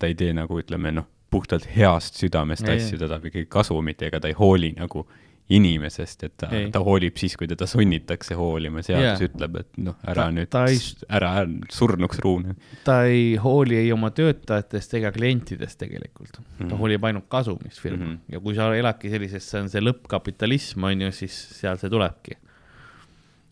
ta 0.00 0.10
ei 0.10 0.16
tee 0.18 0.34
nagu 0.36 0.58
ütleme 0.58 0.92
noh, 0.96 1.06
puhtalt 1.30 1.66
heast 1.76 2.14
südamest 2.20 2.68
Ei, 2.68 2.76
asju, 2.80 2.98
ta 2.98 3.08
tahab 3.08 3.24
ikkagi 3.30 3.46
kasumit, 3.48 4.02
ega 4.02 4.20
ta 4.20 4.28
ei 4.28 4.34
hooli 4.38 4.72
nagu 4.78 5.06
inimesest, 5.50 6.20
et 6.28 6.34
ta 6.38 6.48
ta 6.70 6.78
hoolib 6.86 7.16
siis, 7.18 7.34
kui 7.38 7.48
teda 7.50 7.66
sunnitakse 7.66 8.36
hoolima, 8.38 8.84
seadus 8.86 9.02
yeah. 9.18 9.22
ütleb, 9.26 9.56
et 9.64 9.80
noh, 9.82 9.96
ära 10.06 10.28
Ta- 10.28 10.34
nüüd 10.36 10.54
ei-, 10.60 10.78
ära 11.18 11.30
surnuks 11.74 12.20
ruune. 12.22 12.54
ta 12.86 13.00
ei 13.10 13.32
hooli 13.42 13.74
ei 13.80 13.90
oma 13.92 14.12
töötajatest 14.14 14.94
ega 15.00 15.10
klientidest 15.16 15.78
tegelikult 15.82 16.38
mm, 16.38 16.44
-hmm. 16.44 16.68
ta 16.68 16.74
Mhm. 16.74 16.78
hoolib 16.78 17.04
ainult 17.04 17.26
kasumist 17.28 17.80
firma 17.82 18.04
mm. 18.04 18.12
-hmm. 18.12 18.32
ja 18.36 18.40
kui 18.40 18.54
sa 18.54 18.70
eladki 18.76 19.10
sellises, 19.10 19.50
see 19.50 19.60
on 19.60 19.68
see 19.68 19.80
lõppkapitalism 19.82 20.84
on 20.86 21.00
ju, 21.02 21.12
siis 21.12 21.34
seal 21.60 21.76
see 21.82 21.90
tulebki. 21.90 22.38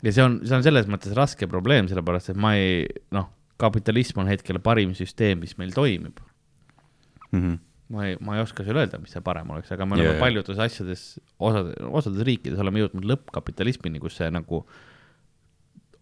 ja 0.02 0.12
see 0.12 0.22
on, 0.24 0.40
see 0.46 0.56
on 0.56 0.62
selles 0.62 0.86
mõttes 0.86 1.14
raske 1.18 1.46
probleem, 1.50 1.88
sellepärast 1.88 2.30
et 2.30 2.36
ma 2.36 2.54
ei, 2.54 2.86
noh, 3.10 3.26
kapitalism 3.58 4.20
on 4.20 4.28
hetkel 4.30 4.58
parim 4.62 4.94
süsteem, 4.94 5.40
mis 5.40 5.58
meil 5.58 5.72
toimib. 5.74 6.20
Mhm. 7.32 7.58
Ma 7.92 8.06
ei, 8.06 8.16
ma 8.20 8.36
ei 8.36 8.42
oska 8.44 8.64
sulle 8.66 8.84
öelda, 8.84 9.00
mis 9.00 9.14
see 9.14 9.22
parem 9.24 9.50
oleks, 9.54 9.70
aga 9.72 9.86
me 9.88 9.96
oleme 9.96 10.10
yeah. 10.12 10.20
paljudes 10.20 10.60
asjades, 10.60 11.04
osades, 11.40 11.76
osades 12.00 12.24
riikides 12.28 12.60
oleme 12.60 12.82
jõudnud 12.82 13.06
lõppkapitalismini, 13.08 14.02
kus 14.02 14.18
see 14.20 14.28
nagu 14.34 14.62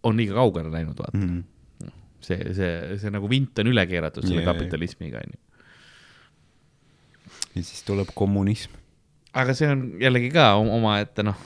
on 0.06 0.18
liiga 0.18 0.36
kaugele 0.38 0.72
läinud, 0.72 0.98
vaata 0.98 1.18
mm. 1.18 1.42
Mhm. 1.84 1.92
see, 2.26 2.54
see, 2.58 2.72
see 3.02 3.12
nagu 3.14 3.30
vint 3.30 3.62
on 3.62 3.70
üle 3.70 3.86
keeratud 3.90 4.26
selle 4.26 4.42
jaa. 4.42 4.52
kapitalismiga, 4.52 5.22
onju. 5.22 5.38
ja 7.54 7.62
siis 7.62 7.86
tuleb 7.86 8.10
kommunism. 8.18 8.74
aga 9.36 9.54
see 9.54 9.70
on 9.70 9.88
jällegi 10.02 10.32
ka 10.34 10.52
om- 10.58 10.72
omaette 10.80 11.22
noh, 11.26 11.38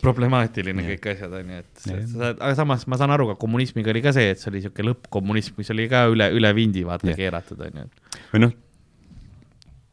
problemaatiline 0.00 0.84
Jah. 0.84 0.94
kõik 0.94 1.12
asjad 1.14 1.34
onju, 1.40 1.60
et 1.64 1.84
Jah. 1.86 2.00
sa 2.04 2.24
saad, 2.24 2.40
aga 2.40 2.56
samas 2.58 2.86
ma 2.88 3.00
saan 3.00 3.12
aru 3.16 3.32
ka 3.32 3.40
kommunismiga 3.40 3.92
oli 3.92 4.04
ka 4.04 4.12
see, 4.16 4.32
et 4.34 4.40
see 4.40 4.52
oli 4.52 4.64
siuke 4.64 4.84
lõppkommunism, 4.84 5.56
mis 5.60 5.72
oli 5.72 5.88
ka 5.92 6.06
üle, 6.12 6.28
üle 6.36 6.52
vindi 6.56 6.84
vaata 6.88 7.12
Jah. 7.12 7.20
keeratud 7.20 7.64
onju. 7.68 7.88
või 8.34 8.44
noh, 8.44 8.58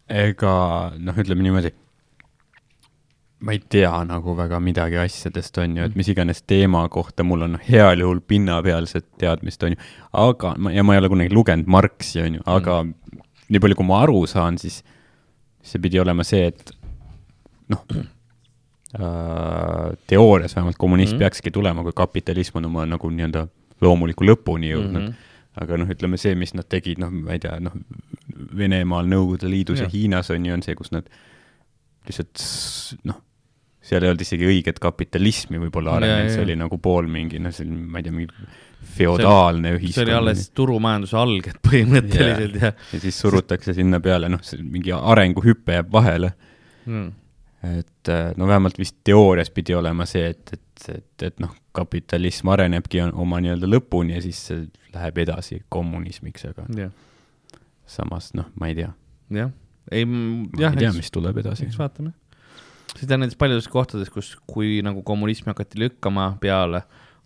ega 0.10 0.54
noh, 0.98 1.18
ütleme 1.20 1.44
niimoodi, 1.44 1.72
ma 3.40 3.54
ei 3.54 3.60
tea 3.70 3.92
nagu 4.10 4.34
väga 4.38 4.60
midagi 4.64 4.98
asjadest, 5.02 5.58
on 5.62 5.78
ju, 5.78 5.86
et 5.86 5.98
mis 6.00 6.10
iganes 6.10 6.42
teema 6.50 6.88
kohta 6.90 7.26
mul 7.28 7.46
on 7.46 7.60
heal 7.68 8.02
juhul 8.02 8.22
pinnapealset 8.26 9.06
teadmist, 9.22 9.64
on 9.64 9.76
ju, 9.76 9.82
aga 10.18 10.56
ma, 10.58 10.74
ja 10.74 10.86
ma 10.88 10.96
ei 10.96 11.04
ole 11.04 11.12
kunagi 11.14 11.36
lugenud 11.36 11.70
Marxi, 11.70 12.22
on 12.24 12.40
ju, 12.40 12.46
aga 12.50 12.80
mm. 12.84 13.22
nii 13.54 13.64
palju, 13.64 13.78
kui 13.78 13.90
ma 13.90 14.02
aru 14.08 14.24
saan, 14.30 14.58
siis 14.62 14.82
see 15.68 15.82
pidi 15.84 16.00
olema 16.02 16.26
see, 16.26 16.48
et 16.50 16.74
noh 17.70 17.84
äh,, 18.96 19.94
teoorias 20.08 20.56
vähemalt 20.56 20.78
kommunism 20.80 21.16
Mhm. 21.16 21.18
mm. 21.18 21.26
peakski 21.26 21.52
tulema, 21.52 21.84
kui 21.84 21.94
kapitalism 21.96 22.58
on 22.58 22.66
oma 22.72 22.86
nagu 22.86 23.10
nii-öelda 23.12 23.48
loomuliku 23.82 24.26
lõpuni 24.26 24.72
jõudnud 24.72 25.02
mm. 25.02 25.04
Mhm. 25.04 25.12
-hmm. 25.12 25.62
aga 25.62 25.78
noh, 25.78 25.90
ütleme 25.94 26.18
see, 26.18 26.36
mis 26.36 26.54
nad 26.54 26.66
tegid, 26.70 26.98
noh, 26.98 27.12
ma 27.12 27.36
ei 27.36 27.40
tea, 27.44 27.60
noh, 27.60 27.76
Venemaal, 28.58 29.08
Nõukogude 29.10 29.50
Liidus 29.52 29.82
ja, 29.82 29.88
ja 29.88 29.94
Hiinas 29.94 30.32
on 30.34 30.46
ju, 30.46 30.58
on 30.58 30.66
see, 30.66 30.76
kus 30.78 30.94
nad 30.96 31.10
lihtsalt 32.08 32.44
noh, 33.10 33.20
seal 33.88 34.04
ei 34.04 34.12
olnud 34.12 34.24
isegi 34.24 34.48
õiget 34.48 34.80
kapitalismi 34.84 35.60
võib-olla 35.62 35.96
Ja, 35.96 36.02
arenenud, 36.02 36.30
ja, 36.30 36.32
see 36.34 36.42
ja. 36.42 36.48
oli 36.48 36.58
nagu 36.60 36.80
pool 36.84 37.10
mingi, 37.12 37.40
noh, 37.44 37.54
see 37.56 37.68
oli, 37.68 37.78
ma 37.84 38.02
ei 38.02 38.08
tea, 38.08 38.16
mingi 38.16 38.50
feodaalne 38.98 39.72
see 39.72 39.80
ühiskond. 39.80 40.04
oli 40.06 40.16
alles 40.16 40.50
turumajanduse 40.56 41.18
alged 41.20 41.62
põhimõtteliselt 41.66 42.60
ja 42.62 42.74
ja 42.74 43.00
siis 43.04 43.20
surutakse 43.24 43.76
sinna 43.78 44.00
peale, 44.04 44.30
noh, 44.32 44.44
see 44.46 44.62
mingi 44.64 44.94
arenguhüpe 44.96 45.80
jääb 45.80 45.90
vahele 45.94 46.32
mm.. 46.86 47.08
et 47.80 48.14
äh, 48.14 48.30
no 48.38 48.50
vähemalt 48.50 48.80
vist 48.80 49.00
teoorias 49.08 49.52
pidi 49.54 49.76
olema 49.78 50.08
see, 50.10 50.30
et, 50.34 50.54
et, 50.54 50.88
et, 50.96 51.28
et 51.32 51.44
noh, 51.44 51.54
kapitalism 51.78 52.54
arenebki 52.54 53.04
oma 53.10 53.42
nii-öelda 53.44 53.70
lõpuni 53.70 54.18
ja 54.18 54.24
siis 54.24 54.42
see 54.50 54.64
läheb 54.96 55.24
edasi 55.26 55.62
kommunismiks, 55.74 56.48
aga 56.52 56.68
jah, 56.78 56.94
samas 57.88 58.32
noh, 58.38 58.50
ma 58.60 58.70
ei 58.72 58.78
tea, 58.78 58.92
jah, 59.34 59.52
ei, 59.92 60.06
jah, 60.60 60.74
ei 60.74 60.84
tea, 60.84 60.94
mis 60.96 61.12
tuleb 61.14 61.40
edasi 61.44 61.68
eks. 61.68 61.78
vaatame. 61.80 62.14
seda 62.96 63.18
on 63.18 63.26
nendes 63.26 63.40
paljudes 63.40 63.70
kohtades, 63.72 64.12
kus, 64.14 64.34
kui 64.50 64.82
nagu 64.86 65.04
kommunismi 65.08 65.54
hakati 65.54 65.82
lükkama 65.86 66.34
peale, 66.44 66.84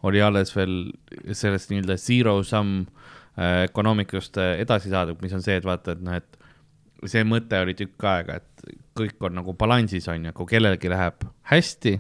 oli 0.08 0.22
alles 0.24 0.54
veel 0.56 0.92
sellest 1.38 1.74
nii-öelda 1.74 1.98
zero 2.02 2.40
sum 2.46 2.80
äh, 2.82 3.66
ökonoomikust 3.70 4.38
äh, 4.42 4.54
edasi 4.64 4.94
saadud, 4.94 5.20
mis 5.22 5.34
on 5.38 5.44
see, 5.46 5.58
et 5.62 5.68
vaata, 5.68 5.96
et 5.96 6.06
noh, 6.06 6.18
et 6.18 7.10
see 7.10 7.26
mõte 7.26 7.58
oli 7.62 7.76
tükk 7.78 8.06
aega, 8.06 8.38
et 8.42 8.78
kõik 8.98 9.26
on 9.26 9.38
nagu 9.40 9.54
balansis 9.58 10.08
on 10.12 10.30
ju, 10.30 10.34
kui 10.38 10.54
kellelgi 10.54 10.90
läheb 10.92 11.26
hästi, 11.50 11.96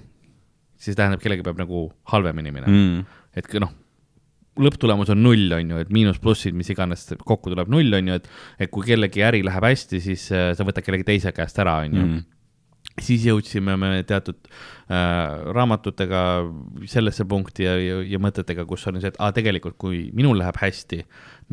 siis 0.81 0.97
tähendab, 0.97 1.21
kellelgi 1.23 1.45
peab 1.45 1.61
nagu 1.61 1.87
halvemini 2.11 2.53
minema 2.53 2.73
mm.. 2.73 3.17
Et 3.37 3.47
noh, 3.63 3.71
lõpptulemus 4.59 5.11
on 5.13 5.21
null, 5.23 5.47
on 5.55 5.71
ju, 5.71 5.79
et 5.83 5.93
miinus-plussid, 5.93 6.55
mis 6.57 6.69
iganes 6.73 7.07
kokku 7.23 7.53
tuleb 7.53 7.71
null, 7.71 7.93
on 7.95 8.11
ju, 8.11 8.19
et, 8.19 8.27
et 8.59 8.71
kui 8.73 8.83
kellegi 8.87 9.23
äri 9.23 9.43
läheb 9.47 9.63
hästi, 9.69 10.01
siis 10.03 10.27
äh, 10.35 10.51
sa 10.57 10.67
võtad 10.67 10.83
kellegi 10.85 11.07
teise 11.07 11.31
käest 11.35 11.59
ära, 11.63 11.77
on 11.85 11.95
ju. 11.95 12.07
Mm, 12.07 12.25
siis 13.01 13.23
jõudsime 13.29 13.77
me 13.79 13.93
teatud 14.07 14.41
äh, 14.43 15.53
raamatutega 15.55 16.23
sellesse 16.91 17.25
punkti 17.29 17.67
ja, 17.67 17.77
ja, 17.79 18.01
ja 18.15 18.19
mõtetega, 18.21 18.67
kus 18.67 18.83
on 18.91 18.99
see, 18.99 19.13
et 19.13 19.19
aa, 19.21 19.31
tegelikult 19.35 19.79
kui 19.79 20.03
minul 20.17 20.39
läheb 20.41 20.59
hästi, 20.59 21.03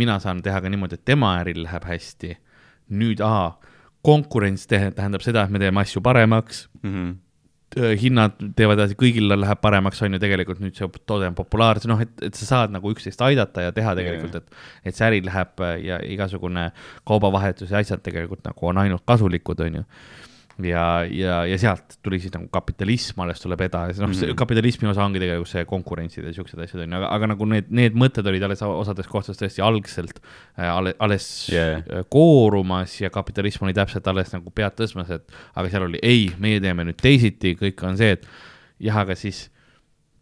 mina 0.00 0.18
saan 0.22 0.42
teha 0.42 0.60
ka 0.64 0.72
niimoodi, 0.72 0.98
et 0.98 1.06
tema 1.06 1.36
äril 1.42 1.62
läheb 1.68 1.86
hästi. 1.86 2.34
nüüd 2.98 3.20
aa, 3.20 3.58
konkurents 4.02 4.66
tähendab 4.70 5.22
seda, 5.22 5.44
et 5.44 5.52
me 5.52 5.60
teeme 5.60 5.82
asju 5.82 6.00
paremaks, 6.02 6.66
mm, 6.82 7.10
hinnad 7.76 8.38
teevad 8.56 8.78
edasi, 8.78 8.96
kõigil 8.98 9.28
läheb 9.28 9.60
paremaks, 9.60 10.00
on 10.02 10.16
ju 10.16 10.20
tegelikult 10.22 10.60
nüüd 10.62 10.76
see 10.78 10.88
toode 11.08 11.28
on 11.28 11.36
populaarne, 11.36 11.90
noh, 11.90 12.00
et, 12.00 12.14
et 12.24 12.38
sa 12.38 12.46
saad 12.48 12.72
nagu 12.72 12.92
üksteist 12.94 13.20
aidata 13.26 13.66
ja 13.66 13.74
teha 13.76 13.92
tegelikult, 13.98 14.38
et, 14.40 14.62
et 14.88 14.96
see 14.96 15.04
äri 15.08 15.20
läheb 15.26 15.60
äh, 15.64 15.74
ja 15.84 15.98
igasugune 16.08 16.70
kaubavahetus 17.08 17.74
ja 17.74 17.82
asjad 17.82 18.00
tegelikult 18.04 18.40
nagu 18.48 18.70
on 18.72 18.80
ainult 18.80 19.04
kasulikud, 19.08 19.60
on 19.66 19.82
ju 19.82 19.84
ja, 20.62 21.04
ja, 21.10 21.34
ja 21.46 21.58
sealt 21.60 21.98
tuli 22.02 22.18
siis 22.22 22.32
nagu 22.34 22.48
kapitalism 22.52 23.22
alles 23.22 23.42
tuleb 23.42 23.60
edasi, 23.68 24.02
noh 24.02 24.10
mm., 24.10 24.34
kapitalismi 24.38 24.88
osa 24.90 25.04
ongi 25.04 25.20
tegelikult 25.22 25.50
see 25.52 25.64
konkurentsid 25.68 26.26
ja 26.26 26.32
siuksed 26.34 26.62
asjad 26.64 26.82
on 26.82 26.94
ju, 26.94 26.98
aga, 26.98 27.10
aga 27.14 27.28
nagu 27.32 27.48
need, 27.52 27.68
need 27.74 27.98
mõtted 27.98 28.26
olid 28.26 28.46
alles 28.46 28.64
osades 28.66 29.10
kohtades 29.10 29.38
tõesti 29.40 29.62
algselt 29.64 30.18
äh, 30.22 30.66
alles, 30.66 30.98
alles 30.98 31.28
Yeah. 31.48 31.84
yeah. 31.86 32.06
koorumas 32.10 32.96
ja 33.00 33.10
kapitalism 33.14 33.64
oli 33.66 33.74
täpselt 33.76 34.06
alles 34.10 34.32
nagu 34.34 34.50
pead 34.54 34.74
tõstmas, 34.78 35.10
et 35.14 35.38
aga 35.54 35.70
seal 35.70 35.86
oli 35.86 36.00
ei, 36.02 36.26
meie 36.42 36.58
teeme 36.64 36.84
nüüd 36.88 36.98
teisiti, 37.00 37.54
kõik 37.58 37.84
on 37.86 37.96
see, 38.00 38.16
et 38.16 38.26
jah, 38.82 38.98
aga 39.04 39.16
siis 39.18 39.46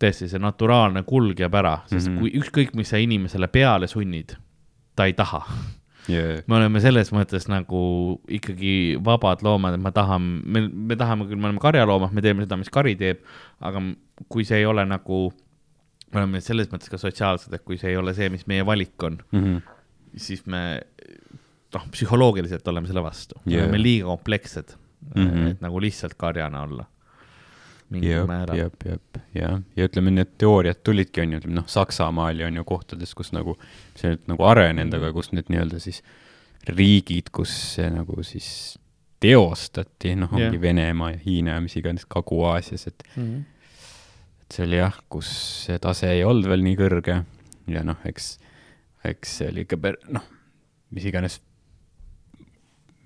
tõesti 0.01 0.29
see 0.31 0.43
naturaalne 0.43 1.03
kulg 1.09 1.41
jääb 1.41 1.57
ära, 1.57 1.79
sest 1.87 2.11
mm. 2.11 2.13
-hmm. 2.13 2.21
kui 2.21 2.43
ükskõik, 2.43 2.77
mis 2.77 2.93
sa 2.93 3.01
inimesele 3.01 3.49
peale 3.49 3.89
sunnid, 3.89 4.37
ta 4.97 5.09
ei 5.09 5.17
taha 5.17 5.43
yeah.. 6.09 6.43
me 6.47 6.59
oleme 6.59 6.83
selles 6.85 7.13
mõttes 7.15 7.49
nagu 7.51 7.81
ikkagi 8.39 8.97
vabad 9.05 9.45
loomad, 9.47 9.79
et 9.79 9.83
ma 9.83 9.93
tahan, 9.95 10.29
me, 10.45 10.67
me 10.93 10.99
tahame 10.99 11.29
küll, 11.29 11.41
me 11.41 11.51
oleme 11.51 11.63
karjaloomad, 11.63 12.15
me 12.17 12.25
teeme 12.25 12.47
seda, 12.47 12.59
mis 12.61 12.73
kari 12.73 12.97
teeb, 13.01 13.23
aga 13.61 13.83
kui 14.33 14.47
see 14.49 14.63
ei 14.63 14.69
ole 14.69 14.87
nagu, 14.89 15.23
me 16.13 16.23
oleme 16.23 16.43
selles 16.45 16.71
mõttes 16.73 16.93
ka 16.93 17.01
sotsiaalsed, 17.01 17.55
et 17.57 17.65
kui 17.67 17.81
see 17.81 17.95
ei 17.95 18.01
ole 18.01 18.15
see, 18.17 18.31
mis 18.33 18.47
meie 18.51 18.67
valik 18.67 19.09
on, 19.09 19.21
Mm 19.33 19.45
-hmm. 19.45 19.63
siis 20.17 20.47
me 20.47 20.63
noh, 21.75 21.87
psühholoogiliselt 21.93 22.69
oleme 22.69 22.89
selle 22.91 23.03
vastu 23.05 23.41
yeah., 23.45 23.61
me 23.61 23.63
oleme 23.65 23.83
liiga 23.83 24.07
komplekssed 24.07 24.77
mm. 25.15 25.25
-hmm. 25.27 25.51
et 25.51 25.61
nagu 25.61 25.81
lihtsalt 25.81 26.15
karjana 26.15 26.63
olla. 26.63 26.87
Mingil 27.91 28.11
jep, 28.11 28.27
määral. 28.29 28.57
jep, 28.59 28.85
jep, 28.85 29.19
ja, 29.35 29.51
ja 29.77 29.85
ütleme, 29.89 30.11
need 30.11 30.33
teooriad 30.39 30.81
tulidki, 30.85 31.21
on 31.23 31.33
ju, 31.37 31.39
ütleme 31.43 31.55
noh, 31.61 31.67
Saksamaal 31.71 32.41
ja 32.41 32.47
on 32.51 32.57
ju 32.59 32.65
kohtades, 32.65 33.15
kus 33.15 33.33
nagu 33.33 33.57
see 33.95 34.11
nüüd 34.15 34.25
nagu 34.33 34.43
arenenud, 34.49 34.95
aga 34.99 35.13
kus 35.15 35.31
need 35.33 35.47
nii-öelda 35.53 35.79
siis 35.83 36.03
riigid, 36.69 37.31
kus 37.31 37.53
see 37.77 37.91
nagu 37.95 38.23
siis 38.27 38.49
teostati, 39.23 40.15
noh, 40.19 40.33
ongi 40.33 40.43
Jah. 40.49 40.53
yeah. 40.57 40.63
Venemaa 40.63 41.11
ja 41.15 41.19
Hiina 41.25 41.55
ja 41.55 41.61
mis 41.65 41.77
iganes 41.79 42.05
Kagu-Aasias, 42.11 42.87
et 42.91 43.03
Mm 43.17 43.23
-hmm. 43.23 43.45
et 44.43 44.53
see 44.53 44.67
oli 44.67 44.77
jah, 44.77 44.99
kus 45.09 45.31
see 45.67 45.79
tase 45.79 46.11
ei 46.11 46.25
olnud 46.25 46.49
veel 46.49 46.63
nii 46.63 46.77
kõrge 46.77 47.25
ja 47.69 47.83
noh, 47.85 47.97
eks, 48.05 48.39
eks 49.05 49.39
see 49.39 49.49
oli 49.49 49.61
ikka 49.61 49.77
per-, 49.77 49.99
noh, 50.09 50.23
mis 50.91 51.05
iganes, 51.05 51.41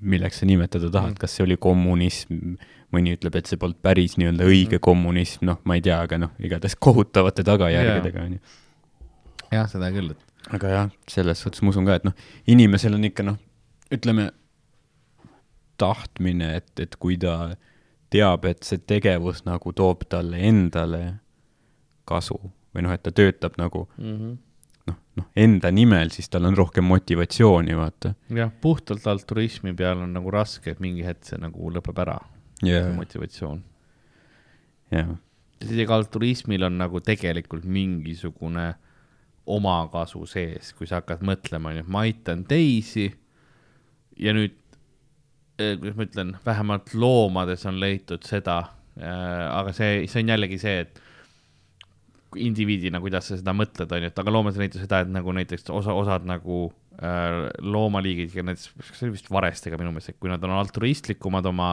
milleks 0.01 0.41
sa 0.41 0.47
nimetada 0.47 0.91
tahad, 0.91 1.11
Mm. 1.15 1.19
kas 1.21 1.37
see 1.37 1.45
oli 1.45 1.57
kommunism, 1.57 2.55
mõni 2.95 3.15
ütleb, 3.17 3.37
et 3.39 3.47
see 3.51 3.61
polnud 3.61 3.79
päris 3.83 4.17
nii-öelda 4.19 4.49
õige 4.49 4.79
Mm. 4.79 4.85
kommunism, 4.87 5.45
noh, 5.47 5.61
ma 5.65 5.77
ei 5.79 5.85
tea, 5.85 6.01
aga 6.01 6.19
noh, 6.19 6.35
igatahes 6.39 6.77
kohutavate 6.77 7.45
tagajärgedega, 7.47 8.25
on 8.27 8.33
ju. 8.33 8.41
jah, 9.53 9.71
seda 9.71 9.91
küll, 9.95 10.11
et 10.11 10.55
aga 10.55 10.75
jah, 10.75 10.91
selles 11.09 11.43
suhtes 11.43 11.63
ma 11.63 11.71
usun 11.75 11.87
ka, 11.87 12.01
et 12.01 12.05
noh, 12.05 12.15
inimesel 12.47 12.95
on 12.95 13.05
ikka 13.05 13.27
noh, 13.27 13.39
ütleme, 13.95 14.31
tahtmine, 15.81 16.55
et, 16.61 16.73
et 16.81 16.97
kui 17.01 17.17
ta 17.21 17.57
teab, 18.13 18.45
et 18.51 18.63
see 18.67 18.83
tegevus 18.91 19.45
nagu 19.47 19.73
toob 19.73 20.05
talle 20.11 20.41
endale 20.51 21.03
kasu 22.09 22.39
või 22.75 22.87
noh, 22.87 22.95
et 22.95 23.03
ta 23.07 23.13
töötab 23.15 23.57
nagu 23.61 23.87
mm 23.97 24.17
-hmm. 24.17 24.35
noh, 24.91 24.99
noh, 25.21 25.29
enda 25.37 25.71
nimel, 25.71 26.11
siis 26.11 26.29
tal 26.29 26.45
on 26.45 26.57
rohkem 26.59 26.85
motivatsiooni, 26.85 27.77
vaata. 27.77 28.15
jah, 28.35 28.53
puhtalt 28.61 29.07
altruismi 29.07 29.75
peal 29.75 30.05
on 30.07 30.13
nagu 30.19 30.31
raske, 30.31 30.71
et 30.71 30.81
mingi 30.81 31.07
hetk 31.07 31.25
see 31.25 31.39
nagu 31.39 31.71
lõpeb 31.71 32.03
ära, 32.05 32.19
ja 32.67 32.85
see, 32.85 32.95
motivatsioon. 32.97 33.65
ja, 34.93 35.07
isegi 35.61 35.87
altruismil 35.93 36.69
on 36.69 36.79
nagu 36.81 37.03
tegelikult 37.05 37.65
mingisugune 37.65 38.73
omakasu 39.51 40.25
sees, 40.29 40.73
kui 40.77 40.89
sa 40.89 41.01
hakkad 41.01 41.25
mõtlema, 41.27 41.73
onju, 41.73 41.85
et 41.85 41.91
ma 41.91 42.05
aitan 42.07 42.45
teisi 42.49 43.09
ja 44.21 44.35
nüüd, 44.37 44.57
kuidas 45.59 45.97
ma 45.97 46.07
ütlen, 46.07 46.35
vähemalt 46.47 46.95
loomades 46.95 47.65
on 47.69 47.81
leitud 47.83 48.25
seda, 48.27 48.61
aga 49.01 49.73
see, 49.77 50.05
see 50.11 50.23
on 50.23 50.35
jällegi 50.35 50.61
see, 50.61 50.85
et 50.85 51.01
indiviidina, 52.39 53.01
kuidas 53.03 53.27
sa 53.31 53.39
seda 53.41 53.55
mõtled, 53.57 53.91
onju, 53.91 54.11
et 54.13 54.23
aga 54.23 54.33
loomas 54.33 54.59
on 54.59 54.65
näiteks 54.65 54.85
seda, 54.85 55.03
et 55.05 55.11
nagu 55.11 55.35
näiteks 55.35 55.67
osa, 55.75 55.97
osad 55.97 56.29
nagu 56.29 56.69
äh, 57.03 57.49
loomaliigid, 57.65 58.35
näiteks 58.45 58.71
see 58.93 59.07
oli 59.09 59.15
vist 59.17 59.31
varestega 59.33 59.79
minu 59.81 59.93
meelest, 59.95 60.13
et 60.15 60.19
kui 60.21 60.31
nad 60.31 60.43
on 60.45 60.51
altruistlikumad 60.59 61.47
oma 61.51 61.71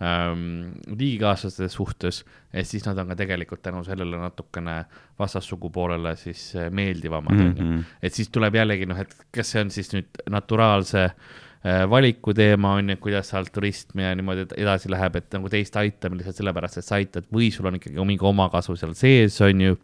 ähm, 0.00 0.72
liigikaaslaste 0.88 1.68
suhtes, 1.68 2.22
et 2.52 2.66
siis 2.66 2.86
nad 2.86 2.98
on 2.98 3.12
ka 3.12 3.18
tegelikult 3.20 3.62
tänu 3.62 3.84
sellele 3.84 4.16
natukene 4.22 4.84
vastassugupoolele 5.20 6.16
siis 6.16 6.54
äh, 6.56 6.70
meeldivamad 6.70 7.34
Mhm. 7.34 7.46
onju 7.46 7.62
mm 7.62 7.76
-hmm. 7.78 7.84
et 8.02 8.14
siis 8.14 8.28
tuleb 8.28 8.54
jällegi 8.54 8.86
noh, 8.86 8.98
et 8.98 9.14
kas 9.32 9.50
see 9.52 9.60
on 9.60 9.70
siis 9.70 9.92
nüüd 9.94 10.08
naturaalse 10.30 11.04
äh, 11.04 11.90
valiku 11.90 12.34
teema 12.34 12.72
on 12.74 12.88
ju, 12.88 12.92
et 12.92 13.00
kuidas 13.00 13.28
see 13.28 13.38
altruism 13.38 13.98
ja 14.00 14.14
niimoodi 14.14 14.40
ed- 14.46 14.56
edasi 14.56 14.90
läheb, 14.90 15.16
et 15.16 15.32
nagu 15.32 15.48
teist 15.48 15.76
aitamine 15.76 16.18
lihtsalt 16.18 16.36
sellepärast, 16.36 16.78
et 16.78 16.84
sa 16.84 16.94
aitad 16.96 17.24
või 17.32 17.50
sul 17.52 17.66
on 17.66 17.74
ikkagi 17.74 18.04
mingi 18.04 18.24
omakasu 18.24 18.76
seal 18.76 18.94
sees, 18.94 19.40
on 19.40 19.60
ju. 19.60 19.76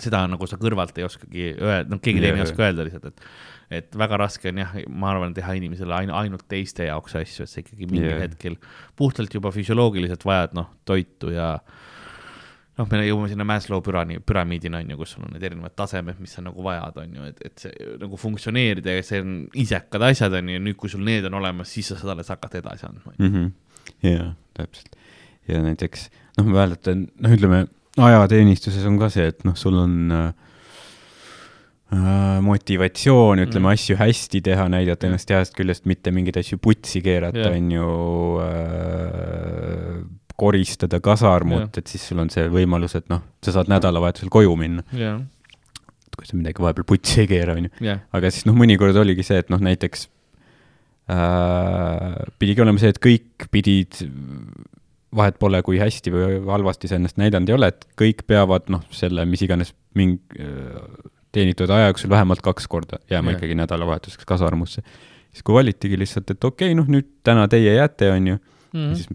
seda 0.00 0.22
nagu 0.26 0.46
sa 0.48 0.56
kõrvalt 0.56 0.96
ei 0.98 1.04
oskagi 1.04 1.50
öelda, 1.60 1.90
noh, 1.90 1.98
keegi 2.00 2.20
teine 2.20 2.38
ei 2.38 2.42
oska 2.42 2.62
öelda 2.64 2.84
lihtsalt, 2.86 3.04
et, 3.10 3.20
et 3.76 3.96
väga 3.98 4.18
raske 4.20 4.50
on 4.52 4.60
jah, 4.62 4.74
ma 4.88 5.12
arvan, 5.12 5.34
teha 5.36 5.54
inimesele 5.58 5.94
ainu-, 6.02 6.16
ainult 6.18 6.44
teiste 6.50 6.88
jaoks 6.88 7.16
asju, 7.20 7.46
et 7.46 7.52
sa 7.52 7.62
ikkagi 7.62 7.88
mingil 7.88 8.10
yeah. 8.10 8.24
hetkel 8.26 8.58
puhtalt 8.98 9.34
juba 9.34 9.52
füsioloogiliselt 9.54 10.26
vajad 10.28 10.56
noh, 10.58 10.70
toitu 10.88 11.32
ja 11.34 11.54
noh, 12.78 12.88
me 12.88 13.02
jõuame 13.04 13.30
sinna 13.30 13.46
Maslow 13.48 13.82
pürani, 13.84 14.18
püramiidini 14.24 14.80
on 14.80 14.94
ju, 14.94 14.98
kus 15.02 15.14
sul 15.16 15.26
on 15.26 15.34
need 15.36 15.44
erinevad 15.48 15.76
tasemed, 15.78 16.20
mis 16.22 16.34
sa 16.36 16.44
nagu 16.44 16.64
vajad, 16.64 17.02
on 17.02 17.18
ju, 17.18 17.28
et, 17.32 17.44
et 17.48 17.66
see 17.66 17.90
nagu 18.00 18.20
funktsioneerida 18.20 18.96
ja 18.96 19.04
see 19.06 19.20
on 19.24 19.36
isekad 19.64 20.06
asjad 20.08 20.38
on 20.38 20.54
ju, 20.54 20.62
nüüd 20.68 20.78
kui 20.80 20.92
sul 20.92 21.04
need 21.06 21.28
on 21.28 21.38
olemas, 21.40 21.72
siis 21.72 21.92
sa 21.92 21.98
saad 22.00 22.16
alles 22.16 22.32
hakata 22.32 22.62
edasi 22.62 22.88
andma. 22.88 23.14
Mhm. 23.18 23.52
jaa, 24.06 24.32
täpselt. 24.58 24.96
ja 25.50 25.62
näiteks 25.64 26.08
noh, 26.38 26.48
ma 26.48 26.62
mäletan, 26.62 27.06
noh, 27.20 27.36
ütleme 27.36 27.66
ajateenistuses 28.00 28.86
on 28.88 28.96
ka 29.00 29.10
see, 29.12 29.28
et 29.32 29.44
noh, 29.44 29.56
sul 29.58 29.76
on 29.82 29.98
äh, 30.16 30.41
motivatsioon, 32.42 33.42
ütleme 33.44 33.68
Mm. 33.68 33.72
asju 33.76 33.96
hästi 34.00 34.40
teha, 34.40 34.64
näidata 34.72 35.06
ennast 35.06 35.30
heast 35.30 35.52
küljest, 35.58 35.84
mitte 35.84 36.10
mingeid 36.14 36.38
asju 36.40 36.56
putsi 36.58 37.02
keerata 37.04 37.38
Jah. 37.44 37.52
on 37.56 37.70
ju 37.70 37.88
äh, 38.46 40.00
koristada 40.36 41.00
kasarmut, 41.04 41.76
et 41.78 41.86
siis 41.92 42.08
sul 42.08 42.18
on 42.22 42.30
see 42.32 42.48
võimalus, 42.50 42.96
et 42.98 43.08
noh, 43.12 43.20
sa 43.44 43.52
saad 43.58 43.68
nädalavahetusel 43.70 44.32
koju 44.32 44.56
minna, 44.58 44.82
jah, 44.96 45.20
kui 46.16 46.26
sa 46.28 46.36
midagi 46.36 46.64
vahepeal 46.64 46.88
putsi 46.88 47.22
ei 47.22 47.28
keera, 47.30 47.56
on 47.60 47.68
ju. 47.68 47.72
aga 48.12 48.32
siis 48.32 48.48
noh, 48.48 48.56
mõnikord 48.56 48.96
oligi 49.00 49.22
see, 49.26 49.38
et 49.44 49.52
noh, 49.52 49.60
näiteks 49.62 50.08
äh, 51.12 52.16
pidigi 52.40 52.64
olema 52.64 52.80
see, 52.82 52.92
et 52.94 53.00
kõik 53.02 53.48
pidid, 53.52 54.00
vahet 55.12 55.36
pole, 55.40 55.60
kui 55.66 55.76
hästi 55.80 56.12
või 56.12 56.40
halvasti 56.48 56.88
sa 56.88 56.96
ennast 56.96 57.20
näidanud 57.20 57.52
ei 57.52 57.56
ole, 57.58 57.68
et 57.74 57.86
kõik 58.00 58.24
peavad 58.26 58.70
noh, 58.72 58.84
selle 58.94 59.26
mis 59.28 59.44
iganes 59.44 59.74
mingi 59.98 60.40
äh, 60.40 61.01
teenitud 61.32 61.70
aja 61.70 61.86
jooksul 61.90 62.10
vähemalt 62.12 62.42
kaks 62.44 62.66
korda 62.68 62.98
jääma 63.10 63.30
Jah. 63.32 63.38
ikkagi 63.38 63.54
nädalavahetuseks 63.56 64.24
kasarmusse. 64.28 64.82
siis 65.32 65.42
kui 65.42 65.54
valitigi 65.54 65.98
lihtsalt, 65.98 66.30
et 66.30 66.44
okei 66.44 66.68
okay,, 66.72 66.74
noh 66.76 66.86
nüüd 66.92 67.08
täna 67.24 67.48
teie 67.48 67.74
jääte, 67.74 68.10
on 68.12 68.26
ju, 68.26 68.38
Mhm. 68.72 68.94
siis 68.94 69.08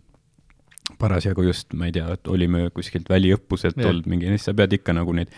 parasjagu 0.99 1.43
just, 1.43 1.73
ma 1.73 1.85
ei 1.85 1.91
tea, 1.91 2.07
et 2.13 2.27
olime 2.27 2.69
kuskilt 2.73 3.09
väliõppuselt 3.09 3.77
Jah. 3.77 3.89
olnud 3.89 4.07
mingi, 4.09 4.27
siis 4.33 4.45
sa 4.49 4.53
pead 4.53 4.73
ikka 4.73 4.93
nagu 4.93 5.13
neid 5.13 5.29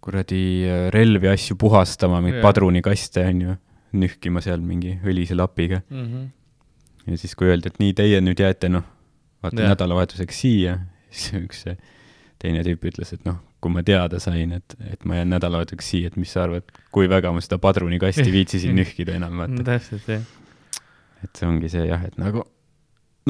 kuradi 0.00 0.42
äh, 0.68 0.90
relvi 0.94 1.28
asju 1.28 1.56
puhastama, 1.60 2.20
mingeid 2.20 2.40
Jah. 2.40 2.46
padrunikaste 2.48 3.24
on 3.26 3.40
ju, 3.46 3.56
nühkima 4.00 4.40
seal 4.44 4.60
mingi 4.62 4.98
õlise 5.04 5.34
lapiga. 5.36 5.82
Mhm. 5.90 6.26
ja 7.10 7.16
siis, 7.18 7.34
kui 7.34 7.48
öeldi, 7.50 7.66
et 7.72 7.78
nii, 7.80 7.92
teie 7.96 8.20
nüüd 8.22 8.38
jääte 8.38 8.68
noh, 8.70 8.84
vaata 9.42 9.62
Jah. 9.62 9.72
nädalavahetuseks 9.74 10.40
siia, 10.44 10.78
siis 11.10 11.32
üks 11.40 11.64
teine 12.38 12.62
tüüp 12.62 12.84
ütles, 12.92 13.12
et 13.12 13.24
noh, 13.26 13.40
kui 13.60 13.72
ma 13.74 13.82
teada 13.86 14.18
sain, 14.22 14.52
et, 14.56 14.76
et 14.92 15.02
ma 15.04 15.18
jään 15.20 15.34
nädalavahetuseks 15.34 15.90
siia, 15.92 16.10
et 16.12 16.16
mis 16.20 16.30
sa 16.32 16.46
arvad, 16.46 16.70
kui 16.94 17.08
väga 17.12 17.32
ma 17.36 17.42
seda 17.44 17.58
padrunikasti 17.62 18.28
viitsisin 18.36 18.76
nühkida 18.80 19.18
enam, 19.20 19.36
vaata. 19.42 19.66
täpselt 19.74 20.08
jah, 20.08 20.24
et 21.24 21.36
see 21.36 21.48
ongi 21.50 21.68
see 21.72 21.84
jah, 21.90 22.04
et 22.08 22.16
nagu 22.20 22.46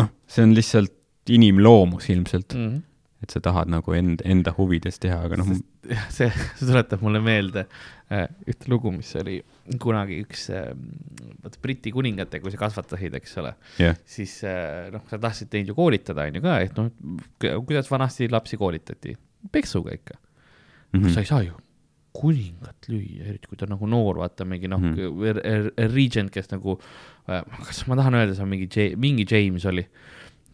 noh, 0.00 0.12
see 0.30 0.44
on 0.46 0.54
lihtsalt 0.54 0.94
inimloomus 1.30 2.06
ilmselt, 2.14 2.54
Mhm. 2.56 2.78
et 3.22 3.30
sa 3.34 3.40
tahad 3.44 3.68
nagu 3.68 3.92
enda, 3.92 4.24
enda 4.24 4.54
huvides 4.56 4.96
teha, 5.02 5.18
aga 5.26 5.36
noh, 5.42 5.50
jah, 5.90 6.06
see, 6.14 6.30
see 6.56 6.66
tuletab 6.70 7.02
mulle 7.04 7.20
meelde 7.20 7.66
äh, 8.10 8.24
ühte 8.48 8.70
lugu, 8.72 8.90
mis 8.94 9.10
oli 9.20 9.36
kunagi 9.82 10.22
üks 10.24 10.46
äh,, 10.56 10.70
vaata 11.44 11.60
Briti 11.62 11.92
kuningatega, 11.92 12.42
kui 12.46 12.54
sa 12.54 12.62
kasvatasid, 12.62 13.14
eks 13.20 13.36
ole, 13.42 13.52
jah, 13.82 13.98
siis 14.08 14.38
äh, 14.48 14.88
noh, 14.94 15.02
sa 15.10 15.18
tahtsid 15.20 15.52
neid 15.58 15.68
ju 15.68 15.76
koolitada, 15.76 16.24
on 16.30 16.38
ju 16.40 16.42
ka, 16.46 16.56
et 16.64 16.78
noh, 16.80 16.88
kuidas 17.68 17.90
vanasti 17.92 18.30
lapsi 18.32 18.56
koolitati, 18.62 19.12
peksuga 19.52 19.94
ikka 19.96 20.16
mm. 20.18 21.00
-hmm. 21.00 21.14
sa 21.14 21.20
ei 21.20 21.26
saa 21.26 21.42
ju 21.46 21.56
kuningat 22.12 22.88
lüüa, 22.90 23.22
eriti 23.30 23.46
kui 23.46 23.56
ta 23.56 23.68
on 23.68 23.76
nagu 23.76 23.86
noor, 23.86 24.18
vaata 24.18 24.44
mingi 24.44 24.68
noh 24.68 24.80
mm. 24.82 24.94
-hmm., 24.96 25.92
regent, 25.94 26.30
kes 26.34 26.50
nagu, 26.50 26.74
kas 27.66 27.84
ma 27.86 27.96
tahan 27.96 28.14
öelda, 28.18 28.34
see 28.34 28.42
on 28.42 28.50
mingi, 28.50 28.88
mingi 28.98 29.26
James 29.30 29.64
oli, 29.70 29.84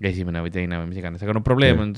esimene 0.05 0.43
või 0.45 0.53
teine 0.53 0.77
või 0.77 0.91
mis 0.91 0.99
iganes, 1.01 1.23
aga 1.25 1.33
no 1.33 1.41
probleem 1.41 1.79
on 1.81 1.95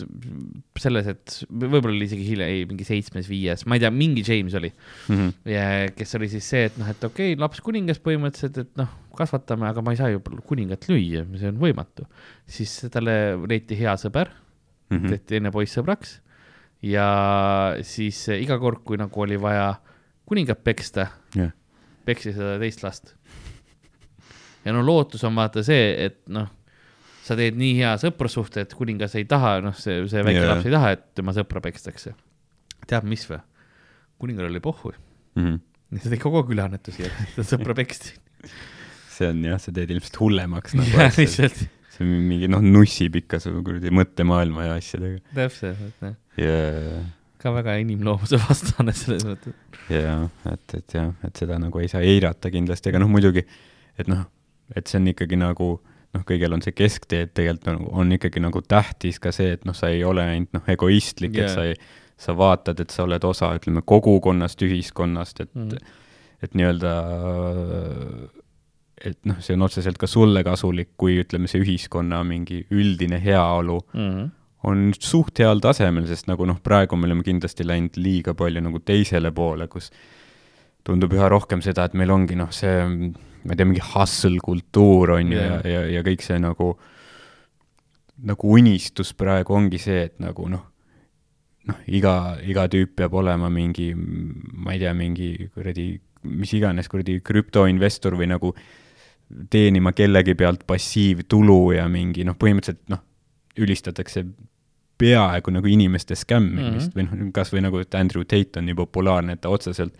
selles, 0.78 1.08
et 1.10 1.40
võib-olla 1.50 1.90
oli 1.90 2.06
isegi 2.06 2.28
hiljem, 2.28 2.52
ei 2.54 2.64
mingi 2.70 2.86
seitsmes, 2.86 3.26
viies, 3.26 3.66
ma 3.66 3.74
ei 3.74 3.82
tea, 3.82 3.90
mingi 3.90 4.22
James 4.22 4.54
oli 4.54 4.70
Mhm. 5.08 5.28
ja 5.50 5.64
kes 5.90 6.14
oli 6.14 6.28
siis 6.30 6.46
see, 6.48 6.64
et 6.70 6.78
noh, 6.78 6.86
et 6.86 7.02
okei 7.02 7.32
okay,, 7.32 7.40
laps 7.42 7.60
kuningas 7.60 7.98
põhimõtteliselt, 7.98 8.58
et 8.62 8.78
noh, 8.78 8.94
kasvatame, 9.18 9.66
aga 9.66 9.82
ma 9.82 9.90
ei 9.90 9.98
saa 9.98 10.12
ju 10.14 10.20
kuningat 10.22 10.86
lüüa, 10.86 11.26
see 11.36 11.48
on 11.50 11.58
võimatu. 11.58 12.06
siis 12.46 12.86
talle 12.94 13.34
leiti 13.48 13.74
hea 13.74 13.96
sõber 13.98 14.30
mm, 14.30 14.96
Mhm. 14.96 15.08
tehti 15.08 15.36
enne 15.42 15.50
poiss 15.50 15.74
sõbraks 15.74 16.20
ja 16.82 17.08
siis 17.86 18.20
eh, 18.28 18.42
iga 18.44 18.58
kord, 18.62 18.82
kui 18.86 18.98
nagu 19.00 19.22
oli 19.24 19.38
vaja 19.40 19.72
kuningat 20.28 20.60
peksta, 20.64 21.08
jah, 21.34 21.50
peksi 22.06 22.32
seda 22.36 22.58
teist 22.60 22.82
last. 22.84 23.14
ja 24.64 24.72
no 24.76 24.82
lootus 24.84 25.24
on 25.24 25.36
vaata 25.38 25.62
see, 25.66 25.90
et 26.06 26.20
noh, 26.32 26.48
sa 27.24 27.36
teed 27.36 27.58
nii 27.60 27.74
hea 27.80 27.94
sõprussuhte, 28.00 28.64
et 28.64 28.74
kuningas 28.76 29.16
ei 29.18 29.26
taha, 29.28 29.58
noh, 29.64 29.76
see, 29.76 30.00
see 30.08 30.22
väike 30.24 30.40
yeah. 30.40 30.50
laps 30.52 30.68
ei 30.68 30.74
taha, 30.74 30.92
et 30.96 31.06
tema 31.18 31.34
sõpra 31.36 31.62
pekstakse. 31.64 32.14
tead, 32.86 33.04
mis 33.08 33.26
või? 33.30 33.40
kuningal 34.18 34.48
oli 34.50 34.60
pohhu, 34.60 34.92
Mhm. 35.38 35.58
ta 36.02 36.10
tegi 36.10 36.20
kogu 36.22 36.42
et 36.74 37.34
ta 37.36 37.42
sõpra 37.46 37.74
peksti. 37.78 38.14
see 39.18 39.28
on 39.30 39.42
jah, 39.44 39.58
sa 39.58 39.72
teed 39.74 39.90
ilmselt 39.90 40.18
hullemaks 40.20 40.74
nagu 40.78 40.90
jah, 40.90 41.14
lihtsalt, 41.18 41.64
see 41.98 42.06
on 42.06 42.26
mingi 42.30 42.48
noh, 42.50 42.62
nussib 42.64 43.18
ikka 43.18 43.40
su 43.42 43.52
kuradi 43.66 43.92
mõttemaailma 43.94 44.68
ja 44.68 44.78
asjadega. 44.78 45.20
täpselt, 45.34 45.84
et 45.90 46.06
noh, 46.06 46.16
ja, 46.40 47.02
ka 47.42 47.52
väga 47.54 47.76
inimloomuse 47.82 48.40
vastane 48.46 48.94
selles 48.96 49.26
mõttes. 49.26 49.54
ja 49.92 50.16
et, 50.52 50.78
et 50.80 50.96
jah, 50.98 51.12
et 51.26 51.44
seda 51.44 51.58
nagu 51.60 51.82
ei 51.82 51.90
saa 51.90 52.02
eirata 52.06 52.52
kindlasti, 52.54 52.92
aga 52.92 53.02
noh, 53.02 53.12
muidugi, 53.12 53.44
et 53.98 54.10
noh, 54.10 54.26
et 54.76 54.90
see 54.90 55.00
on 55.00 55.12
ikkagi 55.12 55.38
nagu 55.40 55.70
noh, 56.14 56.24
kõigil 56.28 56.54
on 56.56 56.64
see 56.64 56.74
kesktee, 56.76 57.26
et 57.26 57.34
tegelikult 57.36 57.70
on, 57.74 57.86
on 58.02 58.16
ikkagi 58.16 58.42
nagu 58.42 58.62
tähtis 58.64 59.20
ka 59.22 59.32
see, 59.34 59.54
et 59.58 59.64
noh, 59.68 59.76
sa 59.76 59.90
ei 59.92 60.04
ole 60.06 60.24
ainult 60.24 60.54
noh, 60.56 60.68
egoistlik 60.72 61.36
yeah., 61.36 61.48
Jaa. 61.48 61.50
et 61.50 61.56
sa 61.56 61.66
ei, 61.72 62.04
sa 62.18 62.34
vaatad, 62.34 62.80
et 62.82 62.90
sa 62.94 63.04
oled 63.04 63.24
osa, 63.28 63.52
ütleme, 63.58 63.84
kogukonnast, 63.86 64.62
ühiskonnast, 64.66 65.44
et 65.44 65.54
mm., 65.54 65.96
et 66.42 66.52
nii-öelda 66.54 66.90
et 69.04 69.18
noh, 69.28 69.36
see 69.40 69.54
on 69.54 69.62
otseselt 69.66 69.98
ka 69.98 70.06
sulle 70.10 70.42
kasulik, 70.46 70.90
kui 70.96 71.18
ütleme, 71.22 71.48
see 71.50 71.60
ühiskonna 71.62 72.22
mingi 72.26 72.64
üldine 72.70 73.20
heaolu 73.22 73.78
Mhm. 73.94 74.30
on 74.64 74.92
suht 74.98 75.38
heal 75.38 75.60
tasemel, 75.60 76.06
sest 76.06 76.26
nagu 76.26 76.46
noh, 76.46 76.58
praegu 76.62 76.96
me 76.96 77.06
oleme 77.06 77.22
kindlasti 77.22 77.64
läinud 77.64 77.96
liiga 77.96 78.34
palju 78.34 78.60
nagu 78.60 78.78
teisele 78.80 79.30
poole, 79.32 79.68
kus 79.68 79.90
tundub 80.84 81.12
üha 81.12 81.28
rohkem 81.30 81.62
seda, 81.62 81.84
et 81.84 81.94
meil 81.94 82.10
ongi 82.10 82.34
noh, 82.36 82.50
see, 82.50 82.86
ma 83.44 83.52
ei 83.52 83.56
tea, 83.56 83.64
mingi 83.68 83.84
hustle 83.94 84.40
kultuur 84.42 85.12
on 85.18 85.30
ju 85.30 85.38
yeah. 85.38 85.60
ja, 85.64 85.70
ja, 85.70 85.84
ja 85.98 86.02
kõik 86.02 86.22
see 86.26 86.38
nagu, 86.42 86.72
nagu 88.24 88.50
unistus 88.58 89.12
praegu 89.14 89.54
ongi 89.54 89.78
see, 89.78 90.08
et 90.08 90.18
nagu 90.22 90.48
noh, 90.50 90.64
noh, 91.68 91.78
iga, 91.86 92.38
iga 92.42 92.66
tüüp 92.72 92.96
peab 92.98 93.14
olema 93.20 93.50
mingi, 93.52 93.92
ma 93.94 94.74
ei 94.74 94.82
tea, 94.82 94.94
mingi 94.96 95.50
kuradi, 95.54 95.90
mis 96.24 96.52
iganes 96.58 96.88
kuradi 96.90 97.20
krüptoinvestor 97.22 98.16
või 98.18 98.30
nagu 98.32 98.54
teenima 99.50 99.92
kellegi 99.92 100.34
pealt 100.34 100.66
passiivtulu 100.66 101.72
ja 101.76 101.88
mingi 101.88 102.24
noh, 102.24 102.36
põhimõtteliselt 102.38 102.88
noh, 102.88 103.02
ülistatakse 103.58 104.24
peaaegu 104.98 105.52
nagu 105.54 105.66
inimeste 105.70 106.16
skämmimist 106.18 106.94
mm 106.94 107.00
-hmm. 107.02 107.16
või 107.18 107.24
noh, 107.26 107.32
kas 107.32 107.52
või 107.52 107.62
nagu, 107.62 107.78
et 107.78 107.94
Andrew 107.94 108.24
Tate 108.24 108.58
on 108.58 108.66
nii 108.66 108.74
populaarne, 108.74 109.32
et 109.32 109.40
ta 109.40 109.48
otseselt 109.48 109.94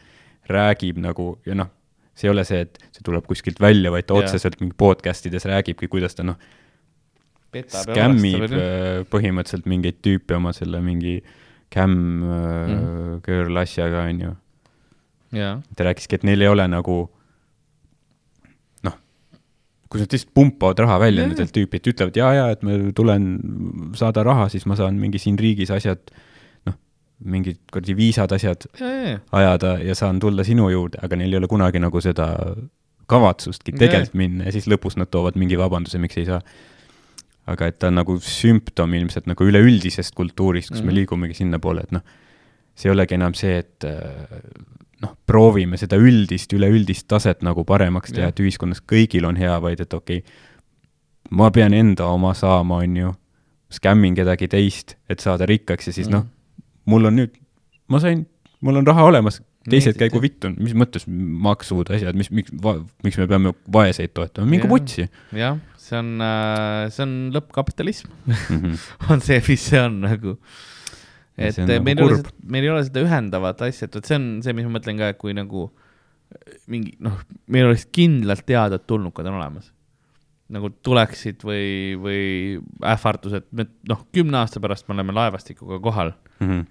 räägib 0.48 0.98
nagu 0.98 1.38
ja 1.46 1.55
noh, 1.55 1.68
see 2.14 2.28
ei 2.28 2.32
ole 2.32 2.44
see, 2.44 2.60
et 2.66 2.78
see 2.92 3.05
tuleb 3.05 3.26
kuskilt 3.26 3.60
välja, 3.60 3.90
vaid 3.94 4.06
ta 4.06 4.14
Jaa. 4.14 4.24
otseselt 4.24 4.60
mingi 4.60 4.74
podcast 4.78 5.26
ides 5.26 5.44
räägibki, 5.44 5.88
kuidas 5.88 6.14
ta 6.14 6.22
noh, 6.26 6.38
skämmib 7.52 8.42
äh, 8.52 9.05
põhimõtteliselt 9.09 9.66
mingeid 9.66 10.00
tüüpe 10.05 10.36
oma 10.36 10.52
selle 10.52 10.80
mingi 10.84 11.22
cam 11.72 11.94
äh, 12.22 12.68
Mhm. 12.68 13.20
girl 13.24 13.56
asjaga, 13.56 14.05
onju. 14.09 14.34
ta 15.76 15.84
rääkiski, 15.84 16.14
et 16.14 16.24
neil 16.24 16.40
ei 16.42 16.48
ole 16.48 16.68
nagu 16.68 17.10
kui 19.89 20.02
nad 20.02 20.12
lihtsalt 20.12 20.32
pumpavad 20.36 20.81
raha 20.85 20.98
välja 21.01 21.24
Jaa. 21.24 21.32
nendelt 21.32 21.52
tüüpidelt, 21.55 21.93
ütlevad 21.94 22.19
ja, 22.20 22.32
ja 22.36 22.48
et 22.52 22.65
ma 22.66 22.77
tulen 22.97 23.28
saada 23.97 24.24
raha, 24.27 24.48
siis 24.52 24.66
ma 24.69 24.77
saan 24.77 24.98
mingi 25.01 25.20
siin 25.23 25.39
riigis 25.40 25.73
asjad, 25.74 26.10
noh, 26.69 26.77
mingid 27.24 27.60
kuradi 27.73 27.97
viisad 27.97 28.32
asjad 28.36 28.69
jaa, 28.81 28.90
jaa, 28.90 29.20
ajada 29.40 29.77
ja 29.85 29.97
saan 29.98 30.20
tulla 30.20 30.44
sinu 30.44 30.69
juurde, 30.73 31.01
aga 31.05 31.20
neil 31.20 31.32
ei 31.32 31.40
ole 31.40 31.48
kunagi 31.51 31.81
nagu 31.81 32.02
seda 32.05 32.28
kavatsustki 33.09 33.73
tegelikult 33.81 34.19
minna 34.20 34.48
ja 34.48 34.52
siis 34.52 34.69
lõpus 34.69 34.98
nad 35.01 35.09
toovad 35.12 35.39
mingi 35.40 35.56
vabanduse, 35.56 36.01
miks 36.02 36.20
ei 36.20 36.28
saa. 36.28 36.43
aga 37.48 37.70
et 37.70 37.78
ta 37.81 37.89
on 37.89 37.97
nagu 37.97 38.19
sümptom 38.20 38.93
ilmselt 38.93 39.28
nagu 39.31 39.47
üleüldisest 39.48 40.12
kultuurist, 40.15 40.69
kus 40.69 40.82
mm 40.82 40.82
-hmm. 40.82 40.85
Mhm. 40.85 40.94
me 40.94 41.01
liigumegi 41.01 41.35
sinnapoole, 41.35 41.81
et 41.81 41.93
noh, 41.97 42.02
see 42.77 42.90
ei 42.90 42.93
olegi 42.93 43.15
enam 43.16 43.35
see, 43.35 43.56
et 43.59 43.85
äh, 43.89 44.28
noh, 45.02 45.12
proovime 45.26 45.76
seda 45.78 45.96
üldist, 46.00 46.52
üleüldist 46.56 47.06
taset 47.08 47.42
nagu 47.46 47.64
paremaks 47.64 48.10
teha, 48.12 48.28
et 48.32 48.40
ühiskonnas 48.42 48.80
kõigil 48.82 49.26
on 49.28 49.36
hea, 49.38 49.54
vaid 49.62 49.80
et 49.84 49.94
okei 49.94 50.18
okay,, 50.24 50.32
ma 51.30 51.50
pean 51.54 51.74
enda 51.76 52.06
oma 52.10 52.32
saama, 52.34 52.80
on 52.84 52.96
ju, 52.96 53.12
skämmin 53.70 54.14
kedagi 54.16 54.48
teist, 54.48 54.96
et 55.12 55.20
saada 55.20 55.46
rikkaks 55.46 55.86
ja 55.90 55.92
siis 55.92 56.08
Mhm. 56.08 56.14
noh, 56.16 56.24
mul 56.86 57.04
on 57.10 57.16
nüüd, 57.20 57.34
ma 57.88 58.00
sain, 58.00 58.26
mul 58.64 58.76
on 58.80 58.86
raha 58.86 59.04
olemas, 59.10 59.42
teised 59.68 59.92
Meeldib, 59.98 60.00
käigu 60.00 60.22
vittu, 60.22 60.50
mis 60.56 60.72
mõttes 60.72 61.04
maksud, 61.06 61.90
asjad, 61.92 62.16
mis, 62.16 62.30
miks, 62.32 62.50
miks 63.04 63.18
me 63.20 63.26
peame 63.28 63.52
vaeseid 63.70 64.14
toetama, 64.16 64.48
minge 64.48 64.64
Jah. 64.64 64.72
putsi. 64.72 65.08
jah, 65.36 65.58
see 65.76 65.98
on, 65.98 66.14
see 66.90 67.02
on 67.04 67.12
lõppkapitalism, 67.36 68.08
Mhm. 68.26 68.74
on 69.12 69.20
see, 69.20 69.42
mis 69.48 69.60
see 69.68 69.80
on 69.80 70.00
nagu. 70.00 70.38
Et 71.39 71.59
nagu 71.62 71.85
meil 71.86 71.98
ei 71.98 72.05
ole 72.05 72.16
kurb., 72.19 72.31
meil 72.51 72.65
ei 72.66 72.70
ole 72.74 72.85
seda 72.89 73.02
ühendavat 73.06 73.60
asja, 73.69 73.86
et 73.86 73.94
vot 73.94 74.05
see 74.09 74.16
on 74.19 74.28
see, 74.43 74.52
mis 74.59 74.66
ma 74.66 74.74
mõtlen 74.78 74.98
ka, 74.98 75.12
et 75.15 75.19
kui 75.20 75.35
nagu 75.36 75.69
mingi 76.69 76.97
noh, 77.05 77.20
meil 77.48 77.69
oleks 77.70 77.86
kindlalt 77.94 78.44
teada, 78.48 78.77
et 78.81 78.86
tulnukad 78.90 79.27
on 79.31 79.39
olemas. 79.40 79.73
nagu 80.48 80.70
tuleksid 80.82 81.43
või, 81.44 81.93
või 82.01 82.20
ähvardused, 82.89 83.51
me 83.52 83.66
noh, 83.90 83.98
kümne 84.16 84.39
aasta 84.40 84.60
pärast 84.65 84.86
me 84.89 84.94
oleme 84.97 85.12
laevastikuga 85.12 85.77
kohal, 85.85 86.15
Mhm. 86.40 86.62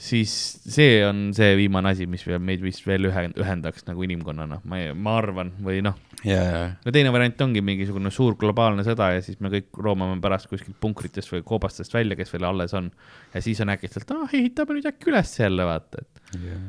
Siis 0.00 0.32
see 0.64 1.00
on 1.04 1.28
see 1.36 1.52
viimane 1.58 1.90
asi, 1.92 2.06
mis 2.08 2.22
veel 2.24 2.40
meid 2.42 2.62
vist 2.64 2.86
veel 2.88 3.04
ühe-, 3.10 3.26
ühendaks 3.36 3.84
nagu 3.84 4.04
inimkonnana, 4.06 4.60
ma 4.64 4.78
ma 4.96 5.16
arvan, 5.20 5.50
või 5.60 5.82
noh, 5.84 5.98
ja, 6.24 6.70
no 6.80 6.94
teine 6.94 7.12
variant 7.12 7.42
ongi 7.44 7.60
mingisugune 7.64 8.12
suur 8.14 8.38
globaalne 8.40 8.84
sõda 8.86 9.10
ja 9.16 9.24
siis 9.24 9.36
me 9.44 9.52
kõik 9.52 9.68
roomame 9.84 10.16
pärast 10.24 10.48
kuskilt 10.48 10.78
punkritest 10.80 11.32
või 11.34 11.44
koobastest 11.46 11.92
välja, 11.92 12.16
kes 12.16 12.32
veel 12.32 12.48
alles 12.48 12.72
on. 12.78 12.88
ja 13.34 13.42
siis 13.44 13.60
on 13.60 13.74
äkitselt, 13.74 14.14
ah 14.16 14.32
ehitame 14.40 14.78
nüüd 14.78 14.88
äkki 14.88 15.12
üles 15.12 15.34
jälle 15.36 15.66
vaata, 15.68 16.00
et 16.00 16.40
ja, 16.46 16.60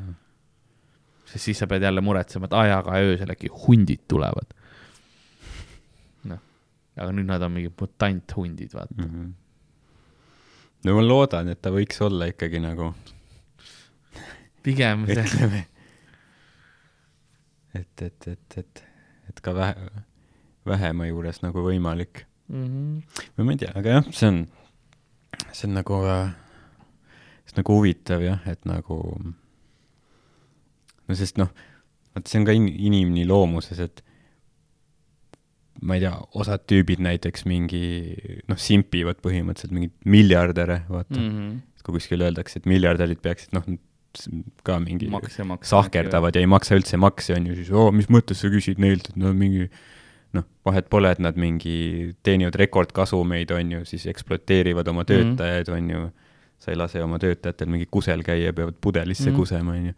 sest 1.32 1.48
siis 1.48 1.64
sa 1.64 1.70
pead 1.70 1.88
jälle 1.88 2.04
muretsema, 2.04 2.50
et 2.50 2.58
aa 2.58 2.66
jaa, 2.68 2.82
aga 2.84 3.00
öösel 3.00 3.32
äkki 3.32 3.48
hundid 3.64 4.04
tulevad. 4.12 4.52
noh, 6.28 6.44
aga 7.00 7.16
nüüd 7.16 7.32
nad 7.32 7.48
on 7.48 7.56
mingid 7.56 7.72
mutanthundid, 7.80 8.76
vaata. 8.76 9.00
Mhm. 9.08 9.32
no 10.84 11.00
ma 11.00 11.08
loodan, 11.08 11.48
et 11.48 11.64
ta 11.64 11.72
võiks 11.72 12.04
olla 12.04 12.28
ikkagi 12.28 12.60
nagu, 12.60 12.92
pigem 14.62 15.04
ütleme, 15.08 15.64
et, 17.74 18.02
et, 18.02 18.26
et, 18.28 18.58
et, 18.62 18.82
et 19.30 19.40
ka 19.44 19.54
vähe, 19.56 19.90
vähema 20.68 21.06
juures 21.10 21.42
nagu 21.44 21.64
võimalik. 21.66 22.24
Mhm. 22.52 22.96
või 23.38 23.46
ma 23.48 23.52
ei 23.54 23.60
tea, 23.62 23.70
aga 23.78 23.94
jah, 23.96 24.08
see 24.12 24.28
on, 24.28 24.40
see 25.56 25.68
on 25.70 25.76
nagu, 25.78 26.00
see 27.46 27.54
on 27.54 27.60
nagu 27.62 27.76
huvitav 27.78 28.20
jah, 28.26 28.42
et 28.50 28.66
nagu 28.68 28.98
no 31.08 31.16
sest 31.16 31.38
noh, 31.40 31.48
vot 32.12 32.28
see 32.28 32.40
on 32.42 32.48
ka 32.48 32.52
in-, 32.56 32.68
inimni 32.68 33.24
loomuses, 33.28 33.80
et 33.86 34.02
ma 35.80 35.96
ei 35.96 36.02
tea, 36.04 36.12
osad 36.38 36.66
tüübid 36.68 37.00
näiteks 37.02 37.46
mingi 37.48 37.80
noh, 38.50 38.60
simpivad 38.60 39.22
põhimõtteliselt 39.24 39.72
mingeid 39.74 39.96
miljardäre, 40.04 40.82
vaata 40.92 41.16
mm., 41.18 41.32
Mhm. 41.32 41.60
kui 41.82 41.96
kuskil 41.96 42.22
öeldakse, 42.22 42.60
et 42.60 42.68
miljardärid 42.70 43.18
peaksid 43.24 43.56
noh, 43.56 43.64
ka 44.62 44.78
mingi 44.80 45.08
makse 45.08 45.44
makse. 45.44 45.70
sahkerdavad 45.70 46.34
ja 46.36 46.40
ei 46.40 46.46
maksa 46.50 46.76
üldse 46.78 46.96
makse, 47.00 47.34
on 47.34 47.46
ju, 47.46 47.54
siis 47.54 47.70
oo, 47.70 47.90
mis 47.92 48.08
mõttes 48.12 48.40
sa 48.42 48.50
küsid 48.52 48.78
neilt, 48.82 49.08
et 49.12 49.16
no 49.16 49.32
mingi 49.36 49.68
noh, 50.32 50.44
vahet 50.64 50.88
pole, 50.92 51.10
et 51.12 51.18
nad 51.20 51.36
mingi 51.36 52.12
teenivad 52.22 52.56
rekordkasumeid, 52.60 53.50
on 53.52 53.72
ju, 53.72 53.84
siis 53.84 54.06
ekspluateerivad 54.12 54.88
oma 54.88 55.04
töötajaid 55.04 55.68
mm, 55.68 55.74
-hmm. 55.74 55.78
on 55.78 55.90
ju, 55.90 56.10
sa 56.58 56.70
ei 56.70 56.76
lase 56.76 57.02
oma 57.02 57.18
töötajatel 57.18 57.68
mingi 57.68 57.86
kusel 57.90 58.22
käia, 58.22 58.52
peavad 58.52 58.74
pudelisse 58.80 59.24
mm 59.24 59.32
Mhm. 59.32 59.36
-hmm. 59.36 59.40
kusema, 59.40 59.70
on 59.72 59.86
ju. 59.86 59.92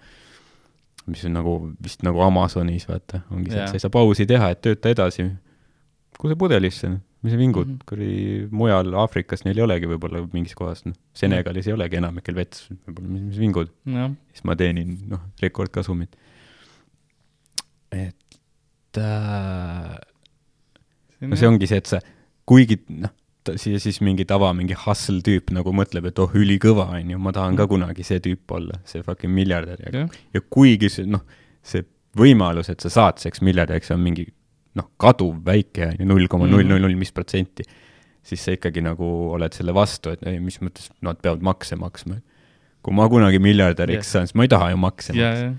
mis 1.07 1.25
on 1.25 1.33
nagu 1.33 1.73
vist 1.83 2.03
nagu 2.03 2.21
Amazonis, 2.21 2.89
vaata, 2.89 3.21
ongi 3.31 3.51
see, 3.51 3.61
et 3.61 3.69
sa 3.69 3.75
ei 3.75 3.81
saa 3.81 3.91
pausi 3.91 4.27
teha, 4.27 4.51
et 4.51 4.61
tööta 4.63 4.89
edasi. 4.89 5.31
kuse 6.19 6.35
pudelisse, 6.37 6.89
mis 7.25 7.33
sa 7.33 7.39
vingud 7.41 7.67
mm 7.67 7.73
Mhm. 7.73 7.81
-hmm., 7.81 7.89
kuradi 7.89 8.49
mujal 8.53 8.95
Aafrikas 9.01 9.45
neil 9.47 9.59
ei 9.59 9.65
olegi 9.65 9.89
võib-olla 9.89 10.21
mingis 10.33 10.55
kohas, 10.59 10.85
noh, 10.85 10.95
Senegalis 11.17 11.67
ei 11.71 11.73
olegi 11.77 11.97
enamikel 12.01 12.37
vett, 12.37 12.61
võib-olla 12.87 13.09
mis, 13.09 13.23
mis 13.31 13.39
vingud 13.41 13.71
jah, 13.89 14.13
siis 14.33 14.45
ma 14.45 14.57
teenin 14.61 14.97
noh, 15.09 15.23
rekordkasumit. 15.43 16.17
et 17.95 18.99
äh, 18.99 19.99
no 21.21 21.37
see 21.39 21.49
ongi 21.49 21.67
see, 21.71 21.81
et 21.83 21.87
sa, 21.91 22.01
kuigi 22.49 22.79
noh, 22.93 23.13
siia 23.61 23.79
siis 23.83 24.01
mingi 24.05 24.25
tava, 24.29 24.53
mingi 24.57 24.77
hustle 24.85 25.21
tüüp 25.25 25.53
nagu 25.55 25.73
mõtleb, 25.77 26.07
et 26.11 26.19
oh, 26.23 26.33
ülikõva, 26.37 26.87
onju, 26.99 27.19
ma 27.21 27.33
tahan 27.37 27.57
ka 27.61 27.67
kunagi 27.71 28.05
see 28.07 28.21
tüüp 28.25 28.55
olla, 28.57 28.79
see 28.89 29.03
fucking 29.05 29.33
miljardär 29.35 29.81
ja 29.87 29.93
jah, 30.01 30.15
ja 30.35 30.41
kuigi 30.51 30.89
see 30.93 31.07
noh, 31.09 31.25
see 31.65 31.85
võimalus, 32.19 32.71
et 32.73 32.81
sa 32.85 32.91
saad 32.93 33.19
selleks 33.23 33.43
miljardäriks 33.45 33.91
on 33.95 34.01
mingi 34.05 34.29
noh, 34.75 34.89
kaduv 34.99 35.37
väike 35.47 35.91
on 35.93 35.97
ju, 36.01 36.07
null 36.11 36.27
koma 36.31 36.49
null 36.51 36.67
null 36.67 36.83
null 36.83 36.97
mis 36.99 37.13
protsenti, 37.15 37.63
siis 38.25 38.43
sa 38.43 38.55
ikkagi 38.57 38.83
nagu 38.85 39.07
oled 39.37 39.53
selle 39.55 39.75
vastu, 39.77 40.15
et 40.17 40.23
ei, 40.27 40.41
mis 40.43 40.59
mõttes 40.65 40.91
nad 41.05 41.21
peavad 41.23 41.43
makse 41.45 41.77
maksma. 41.79 42.21
kui 42.85 42.93
ma 42.97 43.07
kunagi 43.09 43.39
miljardäriks 43.41 44.03
Jah. 44.09 44.13
saan, 44.19 44.27
siis 44.29 44.35
ma 44.37 44.45
ei 44.45 44.51
taha 44.53 44.71
ju 44.75 44.77
makse 44.83 45.15
ja, 45.17 45.31
maksta. 45.31 45.53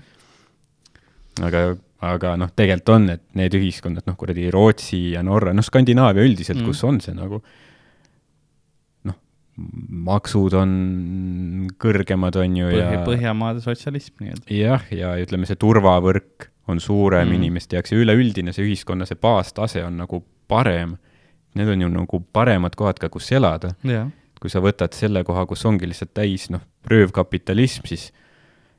ja, 1.42 1.46
aga, 1.48 1.62
aga 2.06 2.34
noh, 2.38 2.50
tegelikult 2.54 2.92
on, 2.96 3.08
et 3.16 3.22
need 3.38 3.54
ühiskonnad, 3.58 4.04
noh 4.06 4.16
kuradi 4.20 4.50
Rootsi 4.54 5.00
ja 5.14 5.22
Norra, 5.26 5.54
noh 5.56 5.64
Skandinaavia 5.66 6.26
üldiselt 6.26 6.60
Mm. 6.60 6.66
kus 6.68 6.84
on 6.84 7.00
see 7.00 7.14
nagu 7.16 7.40
noh, 9.06 9.16
maksud 10.10 10.54
on 10.60 10.74
kõrgemad, 11.80 12.36
on 12.42 12.56
ju, 12.60 12.68
ja 12.76 13.00
Põhjamaade 13.06 13.62
sotsialism 13.64 14.20
nii-öelda. 14.22 14.46
jah, 14.52 14.84
ja 14.92 15.14
ütleme, 15.22 15.46
see 15.48 15.56
turvavõrk 15.56 16.50
on 16.68 16.80
suurem 16.80 17.28
Mm. 17.28 17.34
inimeste 17.34 17.76
jaoks 17.76 17.92
ja 17.92 17.98
üleüldine 17.98 18.52
see 18.52 18.64
ühiskonna 18.66 19.06
see 19.06 19.14
baastase 19.22 19.84
on 19.84 19.96
nagu 19.96 20.24
parem. 20.48 20.96
Need 21.54 21.68
on 21.68 21.80
ju 21.80 21.88
nagu 21.88 22.20
paremad 22.32 22.74
kohad 22.76 22.98
ka, 22.98 23.08
kus 23.08 23.30
elada. 23.32 23.74
jah, 23.84 24.08
kui 24.40 24.50
sa 24.50 24.60
võtad 24.60 24.92
selle 24.92 25.24
koha, 25.24 25.46
kus 25.46 25.64
ongi 25.64 25.86
lihtsalt 25.88 26.12
täis 26.14 26.50
noh, 26.50 26.60
röövkapitalism, 26.90 27.86
siis 27.86 28.10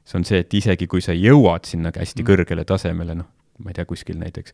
see 0.06 0.18
on 0.20 0.24
see, 0.28 0.40
et 0.40 0.54
isegi 0.54 0.88
kui 0.88 1.02
sa 1.02 1.12
jõuad 1.12 1.66
sinna 1.66 1.92
hästi 1.92 2.24
Mm. 2.24 2.28
kõrgele 2.28 2.66
tasemele, 2.66 3.16
noh, 3.16 3.26
ma 3.60 3.70
ei 3.72 3.74
tea, 3.74 3.86
kuskil 3.86 4.16
näiteks 4.20 4.54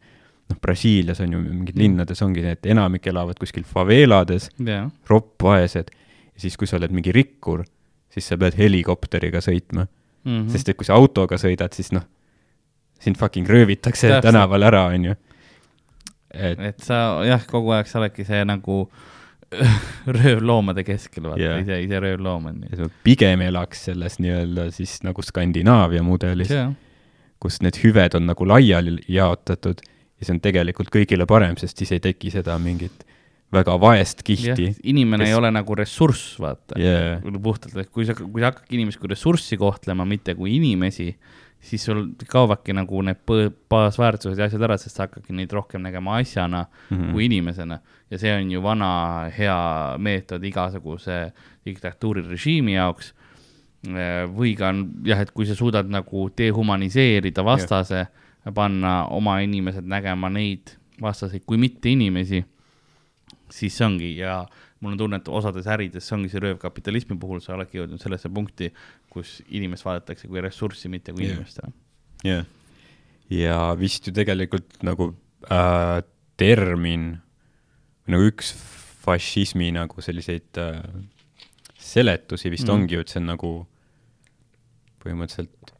noh, 0.49 0.57
Brasiilias 0.61 1.19
on 1.21 1.31
ju 1.33 1.39
mingid 1.39 1.75
Mm. 1.75 1.81
linnades 1.81 2.21
ongi 2.21 2.41
need, 2.41 2.57
enamik 2.65 3.07
elavad 3.07 3.35
kuskil 3.39 3.63
faveelades, 3.63 4.49
jah, 4.59 4.89
roppvaesed, 5.09 5.91
ja 6.35 6.39
siis, 6.39 6.57
kui 6.57 6.67
sa 6.67 6.77
oled 6.77 6.91
mingi 6.91 7.11
rikkur, 7.11 7.65
siis 8.09 8.27
sa 8.27 8.37
pead 8.37 8.53
helikopteriga 8.57 9.39
sõitma 9.41 9.87
mm., 10.25 10.49
sest 10.49 10.69
et 10.69 10.77
kui 10.77 10.85
sa 10.85 10.93
autoga 10.95 11.35
sõidad, 11.35 11.73
siis 11.73 11.91
noh, 11.91 12.03
sind 13.03 13.19
fucking 13.19 13.47
röövitakse 13.49 14.07
Täpselt. 14.09 14.23
tänaval 14.29 14.63
ära, 14.69 14.85
onju. 14.95 15.15
et 16.33 16.59
et 16.71 16.79
sa 16.85 17.21
jah, 17.27 17.43
kogu 17.49 17.73
aeg 17.75 17.87
sa 17.89 17.99
oledki 18.01 18.25
see 18.25 18.43
nagu 18.47 18.85
röövloomade 20.17 20.81
keskel, 20.87 21.27
vaata 21.29 21.41
yeah., 21.43 21.59
ise, 21.61 21.77
ise 21.85 21.99
röövloom 22.01 22.47
on 22.49 22.61
pigem 23.05 23.43
elaks 23.45 23.83
selles 23.89 24.17
nii-öelda 24.23 24.69
siis 24.73 24.95
nagu 25.05 25.21
Skandinaavia 25.21 26.01
mudelis, 26.05 26.49
jah, 26.53 26.71
kus 27.43 27.59
need 27.61 27.77
hüved 27.83 28.15
on 28.17 28.25
nagu 28.31 28.47
laiali 28.49 28.97
jaotatud 29.11 29.83
ja 29.85 30.25
see 30.25 30.33
on 30.37 30.41
tegelikult 30.43 30.89
kõigile 30.93 31.27
parem, 31.29 31.57
sest 31.59 31.77
siis 31.83 31.91
ei 31.93 32.01
teki 32.03 32.31
seda 32.33 32.55
mingit 32.61 33.03
väga 33.53 33.75
vaest 33.77 34.23
kihti. 34.25 34.71
inimene 34.89 35.27
kes- 35.27 35.29
ei 35.29 35.37
ole 35.37 35.51
nagu 35.53 35.75
ressurss, 35.77 36.39
vaata 36.41 36.79
Yeah. 36.79 37.21
puhtalt, 37.43 37.75
et 37.77 37.91
kui 37.93 38.05
sa, 38.09 38.15
kui 38.17 38.41
sa 38.41 38.49
hakkadki 38.49 38.79
inimest 38.79 38.97
kui 38.99 39.11
ressurssi 39.11 39.57
kohtlema, 39.61 40.05
mitte 40.09 40.33
kui 40.35 40.55
inimesi, 40.57 41.11
siis 41.63 41.85
sul 41.85 42.05
kaovadki 42.29 42.75
nagu 42.75 43.01
need 43.07 43.21
baasväärtused 43.71 44.39
ja 44.39 44.47
asjad 44.49 44.65
ära, 44.67 44.77
sest 44.77 44.97
sa 44.97 45.07
hakkadki 45.07 45.35
neid 45.35 45.51
rohkem 45.55 45.83
nägema 45.85 46.17
asjana 46.19 46.65
mm. 46.65 46.97
-hmm. 46.97 47.11
kui 47.11 47.25
inimesena. 47.25 47.79
ja 48.11 48.17
see 48.19 48.33
on 48.35 48.51
ju 48.51 48.63
vana 48.63 49.29
hea 49.37 49.97
meetod 49.97 50.43
igasuguse 50.43 51.31
diktatuurirežiimi 51.65 52.73
jaoks. 52.73 53.13
või 54.37 54.55
ka 54.55 54.69
on 54.69 54.91
jah, 55.05 55.19
et 55.19 55.31
kui 55.31 55.45
sa 55.45 55.55
suudad 55.55 55.89
nagu 55.89 56.29
dehumaniseerida 56.37 57.43
vastase 57.43 58.07
ja 58.45 58.51
panna 58.51 59.05
oma 59.05 59.39
inimesed 59.39 59.83
nägema 59.83 60.29
neid 60.29 60.77
vastaseid 61.01 61.43
kui 61.45 61.57
mitte 61.57 61.89
inimesi, 61.89 62.45
siis 63.49 63.77
see 63.77 63.85
ongi 63.85 64.17
ja 64.17 64.45
mul 64.83 64.91
on 64.91 64.97
tunne, 64.97 65.19
et 65.21 65.27
osades 65.27 65.67
ärides 65.67 66.07
see 66.07 66.15
ongi 66.17 66.31
see 66.31 66.41
röövkapitalismi 66.43 67.17
puhul, 67.19 67.39
sa 67.43 67.55
oledki 67.55 67.79
jõudnud 67.79 68.01
sellesse 68.03 68.31
punkti, 68.33 68.69
kus 69.13 69.37
inimest 69.53 69.85
vaadatakse 69.85 70.27
kui 70.27 70.41
ressurssi, 70.43 70.89
mitte 70.89 71.13
kui 71.13 71.23
Jah. 71.27 71.33
inimest. 71.35 71.59
jah. 72.25 72.45
ja 73.29 73.59
vist 73.79 74.07
ju 74.07 74.13
tegelikult 74.15 74.81
nagu 74.83 75.11
äh, 75.49 75.99
termin, 76.37 77.11
nagu 78.09 78.23
üks 78.31 78.53
fašismi 79.03 79.71
nagu 79.75 80.01
selliseid 80.01 80.57
äh, 80.61 80.81
seletusi 81.77 82.49
vist 82.53 82.67
Mm. 82.67 82.73
ongi 82.77 82.95
ju, 82.95 83.01
et 83.03 83.09
see 83.11 83.19
on 83.21 83.27
nagu 83.33 83.51
põhimõtteliselt 85.03 85.73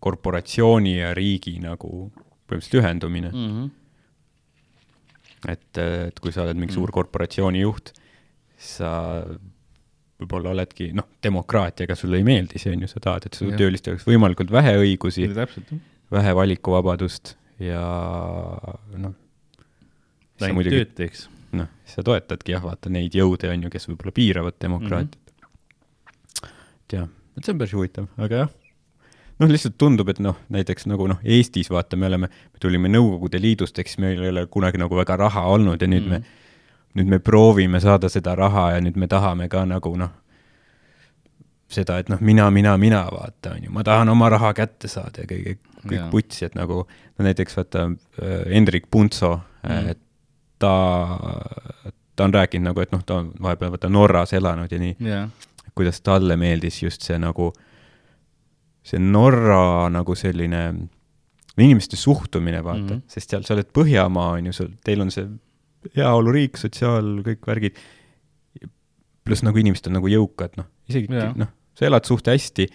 korporatsiooni 0.00 0.96
ja 1.00 1.12
riigi 1.16 1.56
nagu 1.62 2.10
põhimõtteliselt 2.46 2.78
ühendumine 2.80 3.30
mm.. 3.32 3.50
-hmm. 3.50 3.70
et, 5.52 5.78
et 6.10 6.20
kui 6.22 6.32
sa 6.32 6.44
oled 6.46 6.56
mingi 6.56 6.72
Mm. 6.72 6.78
suur 6.78 6.92
korporatsiooni 6.94 7.60
juht, 7.64 7.92
sa 8.56 8.90
võib-olla 10.20 10.50
oledki, 10.54 10.90
noh, 10.96 11.06
demokraatiaga 11.22 11.94
sulle 11.98 12.20
ei 12.20 12.24
meeldi 12.26 12.58
see 12.58 12.72
on 12.72 12.84
ju, 12.86 12.88
sa 12.88 13.00
tahad, 13.04 13.26
et 13.28 13.36
su 13.36 13.50
töölistel 13.52 13.94
oleks 13.94 14.06
võimalikult 14.08 14.50
vähe 14.54 14.72
õigusi, 14.80 15.26
vähe 16.12 16.34
valikuvabadust 16.38 17.34
ja 17.60 17.82
noh, 18.96 19.14
sa 20.40 20.52
muidugi, 20.56 20.76
tööd 20.78 20.94
teeks. 20.98 21.26
noh, 21.56 21.68
sa 21.88 22.04
toetadki 22.06 22.54
jah, 22.56 22.64
vaata 22.64 22.92
neid 22.92 23.16
jõude 23.16 23.50
on 23.52 23.66
ju, 23.66 23.72
kes 23.72 23.88
võib-olla 23.90 24.14
piiravad 24.16 24.56
demokraatiat 24.60 25.16
mm. 25.16 25.26
Mhm. 25.26 26.46
-hmm. 26.46 26.54
et 26.86 26.96
jah, 26.98 27.08
et 27.36 27.44
see 27.44 27.52
on 27.52 27.58
päris 27.60 27.76
huvitav, 27.76 28.08
aga 28.16 28.42
jah, 28.44 28.54
noh, 29.40 29.52
lihtsalt 29.52 29.76
tundub, 29.78 30.08
et 30.08 30.20
noh, 30.20 30.38
näiteks 30.48 30.88
nagu 30.88 31.08
noh, 31.12 31.20
Eestis 31.24 31.70
vaata, 31.70 31.96
me 31.96 32.08
oleme, 32.08 32.28
me 32.28 32.58
tulime 32.62 32.88
Nõukogude 32.88 33.40
Liidust, 33.40 33.78
eks 33.78 33.98
meil 33.98 34.22
ei 34.22 34.32
ole 34.32 34.46
kunagi 34.46 34.80
nagu 34.80 34.96
väga 34.96 35.16
raha 35.26 35.44
olnud 35.52 35.82
ja 35.82 35.88
nüüd 35.88 36.06
mm 36.06 36.12
Mhm. 36.12 36.22
-hmm. 36.22 36.24
me, 36.24 36.44
nüüd 36.96 37.10
me 37.12 37.18
proovime 37.18 37.80
saada 37.80 38.08
seda 38.12 38.34
raha 38.38 38.70
ja 38.76 38.80
nüüd 38.84 38.96
me 38.96 39.08
tahame 39.10 39.48
ka 39.52 39.64
nagu 39.68 39.92
noh, 40.00 40.14
seda, 41.68 41.98
et 42.00 42.10
noh, 42.12 42.20
mina, 42.24 42.46
mina, 42.54 42.76
mina 42.80 43.02
vaata, 43.10 43.56
on 43.56 43.66
ju, 43.66 43.74
ma 43.74 43.84
tahan 43.86 44.08
oma 44.12 44.30
raha 44.32 44.52
kätte 44.56 44.88
saada 44.90 45.24
ja 45.24 45.30
kõik, 45.30 45.60
kõik 45.82 45.98
Jaa. 45.98 46.08
putsi, 46.12 46.44
et 46.46 46.56
nagu 46.58 46.82
no 46.86 47.26
näiteks 47.26 47.58
vaata 47.58 47.86
äh, 47.90 48.42
Hendrik 48.52 48.90
Puntso 48.90 49.34
mm., 49.66 49.92
et 49.92 50.02
ta, 50.62 50.72
ta 52.16 52.26
on 52.28 52.34
rääkinud 52.34 52.70
nagu, 52.70 52.84
et 52.84 52.94
noh, 52.94 53.02
ta 53.06 53.20
on 53.20 53.32
vahepeal 53.42 53.74
vaata 53.74 53.90
Norras 53.92 54.32
elanud 54.38 54.72
ja 54.72 54.80
nii, 54.80 54.96
jah, 55.04 55.48
kuidas 55.76 56.00
talle 56.00 56.38
meeldis 56.40 56.78
just 56.82 57.04
see 57.04 57.18
nagu, 57.20 57.50
see 58.86 59.02
Norra 59.02 59.90
nagu 59.92 60.14
selline 60.16 60.62
inimeste 61.56 61.96
suhtumine, 61.96 62.62
vaata 62.64 62.82
mm. 62.82 62.88
-hmm. 62.94 63.02
sest 63.08 63.32
seal 63.32 63.44
sa 63.44 63.56
oled 63.56 63.68
Põhjamaa, 63.74 64.36
on 64.38 64.46
ju, 64.46 64.52
sul, 64.52 64.72
teil 64.84 65.02
on 65.02 65.10
see 65.10 65.26
heaoluriik, 65.96 66.58
sotsiaal, 66.60 67.20
kõik 67.26 67.46
värgid, 67.46 67.80
pluss 69.26 69.44
nagu 69.46 69.58
inimesed 69.60 69.90
on 69.90 69.98
nagu 69.98 70.10
jõukad, 70.10 70.56
noh, 70.60 70.68
isegi 70.90 71.10
noh, 71.10 71.50
sa 71.76 71.88
elad 71.88 72.08
suht 72.08 72.28
hästi, 72.30 72.68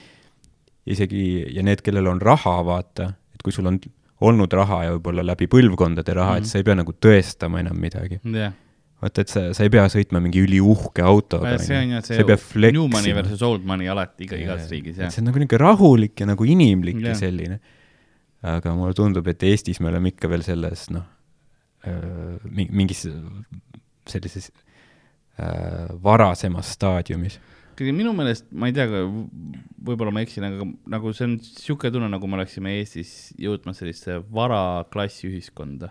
isegi, 0.91 1.23
ja 1.55 1.63
need, 1.65 1.83
kellel 1.85 2.09
on 2.11 2.21
raha, 2.23 2.57
vaata, 2.67 3.11
et 3.35 3.43
kui 3.45 3.53
sul 3.55 3.69
on 3.69 3.79
olnud 4.21 4.53
raha 4.53 4.83
ja 4.85 4.95
võib-olla 4.95 5.23
läbi 5.25 5.47
põlvkondade 5.49 6.13
raha 6.13 6.35
mm, 6.35 6.37
-hmm. 6.37 6.41
Mhm. 6.41 6.45
et 6.45 6.51
sa 6.51 6.59
ei 6.59 6.67
pea 6.67 6.75
nagu 6.77 6.93
tõestama 6.93 7.61
enam 7.63 7.79
midagi. 7.81 8.19
jah. 8.23 8.53
vaata, 9.01 9.21
et 9.21 9.33
sa, 9.33 9.45
sa 9.57 9.65
ei 9.65 9.71
pea 9.73 9.85
sõitma 9.89 10.21
mingi 10.21 10.43
üliuhke 10.45 11.01
autoga, 11.01 11.57
see 11.57 11.77
on 11.77 12.25
pea 12.27 12.37
see 12.37 12.71
new 12.71 12.87
money 12.87 13.13
versus 13.17 13.41
old 13.41 13.65
money 13.65 13.89
alati 13.89 14.27
iga, 14.27 14.37
igas 14.37 14.69
riigis, 14.69 14.97
jah. 14.97 15.09
see 15.09 15.23
on 15.23 15.31
nagu 15.31 15.41
niisugune 15.41 15.63
rahulik 15.63 16.21
ja 16.21 16.29
nagu 16.29 16.45
inimlik 16.45 16.99
Jah. 17.01 17.09
ja 17.09 17.15
selline. 17.15 17.59
aga 18.41 18.75
mulle 18.75 18.93
tundub, 18.97 19.27
et 19.27 19.43
Eestis 19.43 19.79
me 19.79 19.89
oleme 19.89 20.13
ikka 20.13 20.29
veel 20.29 20.41
selles 20.45 20.89
noh, 20.93 21.05
mingis 22.51 23.05
sellises 24.09 24.51
varasemas 26.03 26.75
staadiumis. 26.75 27.39
kuigi 27.77 27.93
minu 27.95 28.11
meelest, 28.13 28.45
ma 28.51 28.67
ei 28.69 28.75
tea, 28.75 28.85
võib-olla 29.81 30.11
ma 30.13 30.21
eksin, 30.21 30.45
aga 30.45 30.67
nagu 30.91 31.13
see 31.17 31.25
on 31.25 31.37
sihuke 31.41 31.89
tunne, 31.93 32.11
nagu 32.11 32.27
me 32.29 32.37
oleksime 32.37 32.75
Eestis 32.77 33.31
jõudmas 33.41 33.81
sellisesse 33.81 34.19
varaklassi 34.33 35.29
ühiskonda. 35.31 35.89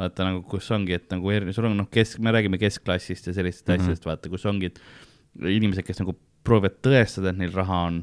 vaata 0.00 0.24
nagu, 0.24 0.40
kus 0.48 0.70
ongi, 0.72 0.96
et 0.96 1.10
nagu 1.12 1.30
eri- 1.30 1.52
sul 1.52 1.68
on 1.68 1.76
noh, 1.76 1.88
kesk, 1.92 2.18
me 2.24 2.32
räägime 2.32 2.58
keskklassist 2.58 3.28
ja 3.28 3.34
sellistest 3.36 3.68
mm. 3.68 3.74
-hmm. 3.74 3.82
asjadest, 3.82 4.06
vaata, 4.08 4.30
kus 4.32 4.46
ongi, 4.48 4.72
inimesed, 5.38 5.84
kes 5.84 6.00
nagu 6.00 6.16
proovivad 6.42 6.80
tõestada, 6.82 7.30
et 7.30 7.38
neil 7.38 7.52
raha 7.54 7.78
on 7.90 8.02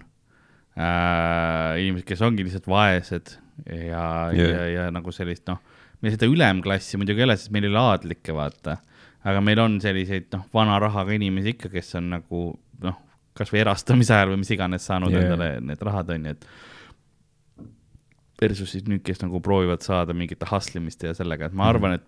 äh,. 0.78 1.82
inimesed, 1.82 2.08
kes 2.08 2.22
ongi 2.22 2.46
lihtsalt 2.46 2.70
vaesed 2.70 3.36
ja 3.68 4.06
yeah., 4.32 4.52
ja, 4.54 4.68
ja 4.76 4.92
nagu 4.96 5.12
sellist 5.12 5.50
noh, 5.50 5.60
meil 6.02 6.16
seda 6.16 6.30
ülemklassi 6.32 6.98
muidugi 6.98 7.24
ei 7.24 7.28
ole, 7.28 7.38
sest 7.38 7.52
meil 7.52 7.68
ei 7.68 7.74
ole 7.74 7.80
aadlikke, 7.80 8.34
vaata. 8.36 8.78
aga 9.28 9.42
meil 9.44 9.60
on 9.60 9.80
selliseid 9.84 10.30
noh, 10.34 10.46
vana 10.54 10.80
rahaga 10.80 11.12
inimesi 11.18 11.56
ikka, 11.56 11.70
kes 11.74 11.96
on 12.00 12.10
nagu 12.16 12.44
noh, 12.84 13.00
kasvõi 13.36 13.60
erastamise 13.66 14.14
ajal 14.16 14.34
või 14.34 14.44
mis 14.44 14.52
iganes 14.56 14.86
saanud 14.88 15.12
yeah. 15.12 15.26
endale 15.26 15.50
need 15.62 15.82
rahad 15.84 16.10
on 16.16 16.30
ju, 16.30 16.36
et 16.38 16.46
versus 18.42 18.72
siis 18.72 18.86
nüüd, 18.88 19.04
kes 19.04 19.20
nagu 19.24 19.42
proovivad 19.44 19.84
saada 19.84 20.16
mingite 20.16 20.48
hustle 20.48 20.80
imiste 20.80 21.10
ja 21.12 21.18
sellega, 21.18 21.50
et 21.50 21.54
ma 21.54 21.68
Mhm. 21.68 21.76
arvan, 21.76 21.94
et 22.00 22.08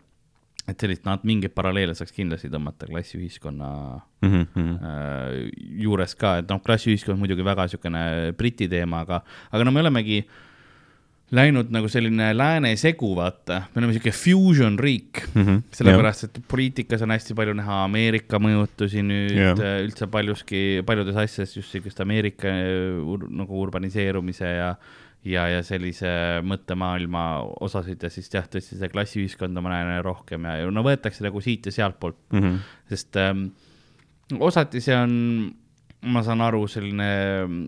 et 0.70 0.78
sellist, 0.78 1.02
nad 1.06 1.24
mingeid 1.26 1.56
paralleele 1.58 1.96
saaks 1.98 2.14
kindlasti 2.14 2.48
tõmmata 2.54 2.86
klassiühiskonna 2.86 4.02
Mm 4.22 4.46
-hmm. 4.46 4.76
äh, 4.78 5.50
juures 5.82 6.14
ka, 6.16 6.38
et 6.38 6.50
noh, 6.50 6.62
klassiühiskond 6.62 7.18
muidugi 7.18 7.44
väga 7.44 7.66
niisugune 7.66 8.34
Briti 8.38 8.68
teema, 8.70 9.00
aga, 9.02 9.24
aga 9.52 9.64
no 9.64 9.72
me 9.72 9.80
olemegi 9.80 10.28
läinud 11.32 11.70
nagu 11.72 11.88
selline 11.92 12.32
lääne 12.36 12.74
segu, 12.80 13.14
vaata, 13.16 13.62
me 13.72 13.82
oleme 13.82 13.96
siuke 13.96 14.12
fusion 14.16 14.80
riik 14.80 15.22
mm. 15.34 15.44
-hmm. 15.44 15.62
sellepärast, 15.78 16.24
et 16.28 16.40
poliitikas 16.48 17.02
on 17.02 17.14
hästi 17.16 17.36
palju 17.38 17.54
näha 17.56 17.84
Ameerika 17.86 18.40
mõjutusi 18.40 19.04
nüüd 19.06 19.38
yeah. 19.38 19.62
üldse 19.86 20.08
paljuski, 20.12 20.82
paljudes 20.86 21.16
asjades 21.16 21.56
just 21.58 21.72
siukest 21.72 22.02
Ameerika 22.04 22.52
äh, 22.52 23.00
ur, 23.00 23.30
nagu 23.30 23.62
urbaniseerumise 23.62 24.52
ja 24.58 24.76
ja, 25.26 25.46
ja 25.48 25.64
sellise 25.64 26.10
mõttemaailma 26.44 27.26
osasid 27.62 28.04
ja 28.04 28.10
siis 28.10 28.30
jah, 28.34 28.48
tõesti 28.50 28.78
seda 28.78 28.90
klassiühiskonda 28.90 29.62
ma 29.62 29.76
näen 29.76 30.04
rohkem 30.04 30.48
ja, 30.50 30.56
ja 30.64 30.72
no 30.74 30.84
võetakse 30.86 31.24
nagu 31.26 31.42
siit 31.42 31.70
ja 31.70 31.72
sealtpoolt, 31.72 32.18
Mm 32.32 32.42
-hmm. 32.42 32.58
sest 32.90 33.18
ähm, 33.22 33.46
osati 34.40 34.82
see 34.82 34.96
on, 34.96 35.14
ma 36.02 36.24
saan 36.26 36.42
aru, 36.42 36.64
selline, 36.66 37.08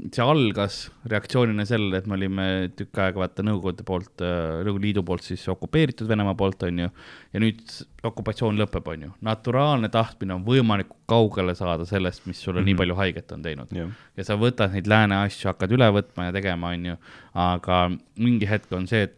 see 0.09 0.23
algas 0.25 0.77
reaktsioonina 1.05 1.65
sellele, 1.69 1.99
et 1.99 2.07
me 2.09 2.15
olime 2.15 2.45
tükk 2.73 2.97
aega 3.03 3.21
vaata 3.21 3.43
Nõukogude 3.45 3.85
poolt, 3.85 4.23
Nõukogude 4.23 4.87
Liidu 4.87 5.03
poolt 5.05 5.21
siis 5.27 5.43
okupeeritud 5.53 6.09
Venemaa 6.09 6.33
poolt, 6.39 6.63
on 6.65 6.79
ju, 6.81 6.87
ja 7.33 7.41
nüüd 7.43 7.61
okupatsioon 8.09 8.57
lõpeb, 8.57 8.89
on 8.89 9.03
ju. 9.05 9.11
naturaalne 9.21 9.89
tahtmine 9.93 10.33
on 10.33 10.45
võimalikult 10.47 11.03
kaugele 11.13 11.53
saada 11.55 11.85
sellest, 11.85 12.25
mis 12.25 12.41
sulle 12.41 12.61
mm 12.61 12.63
-hmm. 12.63 12.65
nii 12.65 12.73
Mhm. 12.73 12.77
palju 12.79 12.95
haiget 12.95 13.31
on 13.31 13.41
teinud 13.41 13.67
jah, 13.71 13.89
ja 14.17 14.23
sa 14.23 14.35
võtad 14.35 14.73
neid 14.73 14.87
lääne 14.87 15.15
asju, 15.25 15.47
hakkad 15.51 15.71
üle 15.71 15.91
võtma 15.93 16.25
ja 16.25 16.31
tegema, 16.31 16.73
onju, 16.73 16.97
aga 17.35 17.91
mingi 18.17 18.49
hetk 18.49 18.71
on 18.71 18.87
see, 18.87 19.03
et 19.03 19.15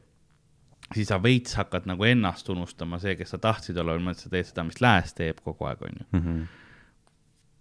siis 0.94 1.08
sa 1.08 1.18
veits 1.24 1.56
hakkad 1.56 1.86
nagu 1.88 2.04
ennast 2.04 2.50
unustama, 2.50 3.00
see, 3.00 3.16
kes 3.16 3.30
sa 3.30 3.38
tahtsid 3.38 3.78
olla, 3.78 3.98
mõtled, 3.98 4.20
sa 4.28 4.30
teed 4.30 4.46
seda, 4.46 4.64
mis 4.64 4.82
lääs 4.82 5.14
teeb 5.16 5.40
kogu 5.44 5.66
aeg, 5.66 5.82
onju. 5.82 6.06
Mhm. 6.12 6.44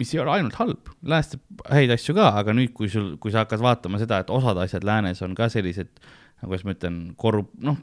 Mis 0.00 0.12
ei 0.14 0.20
ole 0.22 0.34
ainult 0.34 0.58
halb, 0.58 0.90
lääs 1.06 1.32
teeb 1.32 1.64
häid 1.70 1.94
asju 1.94 2.16
ka, 2.16 2.32
aga 2.40 2.54
nüüd, 2.56 2.74
kui 2.76 2.90
sul, 2.92 3.14
kui 3.22 3.34
sa 3.34 3.44
hakkad 3.44 3.62
vaatama 3.62 4.00
seda, 4.02 4.22
et 4.24 4.30
osad 4.34 4.58
asjad 4.64 4.86
läänes 4.86 5.22
on 5.24 5.36
ka 5.38 5.48
sellised, 5.52 5.92
nagu 6.42 6.50
kuidas 6.50 6.64
ma 6.66 6.74
ütlen, 6.74 6.96
korrup-, 7.20 7.52
noh, 7.62 7.78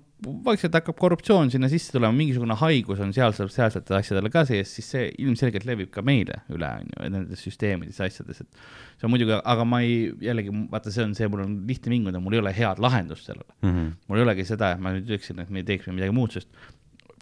vaikselt 0.46 0.76
hakkab 0.78 0.98
korruptsioon 1.00 1.50
sinna 1.54 1.70
sisse 1.72 1.96
tulema, 1.96 2.14
mingisugune 2.14 2.58
haigus 2.60 3.00
on 3.02 3.14
seal, 3.16 3.34
sealsetel 3.34 3.98
asjadel 3.98 4.28
ka 4.34 4.44
sees, 4.50 4.74
siis 4.76 4.90
see 4.94 5.08
ilmselgelt 5.24 5.66
levib 5.70 5.90
ka 5.94 6.04
meile 6.06 6.42
üle, 6.52 6.68
on 6.84 6.92
ju, 6.92 7.14
nendes 7.16 7.46
süsteemides 7.48 8.02
ja 8.02 8.10
asjades, 8.12 8.44
et 8.44 8.62
see 9.00 9.08
on 9.08 9.16
muidugi, 9.16 9.38
aga 9.40 9.66
ma 9.66 9.82
ei, 9.86 10.12
jällegi 10.22 10.54
vaata, 10.74 10.94
see 10.94 11.08
on 11.08 11.16
see, 11.18 11.32
mul 11.32 11.46
on 11.48 11.56
lihtne 11.70 11.96
vinguda, 11.96 12.22
mul 12.22 12.38
ei 12.38 12.44
ole 12.44 12.54
head 12.58 12.84
lahendust 12.84 13.32
sellele. 13.32 13.50
Mhm. 13.64 13.90
mul 14.12 14.22
ei 14.22 14.28
olegi 14.28 14.46
seda, 14.52 14.76
et 14.76 14.84
ma 14.84 14.94
nüüd 14.94 15.08
ütleksin, 15.08 15.42
et 15.42 15.50
me 15.50 15.64
teeksime 15.66 15.98
midagi 15.98 16.14
muud, 16.16 16.36
sest 16.36 16.52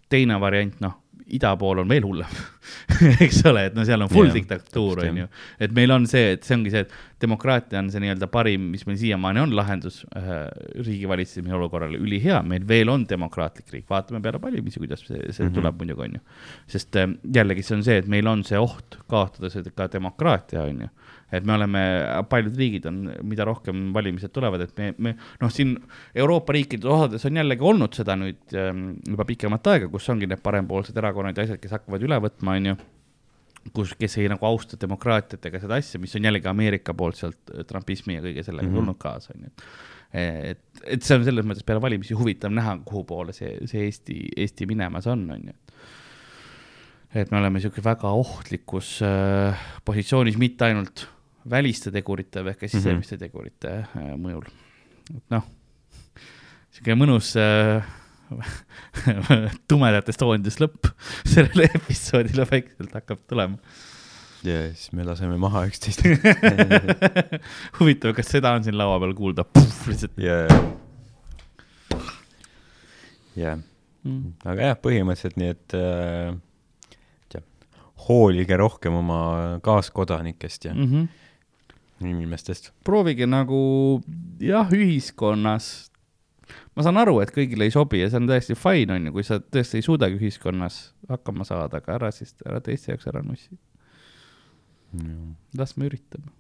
teine 0.10 0.40
variant, 0.42 0.76
noh, 0.84 0.98
ida 1.36 1.52
pool 1.60 1.82
on 1.84 1.90
veel 1.92 2.06
hullem 2.08 2.40
eks 3.26 3.42
ole, 3.50 3.66
et 3.70 3.78
no 3.78 3.86
seal 3.88 4.02
on 4.04 4.12
full 4.12 4.28
yeah, 4.28 4.36
diktatuur, 4.36 5.04
on 5.06 5.22
ju. 5.22 5.28
et 5.66 5.74
meil 5.76 5.94
on 5.96 6.06
see, 6.10 6.36
et 6.36 6.46
see 6.46 6.58
ongi 6.58 6.74
see, 6.74 6.84
et 6.86 7.24
demokraatia 7.24 7.82
on 7.82 7.90
see 7.92 8.02
nii-öelda 8.04 8.30
parim, 8.32 8.70
mis 8.74 8.86
meil 8.88 9.00
siiamaani 9.02 9.44
on 9.44 9.56
lahendus 9.58 10.02
äh, 10.18 10.46
riigi 10.80 11.10
valitsemise 11.10 11.56
olukorrale, 11.58 12.00
ülihea, 12.00 12.42
meil 12.48 12.66
veel 12.70 12.92
on 12.94 13.06
demokraatlik 13.10 13.74
riik, 13.76 13.88
vaatame 13.92 14.22
peale 14.26 14.42
valimisi, 14.42 14.82
kuidas 14.82 15.06
see, 15.06 15.18
see 15.18 15.46
mm. 15.46 15.50
-hmm. 15.50 15.56
tuleb 15.58 15.84
muidugi, 15.84 16.08
on 16.08 16.20
ju. 16.20 16.26
sest 16.76 17.00
äh, 17.00 17.10
jällegi 17.36 17.66
see 17.66 17.78
on 17.78 17.86
see, 17.88 17.98
et 18.04 18.08
meil 18.08 18.28
on 18.28 18.44
see 18.48 18.60
oht 18.60 19.00
kaotada 19.10 19.50
see 19.54 19.76
ka 19.76 19.90
demokraatia, 19.92 20.64
on 20.64 20.86
ju 20.88 20.92
et 21.32 21.46
me 21.46 21.54
oleme, 21.56 21.82
paljud 22.30 22.56
riigid 22.58 22.88
on, 22.90 23.02
mida 23.28 23.46
rohkem 23.48 23.90
valimised 23.96 24.34
tulevad, 24.34 24.64
et 24.66 24.80
me, 24.80 24.92
me 24.98 25.16
noh, 25.42 25.52
siin 25.54 25.76
Euroopa 26.18 26.56
riikide 26.56 26.90
osades 26.90 27.26
on 27.30 27.42
jällegi 27.42 27.66
olnud 27.72 27.98
seda 27.98 28.16
nüüd 28.20 28.56
ähm, 28.58 28.88
juba 29.08 29.28
pikemat 29.30 29.70
aega, 29.74 29.92
kus 29.92 30.10
ongi 30.14 30.30
need 30.30 30.42
parempoolsed 30.46 30.98
erakonnad 30.98 31.38
ja 31.38 31.46
asjad, 31.46 31.62
kes 31.62 31.76
hakkavad 31.78 32.08
üle 32.08 32.18
võtma, 32.26 32.58
onju 32.58 32.80
kus, 33.76 33.94
kes 34.00 34.18
ei 34.22 34.30
nagu 34.32 34.46
austa 34.48 34.80
demokraatiat 34.80 35.46
ega 35.50 35.62
seda 35.62 35.78
asja, 35.80 36.02
mis 36.02 36.16
on 36.18 36.26
jällegi 36.26 36.50
Ameerika 36.50 36.96
poolt 36.98 37.20
sealt 37.20 37.54
äh, 37.54 37.66
trumpismi 37.70 38.18
ja 38.18 38.26
kõige 38.26 38.46
sellega 38.46 38.66
mm. 38.66 38.74
-hmm. 38.74 38.82
tulnud 38.82 39.00
kaasa, 39.02 39.36
onju. 39.36 39.54
et, 40.14 40.64
et 40.96 41.06
see 41.06 41.20
on 41.20 41.28
selles 41.28 41.46
mõttes 41.46 41.68
peale 41.68 41.84
valimisi 41.84 42.18
huvitav 42.18 42.54
näha, 42.56 42.80
kuhu 42.86 43.04
poole 43.06 43.36
see, 43.36 43.58
see 43.70 43.86
Eesti, 43.86 44.20
Eesti 44.38 44.70
minemas 44.70 45.08
on, 45.12 45.28
onju 45.38 45.54
et 47.10 47.32
me 47.32 47.40
oleme 47.40 47.62
sihuke 47.62 47.82
väga 47.82 48.12
ohtlikus 48.14 49.00
äh, 49.06 49.70
positsioonis, 49.86 50.38
mitte 50.38 50.68
ainult 50.68 51.08
väliste 51.50 51.92
tegurite, 51.94 52.44
vaid 52.46 52.58
ka 52.60 52.68
sisemiste 52.68 53.16
mm 53.16 53.20
-hmm. 53.20 53.24
tegurite 53.26 53.72
äh, 53.98 54.12
mõjul. 54.18 54.46
et 55.16 55.24
noh, 55.34 55.46
sihuke 56.72 56.96
mõnus 56.96 57.34
äh, 57.40 57.86
tumedatest 59.70 60.20
toonidest 60.20 60.62
lõpp 60.62 60.92
sellele 61.34 61.70
episoodile 61.76 62.46
vaikselt 62.50 62.94
hakkab 62.94 63.24
tulema. 63.28 63.58
ja 64.44 64.74
siis 64.74 64.92
me 64.94 65.04
laseme 65.04 65.38
maha 65.38 65.66
üksteist. 65.68 66.04
huvitav, 67.80 68.14
kas 68.16 68.30
seda 68.30 68.54
on 68.56 68.64
siin 68.64 68.78
laua 68.78 69.00
peal 69.00 69.16
kuulda, 69.18 69.46
lihtsalt 69.88 70.22
ja, 70.24 70.46
ja, 73.36 73.58
mm.. 74.04 74.38
aga 74.46 74.72
jah, 74.72 74.78
põhimõtteliselt 74.80 75.42
nii, 75.42 75.58
et 75.58 75.80
äh, 75.80 76.38
hoolige 78.10 78.58
rohkem 78.58 78.96
oma 78.96 79.60
kaaskodanikest 79.64 80.66
ja 80.66 80.74
Mm 80.74 80.86
-hmm. 80.86 81.08
inimestest. 82.04 82.72
proovige 82.88 83.28
nagu 83.30 83.62
jah, 84.44 84.72
ühiskonnas, 84.76 85.90
ma 86.76 86.86
saan 86.86 87.00
aru, 87.02 87.20
et 87.24 87.34
kõigile 87.36 87.68
ei 87.68 87.74
sobi 87.74 88.02
ja 88.04 88.10
see 88.10 88.22
on 88.22 88.30
täiesti 88.30 88.58
fine, 88.60 88.96
on 88.96 89.10
ju, 89.10 89.16
kui 89.18 89.28
sa 89.28 89.40
tõesti 89.44 89.80
ei 89.80 89.86
suudagi 89.86 90.20
ühiskonnas 90.20 90.82
hakkama 91.10 91.48
saada, 91.48 91.82
aga 91.82 91.98
ära 92.00 92.12
siis, 92.16 92.36
ära 92.46 92.62
teiste 92.64 92.94
jaoks 92.94 93.10
ära 93.12 93.24
nussi, 93.26 93.58
las 95.58 95.76
me 95.78 95.90
üritame. 95.90 96.32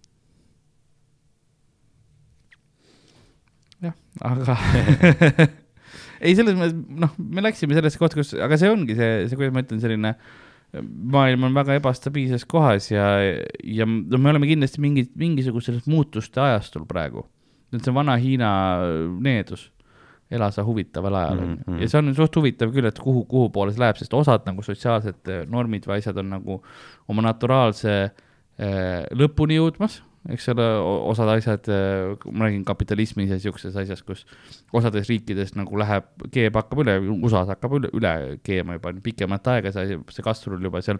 jah, 3.79 3.95
aga 4.27 4.57
ei, 6.23 6.35
selles 6.35 6.55
mõttes, 6.57 6.75
noh, 7.03 7.15
me 7.17 7.43
läksime 7.43 7.77
sellesse 7.77 7.99
kohta, 8.01 8.19
kus, 8.19 8.33
aga 8.39 8.59
see 8.59 8.71
ongi 8.71 8.95
see, 8.97 9.25
see, 9.29 9.39
kuidas 9.39 9.55
ma 9.55 9.63
ütlen, 9.63 9.81
selline 9.83 10.13
maailm 11.13 11.43
on 11.47 11.53
väga 11.57 11.79
ebastabiilses 11.79 12.45
kohas 12.45 12.91
ja, 12.91 13.05
ja 13.63 13.85
no 13.89 14.17
me 14.21 14.29
oleme 14.29 14.47
kindlasti 14.49 14.81
mingi, 14.83 15.07
mingisuguses 15.17 15.87
muutuste 15.89 16.41
ajastul 16.41 16.85
praegu. 16.89 17.25
nüüd 17.73 17.85
see 17.85 17.93
vana 17.93 18.15
Hiina 18.17 18.47
needus, 19.21 19.67
ela 20.33 20.47
sa 20.53 20.63
huvitaval 20.65 21.13
ajal 21.19 21.39
ju, 21.41 21.47
Mhm. 21.67 21.79
ja 21.81 21.87
see 21.89 21.99
on 21.99 22.15
suht 22.17 22.35
huvitav 22.35 22.71
küll, 22.73 22.85
et 22.89 22.97
kuhu, 22.99 23.25
kuhu 23.29 23.49
poole 23.53 23.71
see 23.73 23.79
läheb, 23.81 23.97
sest 23.97 24.13
osad 24.13 24.45
nagu 24.45 24.61
sotsiaalsed 24.65 25.27
eh, 25.29 25.43
normid 25.45 25.85
või 25.85 25.97
asjad 26.01 26.17
on 26.17 26.29
nagu 26.33 26.61
oma 27.07 27.21
naturaalse 27.21 28.11
eh, 28.59 29.05
lõpuni 29.13 29.57
jõudmas, 29.59 30.01
eks 30.27 30.49
ole, 30.51 30.65
osad 31.09 31.29
asjad, 31.31 31.69
ma 32.31 32.47
räägin 32.47 32.65
kapitalismis 32.67 33.29
ja 33.31 33.37
siukses 33.39 33.75
asjas, 33.79 34.01
kus 34.03 34.25
osades 34.75 35.07
riikides 35.07 35.53
nagu 35.55 35.79
läheb, 35.79 36.09
keeb 36.33 36.57
hakkab 36.59 36.81
üle, 36.83 36.97
USA-s 37.15 37.53
hakkab 37.53 37.77
üle, 37.79 37.91
üle 37.95 38.13
keema 38.43 38.75
juba 38.75 38.91
pikemat 39.05 39.47
aega, 39.53 39.71
see, 39.71 39.99
see 40.11 40.25
kastrul 40.25 40.59
juba 40.63 40.81
seal 40.85 40.99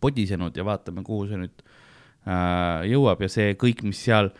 podisenud 0.00 0.56
ja 0.56 0.64
vaatame, 0.64 1.04
kuhu 1.04 1.26
see 1.28 1.40
nüüd 1.42 1.64
äh, 2.28 2.86
jõuab 2.88 3.24
ja 3.24 3.28
see 3.32 3.52
kõik, 3.60 3.84
mis 3.88 4.00
seal 4.08 4.30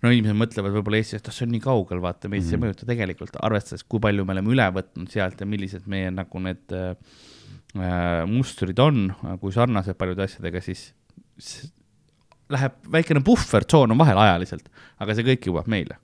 no 0.00 0.08
inimesed 0.12 0.38
mõtlevad 0.40 0.72
võib-olla 0.78 1.00
Eestis, 1.02 1.20
et 1.20 1.28
ah, 1.28 1.34
see 1.36 1.44
on 1.44 1.52
nii 1.52 1.64
kaugel, 1.64 2.00
vaata 2.00 2.30
meid 2.32 2.46
see 2.46 2.54
ei 2.54 2.60
Mhm. 2.60 2.64
mõjuta 2.64 2.88
tegelikult, 2.88 3.36
arvestades, 3.44 3.84
kui 3.84 4.00
palju 4.00 4.24
me 4.24 4.32
oleme 4.36 4.54
üle 4.54 4.68
võtnud 4.78 5.12
sealt 5.12 5.40
ja 5.40 5.48
millised 5.48 5.84
meie 5.86 6.08
nagu 6.10 6.40
need 6.40 6.72
äh, 6.72 6.94
äh, 7.76 8.24
mustrid 8.28 8.80
on, 8.80 9.10
kui 9.42 9.52
sarnased 9.52 10.00
paljude 10.00 10.24
asjadega, 10.24 10.64
siis 10.64 10.94
läheb 12.50 12.72
väikene 12.92 13.22
puhvertsoon 13.24 13.90
on 13.94 13.98
vahel 14.00 14.18
ajaliselt, 14.18 14.68
aga 15.00 15.14
see 15.14 15.26
kõik 15.32 15.46
jõuab 15.50 15.68
meile. 15.70 15.96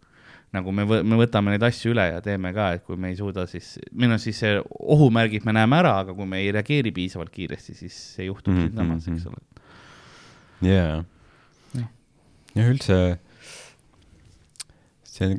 nagu 0.57 0.73
me, 0.73 0.85
me 0.87 1.17
võtame 1.19 1.51
neid 1.53 1.63
asju 1.67 1.91
üle 1.93 2.05
ja 2.15 2.21
teeme 2.25 2.53
ka, 2.55 2.69
et 2.77 2.85
kui 2.87 2.97
me 2.97 3.11
ei 3.11 3.17
suuda, 3.19 3.43
siis, 3.51 3.75
meil 3.93 4.13
on 4.15 4.21
siis 4.23 4.39
see 4.41 4.55
ohumärgid 4.95 5.45
me 5.45 5.53
näeme 5.53 5.77
ära, 5.83 5.99
aga 6.05 6.15
kui 6.17 6.25
me 6.31 6.39
ei 6.41 6.53
reageeri 6.55 6.93
piisavalt 6.97 7.33
kiiresti, 7.35 7.75
siis 7.77 7.97
see 8.17 8.29
juhtub 8.31 8.55
Mhm, 8.55 8.71
siinsamas, 8.71 9.09
eks 9.11 9.27
ole. 9.27 9.43
jaa 10.71 11.05
ja 12.57 12.65
üldse 12.71 12.97
see 15.05 15.27
on, 15.33 15.37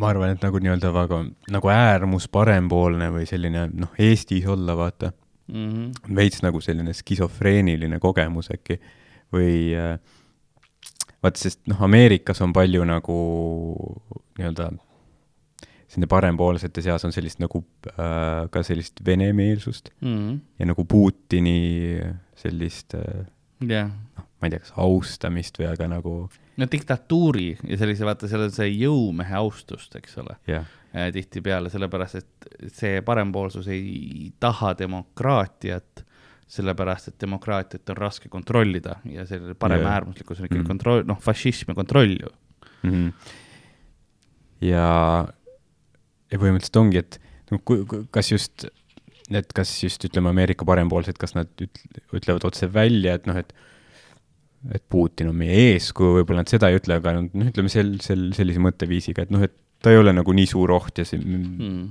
ma 0.00 0.08
arvan, 0.12 0.32
et 0.36 0.44
nagu 0.44 0.60
nii-öelda 0.62 0.92
väga 0.94 1.18
nagu 1.52 1.68
äärmus 1.72 2.28
parempoolne 2.32 3.10
või 3.12 3.26
selline 3.28 3.66
noh, 3.74 3.92
Eestis 4.00 4.46
olla, 4.48 4.76
vaata, 4.78 5.12
Mhm. 5.52 6.14
veits 6.16 6.40
nagu 6.42 6.60
selline 6.64 6.94
skisofreeniline 6.96 7.98
kogemus 8.00 8.48
äkki 8.54 8.78
või 9.32 9.72
äh, 9.78 9.98
vaata, 11.22 11.38
sest 11.40 11.60
noh, 11.70 11.82
Ameerikas 11.86 12.40
on 12.44 12.52
palju 12.56 12.84
nagu 12.88 13.18
nii-öelda 14.38 14.70
nende 15.92 16.08
parempoolsete 16.08 16.80
seas 16.80 17.04
on 17.04 17.12
sellist 17.12 17.40
nagu 17.42 17.60
äh, 17.92 18.46
ka 18.50 18.62
sellist 18.64 19.02
venemeelsust 19.04 19.90
Mhm. 20.00 20.38
ja 20.58 20.66
nagu 20.70 20.84
Putini 20.88 21.98
sellist 22.34 22.94
äh, 22.96 23.26
jah, 23.60 23.90
noh, 24.16 24.24
ma 24.40 24.48
ei 24.48 24.54
tea, 24.54 24.62
kas 24.64 24.72
austamist 24.80 25.60
või 25.60 25.68
aga 25.68 25.88
nagu 25.92 26.14
no 26.56 26.66
diktatuuri 26.72 27.50
ja 27.68 27.76
sellise, 27.80 28.06
vaata, 28.08 28.28
seal 28.28 28.46
on 28.46 28.50
see 28.56 28.70
jõumehe 28.72 29.36
austust, 29.38 29.94
eks 30.00 30.16
ole. 30.20 30.34
Jah, 30.48 30.64
äh, 30.96 31.10
tihtipeale, 31.14 31.70
sellepärast 31.72 32.18
et 32.22 32.48
see 32.72 33.02
parempoolsus 33.04 33.68
ei 33.72 34.32
taha 34.40 34.72
demokraatiat, 34.80 36.02
sellepärast 36.48 37.08
et 37.08 37.18
demokraatiat 37.20 37.90
on 37.90 37.96
raske 37.96 38.28
kontrollida 38.28 38.96
ja 39.08 39.24
selle 39.26 39.54
paremäärmuslikkus 39.54 40.40
on 40.40 40.46
ikkagi 40.46 40.60
Mhm. 40.62 40.68
kontroll, 40.68 41.04
noh, 41.06 41.20
fašism 41.20 41.70
ja 41.70 41.74
kontroll 41.74 42.16
ju. 42.20 42.28
mm. 42.82 42.90
-hmm. 42.90 43.12
ja 44.60 44.86
ja 46.32 46.38
põhimõtteliselt 46.40 46.78
ongi, 46.80 46.98
et 47.02 47.18
no 47.52 47.58
ku- 47.64 47.84
kas 48.10 48.30
just, 48.32 48.64
et 49.30 49.52
kas 49.52 49.72
just 49.84 50.04
ütleme, 50.08 50.30
Ameerika 50.32 50.64
parempoolsed, 50.64 51.18
kas 51.20 51.34
nad 51.36 51.48
üt- 51.60 51.82
ütlevad 52.16 52.44
otse 52.48 52.68
välja, 52.72 53.14
et 53.14 53.26
noh, 53.26 53.36
et 53.36 53.52
et 54.72 54.82
Putin 54.88 55.28
on 55.28 55.34
meie 55.36 55.72
eeskuju, 55.74 56.20
võib-olla 56.20 56.44
nad 56.44 56.48
seda 56.48 56.68
ei 56.70 56.76
ütle, 56.78 56.94
aga 57.00 57.16
noh, 57.18 57.48
ütleme 57.50 57.68
sel, 57.68 57.96
sel, 58.00 58.28
sellise 58.32 58.60
mõtteviisiga, 58.62 59.22
et 59.26 59.30
noh, 59.34 59.42
et 59.42 59.52
ta 59.82 59.90
ei 59.90 59.96
ole 59.98 60.12
nagu 60.14 60.32
nii 60.32 60.46
suur 60.46 60.70
oht 60.70 60.98
ja 60.98 61.04
see 61.04 61.18
mm. 61.18 61.88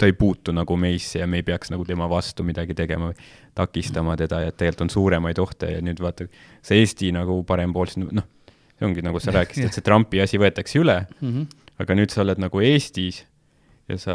ta 0.00 0.06
ei 0.08 0.12
puutu 0.16 0.52
nagu 0.56 0.76
meisse 0.80 1.18
ja 1.20 1.26
me 1.26 1.36
ei 1.42 1.44
peaks 1.44 1.70
nagu 1.70 1.84
tema 1.84 2.08
vastu 2.08 2.42
midagi 2.42 2.74
tegema 2.74 3.10
või 3.12 3.18
takistama 3.54 4.16
teda 4.16 4.40
ja 4.40 4.48
et 4.52 4.56
tegelikult 4.56 4.80
on 4.88 4.90
suuremaid 4.90 5.38
ohte 5.38 5.70
ja 5.76 5.80
nüüd 5.84 6.00
vaata, 6.02 6.26
see 6.62 6.80
Eesti 6.82 7.12
nagu 7.14 7.42
parempoolsed, 7.46 8.02
noh, 8.12 8.24
see 8.78 8.86
ongi 8.88 9.02
nagu 9.06 9.20
sa 9.22 9.30
rääkisid, 9.38 9.64
et 9.70 9.72
see 9.78 9.84
Trumpi 9.86 10.20
asi 10.24 10.38
võetakse 10.42 10.80
üle, 10.82 11.06
Mm 11.20 11.30
-hmm. 11.32 11.46
aga 11.78 11.94
nüüd 11.94 12.10
sa 12.10 12.22
oled 12.22 12.38
nagu 12.38 12.60
Eestis 12.60 13.24
ja 13.88 13.98
sa 13.98 14.14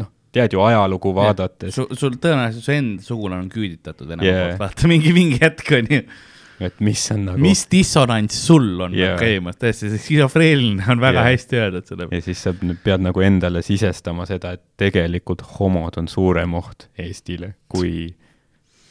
noh, 0.00 0.10
tead 0.34 0.52
ju 0.52 0.60
ajalugu 0.66 1.12
vaadates, 1.14 1.74
sul, 1.74 1.86
sul 1.94 2.16
tõenäoliselt 2.18 2.62
su 2.66 2.72
enda 2.74 3.02
sugulane 3.02 3.42
on 3.46 3.50
küüditatud 3.50 4.08
Venemaa 4.08 4.26
Yeah. 4.30 4.46
poolt, 4.48 4.60
vaata 4.60 4.88
mingi, 4.90 5.12
mingi 5.12 5.38
hetk 5.40 5.70
on 5.78 5.86
ju. 5.90 6.00
et 6.60 6.80
mis 6.80 7.10
on 7.10 7.24
nagu 7.26 7.38
mis 7.42 7.64
dissonants 7.70 8.46
sul 8.46 8.80
on 8.80 8.94
Yeah. 8.94 9.18
käimas, 9.20 9.56
tõesti, 9.58 9.90
see 9.90 9.98
skisofreeniline 9.98 10.84
on 10.90 11.00
väga 11.00 11.20
Yeah. 11.22 11.30
hästi 11.32 11.56
öeldud 11.62 11.86
selle 11.86 12.08
ja 12.10 12.20
siis 12.20 12.42
sa 12.42 12.52
pead 12.84 13.00
nagu 13.00 13.20
endale 13.20 13.62
sisestama 13.62 14.26
seda, 14.26 14.52
et 14.52 14.62
tegelikult 14.76 15.42
homod 15.60 15.98
on 15.98 16.08
suurem 16.08 16.54
oht 16.54 16.88
Eestile 16.98 17.54
kui 17.68 18.14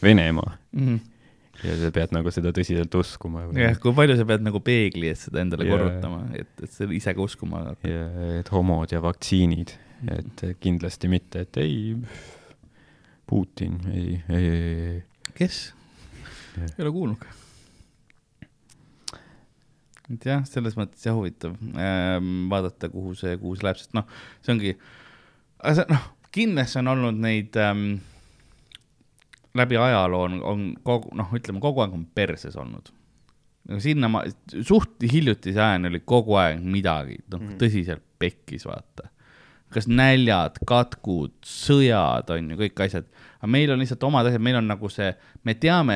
Venemaa 0.04 0.58
mm. 0.72 0.88
-hmm. 0.88 1.00
ja 1.64 1.78
sa 1.80 1.92
pead 1.96 2.16
nagu 2.16 2.32
seda 2.32 2.54
tõsiselt 2.56 2.96
uskuma. 3.00 3.46
jah, 3.58 3.78
kui 3.80 3.94
palju 3.96 4.18
sa 4.20 4.26
pead 4.30 4.46
nagu 4.46 4.60
peegli 4.60 5.10
ees 5.12 5.28
seda 5.28 5.44
endale 5.44 5.68
yeah. 5.68 5.78
korrutama, 5.78 6.24
et, 6.40 6.52
et 6.64 6.72
sa 6.72 6.88
ise 6.90 7.14
ka 7.14 7.22
uskuma 7.24 7.64
hakkad. 7.70 7.92
ja 7.92 8.40
et 8.40 8.52
homod 8.52 8.92
ja 8.92 9.02
vaktsiinid, 9.04 9.76
et 10.18 10.46
kindlasti 10.60 11.12
mitte, 11.12 11.48
et 11.48 11.62
ei, 11.64 11.96
Putin, 13.28 13.80
ei, 13.94 14.20
ei, 14.30 14.50
ei, 14.50 14.66
ei, 14.90 15.04
kes? 15.34 15.74
Ei 16.60 16.84
ole 16.84 16.92
kuulnud. 16.92 17.24
et 20.14 20.26
jah, 20.28 20.44
selles 20.46 20.76
mõttes 20.78 21.06
jah 21.08 21.16
huvitav 21.16 21.56
ähm, 21.80 22.50
vaadata, 22.52 22.90
kuhu 22.92 23.16
see, 23.18 23.38
kuhu 23.42 23.56
see 23.56 23.66
läheb, 23.66 23.80
sest 23.80 23.96
noh, 23.98 24.10
see 24.44 24.54
ongi, 24.54 24.74
aga 25.64 25.78
see 25.80 25.88
noh, 25.90 26.10
kindlasti 26.36 26.82
on 26.82 26.92
olnud 26.92 27.22
neid 27.24 27.58
ähm, 27.62 27.88
läbi 29.58 29.78
ajaloo 29.78 30.22
on, 30.28 30.38
on 30.44 30.62
kogu 30.84 31.12
noh, 31.18 31.32
ütleme 31.38 31.62
kogu 31.64 31.84
aeg 31.84 31.94
on 31.94 32.06
perses 32.16 32.56
olnud. 32.60 32.90
no 33.70 33.80
sinna 33.80 34.10
ma, 34.12 34.24
suht 34.68 35.04
hiljutise 35.12 35.62
ajani 35.62 35.88
oli 35.94 36.02
kogu 36.06 36.36
aeg 36.42 36.60
midagi, 36.64 37.20
noh 37.32 37.40
Mhm. 37.40 37.52
mm. 37.54 37.60
tõsiselt 37.62 38.04
pekkis, 38.20 38.66
vaata. 38.68 39.10
kas 39.74 39.88
näljad, 39.90 40.60
katkud, 40.70 41.32
sõjad 41.50 42.30
on 42.30 42.52
ju 42.52 42.58
kõik 42.60 42.82
asjad, 42.86 43.08
aga 43.40 43.48
meil 43.50 43.72
on 43.74 43.80
lihtsalt 43.82 44.04
omad 44.06 44.28
asjad, 44.30 44.42
meil 44.46 44.60
on 44.60 44.68
nagu 44.70 44.90
see, 44.90 45.08
me 45.44 45.56
teame, 45.58 45.96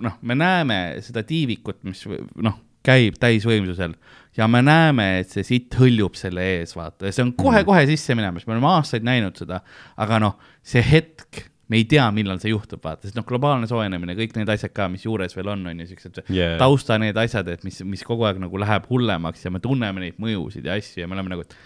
noh, 0.00 0.14
me 0.22 0.34
näeme 0.38 0.78
seda 1.04 1.22
tiivikut, 1.28 1.82
mis 1.84 2.06
noh, 2.40 2.56
käib 2.84 3.18
täisvõimsusel 3.20 3.94
ja 4.36 4.48
me 4.48 4.62
näeme, 4.64 5.20
et 5.20 5.28
see 5.32 5.44
sitt 5.44 5.76
hõljub 5.76 6.16
selle 6.16 6.40
ees, 6.54 6.72
vaata, 6.76 7.06
ja 7.08 7.12
see 7.12 7.24
on 7.26 7.34
kohe-kohe 7.36 7.84
sisse 7.90 8.16
minemas, 8.16 8.46
me 8.48 8.56
oleme 8.56 8.70
aastaid 8.72 9.04
näinud 9.06 9.36
seda, 9.40 9.60
aga 10.00 10.18
noh, 10.24 10.38
see 10.64 10.82
hetk, 10.84 11.44
me 11.68 11.78
ei 11.80 11.84
tea, 11.88 12.04
millal 12.14 12.40
see 12.42 12.52
juhtub, 12.52 12.82
vaata, 12.84 13.06
sest 13.06 13.16
noh, 13.16 13.24
globaalne 13.28 13.68
soojenemine, 13.70 14.16
kõik 14.18 14.34
need 14.36 14.50
asjad 14.52 14.72
ka, 14.76 14.88
mis 14.92 15.06
juures 15.06 15.32
veel 15.36 15.48
on, 15.54 15.62
on 15.70 15.80
ju 15.80 15.86
siuksed 15.92 16.20
Yeah. 16.28 16.58
tausta 16.60 16.98
need 17.00 17.16
asjad, 17.20 17.48
et 17.52 17.64
mis, 17.64 17.80
mis 17.88 18.04
kogu 18.04 18.26
aeg 18.28 18.40
nagu 18.42 18.60
läheb 18.60 18.88
hullemaks 18.90 19.46
ja 19.46 19.52
me 19.54 19.60
tunneme 19.64 20.02
neid 20.02 20.20
mõjusid 20.20 20.66
ja 20.68 20.76
asju 20.78 21.02
ja 21.02 21.08
me 21.08 21.16
oleme 21.16 21.32
nagu, 21.32 21.46
et 21.46 21.56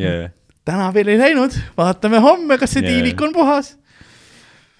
yeah. 0.00 0.34
täna 0.66 0.90
veel 0.94 1.14
ei 1.14 1.20
läinud, 1.22 1.54
vaatame 1.78 2.20
homme, 2.24 2.58
kas 2.58 2.74
see 2.74 2.82
yeah. 2.82 2.96
tiivik 2.96 3.22
on 3.22 3.34
puhas. 3.36 3.76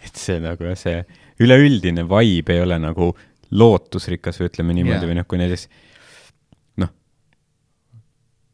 et 0.03 0.19
see 0.19 0.41
nagu 0.43 0.67
jah, 0.71 0.79
see 0.79 1.01
üleüldine 1.43 2.07
vibe 2.11 2.57
ei 2.57 2.65
ole 2.65 2.79
nagu 2.83 3.13
lootusrikas 3.57 4.41
või 4.41 4.51
ütleme 4.51 4.75
niimoodi 4.77 5.05
Jaa. 5.05 5.11
või 5.11 5.19
noh, 5.21 5.27
kui 5.29 5.39
näiteks 5.39 5.69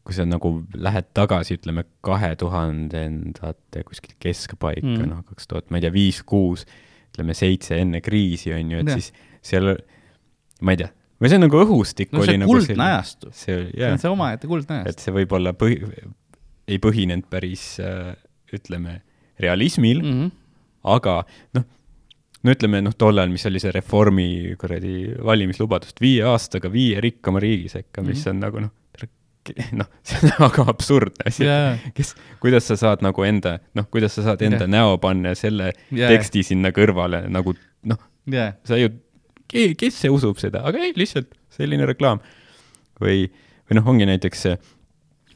kui 0.03 0.13
sa 0.15 0.25
nagu 0.27 0.49
lähed 0.75 1.05
tagasi, 1.15 1.55
ütleme 1.59 1.85
kahe 2.03 2.33
tuhandendate 2.35 3.83
kuskil 3.87 4.15
keskpaika 4.19 4.83
mm., 4.85 4.97
Mm. 4.99 5.09
noh, 5.13 5.21
kaks 5.29 5.47
tuhat, 5.47 5.69
ma 5.71 5.77
ei 5.79 5.85
tea, 5.85 5.93
viis-kuus, 5.93 6.65
ütleme 7.13 7.33
seitse 7.37 7.77
enne 7.79 8.01
kriisi 8.03 8.51
on 8.55 8.71
ju, 8.73 8.81
et 8.83 8.87
Jah. 8.91 8.99
siis 8.99 9.13
seal, 9.53 9.75
ma 10.61 10.73
ei 10.75 10.81
tea, 10.83 10.89
või 11.21 11.29
see 11.31 11.39
on 11.39 11.45
nagu 11.47 11.61
õhustik 11.63 12.11
no 12.11 12.19
oli 12.23 12.33
see 12.33 12.41
nagu 12.41 12.51
kuldne 12.51 12.83
ajastu, 12.89 13.31
see 13.31 13.55
oli, 13.55 13.69
see 13.71 13.81
jah 13.83 13.93
on, 13.95 14.01
see 14.03 14.11
omaette 14.11 14.47
kuldne 14.51 14.79
ajastu. 14.81 14.89
et 14.89 15.05
see 15.05 15.15
võib-olla 15.19 15.53
põhi, 15.55 15.77
ei 16.67 16.79
põhinenud 16.83 17.29
päris 17.31 17.67
äh, 17.83 18.11
ütleme 18.53 18.99
realismil 19.39 20.01
mm, 20.03 20.11
Mm 20.11 20.19
-hmm. 20.19 20.31
aga 20.97 21.15
noh, 21.55 21.63
no 22.43 22.51
ütleme 22.51 22.81
noh, 22.83 22.93
tollal, 22.97 23.29
mis 23.31 23.45
oli 23.47 23.59
see 23.59 23.71
Reformi 23.71 24.55
kuradi 24.59 25.13
valimislubadust 25.23 26.01
viie 26.03 26.23
aastaga 26.27 26.67
viie 26.71 26.99
rikkama 27.01 27.39
riigi 27.39 27.69
sekka, 27.69 28.01
mis 28.03 28.25
Mhm. 28.25 28.29
on 28.35 28.39
nagu 28.39 28.59
noh, 28.67 28.71
noh, 29.75 29.89
see 30.07 30.19
on 30.23 30.33
väga 30.45 30.65
absurdne 30.71 31.27
asi 31.29 31.47
et 31.47 31.95
kes, 31.97 32.13
kuidas 32.43 32.67
sa 32.69 32.77
saad 32.79 33.03
nagu 33.05 33.25
enda, 33.27 33.57
noh, 33.77 33.87
kuidas 33.91 34.15
sa 34.17 34.25
saad 34.29 34.43
enda 34.45 34.63
Jah. 34.63 34.71
näo 34.71 34.97
panna 35.03 35.33
ja 35.33 35.39
selle 35.39 35.71
Jaa. 35.91 36.11
teksti 36.11 36.45
sinna 36.53 36.73
kõrvale 36.75 37.25
nagu 37.33 37.55
noh, 37.89 37.99
jah, 38.31 38.55
sa 38.67 38.79
ju, 38.79 38.91
kes 39.51 39.99
see 39.99 40.11
usub 40.13 40.39
seda, 40.41 40.63
aga 40.67 40.81
ei, 40.83 40.93
lihtsalt 40.97 41.33
selline 41.53 41.87
reklaam. 41.89 42.23
või, 43.01 43.27
või 43.67 43.79
noh, 43.79 43.89
ongi 43.89 44.07
näiteks 44.07 44.45
see, 44.47 44.57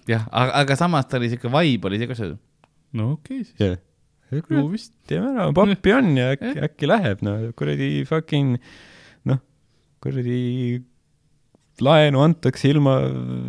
jah, 0.09 0.27
aga, 0.31 0.63
aga 0.63 0.79
samas 0.79 1.09
ta 1.09 1.19
oli 1.19 1.31
siuke 1.33 1.51
vibe 1.51 1.89
oli 1.91 1.99
see, 2.01 2.09
kus 2.09 2.23
sa, 2.23 2.31
no 2.97 3.11
okei 3.17 3.43
okay, 3.43 3.49
siis, 3.49 3.59
jah, 3.59 4.43
no 4.55 4.67
vist. 4.71 4.93
teeme 5.09 5.33
ära, 5.33 5.49
pappi 5.55 5.95
on 5.95 6.13
ja 6.19 6.31
äkki, 6.35 6.53
äkki 6.67 6.89
läheb, 6.89 7.23
no 7.27 7.39
kuradi 7.59 7.89
fucking 8.07 8.55
noh, 9.27 9.41
kuradi 10.03 10.39
laenu 11.85 12.21
antakse 12.23 12.69
ilma 12.71 12.95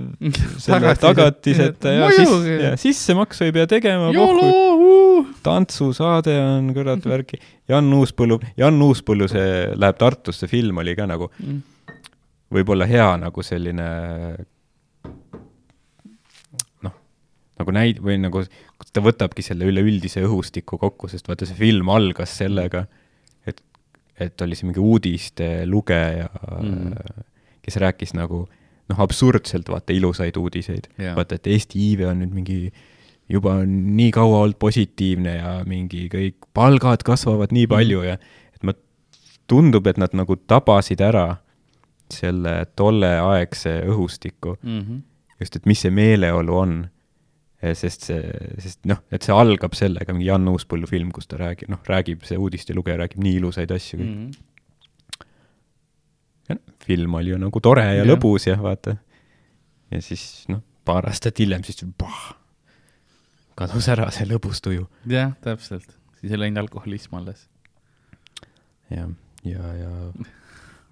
selle 0.64 0.94
tagatiseta 1.00 1.92
ja 1.94 2.10
siis 2.12 2.28
Muidugi. 2.28 2.56
ja 2.64 2.72
sissemaksu 2.80 3.44
ei 3.48 3.52
pea 3.56 3.66
tegema, 3.70 4.10
tantsusaade 5.42 6.34
on 6.42 6.68
kurat 6.76 7.04
värki, 7.08 7.40
Jan 7.68 7.88
Uuspõllu, 7.96 8.38
Jan 8.60 8.78
Uuspõllu 8.84 9.28
see 9.30 9.48
läheb 9.76 9.98
Tartusse 10.00 10.48
film 10.50 10.78
oli 10.84 10.94
ka 10.98 11.06
nagu 11.10 11.30
võib-olla 12.54 12.86
hea 12.88 13.08
nagu 13.20 13.42
selline 13.44 13.88
noh, 16.84 16.94
nagu 17.60 17.74
näid- 17.76 18.00
või 18.04 18.18
nagu 18.22 18.44
ta 18.92 19.02
võtabki 19.04 19.42
selle 19.44 19.66
üleüldise 19.68 20.22
õhustiku 20.26 20.78
kokku, 20.80 21.08
sest 21.12 21.28
vaata 21.28 21.46
see 21.48 21.58
film 21.58 21.88
algas 21.92 22.36
sellega, 22.40 22.84
et, 23.46 23.60
et 24.20 24.44
oli 24.46 24.56
see 24.58 24.68
mingi 24.70 24.80
uudiste 24.84 25.50
lugeja 25.66 26.28
Mm. 26.58 26.92
mm., 27.68 27.72
kes 27.72 27.76
rääkis 27.84 28.14
nagu 28.16 28.46
noh, 28.88 29.00
absurdselt 29.04 29.68
vaata 29.68 29.92
ilusaid 29.92 30.36
uudiseid 30.40 30.88
Jaa. 30.98 31.14
vaata, 31.16 31.36
et 31.36 31.46
Eesti 31.46 31.78
iive 31.90 32.06
on 32.08 32.22
nüüd 32.24 32.32
mingi 32.32 32.72
juba 33.28 33.58
nii 33.68 34.10
kaua 34.16 34.38
olnud 34.46 34.56
positiivne 34.58 35.34
ja 35.36 35.50
mingi 35.68 36.06
kõik 36.08 36.48
palgad 36.56 37.02
kasvavad 37.04 37.52
nii 37.52 37.66
palju 37.68 38.02
ja 38.06 38.14
et 38.16 38.62
ma, 38.64 38.72
tundub, 39.46 39.86
et 39.86 39.98
nad 40.00 40.14
nagu 40.16 40.36
tabasid 40.48 41.00
ära 41.04 41.26
selle 42.08 42.62
tolleaegse 42.76 43.82
õhustiku, 43.84 44.56
Mhm. 44.64 45.02
just, 45.40 45.56
et 45.56 45.66
mis 45.66 45.80
see 45.84 45.90
meeleolu 45.92 46.56
on. 46.56 46.88
sest 47.74 48.04
see, 48.06 48.22
sest 48.62 48.84
noh, 48.86 49.00
et 49.10 49.20
see 49.26 49.34
algab 49.34 49.74
sellega, 49.74 50.12
mingi 50.14 50.28
Jan 50.28 50.46
Uuspõllu 50.46 50.86
film, 50.86 51.10
kus 51.10 51.26
ta 51.26 51.36
räägib, 51.40 51.68
noh, 51.68 51.80
räägib 51.90 52.22
see 52.22 52.36
uudistelugeja 52.38 52.96
räägib 53.00 53.18
nii 53.18 53.40
ilusaid 53.40 53.72
asju 53.74 53.98
mm.. 53.98 54.28
noh, 54.30 54.36
film 56.88 57.14
oli 57.20 57.34
ju 57.34 57.38
nagu 57.40 57.60
tore 57.64 57.84
ja 57.84 58.00
Jah. 58.00 58.08
lõbus 58.08 58.48
ja 58.48 58.56
vaata. 58.60 58.96
ja 59.92 60.00
siis 60.04 60.24
noh, 60.52 60.62
paar 60.88 61.08
aastat 61.10 61.38
hiljem 61.40 61.64
siis 61.66 61.84
pah, 62.00 62.32
kadus 63.58 63.88
ära 63.92 64.08
see 64.14 64.26
lõbus 64.28 64.62
tuju. 64.64 64.86
jah, 65.10 65.34
täpselt, 65.44 65.88
siis 66.20 66.32
ei 66.32 66.40
läinud 66.40 66.64
alkoholism 66.64 67.18
alles. 67.20 67.46
ja, 68.90 69.08
ja, 69.44 69.72
ja 69.82 69.90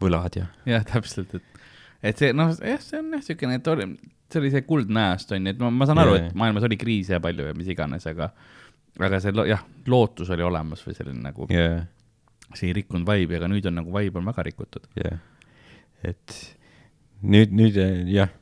võlad 0.02 0.36
ja 0.36 0.50
jah, 0.68 0.84
täpselt, 0.86 1.32
et, 1.38 1.64
et 2.12 2.20
see 2.20 2.32
noh, 2.36 2.52
jah, 2.60 2.82
see 2.84 3.00
on 3.00 3.14
jah, 3.16 3.24
siukene, 3.24 3.60
oli, 3.72 3.88
see 4.32 4.42
oli 4.42 4.52
see 4.52 4.64
kuldne 4.68 5.06
ajastu 5.10 5.38
onju, 5.38 5.54
et 5.54 5.62
ma, 5.64 5.72
ma 5.72 5.88
saan 5.88 6.02
aru 6.02 6.16
et 6.20 6.36
maailmas 6.36 6.66
oli 6.68 6.78
kriise 6.80 7.16
ja 7.16 7.22
palju 7.24 7.48
ja 7.48 7.56
mis 7.56 7.70
iganes, 7.72 8.04
aga 8.10 8.30
aga 8.96 9.20
see 9.20 9.32
lo- 9.36 9.46
jah, 9.48 9.62
lootus 9.88 10.30
oli 10.32 10.44
olemas 10.44 10.84
või 10.86 10.96
selline 10.96 11.22
nagu 11.24 11.48
ja, 11.52 11.84
see 12.54 12.70
ei 12.70 12.76
rikkunud 12.80 13.08
vibe'i, 13.08 13.38
aga 13.40 13.48
nüüd 13.52 13.66
on 13.68 13.80
nagu 13.80 13.92
vibe 13.96 14.20
on 14.20 14.28
väga 14.28 14.44
rikutud. 14.50 14.86
ja 15.00 15.16
et 16.04 16.34
nüüd, 17.22 17.52
nüüd 17.56 17.76
eh, 17.80 18.02
jah, 18.12 18.32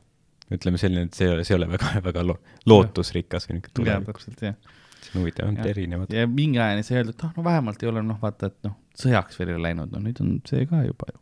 ütleme 0.53 0.79
selline, 0.81 1.07
et 1.09 1.17
see, 1.17 1.29
see 1.43 1.55
ei 1.55 1.59
ole 1.59 1.69
väga, 1.71 1.93
väga 2.05 2.23
lo- 2.25 2.39
lootusrikas 2.69 3.47
või 3.49 3.59
niisugune 3.59 3.89
jah, 3.89 4.01
tulevik. 4.01 4.11
täpselt 4.11 4.43
jah. 4.45 4.57
see 5.05 5.15
on 5.15 5.23
huvitav, 5.23 5.49
on 5.49 5.57
erinevad. 5.71 6.13
ja 6.13 6.27
mingi 6.29 6.59
ajani 6.61 6.85
sai 6.85 6.99
öeldud, 7.01 7.15
et 7.17 7.25
ah 7.27 7.33
no 7.37 7.45
vähemalt 7.47 7.83
ei 7.83 7.89
ole 7.91 8.03
noh, 8.05 8.19
vaata, 8.21 8.51
et 8.51 8.59
noh, 8.67 8.75
sõjaks 8.99 9.39
veel 9.39 9.53
ei 9.53 9.57
ole 9.59 9.67
läinud, 9.69 9.91
no 9.93 10.03
nüüd 10.03 10.21
on 10.23 10.37
see 10.47 10.67
ka 10.69 10.83
juba 10.85 11.11
ju. 11.13 11.19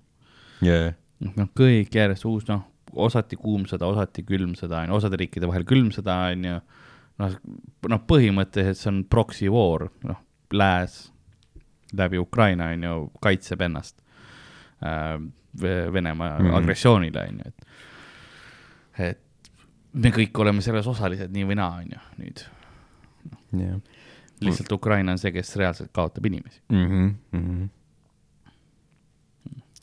ja, 0.70 0.80
noh, 1.30 1.50
kõik 1.58 1.96
järjest 2.00 2.28
uus, 2.30 2.48
noh, 2.50 2.66
osati 2.94 3.40
kuum 3.40 3.64
sõda, 3.70 3.88
osati 3.90 4.26
külm 4.28 4.54
sõda, 4.60 4.84
onju, 4.84 5.00
osade 5.00 5.18
riikide 5.22 5.50
vahel 5.50 5.66
külm 5.70 5.90
sõda, 5.96 6.20
onju. 6.34 6.60
noh, 7.24 7.40
noh, 7.94 8.04
põhimõtteliselt 8.10 8.82
see 8.82 8.92
on 8.92 9.02
proxy 9.10 9.50
war, 9.54 9.88
noh, 10.08 10.20
lääs 10.54 11.00
läbi 11.94 12.18
Ukraina 12.18 12.72
on 12.74 12.84
ju 12.84 12.94
kaitseb 13.22 13.62
ennast 13.62 14.00
äh, 14.82 15.18
Ve- 15.20 15.43
Venemaa 15.62 16.30
mm 16.40 16.46
Mhm. 16.46 16.52
-hmm. 16.52 16.58
agressioonile 16.58 17.28
on 17.30 17.38
ju, 17.38 17.52
et, 17.52 17.66
et 19.10 19.20
me 19.94 20.10
kõik 20.10 20.40
oleme 20.42 20.62
selles 20.62 20.88
osalised 20.88 21.32
nii 21.32 21.46
või 21.46 21.56
naa 21.56 21.78
on 21.82 21.92
ju 21.92 22.00
nüüd, 22.18 22.46
jah 23.60 23.80
lihtsalt 24.44 24.72
Ukraina 24.76 25.12
on 25.12 25.18
see, 25.22 25.32
kes 25.32 25.56
reaalselt 25.56 25.92
kaotab 25.96 26.26
inimesi. 26.26 26.62
mm. 26.70 26.88
-hmm, 26.88 27.14
mm 27.32 27.44
-hmm. 27.48 27.70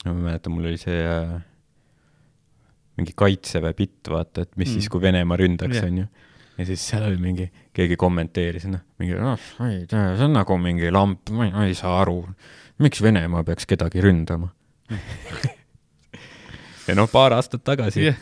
ma 0.04 0.14
mäletan, 0.14 0.52
mul 0.52 0.64
oli 0.68 0.76
see 0.76 0.98
äh, 1.06 1.40
mingi 2.96 3.12
kaitseväe 3.16 3.72
bitt, 3.74 4.08
vaata, 4.10 4.42
et 4.42 4.56
mis 4.56 4.68
mm. 4.68 4.72
Siis, 4.72 4.88
kui 4.88 5.00
Venemaa 5.00 5.36
ründaks 5.36 5.74
yeah., 5.74 5.86
onju. 5.86 6.04
ja 6.58 6.66
siis 6.66 6.88
seal 6.88 7.02
oli 7.08 7.16
mingi, 7.16 7.50
keegi 7.72 7.96
kommenteeris, 7.96 8.66
noh, 8.68 8.80
mingi, 8.98 9.14
noh, 9.14 9.38
ma 9.58 9.70
ei 9.70 9.86
tea, 9.86 10.16
see 10.16 10.24
on 10.24 10.32
nagu 10.36 10.58
mingi 10.58 10.90
lamp, 10.90 11.30
ma 11.30 11.64
ei 11.64 11.74
saa 11.74 12.00
aru, 12.02 12.28
miks 12.78 13.02
Venemaa 13.02 13.44
peaks 13.44 13.66
kedagi 13.66 14.00
ründama. 14.00 14.48
ja 16.90 16.98
noh, 16.98 17.08
paar 17.10 17.34
aastat 17.36 17.62
tagasi 17.66 18.08
jah, 18.08 18.18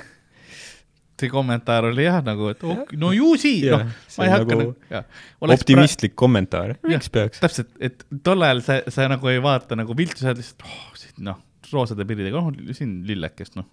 see 1.19 1.31
kommentaar 1.33 1.89
oli 1.89 2.07
jah 2.07 2.21
nagu, 2.25 2.51
et 2.53 2.63
oh, 2.67 2.85
no 3.01 3.11
ju 3.17 3.33
siis, 3.41 3.65
Jah, 3.67 3.83
noh, 3.83 3.97
ma 4.19 4.27
ei 4.27 4.33
hakka 4.35 4.59
nagu 4.61 4.75
nagu, 4.93 5.55
optimistlik 5.57 6.15
kommentaar, 6.19 6.77
miks 6.87 7.11
peaks? 7.15 7.43
täpselt, 7.43 7.73
et 7.83 8.05
tol 8.25 8.47
ajal 8.47 8.63
sa, 8.67 8.79
sa 8.95 9.09
nagu 9.11 9.33
ei 9.33 9.43
vaata 9.43 9.79
nagu 9.79 9.97
viltu, 9.99 10.23
sa 10.23 10.33
oled 10.33 10.43
lihtsalt 10.43 10.69
oh,, 10.69 11.09
noh, 11.31 11.41
roosade 11.73 12.07
pillidega, 12.09 12.43
noh, 12.45 12.75
siin 12.77 13.01
lillekest, 13.09 13.59
noh. 13.59 13.67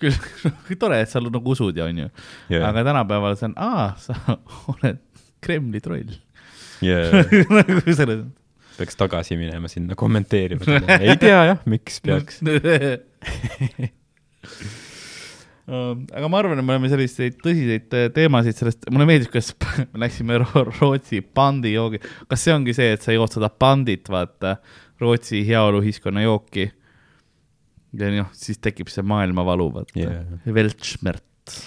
küll 0.00 0.16
tore, 0.80 0.98
et 1.04 1.12
sa 1.12 1.22
nagu 1.22 1.54
usud 1.54 1.76
ja 1.76 1.86
onju, 1.90 2.10
aga 2.58 2.84
tänapäeval 2.88 3.38
see 3.38 3.52
on, 3.52 3.56
aa, 3.60 3.92
sa 4.00 4.18
oled 4.74 5.06
Kremli 5.40 5.80
troll. 5.80 6.18
yeah. 6.84 7.22
nagu 7.60 7.80
selles 7.86 8.26
peaks 8.80 8.98
tagasi 8.98 9.36
minema 9.40 9.70
sinna 9.70 9.96
kommenteerima. 9.98 10.80
ei 10.98 11.16
tea 11.20 11.44
jah, 11.52 11.64
miks 11.70 12.00
peaks. 12.04 12.40
Um, 15.70 16.00
aga 16.10 16.26
ma 16.26 16.38
arvan, 16.40 16.58
et 16.58 16.66
me 16.66 16.74
oleme 16.74 16.88
selliseid 16.90 17.36
tõsiseid 17.44 17.92
teemasid 18.16 18.56
sellest, 18.58 18.88
mulle 18.90 19.04
meeldis, 19.06 19.28
kuidas 19.30 19.52
me 19.92 20.00
läksime 20.02 20.40
Ro 20.42 20.64
Rootsi 20.66 21.20
pandijoogi, 21.22 22.00
kas 22.26 22.42
see 22.42 22.54
ongi 22.56 22.74
see, 22.74 22.96
et 22.96 23.04
sa 23.06 23.14
jood 23.14 23.30
seda 23.36 23.52
pandit, 23.54 24.10
vaata, 24.10 24.56
Rootsi 24.98 25.44
heaoluühiskonna 25.46 26.24
jooki. 26.24 26.66
ja 28.00 28.10
noh, 28.16 28.32
siis 28.34 28.58
tekib 28.58 28.90
see 28.90 29.04
maailmavalu, 29.06 29.68
vaata 29.76 30.00
yeah., 30.00 30.26
Weltschmerz 30.50 31.22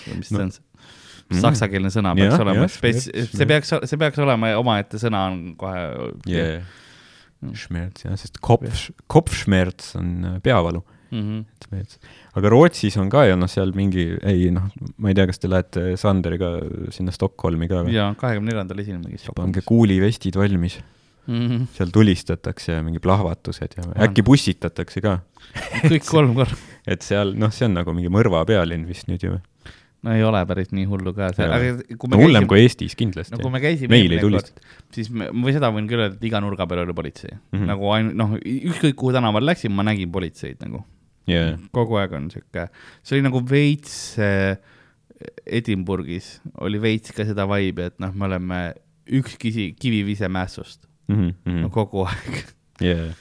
või 0.09 0.19
mis 0.19 0.33
No. 0.33 0.41
see 0.41 0.45
on 0.49 0.53
see 0.57 1.41
saksakeelne 1.43 1.89
sõna 1.93 2.11
peaks 2.17 2.35
Jah, 2.35 2.43
olema 2.43 2.67
see 2.67 3.47
peaks, 3.47 3.71
see 3.89 3.99
peaks 4.01 4.19
olema 4.21 4.51
omaette 4.59 4.99
sõna 5.01 5.25
on 5.31 5.39
kohe 5.59 5.85
yeah.. 6.29 6.67
Schmerz 7.57 8.05
jah, 8.05 8.15
sest 8.19 8.39
kopf, 8.43 8.89
kopfschmerz 9.11 9.93
on 9.99 10.09
äh, 10.29 10.39
peavalu. 10.43 10.83
mm. 11.11 11.21
-hmm. 11.21 11.99
Aga 12.37 12.49
Rootsis 12.49 12.97
on 12.97 13.09
ka 13.09 13.25
ju 13.27 13.35
noh, 13.37 13.49
seal 13.49 13.73
mingi, 13.75 14.17
ei 14.23 14.49
noh, 14.51 14.69
ma 14.97 15.09
ei 15.11 15.17
tea, 15.17 15.27
kas 15.29 15.39
te 15.39 15.49
lähete 15.49 15.97
Sanderiga 15.97 16.55
sinna 16.93 17.11
Stockholmi 17.11 17.67
ka 17.67 17.83
või? 17.83 17.93
ja 17.93 18.13
kahekümne 18.17 18.51
neljandal 18.51 18.79
esinemegi. 18.79 19.33
pange 19.35 19.61
kuulivestid 19.65 20.35
valmis, 20.35 20.79
mm. 21.27 21.47
-hmm. 21.47 21.67
seal 21.77 21.93
tulistatakse 21.93 22.73
ja 22.73 22.83
mingi 22.83 22.99
plahvatused 22.99 23.77
ja 23.77 23.87
äkki 24.07 24.23
pussitatakse 24.23 25.01
ka. 25.01 25.19
kõik 25.85 26.09
kolm 26.09 26.35
korda. 26.35 26.57
et 26.95 27.01
seal 27.01 27.35
noh, 27.37 27.51
see 27.53 27.69
on 27.69 27.77
nagu 27.79 27.93
mingi 27.93 28.09
mõrva 28.09 28.45
pealinn 28.45 28.87
vist 28.87 29.07
nüüd 29.11 29.23
ju. 29.23 29.39
No 30.03 30.15
ei 30.15 30.23
ole 30.27 30.41
päris 30.49 30.71
nii 30.75 30.85
hullu 30.89 31.13
ka, 31.15 31.29
Jaa. 31.37 31.49
aga 31.57 31.97
kui 31.99 32.11
no 32.11 32.17
me 32.17 32.23
hullem 32.23 32.43
käisime, 32.43 32.51
kui 32.51 32.63
Eestis 32.63 32.95
kindlasti 32.99 33.35
no 33.35 33.41
kui 33.43 33.53
me 33.53 33.61
käisime 33.63 33.93
meil 33.95 34.17
ei 34.17 34.23
tulistata. 34.23 34.61
siis 34.95 35.09
me, 35.13 35.29
või 35.31 35.55
seda 35.55 35.71
võin 35.75 35.89
küll 35.89 36.03
öelda, 36.03 36.17
et 36.19 36.27
iga 36.29 36.41
nurga 36.43 36.67
peal 36.69 36.83
oli 36.83 36.95
politsei 36.97 37.31
mm. 37.33 37.41
-hmm. 37.55 37.71
nagu 37.71 37.91
ainult 37.95 38.19
noh, 38.19 38.37
ükskõik 38.43 38.99
kuhu 38.99 39.15
tänaval 39.15 39.47
läksin, 39.47 39.73
ma 39.75 39.87
nägin 39.87 40.11
politseid 40.11 40.61
nagu 40.65 40.83
jaa, 41.31 41.57
kogu 41.75 41.99
aeg 42.01 42.15
on 42.19 42.29
sihuke, 42.33 42.67
see 43.03 43.17
oli 43.17 43.27
nagu 43.29 43.43
veits 43.49 43.97
äh, 44.19 44.57
Edinburgis 45.45 46.39
oli 46.59 46.81
veits 46.83 47.15
ka 47.15 47.23
seda 47.27 47.45
vibe'i, 47.47 47.91
et 47.93 48.01
noh, 48.03 48.11
me 48.11 48.27
oleme 48.27 48.63
üks 49.07 49.37
kisi, 49.39 49.71
kivivise 49.79 50.27
mässust 50.31 50.87
Mhm, 51.11 51.61
no, 51.61 51.69
kogu 51.73 52.05
aeg. 52.07 52.43
jaa. 52.81 53.11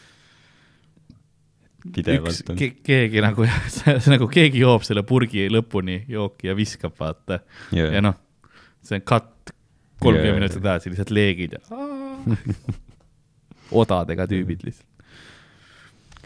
Üks 1.82 1.94
pidevalt 1.96 2.52
on. 2.52 2.58
ke,, 2.60 2.70
keegi 2.86 3.22
nagu, 3.24 3.46
nagu 4.14 4.28
keegi 4.32 4.62
joob 4.62 4.86
selle 4.86 5.04
purgi 5.06 5.48
lõpuni 5.52 6.02
jooki 6.10 6.50
ja 6.50 6.56
viskab, 6.58 6.94
vaata. 6.98 7.42
ja 7.74 7.88
jaa, 7.90 8.04
noh, 8.04 8.18
see 8.82 8.98
on 9.00 9.06
cut 9.08 9.52
kolmkümmend 10.02 10.30
Jaa. 10.30 10.38
minutit 10.40 10.62
edasi, 10.62 10.92
lihtsalt 10.92 11.12
leegid 11.14 11.58
ja 11.58 11.62
odadega 13.82 14.26
tüübid 14.30 14.64
lihtsalt 14.66 14.88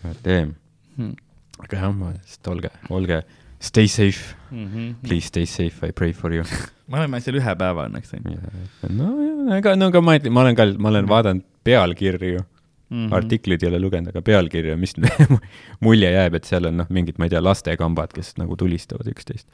god 0.02 0.22
damn. 0.24 0.54
hmm.. 0.96 1.16
aga 1.64 1.82
jah, 1.82 1.92
ma, 1.96 2.12
sest 2.26 2.52
olge, 2.52 2.72
olge, 2.90 3.22
stay 3.60 3.88
safe, 3.88 4.34
Mm 4.50 4.66
-hmm. 4.66 4.94
please 5.02 5.26
stay 5.26 5.46
safe, 5.46 5.88
I 5.88 5.92
pray 5.92 6.12
for 6.12 6.32
you. 6.32 6.44
me 6.88 6.98
oleme 6.98 7.20
seal 7.20 7.34
ühe 7.40 7.54
päeva 7.58 7.88
õnneks 7.88 8.12
teinud 8.12 8.36
nojah, 8.94 9.56
ega 9.58 9.72
no 9.76 9.88
aga 9.90 10.00
ma 10.00 10.14
ei, 10.14 10.30
ma 10.30 10.44
olen 10.44 10.54
ka, 10.56 10.66
ma 10.78 10.88
olen 10.92 11.08
vaadanud 11.08 11.42
pealkirju 11.66 12.44
mm. 12.88 13.06
-hmm. 13.06 13.14
artikleid 13.14 13.62
ei 13.62 13.70
ole 13.70 13.80
lugenud, 13.82 14.10
aga 14.12 14.22
pealkirja, 14.22 14.76
mis 14.76 14.94
mulje 15.86 16.10
jääb, 16.12 16.38
et 16.38 16.44
seal 16.48 16.70
on 16.70 16.82
noh, 16.82 16.90
mingid, 16.90 17.18
ma 17.18 17.28
ei 17.28 17.34
tea, 17.34 17.42
lastekambad, 17.44 18.14
kes 18.16 18.34
nagu 18.40 18.56
tulistavad 18.56 19.08
üksteist. 19.12 19.48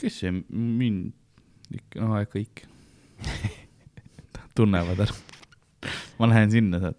kes 0.00 0.20
see 0.22 0.32
mind 0.48 1.12
no 2.00 2.16
kõik 2.32 2.64
tunnevad 4.56 5.06
ära. 5.06 5.14
ma 6.18 6.28
lähen 6.28 6.50
sinna, 6.50 6.80
saad. 6.80 6.96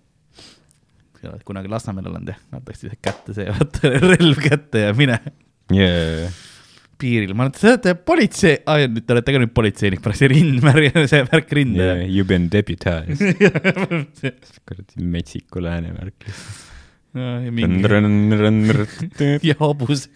kunagi 1.45 1.69
Lasnamäel 1.69 2.07
olen 2.09 2.27
jah, 2.27 2.39
antakse 2.51 2.89
kätte 3.01 3.33
see, 3.33 3.45
vaata 3.45 3.93
relv 3.93 4.41
kätte 4.41 4.87
ja 4.87 4.93
mine 4.93 5.19
Yeah. 5.71 6.31
piiril. 7.01 7.33
ma 7.35 7.47
olen, 7.47 7.55
te 7.57 7.67
olete 7.71 7.93
politsei, 8.07 8.57
nüüd 8.91 9.05
te 9.07 9.15
olete 9.15 9.35
ka 9.35 9.41
nüüd 9.41 9.53
politseinik, 9.57 10.01
pärast 10.05 10.23
see 10.23 10.31
rindmärk, 10.31 10.99
see 11.11 11.23
värk 11.29 11.55
rinde 11.57 11.87
Yeah, 11.87 12.03
you 12.05 12.25
been 12.27 12.49
deputized. 12.51 13.17
kuradi 14.67 15.07
metsiku 15.15 15.63
lääne 15.63 15.93
värk. 15.97 16.27
ja 17.15 17.51
mingi 17.51 17.83
ja 19.49 19.55
hobus. 19.59 20.07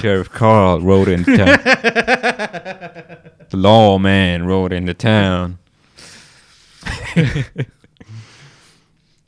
Sheriff 0.00 0.30
Carl 0.32 0.80
rode 0.80 1.12
in 1.12 1.24
town. 1.24 1.58
The 3.50 3.56
lawman 3.56 4.46
rode 4.46 4.72
into 4.72 4.94
town. 4.94 5.58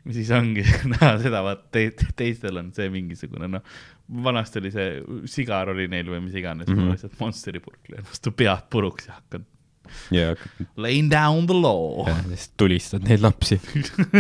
ja 0.06 0.12
siis 0.14 0.30
ongi 0.30 0.62
näha 0.92 1.16
seda, 1.22 1.42
vaat 1.44 1.66
te, 1.74 1.88
teistel 2.18 2.60
on 2.60 2.70
see 2.76 2.88
mingisugune 2.92 3.48
noh, 3.50 3.76
vanasti 4.08 4.58
oli 4.62 4.70
see 4.70 5.02
sigar 5.30 5.68
oli 5.72 5.88
neil 5.90 6.06
või 6.10 6.20
mis 6.28 6.34
iganes 6.38 6.68
mm. 6.68 6.74
-hmm. 6.78 6.90
lihtsalt 6.94 7.20
Monsteri 7.20 7.60
purk 7.60 7.88
löön 7.90 8.04
vastu 8.06 8.30
pead 8.32 8.62
puruks 8.70 9.06
ja 9.08 9.12
hakkan 9.18 9.46
ja, 10.14 10.34
laying 10.76 11.10
down 11.10 11.46
the 11.46 11.54
law 11.54 12.06
ja. 12.08 12.14
siis 12.28 12.50
tulistad 12.56 13.02
neid 13.06 13.20
lapsi 13.24 13.60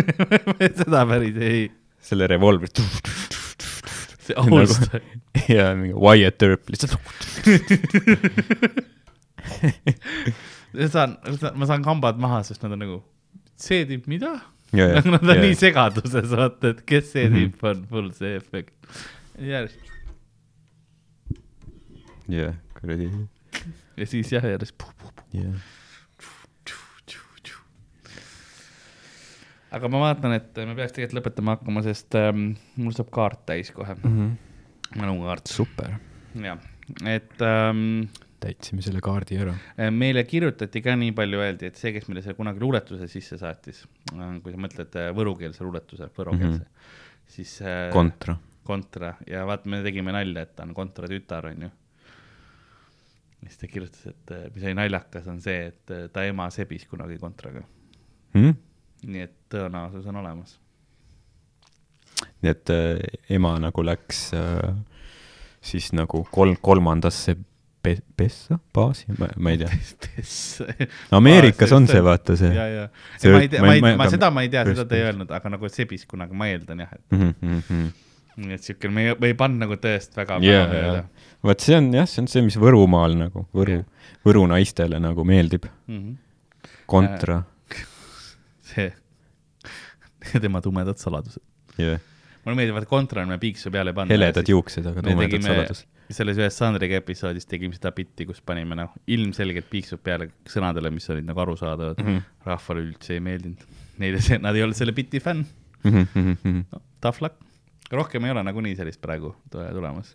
seda 0.80 1.06
päris 1.06 1.36
ei, 1.42 1.70
selle 2.02 2.26
revolvri. 2.30 2.68
see 4.26 4.34
nagu..., 4.36 4.58
ja 5.48 5.74
mingi 5.78 5.94
Wyatt 5.94 6.42
Earp 6.42 6.68
lihtsalt. 6.70 6.98
saan, 10.92 11.16
ma 11.54 11.66
saan 11.68 11.84
kambad 11.86 12.18
maha, 12.20 12.42
sest 12.46 12.62
nad 12.64 12.74
on 12.76 12.80
nagu, 12.82 12.98
see 13.60 13.84
tüüp, 13.88 14.04
mida? 14.10 14.32
ja, 14.76 14.86
ja, 14.96 15.00
Nad 15.06 15.22
on 15.22 15.42
nii 15.44 15.56
segaduses, 15.58 16.30
vaata, 16.32 16.64
et 16.74 16.80
kes 16.88 17.12
see 17.14 17.26
Mhm. 17.28 17.36
tüüp 17.36 17.58
on, 17.70 17.78
full 17.90 18.08
see 18.16 18.32
efekt. 18.40 18.74
Järjest 19.38 19.80
ja, 22.32 22.52
kuradi, 22.80 23.08
ja 23.96 24.06
siis 24.08 24.32
jah, 24.32 24.44
järjest 24.44 24.76
puh, 24.78 24.92
puh, 25.00 25.12
puh. 25.12 25.40
ja. 25.40 25.50
aga 29.76 29.90
ma 29.92 30.02
vaatan, 30.06 30.36
et 30.38 30.60
me 30.64 30.76
peaks 30.78 30.94
tegelikult 30.96 31.20
lõpetama 31.20 31.56
hakkama, 31.58 31.82
sest 31.84 32.16
ähm, 32.18 32.52
mul 32.80 32.94
saab 32.96 33.10
kaart 33.14 33.42
täis 33.50 33.72
kohe, 33.76 33.96
mälukaart, 34.96 35.50
super, 35.52 35.98
jah, 36.40 36.62
et 37.04 37.44
ähm, 37.44 38.06
täitsime 38.40 38.84
selle 38.84 39.02
kaardi 39.04 39.38
ära. 39.42 39.54
meile 39.92 40.24
kirjutati 40.28 40.82
ka 40.84 40.96
nii 40.98 41.12
palju, 41.16 41.42
öeldi, 41.44 41.70
et 41.70 41.80
see, 41.80 41.92
kes 41.96 42.08
meile 42.08 42.24
selle 42.24 42.38
kunagi 42.38 42.62
luuletuse 42.62 43.08
sisse 43.10 43.38
saatis, 43.40 43.84
kui 44.08 44.54
sa 44.54 44.60
mõtled 44.64 45.00
äh, 45.00 45.10
võrukeelse 45.16 45.66
luuletuse, 45.66 46.10
võrokeelse 46.16 46.62
mm, 46.62 46.64
-hmm. 46.64 47.32
siis 47.36 47.58
äh, 47.64 47.88
kontra. 47.94 48.38
Kontra 48.66 49.14
ja 49.30 49.44
vaata, 49.48 49.68
me 49.72 49.80
tegime 49.86 50.12
nalja, 50.14 50.42
et 50.46 50.54
ta 50.58 50.66
on 50.66 50.74
kontra 50.76 51.08
tütar, 51.10 51.46
onju. 51.52 51.70
siis 53.46 53.58
ta 53.60 53.68
kirjutas, 53.70 54.06
et 54.10 54.32
äh, 54.34 54.46
mis 54.54 54.64
oli 54.66 54.74
naljakas, 54.74 55.26
on 55.30 55.40
see, 55.44 55.66
et 55.72 55.90
äh, 55.94 56.06
ta 56.12 56.24
ema 56.26 56.48
sebis 56.50 56.86
kunagi 56.90 57.18
kontraga, 57.22 57.62
nii 58.36 58.54
nii 59.06 59.20
et 59.22 59.34
tõenäosus 59.52 60.06
on 60.10 60.16
olemas. 60.22 60.56
et 62.42 62.70
äh, 62.70 62.98
ema 63.36 63.56
nagu 63.62 63.84
läks 63.84 64.30
äh, 64.34 64.72
siis 65.60 65.92
nagu 65.94 66.24
kolm, 66.32 66.56
kolmandasse 66.62 67.36
pe-, 67.82 68.00
pessa, 68.18 68.58
baasi, 68.74 69.06
ma, 69.18 69.28
ei 69.52 69.58
tea. 69.60 69.68
Ameerikas 71.14 71.72
on 71.76 71.86
see, 71.90 72.00
vaata 72.02 72.34
see. 72.38 72.50
ja, 72.54 72.66
ja. 72.72 72.88
Ma 73.30 73.40
ei 73.44 73.48
tea, 73.52 73.62
ma 73.66 73.74
ei- 73.76 73.84
ma-, 74.00 74.08
seda 74.10 74.30
ma 74.34 74.42
ei 74.46 74.50
tea, 74.52 74.64
seda 74.72 74.84
ta 74.90 74.98
ei 74.98 75.04
öelnud, 75.06 75.30
aga 75.38 75.52
nagu 75.54 75.70
sebis 75.70 76.06
kunagi, 76.10 76.34
ma 76.34 76.48
eeldan 76.50 76.82
jah, 76.86 76.96
et 76.98 77.16
Mhm, 77.16 77.86
nii 78.36 78.56
et 78.56 78.66
siuke, 78.66 78.90
me 78.92 79.06
ei, 79.06 79.16
me 79.20 79.30
ei 79.32 79.36
pannud 79.38 79.64
nagu 79.64 79.78
tõest 79.80 80.16
väga 80.18 80.38
päeva 80.42 80.52
jaa. 80.52 80.68
peale. 80.72 81.02
vot 81.48 81.64
see 81.64 81.78
on 81.78 81.88
jah, 81.94 82.08
see 82.10 82.22
on 82.24 82.30
see, 82.30 82.44
mis 82.44 82.58
Võrumaal 82.60 83.16
nagu, 83.18 83.46
Võru, 83.56 83.80
Võru 84.26 84.44
naistele 84.50 85.00
nagu 85.02 85.24
meeldib. 85.28 85.68
Mhm. 85.88 86.14
kontra 86.90 87.40
see, 88.70 88.92
tema 90.44 90.62
tumedad 90.64 91.00
saladused. 91.00 91.42
yeah., 91.80 92.00
mulle 92.44 92.60
meeldib, 92.60 92.78
et 92.82 92.88
kontra 92.90 93.24
on 93.24 93.32
me 93.34 93.40
piiksu 93.42 93.72
peale 93.74 93.94
panna. 93.96 94.14
heledad 94.14 94.48
juuksed, 94.52 94.86
aga 94.86 95.02
me 95.02 95.10
tumedad 95.10 95.32
tegime 95.32 95.50
saladus. 95.50 95.84
selles 96.20 96.38
ühes 96.38 96.60
Sandriga 96.60 97.00
episoodis 97.00 97.48
tegime 97.50 97.74
seda 97.74 97.90
bitti, 97.96 98.28
kus 98.28 98.44
panime 98.44 98.78
noh, 98.78 98.92
ilmselgelt 99.10 99.66
piiksud 99.72 100.04
peale 100.04 100.28
sõnadele, 100.46 100.92
mis 100.94 101.08
olid 101.10 101.26
nagu 101.26 101.42
arusaadavad 101.42 101.98
mm. 101.98 102.10
-hmm. 102.10 102.34
rahvale 102.46 102.84
üldse 102.84 103.16
ei 103.16 103.24
meeldinud. 103.24 103.64
Neile 103.96 104.20
see, 104.20 104.36
nad 104.38 104.54
ei 104.54 104.62
olnud 104.62 104.76
selle 104.76 104.92
biti 104.92 105.22
fänn 105.24 105.46
Mhm, 105.86 106.66
no,. 106.72 106.80
Tough 107.00 107.22
luck. 107.22 107.34
Rohkem 107.92 108.24
ei 108.26 108.30
ole 108.34 108.42
nagunii 108.46 108.74
sellist 108.78 109.00
praegu 109.02 109.34
tule- 109.50 109.70
tulemas. 109.76 110.14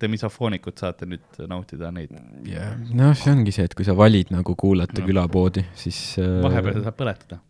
Te 0.00 0.08
misofoonikud 0.08 0.78
saate 0.80 1.04
nüüd 1.04 1.40
nautida 1.50 1.90
neid. 1.92 2.14
jah, 2.48 2.78
noh, 2.96 3.10
see 3.18 3.32
ongi 3.34 3.52
see, 3.52 3.66
et 3.68 3.74
kui 3.76 3.84
sa 3.84 3.92
valid 3.96 4.30
nagu 4.32 4.54
kuulata 4.56 5.02
No. 5.02 5.06
külapoodi, 5.10 5.66
siis 5.76 5.98
äh, 6.22 6.38
vahepeal 6.42 6.80
saab 6.86 6.96
põletada. 6.96 7.40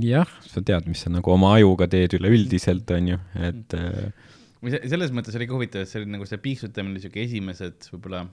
jah, 0.00 0.30
sa 0.48 0.62
tead, 0.64 0.88
mis 0.88 1.02
sa 1.04 1.10
nagu 1.12 1.30
oma 1.34 1.52
ajuga 1.58 1.86
teed 1.92 2.16
üleüldiselt, 2.16 2.88
on 2.96 3.08
ju, 3.12 3.18
et 3.36 3.74
äh, 3.76 4.80
selles 4.88 5.12
mõttes 5.14 5.36
oli 5.36 5.46
ka 5.46 5.54
huvitav, 5.58 5.84
et 5.84 5.88
see 5.92 6.00
oli 6.00 6.10
nagu 6.16 6.24
see 6.26 6.40
piiksutamine 6.42 6.96
oli 6.96 7.04
siuke 7.04 7.20
esimesed 7.22 7.90
võib-olla 7.92 8.24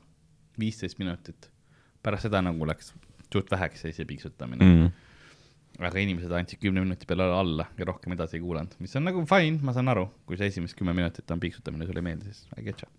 viisteist 0.58 0.98
minutit. 1.04 1.50
pärast 2.02 2.30
seda 2.30 2.40
nagu 2.42 2.66
läks 2.66 2.94
suht 3.34 3.52
väheks 3.52 3.82
see 3.92 4.06
piiksutamine 4.08 4.64
mm., 4.64 4.80
mm, 4.86 4.92
aga 5.80 6.00
inimesed 6.00 6.32
andsid 6.32 6.62
kümne 6.62 6.84
minuti 6.84 7.08
peale 7.10 7.28
alla 7.36 7.66
ja 7.80 7.88
rohkem 7.90 8.16
edasi 8.16 8.38
ei 8.38 8.44
kuulanud, 8.44 8.78
mis 8.84 8.96
on 8.96 9.08
nagu 9.10 9.24
fine, 9.30 9.60
ma 9.66 9.74
saan 9.76 9.92
aru, 9.92 10.06
kui 10.28 10.40
see 10.40 10.48
esimesed 10.52 10.78
kümme 10.80 10.96
minutit 10.96 11.32
on 11.36 11.42
piiksutamine, 11.42 11.88
sulle 11.88 12.04
ei 12.04 12.08
meeldi, 12.10 12.32
siis 12.32 12.48
I 12.56 12.64
get 12.68 12.86
you. 12.86 12.92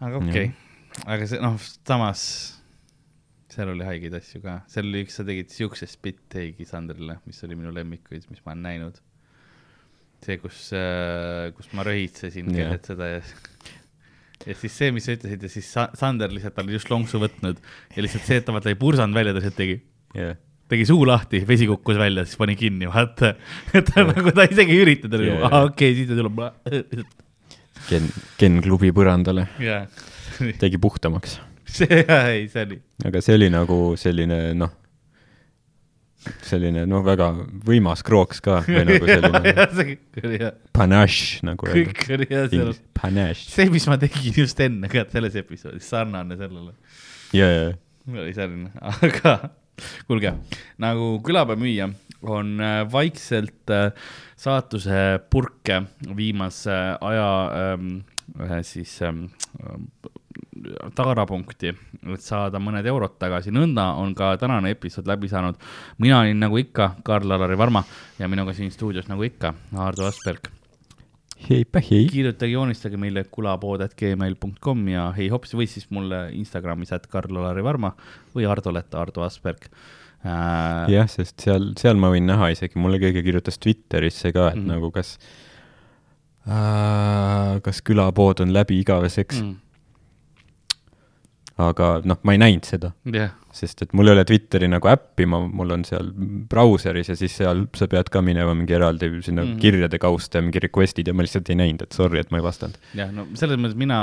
aga 0.00 0.22
okei 0.22 0.48
okay., 0.48 1.04
aga 1.04 1.28
see 1.28 1.42
noh, 1.42 1.58
samas 1.60 2.24
seal 3.50 3.72
oli 3.72 3.84
haigeid 3.86 4.14
asju 4.16 4.40
ka, 4.44 4.60
seal 4.70 4.88
oli 4.88 5.04
üks, 5.04 5.18
sa 5.18 5.26
tegid 5.26 5.52
siukse 5.52 5.88
spit-take'i 5.90 6.66
Sandrile, 6.68 7.18
mis 7.26 7.40
oli 7.46 7.58
minu 7.58 7.72
lemmikuid, 7.74 8.28
mis 8.30 8.42
ma 8.44 8.54
olen 8.54 8.66
näinud. 8.68 9.00
see, 10.20 10.36
kus, 10.36 10.68
kus 11.56 11.70
ma 11.72 11.84
röhitsesin 11.86 12.50
Jah. 12.52 12.68
keset 12.74 12.90
seda 12.92 13.06
ja 13.08 13.20
ja 14.46 14.56
siis 14.56 14.76
see, 14.76 14.90
mis 14.92 15.06
sa 15.08 15.14
ütlesid 15.16 15.44
ja 15.44 15.50
siis 15.52 15.68
Sa- 15.72 15.90
Sander 15.96 16.32
lihtsalt 16.32 16.58
oli 16.62 16.76
just 16.76 16.90
lonksu 16.92 17.20
võtnud 17.22 17.60
ja 17.96 18.04
lihtsalt 18.04 18.26
see, 18.28 18.40
et 18.40 18.46
ta 18.46 18.54
vaata 18.56 18.72
ei 18.72 18.78
pursanud 18.80 19.16
välja, 19.16 19.34
ta 19.34 19.40
lihtsalt 19.40 19.58
tegi, 19.58 19.78
yeah. 20.16 20.38
tegi 20.70 20.86
suu 20.88 21.04
lahti, 21.08 21.42
vesi 21.48 21.68
kukkus 21.70 21.98
välja, 22.00 22.24
siis 22.28 22.40
pani 22.40 22.56
kinni, 22.58 22.88
vaata. 22.90 23.34
et 23.76 23.90
ta 23.90 24.06
nagu, 24.06 24.34
ta 24.36 24.48
isegi 24.48 24.76
ei 24.76 24.84
ürita, 24.84 25.10
ta 25.10 25.20
oli 25.20 25.30
Jah, 25.30 25.42
nagu, 25.42 25.50
aa 25.50 25.70
okei, 25.70 25.96
siis 25.98 26.10
ta 26.10 26.18
tuleb. 26.18 26.42
Ken, 27.88 28.10
Ken 28.38 28.58
klubi 28.64 28.92
põrandale, 28.94 29.48
jaa, 29.62 29.84
tegi 30.60 30.80
puhtamaks. 30.80 31.38
see, 31.76 32.04
ei, 32.04 32.46
see 32.50 32.66
oli, 32.66 32.78
aga 33.06 33.22
see 33.24 33.36
oli 33.38 33.48
nagu 33.52 33.78
selline 34.00 34.38
noh, 34.58 34.72
selline 36.44 36.84
noh, 36.88 37.04
väga 37.04 37.30
võimas 37.66 38.02
krooks 38.06 38.42
ka 38.44 38.60
või 38.66 38.82
nagu 38.88 39.08
selline 39.10 40.50
panache 40.76 41.40
nagu 41.46 41.70
kõik 41.70 42.02
oli 42.16 42.28
hea 42.30 42.48
seal. 42.52 42.74
Panache. 42.96 43.46
see, 43.46 43.70
mis 43.72 43.86
ma 43.90 43.96
tegin 44.00 44.42
just 44.42 44.60
enne 44.64 44.90
ka 44.92 45.06
selles 45.12 45.38
episoodis, 45.40 45.86
sarnane 45.88 46.36
sellele. 46.40 46.74
ja, 47.36 47.48
ja, 47.48 47.70
oli 48.10 48.34
selline, 48.36 48.72
aga 48.80 49.36
kuulge, 50.08 50.34
nagu 50.78 51.18
külapäevamüüja 51.26 51.90
on 52.22 52.60
äh, 52.60 52.92
vaikselt 52.92 53.70
äh, 53.70 53.92
saatuse 54.36 55.20
purke 55.30 55.82
viimase 56.16 56.76
aja 57.00 57.30
ähm, 57.56 58.00
ühe 58.38 58.62
siis 58.66 59.00
ähm, 59.02 59.26
taarapunkti, 60.94 61.72
et 62.12 62.24
saada 62.24 62.60
mõned 62.62 62.86
eurod 62.86 63.16
tagasi, 63.20 63.52
nõnda 63.54 63.90
on 64.00 64.14
ka 64.14 64.34
tänane 64.40 64.74
episood 64.76 65.08
läbi 65.08 65.28
saanud. 65.28 65.56
mina 65.98 66.20
olin 66.20 66.40
nagu 66.40 66.58
ikka 66.60 66.94
Karl-Alari 67.04 67.58
Varma 67.58 67.84
ja 68.18 68.28
minuga 68.28 68.54
siin 68.54 68.70
stuudios 68.70 69.08
nagu 69.08 69.24
ikka 69.24 69.54
Aardo 69.76 70.06
Asperg 70.06 70.59
heipa 71.48 71.82
hei. 71.84 72.06
kirjutage, 72.10 72.52
joonistage 72.52 72.98
meile 73.00 73.24
kulapood.gmail.com 73.32 74.84
ja 74.92 75.06
hei 75.16 75.30
hops 75.32 75.54
või 75.56 75.68
siis 75.70 75.88
mulle 75.94 76.26
Instagramis, 76.36 76.92
et 76.96 77.08
Karl-Alari 77.10 77.64
Varma 77.64 77.94
või 78.34 78.48
Ardolet 78.50 78.94
Ardo 78.98 79.24
Asperg 79.26 79.68
äh,. 80.24 80.90
jah, 80.92 81.08
sest 81.10 81.40
seal, 81.46 81.72
seal 81.80 82.00
ma 82.00 82.12
võin 82.12 82.28
näha 82.28 82.52
isegi, 82.54 82.78
mulle 82.80 83.00
keegi 83.02 83.24
kirjutas 83.26 83.60
Twitterisse 83.62 84.34
ka, 84.36 84.50
et 84.52 84.60
mm. 84.60 84.68
nagu 84.74 84.92
kas 84.94 85.16
äh,, 86.46 87.58
kas 87.64 87.82
külapood 87.86 88.44
on 88.44 88.54
läbi 88.56 88.80
igaveseks 88.84 89.40
mm., 89.40 89.50
mm, 89.50 89.66
aga 91.60 91.88
noh, 92.08 92.18
ma 92.26 92.34
ei 92.34 92.40
näinud 92.40 92.66
seda, 92.68 92.90
jah, 93.12 93.32
sest 93.54 93.82
et 93.84 93.92
mul 93.96 94.08
ei 94.08 94.14
ole 94.14 94.24
Twitteri 94.28 94.68
nagu 94.70 94.88
äppi, 94.90 95.26
ma, 95.30 95.40
mul 95.42 95.74
on 95.74 95.84
seal 95.86 96.10
brauseris 96.50 97.10
ja 97.12 97.16
siis 97.18 97.34
seal 97.40 97.64
sa 97.76 97.88
pead 97.90 98.10
ka 98.12 98.22
minema 98.24 98.54
mingi 98.56 98.76
eraldi 98.76 99.10
sinna 99.26 99.44
mm. 99.44 99.58
kirjade 99.62 100.00
kausta 100.02 100.38
ja 100.38 100.46
mingi 100.46 100.62
request'id 100.64 101.10
ja 101.10 101.14
ma 101.16 101.26
lihtsalt 101.26 101.50
ei 101.52 101.58
näinud, 101.60 101.84
et 101.86 101.96
sorry, 101.96 102.22
et 102.22 102.32
ma 102.34 102.40
ei 102.40 102.46
vastanud. 102.46 102.78
jah, 102.98 103.12
no 103.14 103.26
selles 103.38 103.60
mõttes 103.60 103.78
mina 103.80 104.00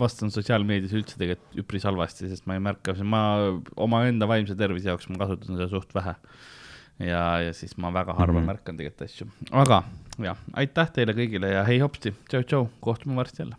vastan 0.00 0.34
sotsiaalmeedias 0.34 0.94
üldse 0.98 1.18
tegelikult 1.20 1.64
üpris 1.64 1.88
halvasti, 1.88 2.30
sest 2.32 2.48
ma 2.50 2.58
ei 2.58 2.64
märka, 2.66 2.96
ma 3.04 3.24
omaenda 3.80 4.28
vaimse 4.30 4.58
tervise 4.58 4.92
jaoks 4.92 5.10
ma 5.12 5.22
kasutan 5.24 5.56
seda 5.56 5.70
suht 5.72 5.94
vähe. 5.96 6.16
ja, 7.06 7.24
ja 7.46 7.56
siis 7.56 7.76
ma 7.80 7.94
väga 7.94 8.14
harva 8.18 8.38
mm. 8.38 8.42
-hmm. 8.42 8.54
märkan 8.54 8.80
tegelikult 8.80 9.08
asju, 9.08 9.30
aga 9.64 9.84
jah, 10.24 10.38
aitäh 10.58 10.94
teile 10.94 11.14
kõigile 11.16 11.54
ja 11.54 11.64
hei 11.68 11.80
hopsti, 11.82 12.12
tšau-tšau, 12.30 12.68
kohtume 12.84 13.16
varsti 13.20 13.44
jälle. 13.44 13.58